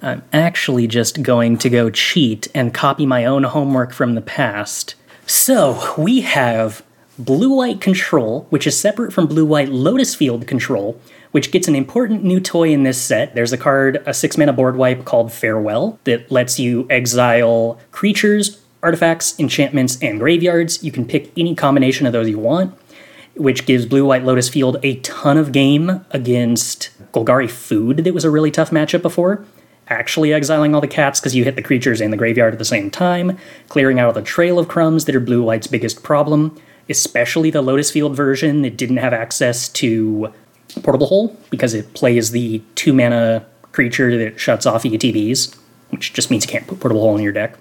I'm 0.02 0.24
actually 0.34 0.88
just 0.88 1.22
going 1.22 1.58
to 1.60 1.70
go 1.70 1.90
cheat 1.90 2.48
and 2.56 2.74
copy 2.74 3.06
my 3.06 3.26
own 3.26 3.44
homework 3.44 3.94
from 3.94 4.16
the 4.16 4.22
past. 4.22 4.96
So, 5.28 5.96
we 5.98 6.22
have 6.22 6.84
blue 7.20 7.54
white 7.56 7.82
control, 7.82 8.48
which 8.50 8.66
is 8.66 8.80
separate 8.80 9.14
from 9.14 9.28
blue 9.28 9.46
white 9.46 9.70
lotus 9.70 10.16
field 10.16 10.48
control, 10.48 11.00
which 11.32 11.52
gets 11.52 11.68
an 11.68 11.76
important 11.76 12.24
new 12.24 12.40
toy 12.40 12.70
in 12.70 12.84
this 12.84 13.02
set. 13.02 13.36
There's 13.36 13.54
a 13.54 13.58
card, 13.58 14.02
a 14.06 14.14
six 14.14 14.38
mana 14.38 14.54
board 14.54 14.76
wipe 14.76 15.06
called 15.06 15.32
Farewell, 15.32 16.00
that 16.06 16.32
lets 16.32 16.60
you 16.60 16.88
exile 16.90 17.80
creatures, 17.92 18.62
artifacts, 18.84 19.40
enchantments, 19.40 20.02
and 20.02 20.20
graveyards. 20.20 20.84
You 20.84 20.92
can 20.92 21.06
pick 21.06 21.32
any 21.38 21.56
combination 21.56 22.06
of 22.08 22.14
those 22.14 22.30
you 22.30 22.40
want, 22.40 22.76
which 23.36 23.66
gives 23.66 23.86
Blue 23.86 24.06
White 24.06 24.24
Lotus 24.24 24.50
Field 24.50 24.78
a 24.84 24.96
ton 24.98 25.38
of 25.38 25.52
game 25.52 26.04
against 26.12 26.90
Golgari 27.14 27.50
Food, 27.50 27.98
that 27.98 28.14
was 28.14 28.26
a 28.26 28.32
really 28.32 28.52
tough 28.52 28.72
matchup 28.72 29.02
before. 29.02 29.46
Actually 29.88 30.34
exiling 30.34 30.74
all 30.74 30.80
the 30.80 30.88
cats 30.88 31.20
because 31.20 31.36
you 31.36 31.44
hit 31.44 31.58
the 31.58 31.62
creatures 31.62 32.00
and 32.00 32.14
the 32.14 32.18
graveyard 32.18 32.54
at 32.54 32.60
the 32.60 32.66
same 32.66 32.90
time, 32.90 33.38
clearing 33.68 34.00
out 34.00 34.14
the 34.14 34.22
trail 34.22 34.58
of 34.58 34.70
crumbs 34.70 35.06
that 35.06 35.16
are 35.16 35.20
Blue 35.20 35.44
White's 35.44 35.68
biggest 35.68 36.02
problem, 36.02 36.58
especially 36.90 37.52
the 37.52 37.62
Lotus 37.62 37.92
Field 37.92 38.16
version 38.16 38.66
it 38.66 38.78
didn't 38.78 38.98
have 38.98 39.14
access 39.14 39.70
to 39.70 40.34
Portable 40.84 41.08
Hole 41.08 41.36
because 41.50 41.74
it 41.74 41.94
plays 41.94 42.32
the 42.32 42.62
two 42.76 42.94
mana 42.94 43.46
creature 43.72 44.18
that 44.18 44.40
shuts 44.40 44.66
off 44.66 44.84
ETBs, 44.84 45.56
which 45.90 46.14
just 46.14 46.32
means 46.32 46.46
you 46.46 46.52
can't 46.52 46.68
put 46.68 46.80
Portable 46.80 47.02
Hole 47.02 47.16
in 47.16 47.24
your 47.24 47.34
deck. 47.34 47.58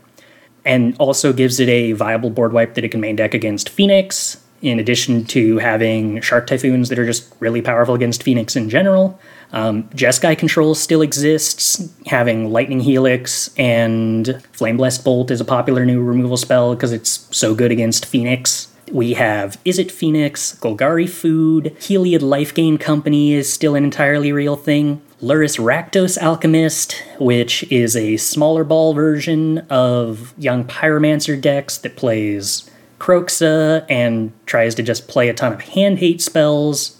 And 0.65 0.95
also 0.99 1.33
gives 1.33 1.59
it 1.59 1.69
a 1.69 1.93
viable 1.93 2.31
board 2.31 2.53
wipe 2.53 2.75
that 2.75 2.85
it 2.85 2.91
can 2.91 3.01
main 3.01 3.17
deck 3.17 3.33
against 3.33 3.71
Phoenix, 3.71 4.43
in 4.63 4.79
addition 4.79 5.25
to 5.25 5.57
having 5.59 6.21
Shark 6.21 6.47
Typhoons 6.47 6.91
that 6.91 6.99
are 6.99 7.07
just 7.07 7.33
really 7.41 7.63
powerful 7.63 7.95
against 7.95 8.23
Phoenix 8.23 8.57
in 8.57 8.69
general. 8.69 9.19
Um, 9.53 9.85
Jeskai 9.91 10.39
Control 10.39 10.75
still 10.75 11.03
exists, 11.03 11.91
having 12.07 12.53
Lightning 12.53 12.81
Helix 12.81 13.51
and 13.57 14.43
Flame 14.53 14.77
Blessed 14.77 15.03
Bolt 15.03 15.31
is 15.31 15.41
a 15.41 15.47
popular 15.47 15.87
new 15.87 16.03
removal 16.03 16.37
spell 16.37 16.75
because 16.75 16.93
it's 16.93 17.27
so 17.37 17.55
good 17.55 17.73
against 17.73 18.05
Phoenix. 18.05 18.70
We 18.91 19.15
have 19.15 19.63
Izzet 19.65 19.91
Phoenix, 19.91 20.59
Golgari 20.61 21.09
Food, 21.09 21.77
Heliod 21.79 22.23
Life 22.23 22.53
Gain 22.53 22.77
Company 22.77 23.35
is 23.35 23.53
still 23.53 23.77
an 23.77 23.85
entirely 23.85 24.33
real 24.33 24.57
thing. 24.57 25.01
Lurrus 25.23 25.59
Rakdos 25.59 26.21
Alchemist, 26.21 27.01
which 27.19 27.63
is 27.71 27.95
a 27.95 28.17
smaller 28.17 28.65
ball 28.65 28.95
version 28.95 29.59
of 29.71 30.35
Young 30.39 30.65
Pyromancer 30.65 31.41
decks 31.41 31.79
that 31.79 31.97
plays 31.97 32.69
Kroxa 32.99 33.87
and 33.89 34.33
tries 34.47 34.75
to 34.75 34.83
just 34.83 35.09
play 35.09 35.29
a 35.29 35.35
ton 35.35 35.53
of 35.53 35.61
hand 35.61 35.99
hate 35.99 36.21
spells 36.21 37.00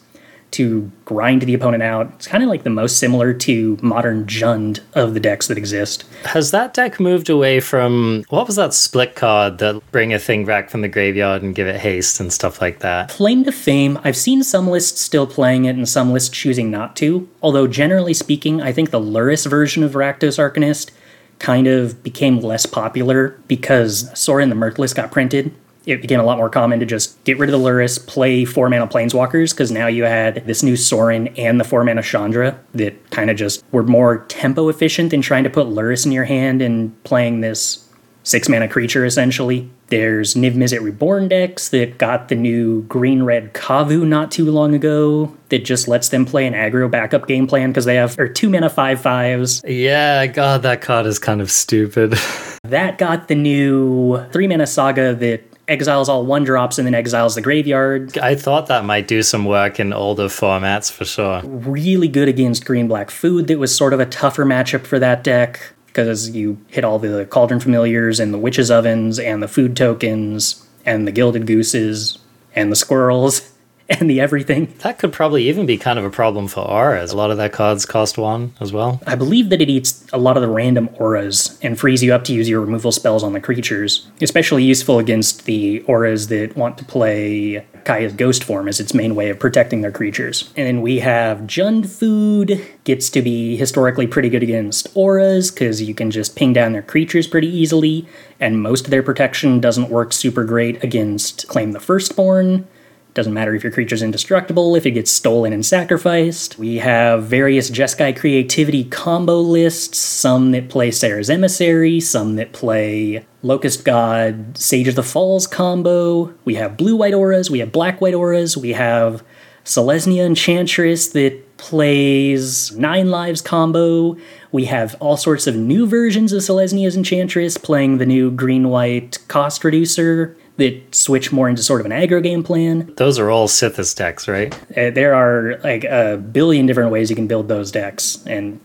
to 0.53 0.91
grind 1.05 1.43
the 1.43 1.55
opponent 1.55 1.83
out. 1.83 2.13
It's 2.17 2.27
kind 2.27 2.43
of 2.43 2.51
like 2.51 2.63
the 2.63 2.71
most 2.71 2.99
similar 2.99 3.33
to 3.35 3.79
modern 3.83 4.27
Jund 4.27 4.81
of 4.95 5.15
the 5.15 5.21
decks 5.21 5.49
that 5.49 5.59
exist. 5.59 6.05
Has 6.25 6.51
that 6.51 6.75
deck 6.75 7.01
moved 7.01 7.29
away 7.29 7.61
from 7.61 8.25
what 8.29 8.47
was 8.47 8.57
that 8.57 8.75
split 8.75 9.15
card 9.15 9.59
that 9.59 9.83
bring 9.93 10.13
a 10.13 10.19
thing 10.19 10.45
back 10.45 10.71
from 10.71 10.81
the 10.81 10.89
graveyard 10.89 11.43
and 11.43 11.55
give 11.55 11.67
it 11.67 11.81
haste 11.81 12.21
and 12.21 12.33
stuff 12.33 12.61
like 12.61 12.81
that? 12.81 13.11
Claim 13.11 13.45
to 13.45 13.53
fame, 13.53 13.99
I've 14.05 14.17
seen 14.17 14.43
some 14.43 14.69
lists 14.69 15.01
still 15.01 15.27
playing 15.27 15.65
it 15.65 15.77
and 15.77 15.89
some 15.89 16.13
lists 16.13 16.31
choosing 16.31 16.71
not 16.71 16.97
to. 16.97 17.29
Although 17.43 17.67
generally 17.67 18.15
speaking, 18.15 18.61
I 18.61 18.73
think 18.73 18.91
the 18.91 19.01
Lurrus 19.01 19.49
version 19.49 19.83
of 19.83 19.93
Rakdos 19.93 20.39
Arcanist 20.39 20.91
kind 21.39 21.67
of 21.67 22.03
became 22.03 22.39
less 22.41 22.67
popular 22.67 23.41
because 23.49 24.11
Sorin 24.19 24.51
the 24.51 24.55
Mirthless 24.55 24.95
got 24.95 25.11
printed 25.11 25.55
it 25.87 26.03
became 26.03 26.21
a 26.21 26.25
lot 26.25 26.37
more 26.37 26.51
common 26.51 26.81
to 26.81 26.87
just 26.87 27.23
get 27.25 27.39
rid 27.39 27.51
of 27.51 27.59
the 27.59 27.67
Lurrus, 27.67 28.05
play 28.07 28.45
four 28.45 28.69
mana 28.69 28.87
Planeswalkers, 28.87 29.51
because 29.51 29.71
now 29.71 29.87
you 29.87 30.05
had 30.05 30.47
this 30.47 30.63
new 30.63 30.77
Sorin 30.77 31.29
and 31.39 31.59
the 31.59 31.65
four 31.65 31.85
mana 31.85 32.03
Chandra 32.03 32.59
that 32.75 33.11
kind 33.11 33.31
of 33.31 33.37
just 33.37 33.65
were 33.73 33.83
more 33.83 34.25
tempo 34.27 34.69
efficient 34.69 35.11
than 35.11 35.23
trying 35.23 35.45
to 35.45 35.51
put 35.51 35.67
Lurrus 35.67 36.05
in 36.05 36.13
your 36.13 36.25
hand 36.25 36.61
and 36.63 37.03
playing 37.05 37.41
this 37.41 37.87
six 38.23 38.49
mana 38.49 38.69
creature 38.69 39.05
essentially. 39.05 39.71
There's 39.89 40.35
Niv 40.35 40.55
Mizzet 40.55 40.83
Reborn 40.83 41.29
decks 41.29 41.71
that 41.71 41.99
got 41.99 42.29
the 42.29 42.37
new 42.37 42.83
green 42.83 43.25
red 43.25 43.55
Kavu 43.55 44.07
not 44.07 44.31
too 44.31 44.51
long 44.51 44.75
ago 44.75 45.37
that 45.49 45.65
just 45.65 45.89
lets 45.89 46.11
them 46.11 46.25
play 46.25 46.47
an 46.47 46.55
aggro 46.55 46.89
backup 46.89 47.27
game 47.27 47.47
plan 47.47 47.71
because 47.71 47.87
they 47.87 47.97
have 47.97 48.19
or 48.19 48.29
two 48.29 48.49
mana 48.49 48.71
five 48.71 49.01
fives. 49.01 49.63
Yeah, 49.67 50.27
God, 50.27 50.63
that 50.63 50.81
card 50.81 51.07
is 51.07 51.19
kind 51.19 51.41
of 51.41 51.51
stupid. 51.51 52.13
that 52.63 52.99
got 52.99 53.29
the 53.29 53.35
new 53.35 54.25
three 54.31 54.47
mana 54.47 54.67
saga 54.67 55.15
that 55.15 55.50
exiles 55.71 56.09
all 56.09 56.27
one 56.27 56.45
drops 56.45 56.79
and 56.79 56.87
then 56.87 56.95
exiles 56.95 57.35
the 57.35 57.41
graveyard. 57.41 58.19
I 58.19 58.35
thought 58.35 58.67
that 58.67 58.85
might 58.85 59.09
do 59.09 59.23
some 59.23 59.45
work 59.45 59.81
in 59.81 59.93
older 59.93 60.27
formats 60.27 60.93
for 60.93 61.05
sure. 61.05 61.41
Really 61.45 62.09
good 62.09 62.29
against 62.29 62.67
green 62.67 62.89
black 62.89 63.11
food, 63.11 63.47
that 63.47 63.59
was 63.59 63.75
sort 63.75 63.95
of 63.95 64.01
a 64.01 64.07
tougher 64.07 64.45
matchup 64.45 64.87
for 64.87 64.99
that 64.99 65.25
deck 65.25 65.73
because 65.87 66.31
you 66.31 66.59
hit 66.69 66.85
all 66.85 66.99
the 66.99 67.25
cauldron 67.27 67.61
familiars 67.61 68.21
and 68.21 68.35
the 68.35 68.39
witches 68.39 68.71
ovens 68.71 69.19
and 69.19 69.43
the 69.43 69.49
food 69.49 69.77
tokens 69.77 70.67
and 70.85 71.07
the 71.07 71.13
gilded 71.13 71.47
gooses 71.47 72.19
and 72.55 72.71
the 72.71 72.77
squirrels 72.77 73.50
and 73.99 74.09
the 74.09 74.21
everything. 74.21 74.73
That 74.79 74.99
could 74.99 75.13
probably 75.13 75.49
even 75.49 75.67
be 75.67 75.77
kind 75.77 75.99
of 75.99 76.05
a 76.05 76.11
problem 76.11 76.47
for 76.47 76.61
auras. 76.61 77.13
A 77.13 77.17
lot 77.17 77.31
of 77.31 77.37
their 77.37 77.49
cards 77.49 77.85
cost 77.85 78.17
one 78.17 78.55
as 78.61 78.73
well. 78.73 79.01
I 79.07 79.17
believe 79.17 79.51
that 79.51 79.61
it 79.61 79.69
eats 79.69 80.07
a 80.13 80.19
lot 80.19 80.37
of 80.37 80.43
the 80.43 80.49
random 80.49 80.89
auras 80.95 81.59
and 81.61 81.79
frees 81.79 82.03
you 82.03 82.15
up 82.15 82.25
to 82.25 82.33
use 82.33 82.49
your 82.49 82.61
removal 82.61 82.93
spells 82.93 83.25
on 83.25 83.33
the 83.33 83.41
creatures. 83.41 84.09
Especially 84.23 84.63
useful 84.63 84.99
against 85.01 85.45
the 85.45 85.83
auras 85.83 86.29
that 86.29 86.57
want 86.57 86.79
to 86.79 86.85
play 86.85 87.67
Kaya's 87.85 88.13
ghost 88.13 88.45
form 88.45 88.69
as 88.69 88.79
its 88.79 88.95
main 88.95 89.17
way 89.17 89.31
of 89.31 89.41
protecting 89.41 89.81
their 89.81 89.91
creatures. 89.91 90.51
And 90.57 90.67
then 90.67 90.83
we 90.83 91.01
have 91.01 91.41
Jund 91.41 91.89
Food, 91.89 92.65
gets 92.85 93.11
to 93.11 93.23
be 93.23 93.57
historically 93.57 94.07
pretty 94.07 94.29
good 94.29 94.43
against 94.43 94.89
auras 94.95 95.51
because 95.51 95.83
you 95.83 95.95
can 95.95 96.11
just 96.11 96.37
ping 96.37 96.53
down 96.53 96.73
their 96.73 96.83
creatures 96.83 97.27
pretty 97.27 97.49
easily, 97.49 98.07
and 98.39 98.63
most 98.63 98.85
of 98.85 98.91
their 98.91 99.03
protection 99.03 99.61
doesn't 99.61 99.91
work 99.91 100.13
super 100.13 100.45
great 100.45 100.83
against 100.85 101.49
Claim 101.49 101.73
the 101.73 101.81
Firstborn. 101.81 102.69
Doesn't 103.13 103.35
matter 103.35 103.55
if 103.55 103.65
your 103.65 103.73
creature's 103.73 104.03
indestructible, 104.03 104.77
if 104.77 104.87
it 104.87 104.93
gets 104.93 105.11
stolen 105.11 105.53
and 105.53 105.67
sacrificed. 105.67 106.59
We 106.59 106.79
have 106.79 107.25
various 107.25 107.71
Jeskai 107.71 108.17
creativity 108.17 108.85
combo 108.85 109.41
lists, 109.41 109.99
some 109.99 110.53
that 110.53 110.69
play 110.69 110.93
Serra's 110.93 111.29
Emissary, 111.29 111.99
some 111.99 112.37
that 112.37 112.53
play 112.53 113.27
Locust 113.43 113.85
God, 113.85 114.57
Sage 114.57 114.87
of 114.87 114.95
the 114.95 115.03
Falls 115.03 115.49
combo. 115.49 116.33
We 116.45 116.55
have 116.55 116.77
blue 116.77 116.95
white 116.95 117.15
auras, 117.15 117.51
we 117.51 117.59
have 117.59 117.73
black 117.73 118.01
white 118.01 118.15
auras, 118.15 118.57
we 118.57 118.75
have 118.75 119.25
Selesnya 119.65 120.25
Enchantress 120.25 121.09
that 121.09 121.57
plays 121.57 122.75
Nine 122.77 123.11
Lives 123.11 123.43
combo. 123.43 124.17
We 124.53 124.65
have 124.67 124.97
all 125.01 125.17
sorts 125.17 125.47
of 125.47 125.57
new 125.57 125.87
versions 125.87 126.33
of 126.33 126.43
Selesnya's 126.43 126.97
Enchantress 126.97 127.59
playing 127.59 127.99
the 127.99 128.07
new 128.07 128.31
green 128.31 128.69
white 128.69 129.19
cost 129.29 129.63
reducer 129.65 130.37
that 130.61 130.95
switch 130.95 131.33
more 131.33 131.49
into 131.49 131.63
sort 131.63 131.81
of 131.81 131.87
an 131.87 131.93
aggro 131.93 132.23
game 132.23 132.43
plan. 132.43 132.93
Those 132.97 133.19
are 133.19 133.31
all 133.31 133.49
Sythis 133.49 133.95
decks, 133.95 134.29
right? 134.29 134.55
Uh, 134.77 134.91
there 134.91 135.15
are 135.15 135.59
like 135.65 135.85
a 135.85 136.17
billion 136.17 136.67
different 136.67 136.91
ways 136.91 137.11
you 137.11 137.17
can 137.17 137.27
build 137.27 137.49
those 137.49 137.73
decks, 137.73 138.25
and 138.27 138.61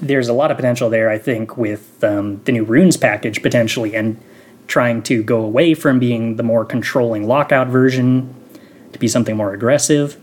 there's 0.00 0.28
a 0.28 0.32
lot 0.32 0.50
of 0.50 0.56
potential 0.56 0.90
there, 0.90 1.08
I 1.08 1.18
think, 1.18 1.56
with 1.56 2.02
um, 2.02 2.42
the 2.44 2.52
new 2.52 2.64
runes 2.64 2.96
package 2.96 3.42
potentially, 3.42 3.94
and 3.94 4.20
trying 4.66 5.02
to 5.04 5.22
go 5.22 5.40
away 5.42 5.74
from 5.74 5.98
being 5.98 6.36
the 6.36 6.42
more 6.42 6.64
controlling 6.64 7.26
lockout 7.26 7.68
version 7.68 8.34
to 8.92 8.98
be 8.98 9.08
something 9.08 9.36
more 9.36 9.52
aggressive. 9.52 10.20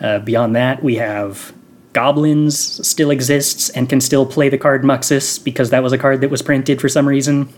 Uh, 0.00 0.18
beyond 0.20 0.54
that, 0.54 0.82
we 0.82 0.96
have 0.96 1.52
goblins 1.92 2.86
still 2.86 3.10
exists 3.10 3.70
and 3.70 3.88
can 3.88 4.00
still 4.00 4.26
play 4.26 4.48
the 4.48 4.58
card 4.58 4.82
Muxus 4.82 5.42
because 5.42 5.70
that 5.70 5.82
was 5.82 5.92
a 5.92 5.98
card 5.98 6.20
that 6.20 6.30
was 6.30 6.42
printed 6.42 6.80
for 6.80 6.88
some 6.88 7.08
reason. 7.08 7.48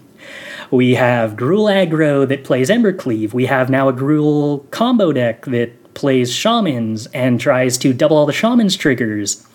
We 0.71 0.95
have 0.95 1.37
Gruul 1.37 1.71
aggro 1.71 2.27
that 2.29 2.45
plays 2.45 2.71
Embercleave. 2.71 3.33
We 3.33 3.47
have 3.47 3.71
now 3.71 3.89
a 3.89 3.93
Gruul 3.93 4.71
combo 4.71 5.13
deck 5.13 5.45
that 5.47 5.95
plays 5.95 6.33
shamans 6.33 7.07
and 7.09 7.41
tries 7.41 7.79
to 7.79 7.93
double 7.93 8.17
all 8.17 8.27
the 8.27 8.33
shamans 8.33 8.77
triggers 8.77 9.47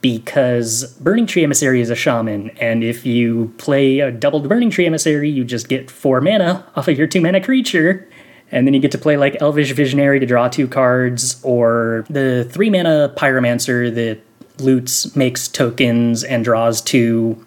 because 0.00 0.94
Burning 1.00 1.26
Tree 1.26 1.44
Emissary 1.44 1.80
is 1.80 1.90
a 1.90 1.94
shaman, 1.94 2.50
and 2.60 2.82
if 2.82 3.04
you 3.04 3.52
play 3.58 4.00
a 4.00 4.10
doubled 4.10 4.48
Burning 4.48 4.70
Tree 4.70 4.86
Emissary, 4.86 5.28
you 5.28 5.44
just 5.44 5.68
get 5.68 5.90
four 5.90 6.20
mana 6.20 6.66
off 6.74 6.88
of 6.88 6.96
your 6.96 7.06
two 7.06 7.20
mana 7.20 7.40
creature. 7.42 8.08
And 8.52 8.66
then 8.66 8.74
you 8.74 8.80
get 8.80 8.90
to 8.92 8.98
play 8.98 9.16
like 9.16 9.40
Elvish 9.40 9.70
Visionary 9.72 10.18
to 10.18 10.26
draw 10.26 10.48
two 10.48 10.66
cards, 10.66 11.40
or 11.44 12.04
the 12.10 12.48
three 12.50 12.68
mana 12.68 13.12
Pyromancer 13.16 13.94
that 13.94 14.20
loots, 14.58 15.14
makes 15.14 15.46
tokens, 15.46 16.24
and 16.24 16.44
draws 16.44 16.80
two 16.80 17.44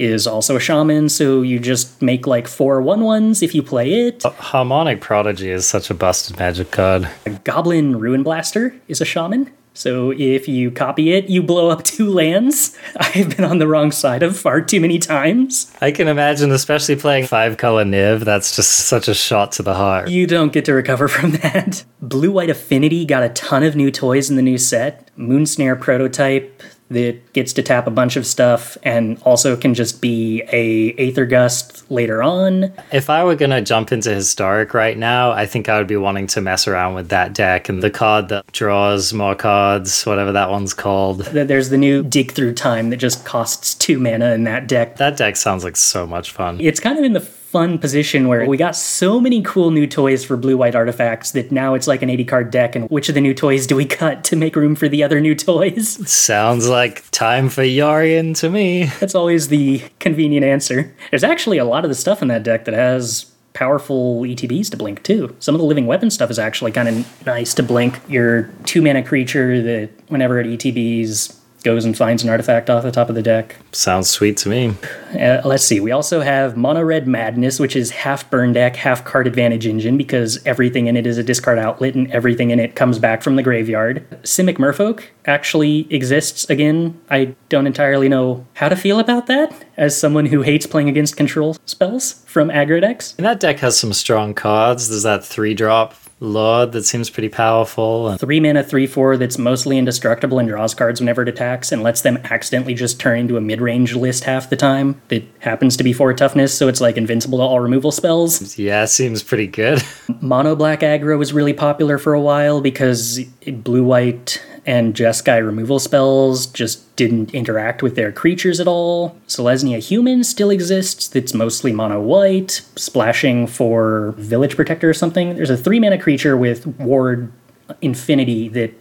is 0.00 0.26
also 0.26 0.56
a 0.56 0.60
shaman, 0.60 1.10
so 1.10 1.42
you 1.42 1.58
just 1.58 2.00
make 2.00 2.26
like 2.26 2.48
four 2.48 2.80
one 2.80 3.02
ones 3.02 3.42
if 3.42 3.54
you 3.54 3.62
play 3.62 3.92
it. 4.06 4.22
Harmonic 4.22 5.00
Prodigy 5.02 5.50
is 5.50 5.66
such 5.66 5.90
a 5.90 5.94
busted 5.94 6.38
magic 6.38 6.70
card. 6.70 7.08
A 7.26 7.30
Goblin 7.30 7.98
Ruin 7.98 8.22
Blaster 8.22 8.74
is 8.88 9.02
a 9.02 9.04
shaman. 9.04 9.50
So 9.72 10.10
if 10.10 10.48
you 10.48 10.70
copy 10.70 11.12
it, 11.12 11.28
you 11.28 11.42
blow 11.42 11.70
up 11.70 11.84
two 11.84 12.10
lands. 12.10 12.76
I've 12.96 13.36
been 13.36 13.44
on 13.44 13.58
the 13.58 13.68
wrong 13.68 13.92
side 13.92 14.22
of 14.22 14.36
far 14.36 14.60
too 14.60 14.80
many 14.80 14.98
times. 14.98 15.72
I 15.80 15.92
can 15.92 16.08
imagine, 16.08 16.50
especially 16.50 16.96
playing 16.96 17.26
five 17.26 17.56
color 17.56 17.84
Niv, 17.84 18.20
that's 18.20 18.56
just 18.56 18.70
such 18.70 19.06
a 19.06 19.14
shot 19.14 19.52
to 19.52 19.62
the 19.62 19.74
heart. 19.74 20.08
You 20.08 20.26
don't 20.26 20.52
get 20.52 20.64
to 20.64 20.72
recover 20.72 21.08
from 21.16 21.32
that. 21.32 21.84
Blue 22.00 22.32
White 22.32 22.50
Affinity 22.50 23.04
got 23.04 23.22
a 23.22 23.28
ton 23.28 23.62
of 23.62 23.76
new 23.76 23.90
toys 23.90 24.30
in 24.30 24.36
the 24.36 24.42
new 24.42 24.58
set. 24.58 25.10
Moonsnare 25.16 25.78
prototype, 25.80 26.62
that 26.90 27.32
gets 27.32 27.52
to 27.52 27.62
tap 27.62 27.86
a 27.86 27.90
bunch 27.90 28.16
of 28.16 28.26
stuff 28.26 28.76
and 28.82 29.20
also 29.22 29.56
can 29.56 29.74
just 29.74 30.00
be 30.00 30.42
a 30.52 30.92
Aether 30.98 31.24
Gust 31.24 31.88
later 31.90 32.22
on. 32.22 32.72
If 32.92 33.08
I 33.08 33.22
were 33.24 33.36
going 33.36 33.50
to 33.50 33.62
jump 33.62 33.92
into 33.92 34.12
Historic 34.12 34.74
right 34.74 34.98
now, 34.98 35.30
I 35.30 35.46
think 35.46 35.68
I 35.68 35.78
would 35.78 35.86
be 35.86 35.96
wanting 35.96 36.26
to 36.28 36.40
mess 36.40 36.66
around 36.66 36.94
with 36.94 37.08
that 37.10 37.32
deck 37.32 37.68
and 37.68 37.82
the 37.82 37.90
card 37.90 38.28
that 38.30 38.50
draws 38.52 39.12
more 39.12 39.34
cards, 39.34 40.04
whatever 40.04 40.32
that 40.32 40.50
one's 40.50 40.74
called. 40.74 41.20
There's 41.26 41.70
the 41.70 41.78
new 41.78 42.02
Dig 42.02 42.32
Through 42.32 42.54
Time 42.54 42.90
that 42.90 42.96
just 42.96 43.24
costs 43.24 43.74
two 43.74 43.98
mana 44.00 44.32
in 44.32 44.44
that 44.44 44.66
deck. 44.66 44.96
That 44.96 45.16
deck 45.16 45.36
sounds 45.36 45.62
like 45.62 45.76
so 45.76 46.06
much 46.06 46.32
fun. 46.32 46.60
It's 46.60 46.80
kind 46.80 46.98
of 46.98 47.04
in 47.04 47.12
the 47.12 47.20
fun 47.50 47.78
position 47.78 48.28
where 48.28 48.46
we 48.46 48.56
got 48.56 48.76
so 48.76 49.20
many 49.20 49.42
cool 49.42 49.72
new 49.72 49.84
toys 49.84 50.24
for 50.24 50.36
blue 50.36 50.56
white 50.56 50.76
artifacts 50.76 51.32
that 51.32 51.50
now 51.50 51.74
it's 51.74 51.88
like 51.88 52.00
an 52.00 52.08
80 52.08 52.24
card 52.24 52.50
deck 52.52 52.76
and 52.76 52.88
which 52.88 53.08
of 53.08 53.16
the 53.16 53.20
new 53.20 53.34
toys 53.34 53.66
do 53.66 53.74
we 53.74 53.84
cut 53.84 54.22
to 54.22 54.36
make 54.36 54.54
room 54.54 54.76
for 54.76 54.88
the 54.88 55.02
other 55.02 55.20
new 55.20 55.34
toys 55.34 56.08
sounds 56.08 56.68
like 56.68 57.10
time 57.10 57.48
for 57.48 57.62
Yorion 57.62 58.38
to 58.38 58.48
me 58.50 58.84
that's 59.00 59.16
always 59.16 59.48
the 59.48 59.82
convenient 59.98 60.46
answer 60.46 60.94
there's 61.10 61.24
actually 61.24 61.58
a 61.58 61.64
lot 61.64 61.84
of 61.84 61.88
the 61.88 61.96
stuff 61.96 62.22
in 62.22 62.28
that 62.28 62.44
deck 62.44 62.66
that 62.66 62.74
has 62.74 63.26
powerful 63.52 64.20
ETBs 64.20 64.70
to 64.70 64.76
blink 64.76 65.02
too. 65.02 65.34
Some 65.40 65.56
of 65.56 65.60
the 65.60 65.66
living 65.66 65.86
weapon 65.86 66.08
stuff 66.10 66.30
is 66.30 66.38
actually 66.38 66.70
kind 66.70 66.88
of 66.88 67.26
nice 67.26 67.52
to 67.54 67.64
blink. 67.64 68.00
Your 68.08 68.44
two 68.64 68.80
mana 68.80 69.02
creature 69.02 69.60
that 69.60 69.90
whenever 70.06 70.38
it 70.38 70.46
ETBs 70.46 71.39
goes 71.62 71.84
and 71.84 71.96
finds 71.96 72.22
an 72.22 72.28
artifact 72.28 72.70
off 72.70 72.82
the 72.82 72.90
top 72.90 73.08
of 73.08 73.14
the 73.14 73.22
deck. 73.22 73.56
Sounds 73.72 74.08
sweet 74.08 74.36
to 74.38 74.48
me. 74.48 74.74
Uh, 75.18 75.40
let's 75.44 75.64
see. 75.64 75.80
We 75.80 75.90
also 75.90 76.20
have 76.20 76.56
Mono 76.56 76.82
Red 76.82 77.06
Madness, 77.06 77.58
which 77.58 77.76
is 77.76 77.90
half 77.90 78.28
burn 78.30 78.52
deck, 78.52 78.76
half 78.76 79.04
card 79.04 79.26
advantage 79.26 79.66
engine 79.66 79.96
because 79.96 80.44
everything 80.46 80.86
in 80.86 80.96
it 80.96 81.06
is 81.06 81.18
a 81.18 81.22
discard 81.22 81.58
outlet 81.58 81.94
and 81.94 82.10
everything 82.10 82.50
in 82.50 82.60
it 82.60 82.74
comes 82.74 82.98
back 82.98 83.22
from 83.22 83.36
the 83.36 83.42
graveyard. 83.42 84.06
Simic 84.22 84.56
Merfolk 84.56 85.04
actually 85.26 85.92
exists 85.92 86.48
again. 86.48 87.00
I 87.10 87.34
don't 87.48 87.66
entirely 87.66 88.08
know 88.08 88.46
how 88.54 88.68
to 88.68 88.76
feel 88.76 88.98
about 88.98 89.26
that 89.26 89.54
as 89.76 89.98
someone 89.98 90.26
who 90.26 90.42
hates 90.42 90.66
playing 90.66 90.88
against 90.88 91.16
control 91.16 91.56
spells 91.66 92.24
from 92.26 92.48
aggro 92.48 92.80
decks. 92.80 93.14
And 93.18 93.26
that 93.26 93.40
deck 93.40 93.58
has 93.58 93.78
some 93.78 93.92
strong 93.92 94.34
cards. 94.34 94.88
There's 94.88 95.02
that 95.02 95.24
three 95.24 95.54
drop 95.54 95.94
Lord 96.20 96.72
that 96.72 96.84
seems 96.84 97.08
pretty 97.08 97.30
powerful. 97.30 98.16
Three 98.18 98.40
mana, 98.40 98.62
three 98.62 98.86
four 98.86 99.16
that's 99.16 99.38
mostly 99.38 99.78
indestructible 99.78 100.38
and 100.38 100.48
draws 100.48 100.74
cards 100.74 101.00
whenever 101.00 101.22
it 101.22 101.28
attacks 101.28 101.72
and 101.72 101.82
lets 101.82 102.02
them 102.02 102.18
accidentally 102.24 102.74
just 102.74 103.00
turn 103.00 103.18
into 103.18 103.38
a 103.38 103.40
mid 103.40 103.60
range 103.60 103.94
list 103.94 104.24
half 104.24 104.50
the 104.50 104.56
time 104.56 105.00
that 105.08 105.24
happens 105.38 105.78
to 105.78 105.84
be 105.84 105.94
four 105.94 106.12
toughness, 106.12 106.56
so 106.56 106.68
it's 106.68 106.80
like 106.80 106.98
invincible 106.98 107.38
to 107.38 107.44
all 107.44 107.58
removal 107.58 107.90
spells. 107.90 108.58
Yeah, 108.58 108.84
seems 108.84 109.22
pretty 109.22 109.46
good. 109.46 109.82
Mono 110.20 110.54
black 110.54 110.80
aggro 110.80 111.18
was 111.18 111.32
really 111.32 111.54
popular 111.54 111.96
for 111.96 112.12
a 112.12 112.20
while 112.20 112.60
because 112.60 113.20
blue 113.46 113.84
white 113.84 114.42
and 114.66 114.94
Jeskai 114.94 115.44
removal 115.44 115.78
spells 115.78 116.46
just 116.46 116.94
didn't 116.96 117.34
interact 117.34 117.82
with 117.82 117.96
their 117.96 118.12
creatures 118.12 118.60
at 118.60 118.68
all. 118.68 119.16
Selesnya 119.26 119.78
Human 119.78 120.22
still 120.24 120.50
exists, 120.50 121.08
that's 121.08 121.34
mostly 121.34 121.72
mono 121.72 122.00
white, 122.00 122.62
splashing 122.76 123.46
for 123.46 124.12
Village 124.18 124.56
Protector 124.56 124.90
or 124.90 124.94
something. 124.94 125.36
There's 125.36 125.50
a 125.50 125.56
three 125.56 125.80
mana 125.80 125.98
creature 125.98 126.36
with 126.36 126.66
Ward 126.78 127.32
Infinity 127.80 128.48
that 128.50 128.74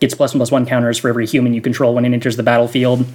gets 0.00 0.14
plus 0.14 0.34
one 0.34 0.38
plus 0.38 0.50
one 0.50 0.66
counters 0.66 0.98
for 0.98 1.08
every 1.08 1.26
human 1.26 1.54
you 1.54 1.60
control 1.60 1.94
when 1.94 2.04
it 2.04 2.12
enters 2.12 2.36
the 2.36 2.42
battlefield. 2.42 3.06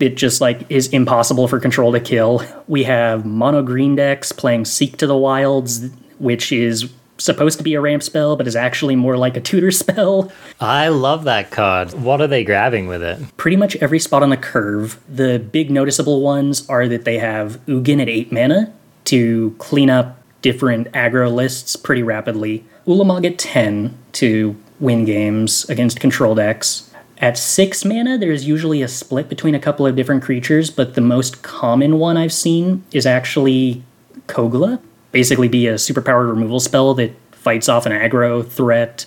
It 0.00 0.16
just 0.16 0.40
like 0.40 0.68
is 0.68 0.88
impossible 0.88 1.46
for 1.48 1.60
control 1.60 1.92
to 1.92 2.00
kill. 2.00 2.42
We 2.66 2.82
have 2.84 3.24
mono 3.24 3.62
green 3.62 3.94
decks 3.94 4.32
playing 4.32 4.64
Seek 4.64 4.96
to 4.96 5.06
the 5.06 5.16
Wilds, 5.16 5.90
which 6.18 6.50
is 6.50 6.90
supposed 7.22 7.58
to 7.58 7.64
be 7.64 7.74
a 7.74 7.80
ramp 7.80 8.02
spell, 8.02 8.36
but 8.36 8.46
is 8.46 8.56
actually 8.56 8.96
more 8.96 9.16
like 9.16 9.36
a 9.36 9.40
tutor 9.40 9.70
spell. 9.82 10.32
I 10.60 10.88
love 10.88 11.24
that 11.24 11.50
card. 11.50 11.92
What 11.94 12.20
are 12.20 12.26
they 12.26 12.44
grabbing 12.44 12.86
with 12.86 13.02
it? 13.02 13.36
Pretty 13.36 13.56
much 13.56 13.76
every 13.76 13.98
spot 13.98 14.22
on 14.22 14.30
the 14.30 14.36
curve. 14.36 15.00
The 15.08 15.38
big 15.38 15.70
noticeable 15.70 16.20
ones 16.20 16.68
are 16.68 16.88
that 16.88 17.04
they 17.04 17.18
have 17.18 17.64
Ugin 17.66 18.00
at 18.00 18.08
8 18.08 18.32
mana 18.32 18.72
to 19.04 19.54
clean 19.58 19.90
up 19.90 20.18
different 20.42 20.90
aggro 20.92 21.32
lists 21.32 21.76
pretty 21.76 22.02
rapidly. 22.02 22.64
Ulamog 22.86 23.24
at 23.24 23.38
10 23.38 23.96
to 24.12 24.56
win 24.80 25.04
games 25.04 25.64
against 25.68 26.00
control 26.00 26.34
decks. 26.34 26.90
At 27.18 27.38
6 27.38 27.84
mana, 27.84 28.18
there's 28.18 28.46
usually 28.46 28.82
a 28.82 28.88
split 28.88 29.28
between 29.28 29.54
a 29.54 29.60
couple 29.60 29.86
of 29.86 29.94
different 29.94 30.24
creatures, 30.24 30.70
but 30.70 30.94
the 30.94 31.00
most 31.00 31.42
common 31.42 32.00
one 32.00 32.16
I've 32.16 32.32
seen 32.32 32.84
is 32.90 33.06
actually 33.06 33.84
Kogla, 34.26 34.80
basically 35.12 35.48
be 35.48 35.66
a 35.66 35.74
superpowered 35.74 36.28
removal 36.28 36.58
spell 36.58 36.94
that 36.94 37.14
fights 37.32 37.68
off 37.68 37.86
an 37.86 37.92
aggro 37.92 38.46
threat 38.46 39.06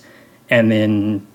and 0.50 0.72
then 0.72 1.26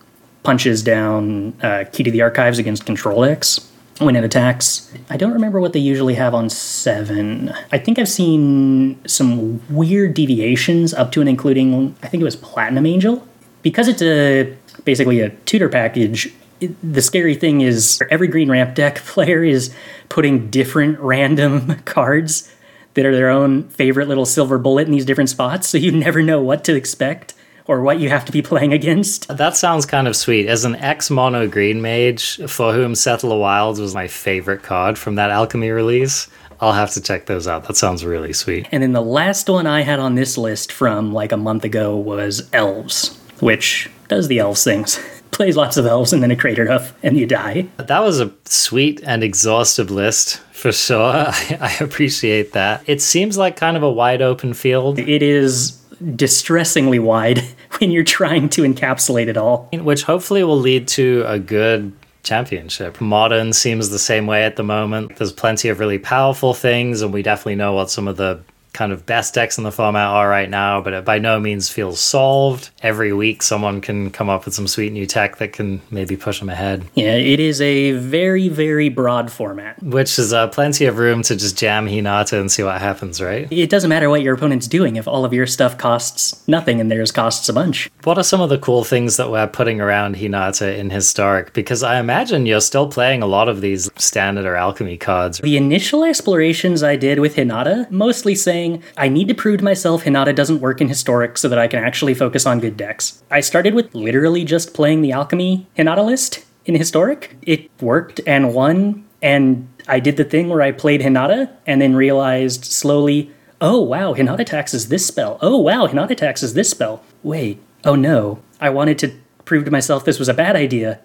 punches 0.43 0.83
down 0.83 1.55
uh, 1.63 1.85
Key 1.93 2.05
to 2.05 2.11
the 2.11 2.23
Archives 2.23 2.59
against 2.59 2.87
Control 2.87 3.25
X 3.25 3.71
when 3.99 4.17
it 4.17 4.25
attacks. 4.25 4.93
I 5.11 5.17
don't 5.17 5.33
remember 5.33 5.61
what 5.61 5.73
they 5.73 5.81
usually 5.81 6.15
have 6.15 6.35
on 6.35 6.49
7. 6.49 7.53
I 7.71 7.79
think 7.79 7.99
I've 7.99 8.09
seen 8.09 8.99
some 9.07 9.61
weird 9.69 10.15
deviations 10.15 10.95
up 10.95 11.13
to 11.13 11.21
and 11.21 11.29
including, 11.29 11.95
I 12.03 12.09
think 12.09 12.23
it 12.23 12.25
was 12.25 12.37
Platinum 12.37 12.87
Angel. 12.87 13.27
Because 13.63 13.89
it's 13.89 14.01
a 14.01 14.57
basically 14.85 15.21
a 15.21 15.29
tutor 15.45 15.69
package, 15.69 16.33
it, 16.61 16.75
the 16.83 17.03
scary 17.03 17.35
thing 17.35 17.61
is 17.61 18.01
every 18.11 18.27
green 18.29 18.51
ramp 18.51 18.75
deck 18.75 18.97
player 19.05 19.45
is 19.45 19.75
putting 20.09 20.49
different 20.49 20.99
random 21.01 21.79
cards 21.85 22.51
that 22.95 23.07
are 23.07 23.15
their 23.15 23.31
own 23.31 23.65
favorite 23.65 24.09
little 24.09 24.27
silver 24.27 24.59
bullet 24.59 24.87
in 24.87 24.93
these 24.93 25.05
different 25.05 25.31
spots, 25.31 25.69
so 25.69 25.79
you 25.79 25.93
never 25.93 26.23
know 26.23 26.43
what 26.43 26.65
to 26.65 26.75
expect 26.75 27.35
or 27.67 27.83
what 27.83 28.01
you 28.01 28.09
have 28.09 28.25
to 28.25 28.33
be 28.33 28.43
playing 28.43 28.73
against. 28.73 29.29
That 29.29 29.57
sounds 29.57 29.87
kind 29.87 30.09
of 30.09 30.17
sweet. 30.17 30.49
As 30.49 30.65
an 30.65 30.75
ex 30.77 31.09
mono 31.09 31.47
green 31.47 31.81
mage, 31.81 32.39
for 32.51 32.73
whom 32.73 32.95
Settle 32.95 33.39
Wilds 33.39 33.81
was 33.81 33.95
my 33.95 34.09
favorite 34.09 34.63
card 34.63 34.99
from 34.99 35.15
that 35.15 35.31
alchemy 35.31 35.71
release, 35.71 36.27
I'll 36.61 36.73
have 36.73 36.91
to 36.91 37.01
check 37.01 37.27
those 37.27 37.47
out. 37.47 37.69
That 37.69 37.77
sounds 37.77 38.05
really 38.05 38.33
sweet. 38.33 38.67
And 38.73 38.83
then 38.83 38.93
the 38.93 39.01
last 39.01 39.49
one 39.49 39.67
I 39.67 39.83
had 39.83 40.01
on 40.01 40.15
this 40.15 40.37
list 40.37 40.73
from 40.73 41.13
like 41.13 41.33
a 41.33 41.37
month 41.37 41.65
ago 41.65 41.97
was 41.97 42.49
Elves, 42.53 43.17
which 43.41 43.89
does 44.09 44.29
the 44.29 44.41
elves 44.41 44.65
things. 44.65 44.99
Plays 45.31 45.57
lots 45.57 45.77
of 45.77 45.87
elves 45.87 46.13
and 46.13 46.23
then 46.23 46.33
a 46.33 46.37
crater 46.37 46.67
hoof 46.67 46.93
and 47.03 47.17
you 47.17 47.25
die. 47.25 47.69
That 47.79 48.01
was 48.01 48.21
a 48.21 48.33
sweet 48.45 49.01
and 49.05 49.23
exhaustive 49.23 49.91
list 49.91 50.43
for 50.61 50.73
sure. 50.73 51.01
I, 51.29 51.59
I 51.61 51.85
appreciate 51.85 52.53
that. 52.53 52.83
It 52.87 53.01
seems 53.01 53.39
like 53.39 53.57
kind 53.57 53.77
of 53.77 53.83
a 53.83 53.91
wide 53.91 54.23
open 54.23 54.55
field. 54.55 54.99
It 54.99 55.23
is 55.23 55.73
distressingly 56.15 56.99
wide 56.99 57.39
when 57.79 57.91
you're 57.91 58.05
trying 58.05 58.49
to 58.51 58.63
encapsulate 58.63 59.29
it 59.29 59.37
all. 59.37 59.69
Which 59.73 60.03
hopefully 60.03 60.45
will 60.45 60.59
lead 60.59 60.89
to 60.89 61.25
a 61.27 61.39
good 61.39 61.93
championship. 62.23 63.01
Modern 63.01 63.53
seems 63.53 63.89
the 63.89 63.99
same 63.99 64.27
way 64.27 64.45
at 64.45 64.57
the 64.57 64.63
moment. 64.63 65.17
There's 65.17 65.33
plenty 65.33 65.69
of 65.69 65.79
really 65.79 65.99
powerful 65.99 66.53
things, 66.53 67.01
and 67.03 67.13
we 67.13 67.23
definitely 67.23 67.57
know 67.57 67.73
what 67.73 67.91
some 67.91 68.07
of 68.07 68.17
the 68.17 68.41
kind 68.81 68.93
of 68.93 69.05
best 69.05 69.35
decks 69.35 69.59
in 69.59 69.65
the 69.65 69.71
format 69.71 70.09
are 70.09 70.27
right 70.27 70.49
now, 70.49 70.81
but 70.81 70.95
it 70.95 71.05
by 71.05 71.19
no 71.19 71.39
means 71.39 71.69
feels 71.69 72.01
solved. 72.01 72.71
Every 72.83 73.13
week, 73.13 73.43
someone 73.43 73.83
can 73.83 74.11
come 74.11 74.31
up 74.31 74.47
with 74.47 74.55
some 74.55 74.67
sweet 74.67 74.91
new 74.91 75.05
tech 75.05 75.37
that 75.37 75.53
can 75.53 75.83
maybe 75.91 76.17
push 76.17 76.39
them 76.39 76.49
ahead, 76.49 76.87
Yeah, 76.95 77.15
it 77.15 77.41
is 77.41 77.61
a 77.61 77.93
very, 77.93 78.49
very 78.49 78.89
broad 78.89 79.31
format. 79.31 79.83
which 79.83 80.19
is 80.19 80.33
uh, 80.33 80.49
plenty 80.49 80.87
of 80.87 80.97
room 80.97 81.21
to 81.25 81.37
just 81.37 81.59
jam 81.59 81.87
Hinata 81.89 82.41
and 82.41 82.51
see 82.51 82.63
what 82.63 82.81
happens, 82.81 83.21
right? 83.21 83.47
It 83.53 83.69
doesn't 83.69 83.91
matter 83.91 84.09
what 84.09 84.23
your 84.23 84.35
opponent's 84.35 84.67
doing 84.67 84.97
if 84.97 85.07
all 85.07 85.27
of 85.27 85.35
your 85.35 85.47
stuff 85.47 85.77
costs 85.77 86.43
nothing 86.49 86.81
and 86.81 86.91
theirs 86.91 87.13
costs 87.13 87.51
a 87.51 87.53
bunch. 87.53 87.91
What 88.05 88.17
are 88.17 88.25
some 88.25 88.41
of 88.41 88.49
the 88.49 88.57
cool 88.59 88.83
things 88.83 89.19
that 89.19 89.31
we're 89.31 89.47
putting 89.47 89.79
around 89.83 90.17
Hinata 90.17 90.75
in 90.79 90.89
Historic? 90.89 91.53
Because 91.53 91.83
I 91.83 91.99
imagine 92.01 92.47
you're 92.47 92.63
still 92.63 92.89
playing 92.89 93.21
a 93.23 93.27
lot 93.27 93.47
of 93.51 93.61
these 93.61 93.91
standard 93.97 94.47
or 94.47 94.57
alchemy 94.57 94.97
cards. 94.97 95.39
The 95.41 95.59
initial 95.59 96.03
explorations 96.03 96.83
I 96.83 96.97
did 96.97 97.19
with 97.19 97.37
Hinata, 97.37 97.91
mostly 97.91 98.35
saying, 98.35 98.70
I 98.97 99.09
need 99.09 99.29
to 99.29 99.35
prove 99.35 99.59
to 99.59 99.65
myself 99.65 100.05
Hinata 100.05 100.35
doesn't 100.35 100.61
work 100.61 100.81
in 100.81 100.89
Historic 100.89 101.39
so 101.39 101.49
that 101.49 101.59
I 101.59 101.69
can 101.69 101.83
actually 101.83 102.15
focus 102.15 102.47
on 102.47 102.61
good 102.61 102.77
decks. 102.77 103.23
I 103.31 103.41
started 103.41 103.75
with 103.75 103.95
literally 103.95 104.45
just 104.45 104.75
playing 104.75 105.03
the 105.03 105.13
Alchemy 105.13 105.67
Hinata 105.77 106.05
list 106.05 106.45
in 106.65 106.75
Historic. 106.75 107.37
It 107.43 107.71
worked 107.81 108.21
and 108.27 108.55
won, 108.55 109.05
and 109.23 109.69
I 109.89 110.01
did 110.01 110.17
the 110.17 110.25
thing 110.25 110.49
where 110.49 110.63
I 110.63 110.73
played 110.73 111.01
Hinata 111.01 111.51
and 111.67 111.81
then 111.81 111.95
realized 111.95 112.65
slowly, 112.65 113.31
oh 113.61 113.81
wow, 113.81 114.15
Hinata 114.15 114.47
taxes 114.47 114.89
this 114.89 115.07
spell. 115.07 115.39
Oh 115.41 115.59
wow, 115.59 115.87
Hinata 115.87 116.17
taxes 116.17 116.55
this 116.55 116.71
spell. 116.71 117.03
Wait, 117.23 117.61
oh 117.85 117.95
no. 117.95 118.41
I 118.61 118.71
wanted 118.71 118.99
to 119.01 119.13
prove 119.45 119.65
to 119.65 119.71
myself 119.71 120.05
this 120.05 120.19
was 120.19 120.29
a 120.29 120.35
bad 120.35 120.55
idea, 120.57 121.01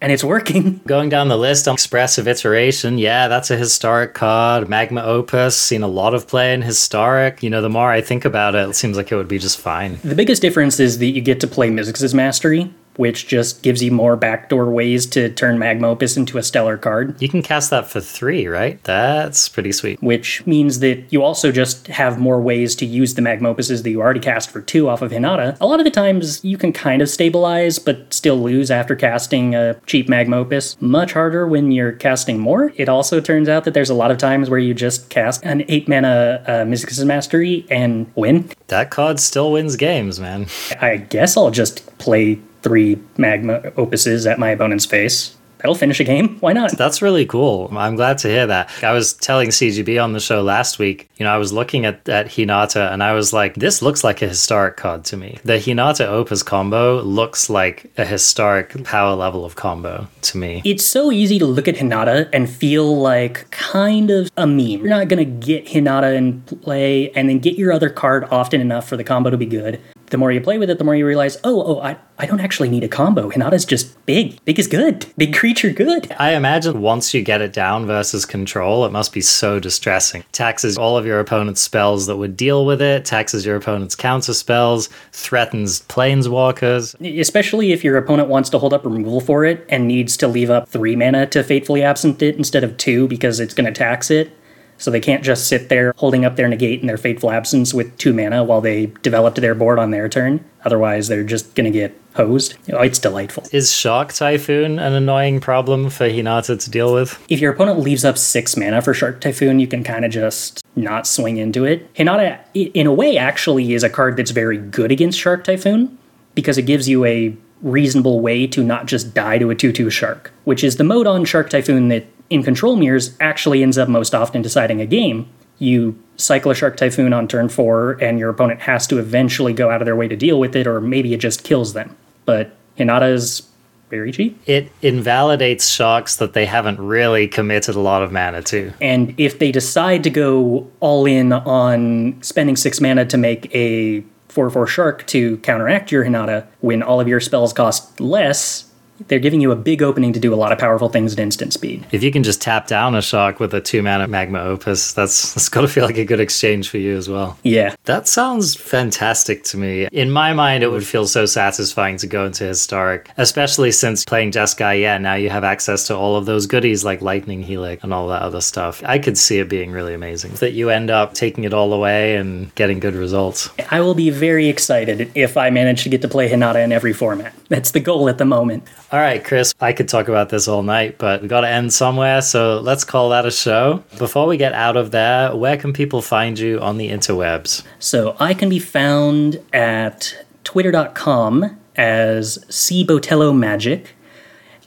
and 0.00 0.12
it's 0.12 0.24
working. 0.24 0.80
Going 0.86 1.08
down 1.08 1.28
the 1.28 1.36
list 1.36 1.66
on 1.68 1.74
Expressive 1.74 2.28
Iteration, 2.28 2.98
yeah, 2.98 3.28
that's 3.28 3.50
a 3.50 3.56
historic 3.56 4.14
card. 4.14 4.68
Magma 4.68 5.02
Opus, 5.02 5.56
seen 5.56 5.82
a 5.82 5.88
lot 5.88 6.14
of 6.14 6.26
play 6.26 6.54
in 6.54 6.62
historic. 6.62 7.42
You 7.42 7.50
know, 7.50 7.62
the 7.62 7.70
more 7.70 7.90
I 7.90 8.00
think 8.00 8.24
about 8.24 8.54
it, 8.54 8.68
it 8.68 8.74
seems 8.74 8.96
like 8.96 9.10
it 9.12 9.16
would 9.16 9.28
be 9.28 9.38
just 9.38 9.58
fine. 9.58 9.98
The 10.02 10.14
biggest 10.14 10.42
difference 10.42 10.80
is 10.80 10.98
that 10.98 11.06
you 11.06 11.20
get 11.20 11.40
to 11.40 11.46
play 11.46 11.70
Mizzix's 11.70 12.14
Mastery, 12.14 12.72
which 12.98 13.26
just 13.26 13.62
gives 13.62 13.82
you 13.82 13.90
more 13.90 14.16
backdoor 14.16 14.70
ways 14.70 15.06
to 15.06 15.28
turn 15.30 15.58
Magma 15.58 15.88
Opus 15.88 16.16
into 16.16 16.36
a 16.36 16.42
stellar 16.42 16.76
card, 16.76 17.20
You 17.22 17.28
can 17.28 17.42
cast 17.42 17.70
that 17.70 17.86
for 17.88 18.00
three, 18.00 18.46
right? 18.46 18.82
That's 18.84 19.48
pretty 19.48 19.72
sweet. 19.72 20.02
which 20.02 20.46
means 20.46 20.80
that 20.80 21.04
you 21.12 21.22
also 21.22 21.50
just 21.52 21.86
have 21.86 22.18
more 22.18 22.40
ways 22.40 22.74
to 22.76 22.84
use 22.86 23.14
the 23.14 23.22
Magma 23.22 23.54
Opuses 23.54 23.82
that 23.84 23.90
you 23.90 24.00
already 24.00 24.20
cast 24.20 24.50
for 24.50 24.60
two 24.60 24.88
off 24.88 25.00
of 25.00 25.12
Hinata. 25.12 25.56
A 25.60 25.66
lot 25.66 25.80
of 25.80 25.84
the 25.84 25.90
times 25.90 26.44
you 26.44 26.58
can 26.58 26.72
kind 26.72 27.00
of 27.00 27.08
stabilize, 27.08 27.78
but 27.78 28.12
still 28.12 28.36
lose 28.36 28.70
after 28.70 28.94
casting 28.96 29.54
a 29.54 29.74
cheap 29.86 30.08
Magma 30.08 30.38
Opus. 30.38 30.76
Much 30.80 31.12
harder 31.12 31.46
when 31.46 31.70
you're 31.70 31.92
casting 31.92 32.38
more. 32.38 32.72
It 32.76 32.88
also 32.88 33.20
turns 33.20 33.48
out 33.48 33.64
that 33.64 33.74
there's 33.74 33.90
a 33.90 33.94
lot 33.94 34.10
of 34.10 34.18
times 34.18 34.50
where 34.50 34.58
you 34.58 34.74
just 34.74 35.08
cast 35.08 35.44
an 35.44 35.64
8 35.68 35.88
mana 35.88 36.42
uh, 36.46 36.64
Mastery 37.04 37.64
and 37.70 38.10
win. 38.16 38.50
That 38.66 38.90
card 38.90 39.20
still 39.20 39.52
wins 39.52 39.76
games, 39.76 40.18
man. 40.18 40.46
I 40.80 40.96
guess 40.96 41.36
I'll 41.36 41.50
just 41.50 41.98
play 41.98 42.40
three 42.62 42.98
magma 43.16 43.60
opuses 43.76 44.30
at 44.30 44.38
my 44.38 44.50
opponent's 44.50 44.86
face. 44.86 45.36
That'll 45.58 45.74
finish 45.74 45.98
a 45.98 46.04
game. 46.04 46.38
Why 46.38 46.52
not? 46.52 46.76
That's 46.78 47.02
really 47.02 47.26
cool. 47.26 47.68
I'm 47.76 47.96
glad 47.96 48.18
to 48.18 48.28
hear 48.28 48.46
that. 48.46 48.70
I 48.82 48.92
was 48.92 49.12
telling 49.12 49.48
CGB 49.48 50.02
on 50.02 50.12
the 50.12 50.20
show 50.20 50.40
last 50.40 50.78
week, 50.78 51.10
you 51.16 51.24
know, 51.24 51.32
I 51.32 51.38
was 51.38 51.52
looking 51.52 51.84
at, 51.84 52.08
at 52.08 52.26
Hinata 52.26 52.92
and 52.92 53.02
I 53.02 53.12
was 53.12 53.32
like, 53.32 53.54
this 53.54 53.82
looks 53.82 54.04
like 54.04 54.22
a 54.22 54.28
historic 54.28 54.76
card 54.76 55.04
to 55.06 55.16
me. 55.16 55.38
The 55.44 55.54
Hinata 55.54 56.06
Opus 56.06 56.44
combo 56.44 57.02
looks 57.02 57.50
like 57.50 57.90
a 57.98 58.04
historic 58.04 58.84
power 58.84 59.16
level 59.16 59.44
of 59.44 59.56
combo 59.56 60.06
to 60.22 60.38
me. 60.38 60.62
It's 60.64 60.84
so 60.84 61.10
easy 61.10 61.40
to 61.40 61.46
look 61.46 61.66
at 61.66 61.74
Hinata 61.74 62.28
and 62.32 62.48
feel 62.48 62.96
like 62.96 63.50
kind 63.50 64.10
of 64.10 64.30
a 64.36 64.46
meme. 64.46 64.80
You're 64.80 64.88
not 64.88 65.08
gonna 65.08 65.24
get 65.24 65.66
Hinata 65.66 66.14
in 66.14 66.42
play 66.42 67.10
and 67.12 67.28
then 67.28 67.40
get 67.40 67.56
your 67.56 67.72
other 67.72 67.90
card 67.90 68.24
often 68.30 68.60
enough 68.60 68.88
for 68.88 68.96
the 68.96 69.04
combo 69.04 69.30
to 69.30 69.36
be 69.36 69.46
good. 69.46 69.80
The 70.10 70.16
more 70.16 70.32
you 70.32 70.40
play 70.40 70.58
with 70.58 70.70
it, 70.70 70.78
the 70.78 70.84
more 70.84 70.94
you 70.94 71.06
realize, 71.06 71.36
oh, 71.44 71.62
oh, 71.62 71.80
I, 71.80 71.96
I 72.18 72.26
don't 72.26 72.40
actually 72.40 72.68
need 72.68 72.84
a 72.84 72.88
combo. 72.88 73.30
Hinata's 73.30 73.64
just 73.64 74.04
big. 74.06 74.42
Big 74.44 74.58
is 74.58 74.66
good. 74.66 75.06
Big 75.16 75.34
creature 75.34 75.70
good. 75.70 76.10
I 76.18 76.34
imagine 76.34 76.80
once 76.80 77.12
you 77.12 77.22
get 77.22 77.40
it 77.40 77.52
down 77.52 77.86
versus 77.86 78.24
control, 78.24 78.84
it 78.86 78.92
must 78.92 79.12
be 79.12 79.20
so 79.20 79.60
distressing. 79.60 80.24
Taxes 80.32 80.78
all 80.78 80.96
of 80.96 81.04
your 81.04 81.20
opponent's 81.20 81.60
spells 81.60 82.06
that 82.06 82.16
would 82.16 82.36
deal 82.36 82.64
with 82.64 82.80
it, 82.80 83.04
taxes 83.04 83.44
your 83.44 83.56
opponent's 83.56 83.94
counter 83.94 84.34
spells, 84.34 84.88
threatens 85.12 85.80
planeswalkers. 85.82 86.94
Especially 87.20 87.72
if 87.72 87.84
your 87.84 87.96
opponent 87.96 88.28
wants 88.28 88.50
to 88.50 88.58
hold 88.58 88.72
up 88.72 88.84
removal 88.84 89.20
for 89.20 89.44
it 89.44 89.64
and 89.68 89.86
needs 89.86 90.16
to 90.16 90.28
leave 90.28 90.50
up 90.50 90.68
three 90.68 90.96
mana 90.96 91.26
to 91.26 91.42
fatefully 91.42 91.82
absent 91.82 92.22
it 92.22 92.36
instead 92.36 92.64
of 92.64 92.76
two 92.76 93.06
because 93.08 93.40
it's 93.40 93.54
going 93.54 93.66
to 93.66 93.72
tax 93.72 94.10
it. 94.10 94.32
So 94.78 94.90
they 94.90 95.00
can't 95.00 95.24
just 95.24 95.48
sit 95.48 95.68
there 95.68 95.92
holding 95.96 96.24
up 96.24 96.36
their 96.36 96.48
negate 96.48 96.80
and 96.80 96.88
their 96.88 96.96
fateful 96.96 97.30
absence 97.30 97.74
with 97.74 97.96
two 97.98 98.12
mana 98.12 98.44
while 98.44 98.60
they 98.60 98.86
develop 99.02 99.34
to 99.34 99.40
their 99.40 99.54
board 99.54 99.78
on 99.78 99.90
their 99.90 100.08
turn. 100.08 100.44
Otherwise, 100.64 101.08
they're 101.08 101.24
just 101.24 101.54
going 101.54 101.70
to 101.70 101.76
get 101.76 101.98
hosed. 102.14 102.54
Oh, 102.72 102.80
it's 102.80 102.98
delightful. 102.98 103.44
Is 103.52 103.72
Shark 103.72 104.12
Typhoon 104.12 104.78
an 104.78 104.92
annoying 104.92 105.40
problem 105.40 105.90
for 105.90 106.08
Hinata 106.08 106.62
to 106.62 106.70
deal 106.70 106.92
with? 106.92 107.22
If 107.28 107.40
your 107.40 107.52
opponent 107.52 107.80
leaves 107.80 108.04
up 108.04 108.18
six 108.18 108.56
mana 108.56 108.82
for 108.82 108.94
Shark 108.94 109.20
Typhoon, 109.20 109.60
you 109.60 109.66
can 109.66 109.84
kind 109.84 110.04
of 110.04 110.10
just 110.10 110.64
not 110.76 111.06
swing 111.06 111.36
into 111.36 111.64
it. 111.64 111.92
Hinata, 111.94 112.40
in 112.54 112.86
a 112.86 112.92
way, 112.92 113.16
actually 113.18 113.72
is 113.72 113.82
a 113.82 113.90
card 113.90 114.16
that's 114.16 114.30
very 114.30 114.58
good 114.58 114.92
against 114.92 115.18
Shark 115.18 115.44
Typhoon 115.44 115.98
because 116.34 116.58
it 116.58 116.62
gives 116.62 116.88
you 116.88 117.04
a 117.04 117.36
reasonable 117.62 118.20
way 118.20 118.46
to 118.46 118.62
not 118.62 118.86
just 118.86 119.14
die 119.14 119.38
to 119.38 119.50
a 119.50 119.54
2 119.54 119.72
2 119.72 119.90
Shark, 119.90 120.32
which 120.44 120.62
is 120.62 120.76
the 120.76 120.84
mode 120.84 121.06
on 121.06 121.24
Shark 121.24 121.50
Typhoon 121.50 121.88
that 121.88 122.06
in 122.30 122.42
Control 122.42 122.76
Mirrors 122.76 123.16
actually 123.20 123.62
ends 123.62 123.78
up 123.78 123.88
most 123.88 124.14
often 124.14 124.42
deciding 124.42 124.80
a 124.80 124.86
game. 124.86 125.28
You 125.58 126.00
cycle 126.16 126.50
a 126.50 126.54
Shark 126.54 126.76
Typhoon 126.76 127.12
on 127.12 127.26
turn 127.26 127.48
four, 127.48 127.92
and 128.02 128.18
your 128.18 128.30
opponent 128.30 128.60
has 128.60 128.86
to 128.88 128.98
eventually 128.98 129.52
go 129.52 129.70
out 129.70 129.80
of 129.80 129.86
their 129.86 129.96
way 129.96 130.08
to 130.08 130.16
deal 130.16 130.38
with 130.38 130.54
it, 130.54 130.66
or 130.66 130.80
maybe 130.80 131.14
it 131.14 131.18
just 131.18 131.42
kills 131.42 131.72
them. 131.72 131.96
But 132.24 132.54
Hinata 132.78 133.12
is 133.12 133.48
very 133.90 134.12
cheap. 134.12 134.40
It 134.46 134.70
invalidates 134.82 135.68
sharks 135.68 136.16
that 136.16 136.34
they 136.34 136.46
haven't 136.46 136.78
really 136.78 137.26
committed 137.26 137.74
a 137.74 137.80
lot 137.80 138.02
of 138.02 138.12
mana 138.12 138.42
to. 138.42 138.72
And 138.80 139.14
if 139.18 139.38
they 139.38 139.50
decide 139.50 140.04
to 140.04 140.10
go 140.10 140.70
all 140.80 141.06
in 141.06 141.32
on 141.32 142.22
spending 142.22 142.56
six 142.56 142.80
mana 142.80 143.06
to 143.06 143.16
make 143.16 143.52
a 143.54 144.04
4 144.28 144.50
4 144.50 144.66
shark 144.66 145.06
to 145.08 145.38
counteract 145.38 145.90
your 145.90 146.04
Hinata, 146.04 146.46
when 146.60 146.82
all 146.82 147.00
of 147.00 147.08
your 147.08 147.20
spells 147.20 147.52
cost 147.52 147.98
less, 148.00 148.67
they're 149.06 149.18
giving 149.18 149.40
you 149.40 149.52
a 149.52 149.56
big 149.56 149.82
opening 149.82 150.12
to 150.12 150.20
do 150.20 150.34
a 150.34 150.36
lot 150.36 150.52
of 150.52 150.58
powerful 150.58 150.88
things 150.88 151.12
at 151.12 151.18
instant 151.18 151.52
speed. 151.52 151.86
If 151.92 152.02
you 152.02 152.10
can 152.10 152.22
just 152.22 152.42
tap 152.42 152.66
down 152.66 152.94
a 152.94 153.02
shock 153.02 153.38
with 153.40 153.54
a 153.54 153.60
two 153.60 153.82
mana 153.82 154.08
magma 154.08 154.40
opus, 154.40 154.92
that's 154.92 155.34
that's 155.34 155.48
got 155.48 155.62
to 155.62 155.68
feel 155.68 155.84
like 155.84 155.98
a 155.98 156.04
good 156.04 156.20
exchange 156.20 156.68
for 156.68 156.78
you 156.78 156.96
as 156.96 157.08
well. 157.08 157.38
Yeah. 157.42 157.74
That 157.84 158.08
sounds 158.08 158.54
fantastic 158.54 159.44
to 159.44 159.56
me. 159.56 159.88
In 159.92 160.10
my 160.10 160.32
mind, 160.32 160.64
it 160.64 160.70
would 160.70 160.86
feel 160.86 161.06
so 161.06 161.26
satisfying 161.26 161.96
to 161.98 162.06
go 162.06 162.26
into 162.26 162.44
historic, 162.44 163.10
especially 163.16 163.72
since 163.72 164.04
playing 164.04 164.32
Jeskai, 164.32 164.80
yeah, 164.80 164.98
now 164.98 165.14
you 165.14 165.30
have 165.30 165.44
access 165.44 165.86
to 165.86 165.96
all 165.96 166.16
of 166.16 166.26
those 166.26 166.46
goodies 166.46 166.84
like 166.84 167.02
Lightning 167.02 167.42
Helix 167.42 167.84
and 167.84 167.92
all 167.94 168.08
that 168.08 168.22
other 168.22 168.40
stuff. 168.40 168.82
I 168.84 168.98
could 168.98 169.18
see 169.18 169.38
it 169.38 169.48
being 169.48 169.70
really 169.70 169.94
amazing. 169.94 170.32
That 170.34 170.52
you 170.52 170.70
end 170.70 170.90
up 170.90 171.14
taking 171.14 171.44
it 171.44 171.54
all 171.54 171.72
away 171.72 172.16
and 172.16 172.54
getting 172.54 172.80
good 172.80 172.94
results. 172.94 173.50
I 173.70 173.80
will 173.80 173.94
be 173.94 174.10
very 174.10 174.48
excited 174.48 175.10
if 175.14 175.36
I 175.36 175.50
manage 175.50 175.82
to 175.84 175.88
get 175.88 176.02
to 176.02 176.08
play 176.08 176.28
Hinata 176.28 176.62
in 176.62 176.72
every 176.72 176.92
format. 176.92 177.34
That's 177.48 177.70
the 177.70 177.80
goal 177.80 178.08
at 178.08 178.18
the 178.18 178.24
moment. 178.24 178.64
All 178.90 178.98
right, 178.98 179.22
Chris, 179.22 179.54
I 179.60 179.74
could 179.74 179.86
talk 179.86 180.08
about 180.08 180.30
this 180.30 180.48
all 180.48 180.62
night, 180.62 180.96
but 180.96 181.20
we 181.20 181.28
got 181.28 181.42
to 181.42 181.48
end 181.48 181.74
somewhere, 181.74 182.22
so 182.22 182.58
let's 182.60 182.84
call 182.84 183.10
that 183.10 183.26
a 183.26 183.30
show. 183.30 183.84
Before 183.98 184.26
we 184.26 184.38
get 184.38 184.54
out 184.54 184.78
of 184.78 184.92
there, 184.92 185.36
where 185.36 185.58
can 185.58 185.74
people 185.74 186.00
find 186.00 186.38
you 186.38 186.58
on 186.60 186.78
the 186.78 186.88
interwebs? 186.88 187.64
So 187.78 188.16
I 188.18 188.32
can 188.32 188.48
be 188.48 188.58
found 188.58 189.42
at 189.52 190.16
twitter.com 190.42 191.58
as 191.76 192.42
C 192.48 192.82
Botello 192.82 193.36
Magic, 193.36 193.94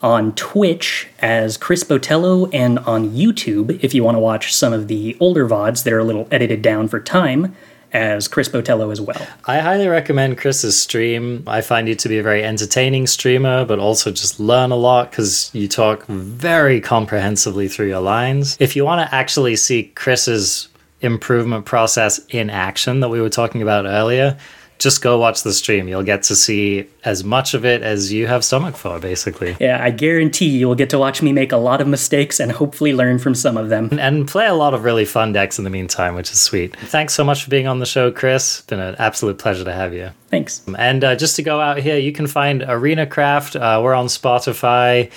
on 0.04 0.36
Twitch 0.36 1.08
as 1.18 1.58
Chris 1.58 1.84
Botello, 1.84 2.48
and 2.54 2.78
on 2.80 3.10
YouTube, 3.10 3.84
if 3.84 3.96
you 3.96 4.04
want 4.04 4.14
to 4.16 4.20
watch 4.20 4.54
some 4.54 4.72
of 4.72 4.88
the 4.88 5.18
older 5.20 5.48
VODs 5.50 5.84
that 5.84 5.94
are 5.94 6.00
a 6.00 6.04
little 6.04 6.28
edited 6.30 6.62
down 6.62 6.88
for 6.88 7.00
time, 7.00 7.56
as 7.94 8.28
Chris 8.28 8.50
Botello 8.50 8.92
as 8.92 9.02
well. 9.02 9.28
I 9.46 9.60
highly 9.60 9.88
recommend 9.88 10.38
Chris's 10.38 10.80
stream. 10.80 11.44
I 11.48 11.62
find 11.62 11.88
you 11.88 11.96
to 11.96 12.10
be 12.10 12.20
a 12.20 12.24
very 12.24 12.44
entertaining 12.44 13.08
streamer, 13.08 13.66
but 13.66 13.80
also 13.80 14.12
just 14.12 14.40
learn 14.40 14.72
a 14.72 14.76
lot 14.76 15.12
because 15.12 15.50
you 15.54 15.68
talk 15.68 16.06
very 16.06 16.80
comprehensively 16.80 17.68
through 17.68 17.88
your 17.88 18.02
lines. 18.02 18.58
If 18.60 18.76
you 18.76 18.86
want 18.86 19.08
to 19.08 19.16
actually 19.16 19.56
see 19.56 19.84
Chris's 19.96 20.68
improvement 21.02 21.66
process 21.66 22.20
in 22.30 22.50
action 22.50 23.00
that 23.00 23.10
we 23.10 23.20
were 23.20 23.30
talking 23.30 23.62
about 23.62 23.86
earlier, 23.86 24.38
just 24.82 25.02
go 25.02 25.20
watch 25.20 25.44
the 25.44 25.54
stream. 25.54 25.88
You'll 25.88 26.04
get 26.04 26.24
to 26.24 26.36
see 26.36 26.88
as 27.06 27.24
much 27.24 27.54
of 27.54 27.64
it 27.64 27.84
as 27.84 28.12
you 28.12 28.26
have 28.26 28.44
stomach 28.44 28.76
for, 28.76 29.00
basically. 29.00 29.56
Yeah, 29.60 29.82
I 29.82 29.92
guarantee 29.92 30.50
you 30.50 30.68
will 30.68 30.76
get 30.76 30.90
to 30.90 30.98
watch 30.98 31.22
me 31.22 31.32
make 31.32 31.52
a 31.52 31.58
lot 31.58 31.82
of 31.82 31.88
mistakes 31.88 32.40
and 32.40 32.52
hopefully 32.52 32.92
learn 32.92 33.20
from 33.20 33.36
some 33.36 33.58
of 33.58 33.70
them. 33.70 33.90
And 34.00 34.28
play 34.28 34.48
a 34.48 34.56
lot 34.56 34.74
of 34.74 34.84
really 34.84 35.06
fun 35.06 35.34
decks 35.34 35.60
in 35.60 35.64
the 35.64 35.70
meantime, 35.70 36.16
which 36.16 36.32
is 36.32 36.42
sweet. 36.42 36.76
Thanks 36.76 37.14
so 37.14 37.24
much 37.24 37.44
for 37.44 37.52
being 37.52 37.68
on 37.68 37.78
the 37.78 37.86
show, 37.86 38.12
Chris. 38.12 38.60
It's 38.60 38.68
been 38.68 38.80
an 38.80 38.96
absolute 38.98 39.38
pleasure 39.38 39.64
to 39.64 39.74
have 39.74 39.94
you. 39.94 40.10
Thanks. 40.30 40.64
And 40.78 41.04
uh, 41.04 41.16
just 41.16 41.36
to 41.36 41.44
go 41.44 41.62
out 41.62 41.78
here, 41.78 41.98
you 41.98 42.12
can 42.12 42.26
find 42.26 42.64
Arena 42.68 43.06
Craft. 43.06 43.56
Uh, 43.56 43.82
we're 43.84 43.94
on 43.94 44.08
Spotify. 44.08 45.12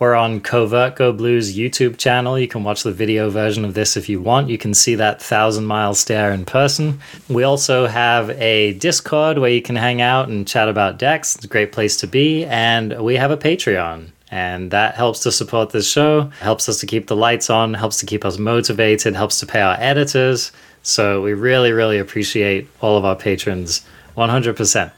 We're 0.00 0.14
on 0.14 0.40
CovertGoBlue's 0.40 1.54
YouTube 1.54 1.98
channel. 1.98 2.38
You 2.38 2.48
can 2.48 2.64
watch 2.64 2.84
the 2.84 2.90
video 2.90 3.28
version 3.28 3.66
of 3.66 3.74
this 3.74 3.98
if 3.98 4.08
you 4.08 4.18
want. 4.18 4.48
You 4.48 4.56
can 4.56 4.72
see 4.72 4.94
that 4.94 5.20
thousand 5.20 5.66
mile 5.66 5.92
stare 5.92 6.32
in 6.32 6.46
person. 6.46 7.00
We 7.28 7.42
also 7.42 7.86
have 7.86 8.30
a 8.30 8.72
Discord 8.72 9.36
where 9.36 9.50
you 9.50 9.60
can 9.60 9.76
hang 9.76 10.00
out 10.00 10.30
and 10.30 10.48
chat 10.48 10.70
about 10.70 10.98
decks. 10.98 11.36
It's 11.36 11.44
a 11.44 11.48
great 11.48 11.72
place 11.72 11.98
to 11.98 12.06
be. 12.06 12.46
And 12.46 13.04
we 13.04 13.16
have 13.16 13.30
a 13.30 13.36
Patreon. 13.36 14.12
And 14.30 14.70
that 14.70 14.94
helps 14.94 15.20
to 15.24 15.30
support 15.30 15.68
this 15.68 15.90
show, 15.90 16.30
helps 16.40 16.66
us 16.70 16.80
to 16.80 16.86
keep 16.86 17.08
the 17.08 17.16
lights 17.16 17.50
on, 17.50 17.74
helps 17.74 17.98
to 17.98 18.06
keep 18.06 18.24
us 18.24 18.38
motivated, 18.38 19.14
helps 19.14 19.38
to 19.40 19.46
pay 19.46 19.60
our 19.60 19.76
editors. 19.78 20.50
So 20.82 21.20
we 21.20 21.34
really, 21.34 21.72
really 21.72 21.98
appreciate 21.98 22.68
all 22.80 22.96
of 22.96 23.04
our 23.04 23.16
patrons 23.16 23.82
100%. 24.16 24.92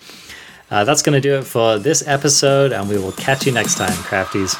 Uh, 0.72 0.84
that's 0.84 1.02
going 1.02 1.12
to 1.12 1.20
do 1.20 1.34
it 1.34 1.44
for 1.44 1.78
this 1.78 2.02
episode, 2.08 2.72
and 2.72 2.88
we 2.88 2.96
will 2.96 3.12
catch 3.12 3.44
you 3.44 3.52
next 3.52 3.76
time, 3.76 3.92
crafties. 4.08 4.56